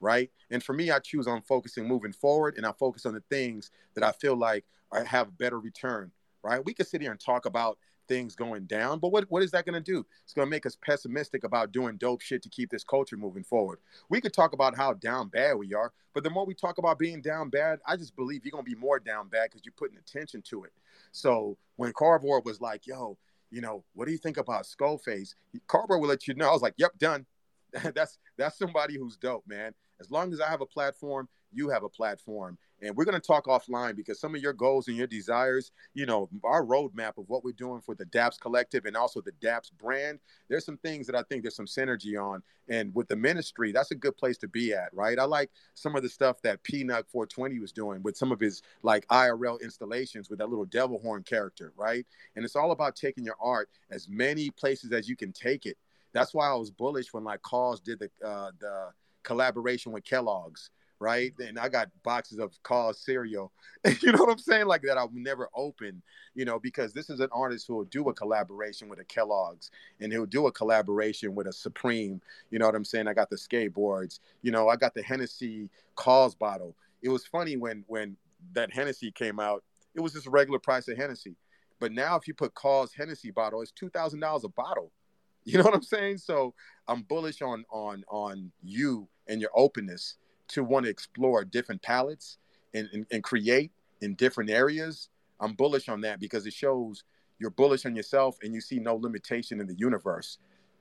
Right. 0.00 0.30
And 0.50 0.62
for 0.62 0.72
me, 0.72 0.90
I 0.90 0.98
choose 0.98 1.28
on 1.28 1.42
focusing 1.42 1.86
moving 1.86 2.12
forward 2.12 2.56
and 2.56 2.66
I 2.66 2.72
focus 2.72 3.06
on 3.06 3.14
the 3.14 3.22
things 3.30 3.70
that 3.94 4.02
I 4.02 4.10
feel 4.10 4.34
like 4.34 4.64
I 4.90 5.04
have 5.04 5.38
better 5.38 5.60
return. 5.60 6.10
Right. 6.42 6.64
We 6.64 6.74
could 6.74 6.88
sit 6.88 7.00
here 7.00 7.12
and 7.12 7.20
talk 7.20 7.46
about 7.46 7.78
things 8.08 8.34
going 8.34 8.64
down. 8.64 8.98
But 8.98 9.12
what, 9.12 9.30
what 9.30 9.42
is 9.42 9.50
that 9.52 9.64
going 9.64 9.82
to 9.82 9.92
do? 9.92 10.04
It's 10.24 10.32
going 10.32 10.46
to 10.46 10.50
make 10.50 10.66
us 10.66 10.76
pessimistic 10.76 11.44
about 11.44 11.72
doing 11.72 11.96
dope 11.96 12.20
shit 12.20 12.42
to 12.42 12.48
keep 12.48 12.70
this 12.70 12.84
culture 12.84 13.16
moving 13.16 13.44
forward. 13.44 13.78
We 14.08 14.20
could 14.20 14.32
talk 14.32 14.52
about 14.52 14.76
how 14.76 14.94
down 14.94 15.28
bad 15.28 15.54
we 15.54 15.74
are, 15.74 15.92
but 16.14 16.24
the 16.24 16.30
more 16.30 16.46
we 16.46 16.54
talk 16.54 16.78
about 16.78 16.98
being 16.98 17.20
down 17.20 17.50
bad, 17.50 17.80
I 17.86 17.96
just 17.96 18.16
believe 18.16 18.44
you're 18.44 18.52
going 18.52 18.64
to 18.64 18.70
be 18.70 18.78
more 18.78 18.98
down 18.98 19.28
bad 19.28 19.50
because 19.50 19.62
you're 19.64 19.74
putting 19.76 19.98
attention 19.98 20.42
to 20.42 20.64
it. 20.64 20.72
So 21.12 21.56
when 21.76 21.92
Cardboard 21.92 22.44
was 22.44 22.60
like, 22.60 22.86
yo, 22.86 23.16
you 23.50 23.60
know, 23.60 23.84
what 23.94 24.06
do 24.06 24.12
you 24.12 24.18
think 24.18 24.38
about 24.38 24.64
Skullface? 24.64 25.34
Cardboard 25.66 26.00
will 26.00 26.08
let 26.08 26.26
you 26.26 26.34
know. 26.34 26.48
I 26.48 26.52
was 26.52 26.62
like, 26.62 26.74
yep, 26.76 26.98
done. 26.98 27.26
that's 27.94 28.18
that's 28.36 28.58
somebody 28.58 28.98
who's 28.98 29.16
dope, 29.16 29.44
man. 29.46 29.72
As 30.00 30.10
long 30.10 30.32
as 30.32 30.40
I 30.40 30.48
have 30.48 30.60
a 30.60 30.66
platform, 30.66 31.28
you 31.52 31.68
have 31.68 31.84
a 31.84 31.88
platform. 31.88 32.58
And 32.82 32.96
we're 32.96 33.04
going 33.04 33.20
to 33.20 33.26
talk 33.26 33.46
offline 33.46 33.94
because 33.94 34.20
some 34.20 34.34
of 34.34 34.42
your 34.42 34.52
goals 34.52 34.88
and 34.88 34.96
your 34.96 35.06
desires, 35.06 35.70
you 35.94 36.04
know, 36.04 36.28
our 36.42 36.64
roadmap 36.64 37.16
of 37.16 37.28
what 37.28 37.44
we're 37.44 37.52
doing 37.52 37.80
for 37.80 37.94
the 37.94 38.04
DAPS 38.06 38.38
collective 38.38 38.86
and 38.86 38.96
also 38.96 39.20
the 39.20 39.32
DAPS 39.40 39.70
brand, 39.70 40.18
there's 40.48 40.66
some 40.66 40.76
things 40.78 41.06
that 41.06 41.14
I 41.14 41.22
think 41.22 41.42
there's 41.42 41.54
some 41.54 41.66
synergy 41.66 42.20
on. 42.20 42.42
And 42.68 42.92
with 42.94 43.06
the 43.06 43.16
ministry, 43.16 43.70
that's 43.70 43.92
a 43.92 43.96
good 43.96 44.16
place 44.16 44.36
to 44.38 44.48
be 44.48 44.74
at, 44.74 44.92
right? 44.92 45.18
I 45.18 45.24
like 45.24 45.50
some 45.74 45.94
of 45.94 46.02
the 46.02 46.08
stuff 46.08 46.42
that 46.42 46.62
Peanut 46.64 47.06
420 47.08 47.60
was 47.60 47.72
doing 47.72 48.02
with 48.02 48.16
some 48.16 48.32
of 48.32 48.40
his 48.40 48.62
like 48.82 49.06
IRL 49.08 49.60
installations 49.62 50.28
with 50.28 50.40
that 50.40 50.48
little 50.48 50.64
devil 50.64 50.98
horn 50.98 51.22
character, 51.22 51.72
right? 51.76 52.04
And 52.34 52.44
it's 52.44 52.56
all 52.56 52.72
about 52.72 52.96
taking 52.96 53.24
your 53.24 53.36
art 53.40 53.68
as 53.90 54.08
many 54.08 54.50
places 54.50 54.92
as 54.92 55.08
you 55.08 55.16
can 55.16 55.32
take 55.32 55.66
it. 55.66 55.76
That's 56.12 56.34
why 56.34 56.48
I 56.48 56.54
was 56.54 56.70
bullish 56.70 57.12
when 57.12 57.24
like 57.24 57.42
KAWS 57.42 57.80
did 57.80 58.00
the 58.00 58.10
uh, 58.26 58.50
the 58.58 58.88
collaboration 59.22 59.92
with 59.92 60.04
Kellogg's 60.04 60.70
right? 61.02 61.34
And 61.40 61.58
I 61.58 61.68
got 61.68 61.90
boxes 62.04 62.38
of 62.38 62.52
KAWS 62.62 63.04
cereal, 63.04 63.52
you 64.00 64.12
know 64.12 64.20
what 64.20 64.30
I'm 64.30 64.38
saying? 64.38 64.66
Like 64.66 64.82
that 64.82 64.96
I'll 64.96 65.10
never 65.12 65.48
open, 65.54 66.00
you 66.34 66.44
know, 66.44 66.60
because 66.60 66.92
this 66.92 67.10
is 67.10 67.18
an 67.18 67.28
artist 67.32 67.66
who 67.66 67.74
will 67.74 67.84
do 67.84 68.08
a 68.08 68.14
collaboration 68.14 68.88
with 68.88 69.00
a 69.00 69.04
Kellogg's 69.04 69.70
and 70.00 70.12
he'll 70.12 70.24
do 70.24 70.46
a 70.46 70.52
collaboration 70.52 71.34
with 71.34 71.48
a 71.48 71.52
Supreme, 71.52 72.20
you 72.50 72.58
know 72.60 72.66
what 72.66 72.76
I'm 72.76 72.84
saying? 72.84 73.08
I 73.08 73.14
got 73.14 73.28
the 73.28 73.36
skateboards, 73.36 74.20
you 74.42 74.52
know, 74.52 74.68
I 74.68 74.76
got 74.76 74.94
the 74.94 75.02
Hennessy 75.02 75.68
KAWS 75.96 76.36
bottle. 76.36 76.76
It 77.02 77.08
was 77.08 77.26
funny 77.26 77.56
when 77.56 77.84
when 77.88 78.16
that 78.54 78.72
Hennessy 78.72 79.10
came 79.10 79.40
out, 79.40 79.64
it 79.94 80.00
was 80.00 80.12
just 80.12 80.26
regular 80.28 80.60
price 80.60 80.86
of 80.88 80.96
Hennessy. 80.96 81.36
But 81.80 81.90
now 81.90 82.16
if 82.16 82.28
you 82.28 82.34
put 82.34 82.54
KAWS 82.54 82.94
Hennessy 82.94 83.32
bottle, 83.32 83.60
it's 83.60 83.72
two 83.72 83.90
thousand 83.90 84.20
dollars 84.20 84.44
a 84.44 84.48
bottle. 84.48 84.92
You 85.44 85.58
know 85.58 85.64
what 85.64 85.74
I'm 85.74 85.82
saying? 85.82 86.18
So 86.18 86.54
I'm 86.86 87.02
bullish 87.02 87.42
on 87.42 87.64
on 87.68 88.04
on 88.08 88.52
you 88.62 89.08
and 89.26 89.40
your 89.40 89.50
openness 89.56 90.14
to 90.48 90.64
want 90.64 90.84
to 90.84 90.90
explore 90.90 91.44
different 91.44 91.82
palettes 91.82 92.38
and, 92.74 92.88
and, 92.92 93.06
and 93.10 93.22
create 93.22 93.72
in 94.00 94.14
different 94.14 94.50
areas, 94.50 95.08
I'm 95.40 95.54
bullish 95.54 95.88
on 95.88 96.00
that 96.02 96.20
because 96.20 96.46
it 96.46 96.52
shows 96.52 97.04
you're 97.38 97.50
bullish 97.50 97.86
on 97.86 97.96
yourself 97.96 98.38
and 98.42 98.54
you 98.54 98.60
see 98.60 98.78
no 98.78 98.94
limitation 98.94 99.60
in 99.60 99.66
the 99.66 99.74
universe. 99.74 100.38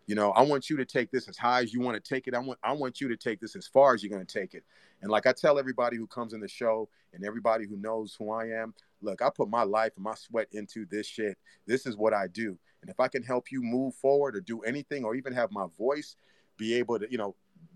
You 0.07 0.15
know, 0.15 0.31
I 0.31 0.41
want 0.41 0.69
you 0.69 0.77
to 0.77 0.85
take 0.85 1.11
this 1.11 1.27
as 1.29 1.37
high 1.37 1.61
as 1.61 1.73
you 1.73 1.79
want 1.79 2.03
to 2.03 2.13
take 2.13 2.27
it. 2.27 2.35
I 2.35 2.39
want 2.39 2.59
I 2.63 2.73
want 2.73 3.01
you 3.01 3.07
to 3.07 3.17
take 3.17 3.39
this 3.39 3.55
as 3.55 3.67
far 3.67 3.93
as 3.93 4.03
you're 4.03 4.11
going 4.11 4.25
to 4.25 4.39
take 4.39 4.53
it. 4.53 4.63
And 5.01 5.09
like 5.09 5.25
I 5.25 5.31
tell 5.31 5.57
everybody 5.57 5.97
who 5.97 6.05
comes 6.05 6.33
in 6.33 6.41
the 6.41 6.47
show 6.47 6.89
and 7.13 7.25
everybody 7.25 7.65
who 7.65 7.77
knows 7.77 8.15
who 8.17 8.31
I 8.31 8.47
am, 8.47 8.73
look, 9.01 9.21
I 9.21 9.29
put 9.29 9.49
my 9.49 9.63
life 9.63 9.93
and 9.95 10.03
my 10.03 10.15
sweat 10.15 10.47
into 10.51 10.85
this 10.91 11.07
shit. 11.07 11.37
This 11.65 11.85
is 11.85 11.97
what 11.97 12.13
I 12.13 12.27
do. 12.27 12.57
And 12.81 12.89
if 12.89 12.99
I 12.99 13.07
can 13.07 13.23
help 13.23 13.51
you 13.51 13.61
move 13.61 13.95
forward 13.95 14.35
or 14.35 14.41
do 14.41 14.61
anything 14.61 15.03
or 15.05 15.15
even 15.15 15.33
have 15.33 15.51
my 15.51 15.65
voice 15.77 16.15
be 16.57 16.75
able 16.75 16.99
to, 16.99 17.07
you 17.09 17.17
know, 17.17 17.35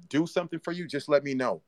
do 0.10 0.28
something 0.28 0.60
for 0.60 0.72
you, 0.72 0.88
just 0.88 1.10
let 1.10 1.24
me 1.24 1.34
know 1.34 1.62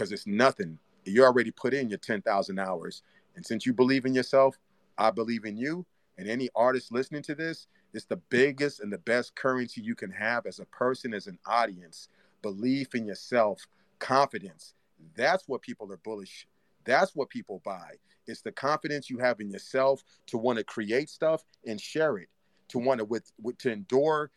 because 0.00 0.12
it's 0.12 0.26
nothing. 0.26 0.78
You 1.04 1.24
already 1.24 1.50
put 1.50 1.74
in 1.74 1.90
your 1.90 1.98
10,000 1.98 2.58
hours. 2.58 3.02
And 3.36 3.44
since 3.44 3.66
you 3.66 3.74
believe 3.74 4.06
in 4.06 4.14
yourself, 4.14 4.58
I 4.96 5.10
believe 5.10 5.44
in 5.44 5.58
you. 5.58 5.84
And 6.16 6.26
any 6.26 6.48
artist 6.56 6.90
listening 6.90 7.20
to 7.24 7.34
this, 7.34 7.66
it's 7.92 8.06
the 8.06 8.16
biggest 8.16 8.80
and 8.80 8.90
the 8.90 8.96
best 8.96 9.34
currency 9.34 9.82
you 9.82 9.94
can 9.94 10.10
have 10.10 10.46
as 10.46 10.58
a 10.58 10.64
person, 10.64 11.12
as 11.12 11.26
an 11.26 11.38
audience. 11.46 12.08
Belief 12.40 12.94
in 12.94 13.04
yourself, 13.04 13.66
confidence. 13.98 14.72
That's 15.16 15.46
what 15.46 15.60
people 15.60 15.92
are 15.92 15.98
bullish. 15.98 16.46
That's 16.86 17.14
what 17.14 17.28
people 17.28 17.60
buy. 17.62 17.90
It's 18.26 18.40
the 18.40 18.52
confidence 18.52 19.10
you 19.10 19.18
have 19.18 19.38
in 19.38 19.50
yourself 19.50 20.02
to 20.28 20.38
want 20.38 20.56
to 20.56 20.64
create 20.64 21.10
stuff 21.10 21.44
and 21.66 21.78
share 21.78 22.16
it, 22.16 22.30
to 22.68 22.78
want 22.78 23.00
to 23.00 23.04
with, 23.04 23.30
with 23.42 23.58
to 23.58 23.70
endure 23.70 24.30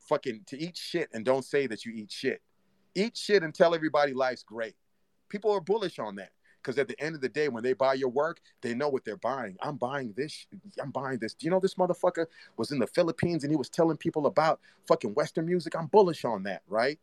fucking 0.00 0.44
to 0.46 0.58
eat 0.58 0.78
shit 0.78 1.10
and 1.12 1.22
don't 1.22 1.44
say 1.44 1.66
that 1.66 1.84
you 1.84 1.92
eat 1.92 2.10
shit. 2.10 2.40
Eat 2.94 3.14
shit 3.14 3.42
and 3.42 3.54
tell 3.54 3.74
everybody 3.74 4.14
life's 4.14 4.42
great 4.42 4.74
people 5.32 5.50
are 5.50 5.60
bullish 5.60 5.98
on 5.98 6.14
that 6.16 6.30
because 6.62 6.78
at 6.78 6.86
the 6.86 7.00
end 7.00 7.14
of 7.14 7.22
the 7.22 7.28
day 7.28 7.48
when 7.48 7.64
they 7.64 7.72
buy 7.72 7.94
your 7.94 8.10
work 8.10 8.40
they 8.60 8.74
know 8.74 8.88
what 8.90 9.04
they're 9.04 9.16
buying. 9.16 9.56
I'm 9.62 9.76
buying 9.76 10.12
this 10.14 10.46
i'm 10.80 10.90
buying 10.90 11.18
this. 11.18 11.32
Do 11.34 11.46
you 11.46 11.50
know 11.50 11.58
this 11.58 11.74
motherfucker 11.74 12.26
was 12.58 12.70
in 12.70 12.78
the 12.78 12.86
philippines 12.86 13.42
and 13.42 13.50
he 13.50 13.56
was 13.56 13.70
telling 13.70 13.96
people 13.96 14.26
about 14.26 14.60
fucking 14.86 15.14
western 15.14 15.46
music? 15.46 15.74
I'm 15.74 15.86
bullish 15.86 16.24
on 16.26 16.42
that 16.44 16.62
right? 16.68 17.00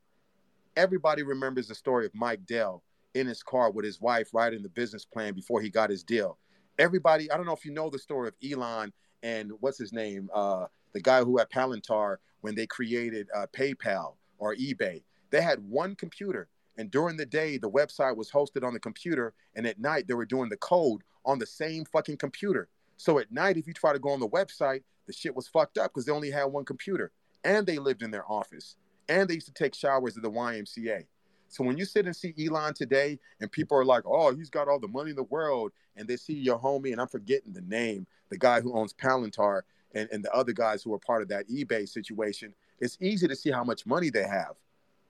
Everybody 0.77 1.23
remembers 1.23 1.67
the 1.67 1.75
story 1.75 2.05
of 2.05 2.13
mike 2.13 2.45
dell 2.45 2.83
in 3.15 3.25
his 3.25 3.41
car 3.41 3.71
with 3.71 3.83
his 3.83 3.99
wife 3.99 4.29
writing 4.31 4.61
the 4.61 4.69
business 4.69 5.03
plan 5.03 5.33
before 5.33 5.59
he 5.59 5.69
got 5.71 5.89
his 5.89 6.03
deal. 6.03 6.37
Everybody 6.77 7.31
i 7.31 7.35
don't 7.35 7.47
know 7.47 7.53
if 7.53 7.65
you 7.65 7.73
know 7.73 7.89
the 7.89 7.99
story 7.99 8.27
of 8.27 8.35
elon 8.47 8.93
and 9.23 9.51
what's 9.59 9.79
his 9.79 9.91
name 9.91 10.29
uh, 10.33 10.67
the 10.93 11.01
guy 11.01 11.23
who 11.23 11.39
had 11.39 11.49
palantir 11.49 12.17
when 12.41 12.53
they 12.53 12.67
created 12.67 13.27
uh, 13.35 13.47
paypal 13.51 14.13
or 14.37 14.55
ebay. 14.55 15.01
They 15.31 15.41
had 15.41 15.59
one 15.67 15.95
computer 15.95 16.47
and 16.79 16.89
during 16.89 17.17
the 17.17 17.25
day, 17.25 17.57
the 17.57 17.69
website 17.69 18.15
was 18.15 18.31
hosted 18.31 18.65
on 18.65 18.73
the 18.73 18.79
computer, 18.79 19.33
and 19.53 19.67
at 19.67 19.81
night 19.81 20.07
they 20.07 20.13
were 20.13 20.25
doing 20.25 20.47
the 20.47 20.55
code 20.55 21.01
on 21.25 21.37
the 21.37 21.45
same 21.45 21.83
fucking 21.83 22.15
computer. 22.15 22.69
So 22.95 23.19
at 23.19 23.33
night, 23.33 23.57
if 23.57 23.67
you 23.67 23.73
try 23.73 23.91
to 23.91 23.99
go 23.99 24.11
on 24.11 24.21
the 24.21 24.29
website, 24.29 24.83
the 25.05 25.11
shit 25.11 25.35
was 25.35 25.45
fucked 25.45 25.77
up 25.77 25.91
because 25.91 26.05
they 26.05 26.13
only 26.13 26.31
had 26.31 26.45
one 26.45 26.63
computer, 26.63 27.11
and 27.43 27.67
they 27.67 27.79
lived 27.79 28.01
in 28.01 28.11
their 28.11 28.23
office, 28.31 28.77
and 29.09 29.29
they 29.29 29.33
used 29.33 29.47
to 29.47 29.53
take 29.53 29.75
showers 29.75 30.15
at 30.15 30.23
the 30.23 30.31
YMCA. 30.31 31.03
So 31.49 31.65
when 31.65 31.77
you 31.77 31.83
sit 31.83 32.05
and 32.05 32.15
see 32.15 32.33
Elon 32.39 32.73
today, 32.73 33.19
and 33.41 33.51
people 33.51 33.77
are 33.77 33.83
like, 33.83 34.03
"Oh, 34.05 34.33
he's 34.33 34.49
got 34.49 34.69
all 34.69 34.79
the 34.79 34.87
money 34.87 35.09
in 35.09 35.17
the 35.17 35.23
world," 35.23 35.73
and 35.97 36.07
they 36.07 36.15
see 36.15 36.33
your 36.33 36.59
homie, 36.59 36.93
and 36.93 37.01
I'm 37.01 37.09
forgetting 37.09 37.51
the 37.51 37.61
name, 37.61 38.07
the 38.29 38.37
guy 38.37 38.61
who 38.61 38.73
owns 38.73 38.93
Palantir, 38.93 39.63
and, 39.93 40.07
and 40.13 40.23
the 40.23 40.33
other 40.33 40.53
guys 40.53 40.81
who 40.81 40.93
are 40.93 40.99
part 40.99 41.23
of 41.23 41.27
that 41.27 41.49
eBay 41.49 41.89
situation, 41.89 42.53
it's 42.79 42.97
easy 43.01 43.27
to 43.27 43.35
see 43.35 43.51
how 43.51 43.65
much 43.65 43.85
money 43.85 44.09
they 44.09 44.23
have. 44.25 44.55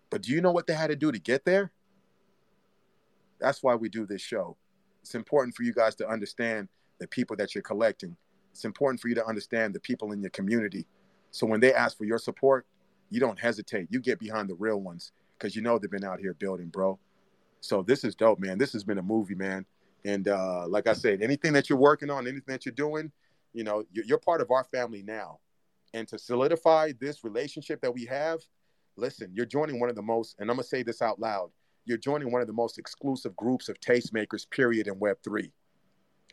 But 0.09 0.23
do 0.23 0.31
you 0.31 0.41
know 0.41 0.51
what 0.51 0.67
they 0.67 0.73
had 0.73 0.87
to 0.87 0.95
do 0.95 1.11
to 1.11 1.19
get 1.19 1.45
there? 1.45 1.71
That's 3.39 3.63
why 3.63 3.75
we 3.75 3.89
do 3.89 4.05
this 4.05 4.21
show. 4.21 4.57
It's 5.01 5.15
important 5.15 5.55
for 5.55 5.63
you 5.63 5.73
guys 5.73 5.95
to 5.95 6.07
understand 6.07 6.67
the 6.99 7.07
people 7.07 7.35
that 7.37 7.55
you're 7.55 7.61
collecting. 7.61 8.15
It's 8.51 8.65
important 8.65 8.99
for 8.99 9.07
you 9.07 9.15
to 9.15 9.25
understand 9.25 9.73
the 9.73 9.79
people 9.79 10.11
in 10.11 10.21
your 10.21 10.31
community. 10.31 10.85
So 11.31 11.47
when 11.47 11.59
they 11.59 11.73
ask 11.73 11.97
for 11.97 12.05
your 12.05 12.17
support, 12.17 12.65
you 13.09 13.19
don't 13.19 13.39
hesitate. 13.39 13.87
You 13.89 13.99
get 13.99 14.19
behind 14.19 14.49
the 14.49 14.55
real 14.55 14.81
ones 14.81 15.11
because 15.37 15.55
you 15.55 15.61
know 15.61 15.77
they've 15.77 15.89
been 15.89 16.03
out 16.03 16.19
here 16.19 16.33
building, 16.33 16.67
bro. 16.67 16.99
So 17.61 17.81
this 17.81 18.03
is 18.03 18.15
dope, 18.15 18.39
man. 18.39 18.57
This 18.57 18.73
has 18.73 18.83
been 18.83 18.97
a 18.97 19.03
movie, 19.03 19.35
man. 19.35 19.65
And 20.05 20.27
uh, 20.27 20.67
like 20.67 20.87
I 20.87 20.93
said, 20.93 21.21
anything 21.21 21.53
that 21.53 21.69
you're 21.69 21.79
working 21.79 22.09
on, 22.09 22.27
anything 22.27 22.43
that 22.47 22.65
you're 22.65 22.73
doing, 22.73 23.11
you 23.53 23.63
know, 23.63 23.83
you're 23.91 24.19
part 24.19 24.41
of 24.41 24.51
our 24.51 24.63
family 24.63 25.03
now. 25.03 25.39
And 25.93 26.07
to 26.09 26.19
solidify 26.19 26.93
this 26.99 27.23
relationship 27.23 27.81
that 27.81 27.93
we 27.93 28.05
have, 28.05 28.39
listen, 28.99 29.31
you're 29.33 29.45
joining 29.45 29.79
one 29.79 29.89
of 29.89 29.95
the 29.95 30.01
most, 30.01 30.35
and 30.39 30.49
I'm 30.49 30.57
gonna 30.57 30.65
say 30.65 30.83
this 30.83 31.01
out 31.01 31.19
loud, 31.19 31.51
you're 31.85 31.97
joining 31.97 32.31
one 32.31 32.41
of 32.41 32.47
the 32.47 32.53
most 32.53 32.77
exclusive 32.77 33.35
groups 33.35 33.69
of 33.69 33.79
tastemakers, 33.79 34.49
period, 34.49 34.87
in 34.87 34.95
Web3. 34.95 35.51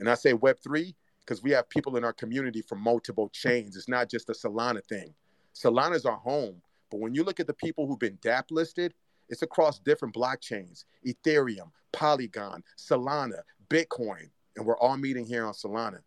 And 0.01 0.11
I 0.11 0.15
say 0.15 0.33
Web3 0.35 0.95
because 1.21 1.43
we 1.43 1.51
have 1.53 1.69
people 1.69 1.97
in 1.97 2.05
our 2.05 2.13
community 2.13 2.63
from 2.63 2.81
multiple 2.81 3.29
chains. 3.31 3.77
It's 3.77 3.89
not 3.89 4.09
just 4.11 4.29
a 4.31 4.33
Solana 4.33 4.85
thing. 4.87 5.15
Solana's 5.55 6.05
our 6.05 6.19
home, 6.19 6.61
but 6.91 7.01
when 7.01 7.15
you 7.15 7.25
look 7.25 7.41
at 7.41 7.47
the 7.47 7.55
people 7.55 7.87
who've 7.87 7.99
been 7.99 8.19
DAP 8.23 8.51
listed, 8.51 8.95
it's 9.29 9.43
across 9.43 9.79
different 9.79 10.15
blockchains 10.15 10.85
Ethereum, 11.07 11.71
Polygon, 11.93 12.63
Solana, 12.79 13.41
Bitcoin, 13.69 14.31
and 14.57 14.65
we're 14.65 14.79
all 14.79 14.97
meeting 14.97 15.27
here 15.27 15.47
on 15.47 15.53
Solana. 15.53 16.01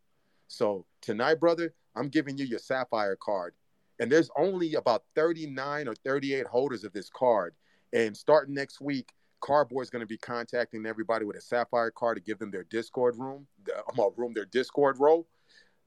So 0.48 0.86
tonight, 1.02 1.40
brother, 1.40 1.73
I'm 1.95 2.10
giving 2.10 2.38
you 2.38 2.45
your 2.45 2.60
Sapphire 2.60 3.18
card 3.22 3.53
and 4.00 4.12
there's 4.12 4.30
only 4.38 4.76
about 4.76 5.04
39 5.16 5.88
or 5.88 5.96
38 5.96 6.48
holders 6.48 6.84
of 6.84 6.94
this 6.94 7.10
card. 7.10 7.54
And 7.94 8.16
starting 8.16 8.54
next 8.54 8.82
week, 8.82 9.12
Cardboard 9.42 9.84
is 9.84 9.90
going 9.90 10.02
to 10.02 10.08
be 10.08 10.18
contacting 10.18 10.86
everybody 10.86 11.26
with 11.26 11.38
a 11.38 11.42
Sapphire 11.42 11.92
card 11.92 12.18
to 12.18 12.24
give 12.24 12.40
them 12.40 12.52
their 12.52 12.66
Discord 12.66 13.18
room, 13.18 13.48
a 13.68 14.10
room, 14.18 14.34
their 14.34 14.46
Discord 14.46 15.00
role. 15.00 15.28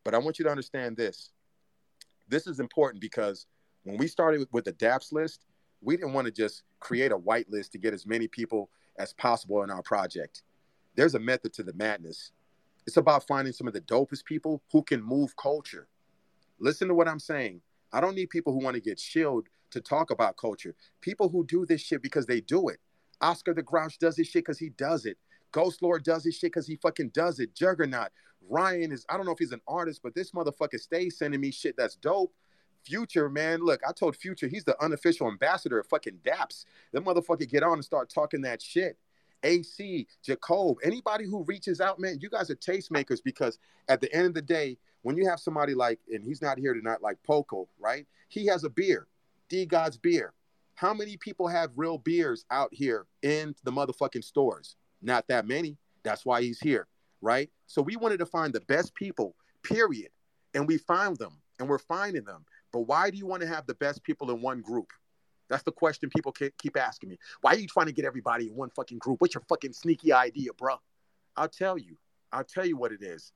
But 0.04 0.14
I 0.14 0.18
want 0.18 0.38
you 0.38 0.44
to 0.46 0.50
understand 0.50 0.96
this. 0.96 1.30
This 2.28 2.46
is 2.46 2.60
important 2.60 3.00
because 3.00 3.46
When 3.84 3.96
we 3.96 4.06
started 4.06 4.46
with 4.52 4.64
the 4.64 4.72
DAPS 4.72 5.12
list, 5.12 5.44
we 5.80 5.96
didn't 5.96 6.12
want 6.12 6.26
to 6.26 6.32
just 6.32 6.62
create 6.80 7.12
a 7.12 7.16
white 7.16 7.50
list 7.50 7.72
to 7.72 7.78
get 7.78 7.94
as 7.94 8.06
many 8.06 8.28
people 8.28 8.70
as 8.98 9.12
possible 9.12 9.62
in 9.62 9.70
our 9.70 9.82
project. 9.82 10.42
There's 10.94 11.14
a 11.14 11.18
method 11.18 11.52
to 11.54 11.62
the 11.62 11.72
madness. 11.72 12.32
It's 12.86 12.96
about 12.96 13.26
finding 13.26 13.52
some 13.52 13.66
of 13.66 13.72
the 13.72 13.80
dopest 13.80 14.24
people 14.24 14.62
who 14.70 14.82
can 14.82 15.02
move 15.02 15.36
culture. 15.36 15.88
Listen 16.60 16.88
to 16.88 16.94
what 16.94 17.08
I'm 17.08 17.18
saying. 17.18 17.60
I 17.92 18.00
don't 18.00 18.14
need 18.14 18.30
people 18.30 18.52
who 18.52 18.64
want 18.64 18.74
to 18.74 18.80
get 18.80 18.98
shielded 18.98 19.50
to 19.70 19.80
talk 19.80 20.10
about 20.10 20.36
culture. 20.36 20.74
People 21.00 21.28
who 21.28 21.44
do 21.44 21.66
this 21.66 21.80
shit 21.80 22.02
because 22.02 22.26
they 22.26 22.40
do 22.40 22.68
it. 22.68 22.78
Oscar 23.20 23.54
the 23.54 23.62
Grouch 23.62 23.98
does 23.98 24.16
this 24.16 24.28
shit 24.28 24.44
because 24.44 24.58
he 24.58 24.70
does 24.70 25.06
it. 25.06 25.16
Ghost 25.52 25.82
Lord 25.82 26.02
does 26.02 26.24
this 26.24 26.36
shit 26.36 26.52
because 26.52 26.66
he 26.66 26.76
fucking 26.76 27.10
does 27.10 27.38
it. 27.38 27.54
Juggernaut. 27.54 28.08
Ryan 28.48 28.90
is, 28.92 29.06
I 29.08 29.16
don't 29.16 29.26
know 29.26 29.32
if 29.32 29.38
he's 29.38 29.52
an 29.52 29.60
artist, 29.68 30.00
but 30.02 30.14
this 30.14 30.32
motherfucker 30.32 30.80
stays 30.80 31.18
sending 31.18 31.40
me 31.40 31.50
shit 31.50 31.76
that's 31.76 31.94
dope. 31.96 32.34
Future, 32.84 33.28
man, 33.28 33.60
look, 33.60 33.80
I 33.88 33.92
told 33.92 34.16
Future 34.16 34.48
he's 34.48 34.64
the 34.64 34.80
unofficial 34.82 35.28
ambassador 35.28 35.78
of 35.78 35.86
fucking 35.86 36.18
DAPS. 36.24 36.66
That 36.92 37.04
motherfucker 37.04 37.48
get 37.48 37.62
on 37.62 37.74
and 37.74 37.84
start 37.84 38.10
talking 38.10 38.42
that 38.42 38.60
shit. 38.60 38.98
AC, 39.44 40.06
Jacob, 40.22 40.76
anybody 40.82 41.24
who 41.24 41.44
reaches 41.44 41.80
out, 41.80 42.00
man, 42.00 42.18
you 42.20 42.28
guys 42.28 42.50
are 42.50 42.56
tastemakers 42.56 43.20
because 43.22 43.58
at 43.88 44.00
the 44.00 44.12
end 44.12 44.26
of 44.26 44.34
the 44.34 44.42
day, 44.42 44.78
when 45.02 45.16
you 45.16 45.28
have 45.28 45.40
somebody 45.40 45.74
like, 45.74 46.00
and 46.10 46.24
he's 46.24 46.42
not 46.42 46.58
here 46.58 46.74
tonight, 46.74 47.02
like 47.02 47.18
Poco, 47.26 47.68
right? 47.78 48.06
He 48.28 48.46
has 48.46 48.64
a 48.64 48.70
beer, 48.70 49.06
D 49.48 49.66
God's 49.66 49.96
beer. 49.96 50.32
How 50.74 50.94
many 50.94 51.16
people 51.16 51.46
have 51.46 51.70
real 51.76 51.98
beers 51.98 52.44
out 52.50 52.70
here 52.72 53.06
in 53.22 53.54
the 53.64 53.70
motherfucking 53.70 54.24
stores? 54.24 54.76
Not 55.02 55.28
that 55.28 55.46
many. 55.46 55.76
That's 56.02 56.24
why 56.24 56.42
he's 56.42 56.58
here, 56.60 56.88
right? 57.20 57.50
So 57.66 57.82
we 57.82 57.96
wanted 57.96 58.18
to 58.18 58.26
find 58.26 58.52
the 58.52 58.60
best 58.62 58.94
people, 58.94 59.36
period. 59.62 60.08
And 60.54 60.66
we 60.66 60.78
found 60.78 61.18
them 61.18 61.40
and 61.58 61.68
we're 61.68 61.78
finding 61.78 62.24
them. 62.24 62.44
But 62.72 62.80
why 62.80 63.10
do 63.10 63.16
you 63.16 63.26
want 63.26 63.42
to 63.42 63.48
have 63.48 63.66
the 63.66 63.74
best 63.74 64.02
people 64.02 64.30
in 64.30 64.42
one 64.42 64.60
group? 64.60 64.92
That's 65.48 65.62
the 65.62 65.72
question 65.72 66.08
people 66.08 66.32
keep 66.32 66.76
asking 66.76 67.10
me. 67.10 67.18
Why 67.42 67.52
are 67.52 67.58
you 67.58 67.66
trying 67.66 67.86
to 67.86 67.92
get 67.92 68.04
everybody 68.04 68.48
in 68.48 68.56
one 68.56 68.70
fucking 68.70 68.98
group? 68.98 69.20
What's 69.20 69.34
your 69.34 69.44
fucking 69.48 69.74
sneaky 69.74 70.12
idea, 70.12 70.52
bro? 70.56 70.76
I'll 71.36 71.48
tell 71.48 71.76
you. 71.76 71.96
I'll 72.32 72.44
tell 72.44 72.64
you 72.64 72.76
what 72.76 72.92
it 72.92 73.02
is. 73.02 73.32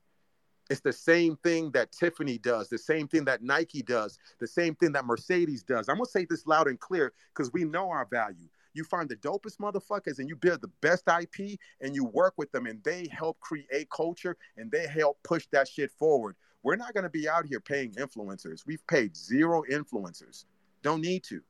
It's 0.69 0.81
the 0.81 0.93
same 0.93 1.37
thing 1.37 1.71
that 1.71 1.91
Tiffany 1.91 2.37
does, 2.37 2.67
the 2.67 2.77
same 2.77 3.07
thing 3.07 3.25
that 3.25 3.41
Nike 3.41 3.81
does, 3.81 4.19
the 4.39 4.47
same 4.47 4.75
thing 4.75 4.91
that 4.93 5.05
Mercedes 5.05 5.63
does. 5.63 5.87
I'm 5.87 5.95
gonna 5.95 6.05
say 6.05 6.25
this 6.25 6.45
loud 6.45 6.67
and 6.67 6.79
clear 6.79 7.13
because 7.33 7.53
we 7.53 7.63
know 7.63 7.89
our 7.89 8.05
value. 8.05 8.47
You 8.73 8.83
find 8.83 9.09
the 9.09 9.15
dopest 9.15 9.57
motherfuckers 9.57 10.19
and 10.19 10.29
you 10.29 10.35
build 10.35 10.61
the 10.61 10.71
best 10.81 11.07
IP 11.07 11.57
and 11.81 11.95
you 11.95 12.05
work 12.05 12.33
with 12.37 12.51
them 12.51 12.65
and 12.65 12.83
they 12.83 13.07
help 13.11 13.39
create 13.39 13.89
culture 13.89 14.37
and 14.57 14.69
they 14.69 14.85
help 14.87 15.17
push 15.23 15.47
that 15.51 15.67
shit 15.67 15.91
forward. 15.91 16.35
We're 16.63 16.75
not 16.75 16.93
gonna 16.93 17.09
be 17.09 17.29
out 17.29 17.45
here 17.45 17.61
paying 17.61 17.93
influencers. 17.93 18.65
We've 18.65 18.85
paid 18.87 19.15
zero 19.15 19.63
influencers. 19.71 20.45
Don't 20.83 21.01
need 21.01 21.23
to. 21.25 21.41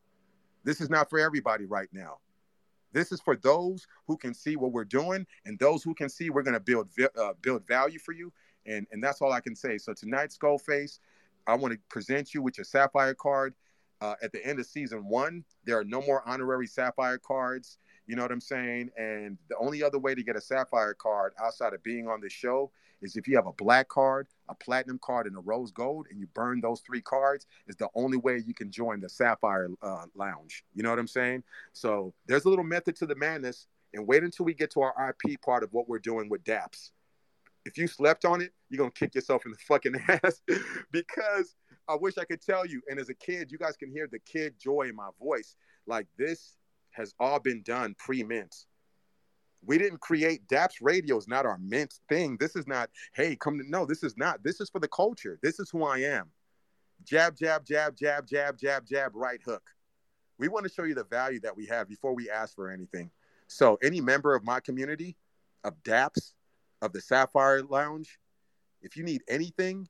This 0.63 0.79
is 0.79 0.89
not 0.89 1.09
for 1.09 1.19
everybody 1.19 1.65
right 1.65 1.89
now. 1.91 2.19
This 2.93 3.11
is 3.11 3.21
for 3.21 3.35
those 3.35 3.85
who 4.07 4.17
can 4.17 4.33
see 4.33 4.55
what 4.55 4.71
we're 4.71 4.85
doing 4.85 5.25
and 5.45 5.59
those 5.59 5.83
who 5.83 5.93
can 5.93 6.09
see 6.09 6.29
we're 6.29 6.43
going 6.43 6.53
to 6.53 6.59
build 6.59 6.89
uh, 7.19 7.33
build 7.41 7.67
value 7.67 7.99
for 7.99 8.11
you 8.11 8.31
and 8.67 8.85
and 8.91 9.03
that's 9.03 9.21
all 9.21 9.31
I 9.31 9.39
can 9.39 9.55
say. 9.55 9.77
So 9.77 9.93
tonight, 9.93 10.31
Skullface, 10.31 10.99
I 11.47 11.55
want 11.55 11.73
to 11.73 11.79
present 11.89 12.33
you 12.33 12.41
with 12.41 12.57
your 12.57 12.65
Sapphire 12.65 13.13
card. 13.13 13.53
Uh, 13.99 14.13
at 14.21 14.31
the 14.31 14.45
end 14.45 14.59
of 14.59 14.65
season 14.67 15.07
one, 15.07 15.43
there 15.65 15.79
are 15.79 15.83
no 15.83 16.01
more 16.01 16.21
honorary 16.27 16.67
Sapphire 16.67 17.17
cards. 17.17 17.79
You 18.05 18.15
know 18.15 18.21
what 18.21 18.31
I'm 18.31 18.41
saying? 18.41 18.91
And 18.95 19.37
the 19.49 19.57
only 19.57 19.81
other 19.81 19.97
way 19.97 20.13
to 20.13 20.23
get 20.23 20.35
a 20.35 20.41
Sapphire 20.41 20.93
card 20.93 21.33
outside 21.43 21.73
of 21.73 21.81
being 21.83 22.07
on 22.07 22.21
the 22.21 22.29
show 22.29 22.71
is 23.01 23.15
if 23.15 23.27
you 23.27 23.35
have 23.35 23.47
a 23.47 23.53
black 23.53 23.89
card, 23.89 24.27
a 24.49 24.55
platinum 24.55 24.99
card, 25.03 25.27
and 25.27 25.35
a 25.35 25.39
rose 25.39 25.71
gold, 25.71 26.07
and 26.09 26.19
you 26.19 26.27
burn 26.33 26.61
those 26.61 26.81
three 26.81 27.01
cards, 27.01 27.47
is 27.67 27.75
the 27.75 27.89
only 27.95 28.17
way 28.17 28.41
you 28.45 28.53
can 28.53 28.71
join 28.71 28.99
the 28.99 29.09
Sapphire 29.09 29.69
uh, 29.81 30.05
Lounge. 30.15 30.63
You 30.73 30.83
know 30.83 30.89
what 30.89 30.99
I'm 30.99 31.07
saying? 31.07 31.43
So 31.73 32.13
there's 32.27 32.45
a 32.45 32.49
little 32.49 32.65
method 32.65 32.95
to 32.97 33.05
the 33.05 33.15
madness, 33.15 33.67
and 33.93 34.07
wait 34.07 34.23
until 34.23 34.45
we 34.45 34.53
get 34.53 34.71
to 34.71 34.81
our 34.81 34.93
IP 35.09 35.41
part 35.41 35.63
of 35.63 35.73
what 35.73 35.89
we're 35.89 35.99
doing 35.99 36.29
with 36.29 36.43
DAPS 36.43 36.91
if 37.67 37.77
you 37.77 37.87
slept 37.87 38.25
on 38.25 38.41
it, 38.41 38.51
you're 38.69 38.79
gonna 38.79 38.91
kick 38.91 39.15
yourself 39.15 39.45
in 39.45 39.51
the 39.51 39.57
fucking 39.57 39.95
ass 40.07 40.41
because 40.91 41.55
I 41.87 41.95
wish 41.95 42.17
I 42.17 42.25
could 42.25 42.41
tell 42.41 42.65
you. 42.65 42.81
And 42.89 42.99
as 42.99 43.09
a 43.09 43.13
kid, 43.13 43.51
you 43.51 43.57
guys 43.57 43.77
can 43.77 43.91
hear 43.91 44.07
the 44.07 44.19
kid 44.19 44.55
joy 44.59 44.87
in 44.89 44.95
my 44.95 45.09
voice. 45.19 45.55
Like 45.85 46.07
this 46.17 46.57
has 46.91 47.13
all 47.19 47.39
been 47.39 47.61
done 47.61 47.95
pre-mint. 47.97 48.55
We 49.65 49.77
didn't 49.77 49.99
create 49.99 50.47
DAPS 50.47 50.81
radio 50.81 51.17
is 51.17 51.27
not 51.27 51.45
our 51.45 51.57
mint 51.57 51.93
thing. 52.09 52.37
This 52.39 52.55
is 52.55 52.67
not, 52.67 52.89
hey, 53.13 53.35
come 53.35 53.57
to 53.57 53.69
no, 53.69 53.85
this 53.85 54.03
is 54.03 54.15
not. 54.17 54.43
This 54.43 54.61
is 54.61 54.69
for 54.69 54.79
the 54.79 54.87
culture. 54.87 55.39
This 55.41 55.59
is 55.59 55.69
who 55.69 55.83
I 55.83 55.99
am. 55.99 56.29
Jab, 57.03 57.35
jab, 57.35 57.65
jab, 57.65 57.95
jab, 57.95 58.27
jab, 58.27 58.57
jab, 58.57 58.85
jab, 58.85 59.11
right 59.13 59.39
hook. 59.45 59.63
We 60.39 60.47
want 60.47 60.65
to 60.65 60.71
show 60.71 60.83
you 60.83 60.95
the 60.95 61.03
value 61.03 61.39
that 61.41 61.55
we 61.55 61.65
have 61.65 61.89
before 61.89 62.13
we 62.13 62.29
ask 62.29 62.55
for 62.55 62.69
anything. 62.69 63.09
So 63.47 63.77
any 63.81 64.01
member 64.01 64.35
of 64.35 64.43
my 64.43 64.59
community 64.59 65.15
of 65.63 65.81
DAPS, 65.83 66.33
of 66.81 66.93
the 66.93 67.01
Sapphire 67.01 67.63
Lounge. 67.63 68.19
If 68.81 68.95
you 68.95 69.03
need 69.03 69.23
anything, 69.27 69.87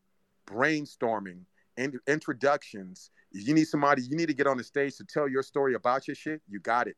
brainstorming 0.47 1.41
and 1.76 1.99
introductions, 2.07 3.11
if 3.31 3.47
you 3.47 3.53
need 3.53 3.68
somebody, 3.68 4.01
you 4.03 4.15
need 4.15 4.27
to 4.27 4.34
get 4.34 4.47
on 4.47 4.57
the 4.57 4.64
stage 4.64 4.95
to 4.97 5.03
tell 5.03 5.27
your 5.27 5.43
story 5.43 5.73
about 5.73 6.07
your 6.07 6.15
shit, 6.15 6.41
you 6.47 6.59
got 6.59 6.88
it 6.88 6.95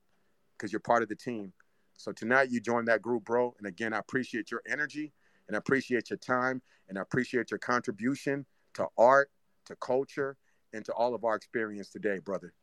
because 0.58 0.72
you're 0.72 0.80
part 0.80 1.04
of 1.04 1.10
the 1.10 1.16
team. 1.16 1.52
So 1.98 2.12
tonight 2.12 2.50
you 2.50 2.62
joined 2.62 2.88
that 2.88 3.02
group, 3.02 3.26
bro. 3.26 3.54
And 3.58 3.68
again, 3.68 3.94
I 3.94 4.00
appreciate 4.00 4.52
your 4.52 4.62
energy 4.70 5.12
and 5.48 5.56
I 5.56 5.60
appreciate 5.60 6.10
your 6.10 6.18
time 6.18 6.62
and 6.88 6.98
I 6.98 7.02
appreciate 7.02 7.52
your 7.52 7.58
contribution 7.58 8.46
to 8.76 8.88
art, 8.98 9.32
to 9.66 9.76
culture, 9.76 10.38
and 10.74 10.86
to 10.86 10.94
all 10.94 11.16
of 11.16 11.24
our 11.24 11.36
experience 11.36 11.90
today, 11.90 12.20
brother. 12.20 12.54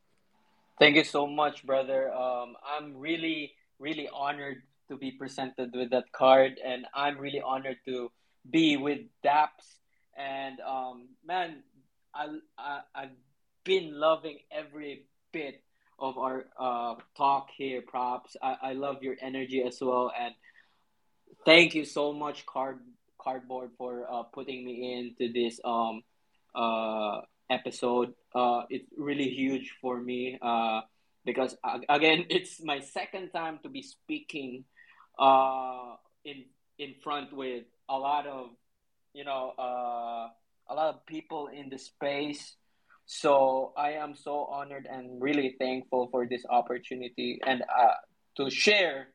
Thank 0.78 0.96
you 0.96 1.04
so 1.04 1.26
much, 1.26 1.66
brother. 1.66 2.12
Um, 2.12 2.54
I'm 2.66 2.96
really, 2.96 3.54
really 3.78 4.08
honored 4.12 4.62
to 4.88 4.96
be 4.96 5.12
presented 5.12 5.74
with 5.74 5.90
that 5.90 6.12
card, 6.12 6.58
and 6.64 6.86
I'm 6.94 7.18
really 7.18 7.40
honored 7.40 7.78
to 7.86 8.10
be 8.48 8.76
with 8.76 9.00
Daps. 9.24 9.78
And 10.16 10.60
um, 10.60 11.08
man, 11.24 11.62
I, 12.14 12.28
I 12.58 12.80
I've 12.94 13.16
been 13.64 13.98
loving 13.98 14.38
every 14.50 15.06
bit 15.32 15.62
of 15.98 16.18
our 16.18 16.46
uh, 16.58 16.94
talk 17.16 17.48
here. 17.56 17.82
Props. 17.82 18.36
I, 18.42 18.56
I 18.62 18.72
love 18.72 19.02
your 19.02 19.16
energy 19.20 19.62
as 19.62 19.78
well, 19.80 20.12
and 20.18 20.34
thank 21.44 21.74
you 21.74 21.84
so 21.84 22.12
much, 22.12 22.46
card 22.46 22.78
cardboard, 23.20 23.70
for 23.76 24.06
uh, 24.10 24.22
putting 24.24 24.64
me 24.64 24.94
into 24.94 25.32
this 25.32 25.60
um 25.64 26.02
uh 26.54 27.20
episode. 27.50 28.14
Uh, 28.34 28.62
it's 28.70 28.88
really 28.96 29.28
huge 29.28 29.74
for 29.80 30.00
me. 30.00 30.38
Uh, 30.40 30.80
because 31.24 31.56
again, 31.88 32.26
it's 32.30 32.62
my 32.62 32.80
second 32.80 33.30
time 33.30 33.58
to 33.62 33.68
be 33.68 33.82
speaking 33.82 34.64
uh, 35.18 35.96
in 36.24 36.44
in 36.78 36.94
front 37.02 37.32
with 37.32 37.64
a 37.88 37.98
lot 37.98 38.26
of 38.26 38.50
you 39.12 39.24
know 39.24 39.52
uh, 39.58 40.28
a 40.68 40.74
lot 40.74 40.94
of 40.94 41.06
people 41.06 41.48
in 41.48 41.68
the 41.68 41.78
space. 41.78 42.56
So 43.08 43.72
I 43.76 43.92
am 43.92 44.16
so 44.16 44.46
honored 44.46 44.88
and 44.90 45.22
really 45.22 45.54
thankful 45.60 46.08
for 46.10 46.26
this 46.26 46.44
opportunity 46.50 47.38
and 47.46 47.62
uh, 47.62 47.94
to 48.36 48.50
share 48.50 49.08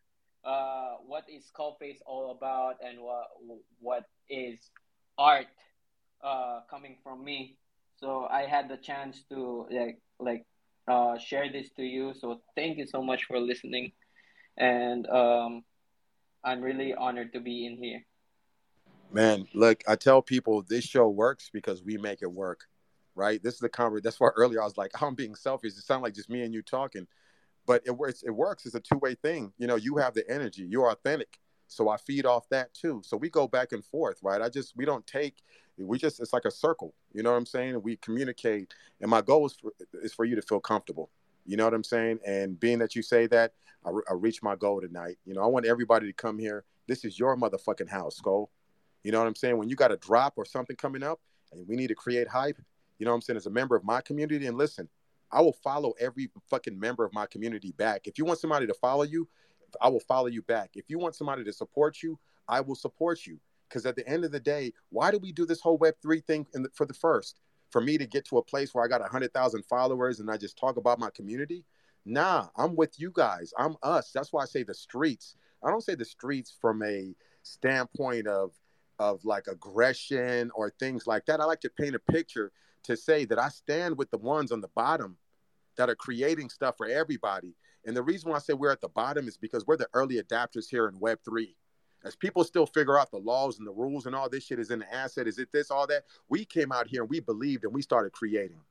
uh, 0.45 0.95
what 1.05 1.25
is 1.29 1.43
Skullface 1.51 1.99
all 2.05 2.31
about 2.31 2.75
and 2.81 2.99
what 3.01 3.27
what 3.79 4.05
is 4.29 4.59
art 5.17 5.47
uh, 6.23 6.61
coming 6.69 6.97
from 7.03 7.23
me. 7.23 7.57
So 7.99 8.25
I 8.29 8.47
had 8.47 8.69
the 8.69 8.77
chance 8.77 9.23
to 9.29 9.67
like 9.69 9.99
like 10.19 10.45
uh, 10.87 11.17
share 11.17 11.51
this 11.51 11.69
to 11.77 11.83
you. 11.83 12.13
So 12.17 12.41
thank 12.55 12.77
you 12.77 12.87
so 12.87 13.03
much 13.03 13.25
for 13.25 13.39
listening, 13.39 13.91
and 14.57 15.07
um, 15.09 15.63
I'm 16.43 16.61
really 16.61 16.93
honored 16.93 17.33
to 17.33 17.39
be 17.39 17.65
in 17.65 17.77
here. 17.77 18.05
Man, 19.11 19.47
look, 19.53 19.83
I 19.87 19.95
tell 19.95 20.21
people 20.21 20.63
this 20.63 20.85
show 20.85 21.09
works 21.09 21.49
because 21.51 21.83
we 21.83 21.97
make 21.97 22.21
it 22.21 22.31
work, 22.31 22.65
right? 23.13 23.41
This 23.43 23.55
is 23.55 23.59
the 23.59 23.69
conversation. 23.69 24.03
That's 24.03 24.19
why 24.19 24.29
earlier 24.35 24.61
I 24.61 24.65
was 24.65 24.77
like, 24.77 24.91
I'm 25.01 25.15
being 25.15 25.35
selfish. 25.35 25.73
It 25.73 25.83
sounds 25.83 26.03
like 26.03 26.13
just 26.13 26.29
me 26.29 26.41
and 26.43 26.53
you 26.53 26.61
talking, 26.61 27.07
but 27.65 27.83
it 27.85 27.91
works. 27.91 28.23
It 28.23 28.31
works. 28.31 28.65
It's 28.65 28.75
a 28.75 28.79
two 28.79 28.97
way 28.97 29.15
thing. 29.15 29.53
You 29.57 29.67
know, 29.67 29.75
you 29.75 29.97
have 29.97 30.13
the 30.13 30.29
energy. 30.29 30.63
You're 30.63 30.91
authentic, 30.91 31.39
so 31.67 31.89
I 31.89 31.97
feed 31.97 32.25
off 32.25 32.47
that 32.49 32.73
too. 32.73 33.01
So 33.03 33.17
we 33.17 33.29
go 33.29 33.47
back 33.47 33.73
and 33.73 33.83
forth, 33.83 34.19
right? 34.23 34.41
I 34.41 34.49
just 34.49 34.75
we 34.75 34.85
don't 34.85 35.05
take. 35.05 35.43
We 35.77 35.97
just 35.97 36.19
it's 36.19 36.33
like 36.33 36.45
a 36.45 36.51
circle. 36.51 36.93
You 37.13 37.23
know 37.23 37.31
what 37.31 37.37
I'm 37.37 37.45
saying? 37.45 37.81
We 37.81 37.97
communicate, 37.97 38.73
and 39.01 39.09
my 39.09 39.21
goal 39.21 39.45
is 39.45 39.55
for, 39.55 39.71
is 40.01 40.13
for 40.13 40.25
you 40.25 40.35
to 40.35 40.41
feel 40.41 40.59
comfortable. 40.59 41.09
You 41.45 41.57
know 41.57 41.65
what 41.65 41.73
I'm 41.73 41.83
saying? 41.83 42.19
And 42.25 42.59
being 42.59 42.79
that 42.79 42.95
you 42.95 43.01
say 43.01 43.27
that, 43.27 43.53
I, 43.85 43.89
re- 43.89 44.03
I 44.09 44.13
reached 44.13 44.43
my 44.43 44.55
goal 44.55 44.81
tonight. 44.81 45.17
You 45.25 45.33
know, 45.33 45.41
I 45.41 45.47
want 45.47 45.65
everybody 45.65 46.07
to 46.07 46.13
come 46.13 46.37
here. 46.37 46.65
This 46.87 47.03
is 47.03 47.17
your 47.17 47.35
motherfucking 47.37 47.89
house, 47.89 48.17
Skull. 48.17 48.51
You 49.03 49.11
know 49.11 49.19
what 49.19 49.27
I'm 49.27 49.35
saying? 49.35 49.57
When 49.57 49.69
you 49.69 49.75
got 49.75 49.91
a 49.91 49.97
drop 49.97 50.33
or 50.37 50.45
something 50.45 50.75
coming 50.75 51.03
up 51.03 51.19
and 51.51 51.67
we 51.67 51.75
need 51.75 51.87
to 51.87 51.95
create 51.95 52.27
hype, 52.27 52.59
you 52.99 53.05
know 53.05 53.11
what 53.11 53.15
I'm 53.15 53.21
saying? 53.21 53.37
As 53.37 53.47
a 53.47 53.51
member 53.51 53.75
of 53.75 53.83
my 53.83 54.01
community, 54.01 54.45
and 54.45 54.57
listen, 54.57 54.87
I 55.31 55.41
will 55.41 55.53
follow 55.63 55.93
every 55.99 56.29
fucking 56.49 56.79
member 56.79 57.03
of 57.03 57.13
my 57.13 57.25
community 57.25 57.71
back. 57.71 58.01
If 58.05 58.17
you 58.17 58.25
want 58.25 58.39
somebody 58.39 58.67
to 58.67 58.73
follow 58.75 59.03
you, 59.03 59.27
I 59.81 59.89
will 59.89 60.01
follow 60.01 60.27
you 60.27 60.41
back. 60.41 60.71
If 60.75 60.85
you 60.89 60.99
want 60.99 61.15
somebody 61.15 61.43
to 61.45 61.53
support 61.53 62.03
you, 62.03 62.19
I 62.47 62.61
will 62.61 62.75
support 62.75 63.25
you. 63.25 63.39
Because 63.67 63.85
at 63.85 63.95
the 63.95 64.07
end 64.07 64.25
of 64.25 64.31
the 64.31 64.39
day, 64.39 64.73
why 64.89 65.11
do 65.11 65.17
we 65.17 65.31
do 65.31 65.45
this 65.45 65.61
whole 65.61 65.79
Web3 65.79 66.23
thing 66.25 66.45
the, 66.53 66.69
for 66.73 66.85
the 66.85 66.93
first? 66.93 67.39
For 67.71 67.81
me 67.81 67.97
to 67.97 68.05
get 68.05 68.25
to 68.25 68.37
a 68.37 68.43
place 68.43 68.73
where 68.73 68.83
I 68.83 68.87
got 68.87 69.01
100,000 69.01 69.63
followers 69.65 70.19
and 70.19 70.29
I 70.29 70.37
just 70.37 70.57
talk 70.57 70.77
about 70.77 70.99
my 70.99 71.09
community. 71.09 71.65
Nah, 72.05 72.47
I'm 72.57 72.75
with 72.75 72.99
you 72.99 73.11
guys. 73.13 73.53
I'm 73.57 73.75
us. 73.81 74.11
That's 74.13 74.33
why 74.33 74.43
I 74.43 74.45
say 74.45 74.63
the 74.63 74.73
streets. 74.73 75.35
I 75.63 75.69
don't 75.69 75.83
say 75.83 75.95
the 75.95 76.05
streets 76.05 76.55
from 76.59 76.83
a 76.83 77.15
standpoint 77.43 78.27
of 78.27 78.53
of 78.99 79.25
like 79.25 79.47
aggression 79.47 80.51
or 80.53 80.69
things 80.79 81.07
like 81.07 81.25
that. 81.25 81.41
I 81.41 81.45
like 81.45 81.61
to 81.61 81.71
paint 81.71 81.95
a 81.95 81.99
picture 81.99 82.51
to 82.83 82.95
say 82.95 83.25
that 83.25 83.39
I 83.39 83.49
stand 83.49 83.97
with 83.97 84.11
the 84.11 84.19
ones 84.19 84.51
on 84.51 84.61
the 84.61 84.69
bottom 84.75 85.17
that 85.75 85.89
are 85.89 85.95
creating 85.95 86.49
stuff 86.49 86.77
for 86.77 86.85
everybody. 86.85 87.55
And 87.85 87.97
the 87.97 88.03
reason 88.03 88.29
why 88.29 88.37
I 88.37 88.39
say 88.39 88.53
we're 88.53 88.71
at 88.71 88.81
the 88.81 88.89
bottom 88.89 89.27
is 89.27 89.37
because 89.37 89.65
we're 89.65 89.77
the 89.77 89.87
early 89.93 90.21
adapters 90.21 90.69
here 90.69 90.87
in 90.87 90.99
Web3. 90.99 91.55
As 92.03 92.15
people 92.15 92.43
still 92.43 92.65
figure 92.65 92.97
out 92.97 93.11
the 93.11 93.17
laws 93.17 93.59
and 93.59 93.67
the 93.67 93.71
rules 93.71 94.05
and 94.05 94.15
all 94.15 94.29
this 94.29 94.45
shit 94.45 94.59
is 94.59 94.71
in 94.71 94.79
the 94.79 94.93
asset, 94.93 95.27
is 95.27 95.37
it 95.37 95.51
this, 95.51 95.69
all 95.69 95.85
that? 95.87 96.03
We 96.29 96.45
came 96.45 96.71
out 96.71 96.87
here 96.87 97.01
and 97.01 97.09
we 97.09 97.19
believed 97.19 97.63
and 97.63 97.73
we 97.73 97.81
started 97.81 98.11
creating. 98.11 98.61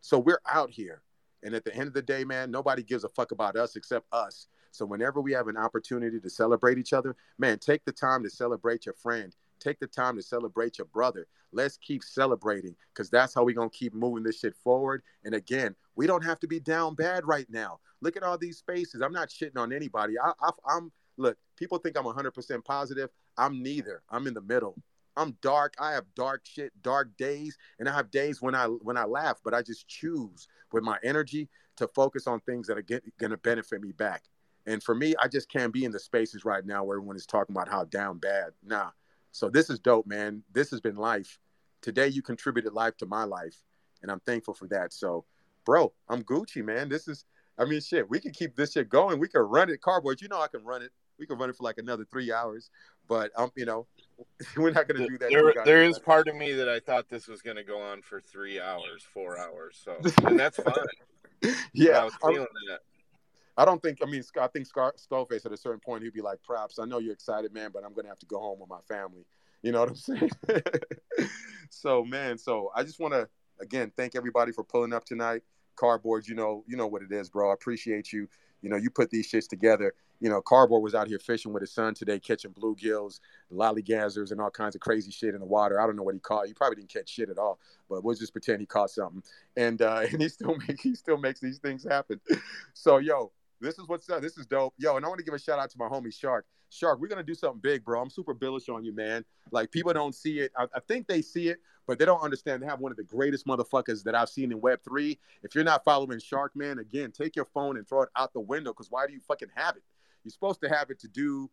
So 0.00 0.18
we're 0.18 0.40
out 0.50 0.70
here. 0.70 1.02
And 1.42 1.54
at 1.54 1.64
the 1.64 1.74
end 1.74 1.88
of 1.88 1.94
the 1.94 2.02
day, 2.02 2.24
man, 2.24 2.50
nobody 2.50 2.82
gives 2.82 3.04
a 3.04 3.08
fuck 3.08 3.32
about 3.32 3.56
us 3.56 3.76
except 3.76 4.06
us. 4.12 4.48
So 4.70 4.84
whenever 4.84 5.20
we 5.20 5.32
have 5.32 5.48
an 5.48 5.56
opportunity 5.56 6.20
to 6.20 6.30
celebrate 6.30 6.78
each 6.78 6.92
other, 6.92 7.16
man, 7.38 7.58
take 7.58 7.84
the 7.84 7.92
time 7.92 8.22
to 8.24 8.30
celebrate 8.30 8.86
your 8.86 8.94
friend. 8.94 9.34
Take 9.60 9.80
the 9.80 9.86
time 9.86 10.16
to 10.16 10.22
celebrate 10.22 10.78
your 10.78 10.86
brother. 10.86 11.26
Let's 11.52 11.78
keep 11.78 12.04
celebrating 12.04 12.76
because 12.92 13.10
that's 13.10 13.34
how 13.34 13.44
we're 13.44 13.54
going 13.54 13.70
to 13.70 13.76
keep 13.76 13.94
moving 13.94 14.22
this 14.22 14.40
shit 14.40 14.54
forward. 14.56 15.02
And 15.24 15.34
again, 15.34 15.74
we 15.96 16.06
don't 16.06 16.24
have 16.24 16.38
to 16.40 16.46
be 16.46 16.60
down 16.60 16.94
bad 16.94 17.26
right 17.26 17.46
now. 17.48 17.80
Look 18.00 18.16
at 18.16 18.22
all 18.22 18.38
these 18.38 18.58
spaces. 18.58 19.00
I'm 19.00 19.12
not 19.12 19.28
shitting 19.28 19.56
on 19.56 19.72
anybody. 19.72 20.14
I, 20.22 20.32
I, 20.40 20.50
I'm, 20.68 20.92
look, 21.18 21.36
people 21.56 21.78
think 21.78 21.98
I'm 21.98 22.04
100% 22.04 22.64
positive. 22.64 23.10
I'm 23.36 23.62
neither. 23.62 24.02
I'm 24.08 24.26
in 24.26 24.34
the 24.34 24.40
middle. 24.40 24.76
I'm 25.16 25.36
dark. 25.42 25.74
I 25.80 25.92
have 25.92 26.04
dark 26.14 26.42
shit, 26.44 26.72
dark 26.80 27.16
days, 27.16 27.58
and 27.78 27.88
I 27.88 27.92
have 27.92 28.10
days 28.10 28.40
when 28.40 28.54
I 28.54 28.66
when 28.66 28.96
I 28.96 29.04
laugh, 29.04 29.40
but 29.42 29.52
I 29.52 29.62
just 29.62 29.88
choose 29.88 30.46
with 30.72 30.84
my 30.84 30.96
energy 31.02 31.48
to 31.76 31.88
focus 31.88 32.28
on 32.28 32.40
things 32.40 32.68
that 32.68 32.78
are 32.78 32.82
going 32.82 33.30
to 33.30 33.36
benefit 33.36 33.82
me 33.82 33.92
back. 33.92 34.24
And 34.66 34.82
for 34.82 34.94
me, 34.94 35.14
I 35.20 35.28
just 35.28 35.48
can't 35.48 35.72
be 35.72 35.84
in 35.84 35.92
the 35.92 35.98
spaces 35.98 36.44
right 36.44 36.64
now 36.64 36.84
where 36.84 36.98
everyone 36.98 37.16
is 37.16 37.26
talking 37.26 37.54
about 37.54 37.68
how 37.68 37.84
down 37.84 38.18
bad. 38.18 38.50
Nah, 38.64 38.90
so 39.32 39.48
this 39.48 39.70
is 39.70 39.78
dope, 39.80 40.06
man. 40.06 40.42
This 40.52 40.70
has 40.70 40.80
been 40.80 40.96
life. 40.96 41.38
Today 41.82 42.08
you 42.08 42.22
contributed 42.22 42.72
life 42.72 42.96
to 42.98 43.06
my 43.06 43.24
life, 43.24 43.62
and 44.02 44.10
I'm 44.10 44.20
thankful 44.20 44.54
for 44.54 44.66
that. 44.68 44.92
So, 44.92 45.24
bro, 45.64 45.92
I'm 46.08 46.22
Gucci, 46.22 46.64
man. 46.64 46.88
This 46.88 47.08
is, 47.08 47.24
I 47.58 47.64
mean, 47.64 47.80
shit. 47.80 48.08
We 48.08 48.20
can 48.20 48.32
keep 48.32 48.54
this 48.56 48.72
shit 48.72 48.88
going. 48.88 49.18
We 49.18 49.28
can 49.28 49.42
run 49.42 49.70
it, 49.70 49.80
cardboard. 49.80 50.20
You 50.20 50.28
know, 50.28 50.40
I 50.40 50.48
can 50.48 50.64
run 50.64 50.82
it. 50.82 50.92
We 51.18 51.26
can 51.26 51.38
run 51.38 51.50
it 51.50 51.56
for 51.56 51.64
like 51.64 51.78
another 51.78 52.04
three 52.04 52.32
hours. 52.32 52.70
But 53.08 53.30
um, 53.36 53.50
you 53.56 53.64
know, 53.64 53.86
we're 54.56 54.70
not 54.70 54.88
gonna 54.88 55.06
do 55.06 55.18
that. 55.18 55.30
There, 55.30 55.54
there 55.64 55.82
is 55.82 55.98
part 55.98 56.28
of 56.28 56.36
me 56.36 56.52
that 56.52 56.68
I 56.68 56.80
thought 56.80 57.08
this 57.08 57.28
was 57.28 57.42
gonna 57.42 57.64
go 57.64 57.80
on 57.80 58.02
for 58.02 58.20
three 58.20 58.60
hours, 58.60 59.02
four 59.02 59.38
hours. 59.38 59.80
So, 59.82 60.00
and 60.24 60.38
that's 60.38 60.56
fine. 60.62 60.74
yeah, 61.72 62.00
I 62.00 62.04
was 62.04 62.14
feeling 62.20 62.46
that. 62.68 62.80
I 63.56 63.64
don't 63.64 63.82
think. 63.82 63.98
I 64.02 64.06
mean, 64.06 64.22
I 64.40 64.46
think 64.46 64.66
Scar- 64.66 64.94
Skullface 64.96 65.44
at 65.44 65.52
a 65.52 65.56
certain 65.56 65.80
point 65.80 66.04
he'd 66.04 66.12
be 66.12 66.22
like, 66.22 66.42
"Props, 66.42 66.78
I 66.78 66.84
know 66.84 66.98
you're 66.98 67.12
excited, 67.12 67.52
man, 67.52 67.70
but 67.72 67.84
I'm 67.84 67.92
gonna 67.92 68.08
have 68.08 68.20
to 68.20 68.26
go 68.26 68.38
home 68.38 68.60
with 68.60 68.70
my 68.70 68.80
family." 68.86 69.24
You 69.62 69.72
know 69.72 69.80
what 69.80 69.88
I'm 69.88 69.96
saying? 69.96 70.30
so, 71.70 72.04
man, 72.04 72.38
so 72.38 72.70
I 72.74 72.84
just 72.84 73.00
want 73.00 73.14
to 73.14 73.28
again 73.60 73.90
thank 73.96 74.14
everybody 74.14 74.52
for 74.52 74.62
pulling 74.62 74.92
up 74.92 75.04
tonight. 75.04 75.42
Cardboard, 75.74 76.26
you 76.28 76.34
know, 76.34 76.64
you 76.66 76.76
know 76.76 76.86
what 76.86 77.02
it 77.02 77.12
is, 77.12 77.28
bro. 77.28 77.50
I 77.50 77.54
appreciate 77.54 78.12
you. 78.12 78.28
You 78.62 78.70
know, 78.70 78.76
you 78.76 78.90
put 78.90 79.10
these 79.10 79.30
shits 79.30 79.48
together. 79.48 79.94
You 80.20 80.28
know, 80.28 80.40
Cardboard 80.40 80.82
was 80.82 80.94
out 80.94 81.06
here 81.06 81.18
fishing 81.18 81.52
with 81.52 81.60
his 81.60 81.72
son 81.72 81.94
today, 81.94 82.18
catching 82.18 82.52
bluegills, 82.52 83.20
lollygazzers, 83.52 84.32
and 84.32 84.40
all 84.40 84.50
kinds 84.50 84.74
of 84.74 84.80
crazy 84.80 85.12
shit 85.12 85.34
in 85.34 85.40
the 85.40 85.46
water. 85.46 85.80
I 85.80 85.86
don't 85.86 85.94
know 85.94 86.02
what 86.02 86.14
he 86.14 86.20
caught. 86.20 86.46
He 86.46 86.54
probably 86.54 86.76
didn't 86.76 86.92
catch 86.92 87.08
shit 87.08 87.30
at 87.30 87.38
all, 87.38 87.60
but 87.88 88.02
we'll 88.02 88.16
just 88.16 88.32
pretend 88.32 88.60
he 88.60 88.66
caught 88.66 88.90
something. 88.90 89.22
And 89.56 89.80
uh, 89.80 90.06
and 90.12 90.20
he 90.20 90.28
still 90.28 90.56
make 90.66 90.80
he 90.80 90.94
still 90.94 91.18
makes 91.18 91.40
these 91.40 91.58
things 91.58 91.84
happen. 91.88 92.20
So, 92.74 92.98
yo, 92.98 93.32
this 93.60 93.78
is 93.78 93.88
what's 93.88 94.08
up. 94.08 94.22
This 94.22 94.38
is 94.38 94.46
dope. 94.46 94.74
Yo, 94.78 94.96
and 94.96 95.04
I 95.04 95.08
want 95.08 95.18
to 95.18 95.24
give 95.24 95.34
a 95.34 95.38
shout 95.38 95.58
out 95.58 95.70
to 95.70 95.78
my 95.78 95.88
homie 95.88 96.14
Shark. 96.14 96.46
Shark, 96.70 97.00
we're 97.00 97.08
gonna 97.08 97.22
do 97.22 97.34
something 97.34 97.60
big, 97.60 97.84
bro. 97.84 98.00
I'm 98.00 98.10
super 98.10 98.34
bullish 98.34 98.68
on 98.68 98.84
you, 98.84 98.94
man. 98.94 99.24
Like 99.50 99.70
people 99.70 99.92
don't 99.92 100.14
see 100.14 100.40
it. 100.40 100.52
I, 100.56 100.66
I, 100.74 100.80
think 100.80 101.06
they 101.06 101.22
see 101.22 101.48
it, 101.48 101.58
but 101.86 101.98
they 101.98 102.04
don't 102.04 102.20
understand. 102.20 102.62
They 102.62 102.66
have 102.66 102.80
one 102.80 102.92
of 102.92 102.98
the 102.98 103.04
greatest 103.04 103.46
motherfuckers 103.46 104.04
that 104.04 104.14
I've 104.14 104.28
seen 104.28 104.52
in 104.52 104.60
Web 104.60 104.80
three. 104.84 105.18
If 105.42 105.54
you're 105.54 105.64
not 105.64 105.84
following 105.84 106.20
Shark, 106.20 106.52
man, 106.54 106.78
again, 106.78 107.10
take 107.10 107.36
your 107.36 107.46
phone 107.46 107.78
and 107.78 107.88
throw 107.88 108.02
it 108.02 108.10
out 108.16 108.32
the 108.32 108.40
window. 108.40 108.72
Because 108.72 108.90
why 108.90 109.06
do 109.06 109.12
you 109.12 109.20
fucking 109.20 109.48
have 109.54 109.76
it? 109.76 109.82
You're 110.24 110.32
supposed 110.32 110.60
to 110.62 110.68
have 110.68 110.90
it 110.90 111.00
to 111.00 111.08
do 111.08 111.50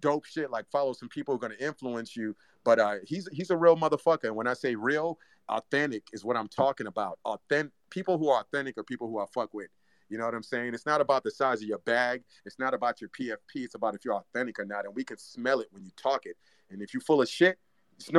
dope 0.00 0.24
shit, 0.24 0.50
like 0.50 0.70
follow 0.70 0.92
some 0.92 1.08
people 1.08 1.34
who 1.34 1.36
are 1.36 1.48
gonna 1.48 1.60
influence 1.60 2.16
you. 2.16 2.36
But 2.64 2.78
uh, 2.78 2.96
he's 3.04 3.28
he's 3.32 3.50
a 3.50 3.56
real 3.56 3.76
motherfucker. 3.76 4.24
And 4.24 4.36
when 4.36 4.46
I 4.46 4.54
say 4.54 4.76
real, 4.76 5.18
authentic 5.48 6.04
is 6.12 6.24
what 6.24 6.36
I'm 6.36 6.48
talking 6.48 6.86
about. 6.86 7.18
Authentic 7.24 7.72
people 7.90 8.16
who 8.16 8.28
are 8.28 8.40
authentic 8.40 8.78
are 8.78 8.84
people 8.84 9.08
who 9.08 9.18
I 9.18 9.26
fuck 9.34 9.52
with. 9.52 9.68
You 10.12 10.18
know 10.18 10.26
what 10.26 10.34
I'm 10.34 10.42
saying? 10.42 10.74
It's 10.74 10.84
not 10.84 11.00
about 11.00 11.24
the 11.24 11.30
size 11.30 11.62
of 11.62 11.68
your 11.68 11.78
bag. 11.78 12.22
It's 12.44 12.58
not 12.58 12.74
about 12.74 13.00
your 13.00 13.08
PFP. 13.18 13.64
It's 13.64 13.76
about 13.76 13.94
if 13.94 14.04
you're 14.04 14.14
authentic 14.14 14.58
or 14.58 14.66
not. 14.66 14.84
And 14.84 14.94
we 14.94 15.04
can 15.04 15.16
smell 15.16 15.60
it 15.60 15.68
when 15.70 15.84
you 15.84 15.90
talk 15.96 16.26
it. 16.26 16.36
And 16.70 16.82
if 16.82 16.92
you're 16.92 17.00
full 17.00 17.22
of 17.22 17.30
shit, 17.30 17.58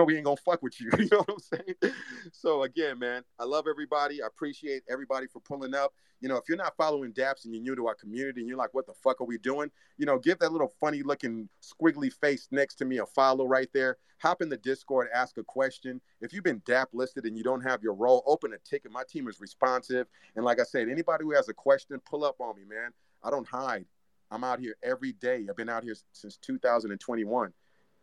we 0.06 0.16
ain't 0.16 0.26
gonna 0.26 0.38
fuck 0.38 0.62
with 0.62 0.80
you. 0.80 0.92
You 0.98 1.10
know 1.12 1.24
what 1.26 1.30
I'm 1.30 1.40
saying? 1.40 1.94
So 2.32 2.64
again, 2.64 3.00
man, 3.00 3.24
I 3.40 3.46
love 3.46 3.66
everybody. 3.68 4.22
I 4.22 4.28
appreciate 4.28 4.84
everybody 4.90 5.28
for 5.28 5.40
pulling 5.40 5.74
up 5.74 5.94
you 6.24 6.30
know, 6.30 6.38
if 6.38 6.48
you're 6.48 6.58
not 6.58 6.78
following 6.78 7.12
DAPS 7.12 7.44
and 7.44 7.54
you're 7.54 7.62
new 7.62 7.76
to 7.76 7.86
our 7.86 7.96
community 7.96 8.40
and 8.40 8.48
you're 8.48 8.58
like, 8.58 8.74
what 8.74 8.88
the 8.88 8.94
fuck 8.94 9.20
are 9.20 9.26
we 9.26 9.38
doing? 9.38 9.70
You 9.98 10.06
know, 10.06 10.18
give 10.18 10.40
that 10.40 10.54
little 10.54 10.72
funny 10.80 11.04
looking 11.04 11.50
squiggly 11.62 12.14
face 12.14 12.48
next 12.50 12.76
to 12.76 12.86
me 12.86 13.00
a 13.00 13.06
follow 13.06 13.46
right 13.46 13.68
there. 13.74 13.98
Hop 14.20 14.42
in 14.42 14.48
the 14.48 14.56
Discord, 14.56 15.10
ask 15.14 15.38
a 15.38 15.44
question. 15.44 16.00
If 16.22 16.32
you've 16.32 16.46
been 16.46 16.62
DAP 16.66 16.88
listed 16.94 17.26
and 17.26 17.38
you 17.38 17.44
don't 17.44 17.60
have 17.60 17.84
your 17.84 17.94
role, 17.94 18.24
open 18.26 18.54
a 18.54 18.58
ticket. 18.58 18.90
My 18.90 19.04
team 19.04 19.28
is 19.28 19.42
responsive. 19.42 20.08
And 20.38 20.46
like 20.46 20.62
I 20.62 20.64
said, 20.64 20.88
anybody 20.88 21.26
who 21.26 21.32
has 21.32 21.50
a 21.50 21.54
question, 21.54 22.00
pull 22.10 22.24
up 22.24 22.40
on 22.40 22.56
me, 22.56 22.64
man. 22.64 22.92
I 23.22 23.30
don't 23.30 23.48
hide. 23.48 23.84
I'm 24.32 24.46
out 24.46 24.62
here 24.62 24.78
every 24.82 25.12
day. 25.12 25.46
I've 25.50 25.58
been 25.58 25.68
out 25.68 25.84
here 25.84 25.96
since 26.14 26.38
2021. 26.38 27.54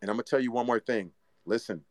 And 0.03 0.11
I'm 0.11 0.17
gonna 0.17 0.25
tell 0.25 0.41
you 0.41 0.53
one 0.53 0.67
more 0.67 0.79
thing. 0.79 1.11
Listen, 1.51 1.83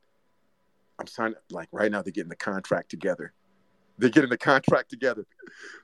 I'm 1.00 1.08
signing 1.08 1.36
like 1.52 1.70
right 1.72 1.92
now 1.92 2.02
they're 2.02 2.12
getting 2.12 2.30
the 2.30 2.36
contract 2.36 2.90
together 2.90 3.34
they're 4.00 4.10
getting 4.10 4.30
the 4.30 4.38
contract 4.38 4.90
together. 4.90 5.26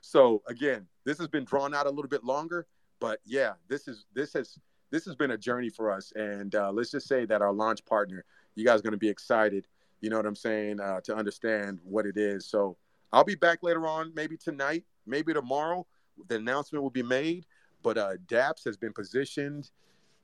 So 0.00 0.42
again, 0.48 0.86
this 1.04 1.18
has 1.18 1.28
been 1.28 1.44
drawn 1.44 1.74
out 1.74 1.86
a 1.86 1.90
little 1.90 2.08
bit 2.08 2.24
longer, 2.24 2.66
but 2.98 3.20
yeah, 3.24 3.52
this 3.68 3.86
is 3.86 4.06
this 4.14 4.32
has 4.32 4.58
this 4.90 5.04
has 5.04 5.14
been 5.14 5.32
a 5.32 5.38
journey 5.38 5.68
for 5.68 5.90
us. 5.92 6.12
And 6.16 6.54
uh, 6.54 6.72
let's 6.72 6.90
just 6.90 7.06
say 7.06 7.26
that 7.26 7.42
our 7.42 7.52
launch 7.52 7.84
partner, 7.84 8.24
you 8.54 8.64
guys 8.64 8.80
are 8.80 8.82
going 8.82 8.92
to 8.92 8.98
be 8.98 9.08
excited. 9.08 9.66
You 10.00 10.10
know 10.10 10.16
what 10.16 10.26
I'm 10.26 10.36
saying 10.36 10.80
uh, 10.80 11.00
to 11.02 11.14
understand 11.14 11.80
what 11.84 12.06
it 12.06 12.16
is. 12.16 12.46
So 12.46 12.76
I'll 13.12 13.24
be 13.24 13.34
back 13.34 13.62
later 13.62 13.86
on, 13.86 14.12
maybe 14.14 14.36
tonight, 14.36 14.84
maybe 15.06 15.32
tomorrow. 15.34 15.86
The 16.28 16.36
announcement 16.36 16.82
will 16.82 16.90
be 16.90 17.02
made. 17.02 17.44
But 17.82 17.98
uh, 17.98 18.12
DAPS 18.26 18.64
has 18.64 18.76
been 18.76 18.92
positioned 18.92 19.70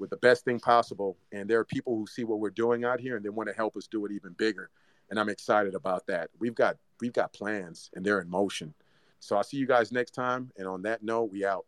with 0.03 0.11
the 0.11 0.19
best 0.19 0.45
thing 0.45 0.61
possible, 0.61 1.17
and 1.33 1.49
there 1.49 1.59
are 1.59 1.65
people 1.65 1.97
who 1.97 2.07
see 2.07 2.25
what 2.25 2.41
we're 2.41 2.51
doing 2.51 2.85
out 2.85 3.01
here 3.01 3.17
and 3.17 3.25
they 3.25 3.31
want 3.31 3.49
to 3.49 3.55
help 3.55 3.77
us 3.77 3.87
do 3.87 4.05
it 4.05 4.13
even 4.13 4.35
bigger 4.35 4.69
and 5.13 5.21
I'm 5.21 5.29
excited 5.29 5.75
about 5.75 6.07
that. 6.07 6.31
We've 6.39 6.55
got 6.55 6.79
we've 7.03 7.13
got 7.13 7.35
plans 7.35 7.91
and 7.95 8.05
they're 8.05 8.23
in 8.23 8.31
motion. 8.31 8.73
So 9.21 9.37
I'll 9.37 9.45
see 9.45 9.59
you 9.59 9.67
guys 9.67 9.93
next 9.93 10.13
time. 10.13 10.51
And 10.57 10.67
on 10.67 10.81
that 10.83 11.03
note, 11.03 11.31
we 11.31 11.45
out. 11.45 11.67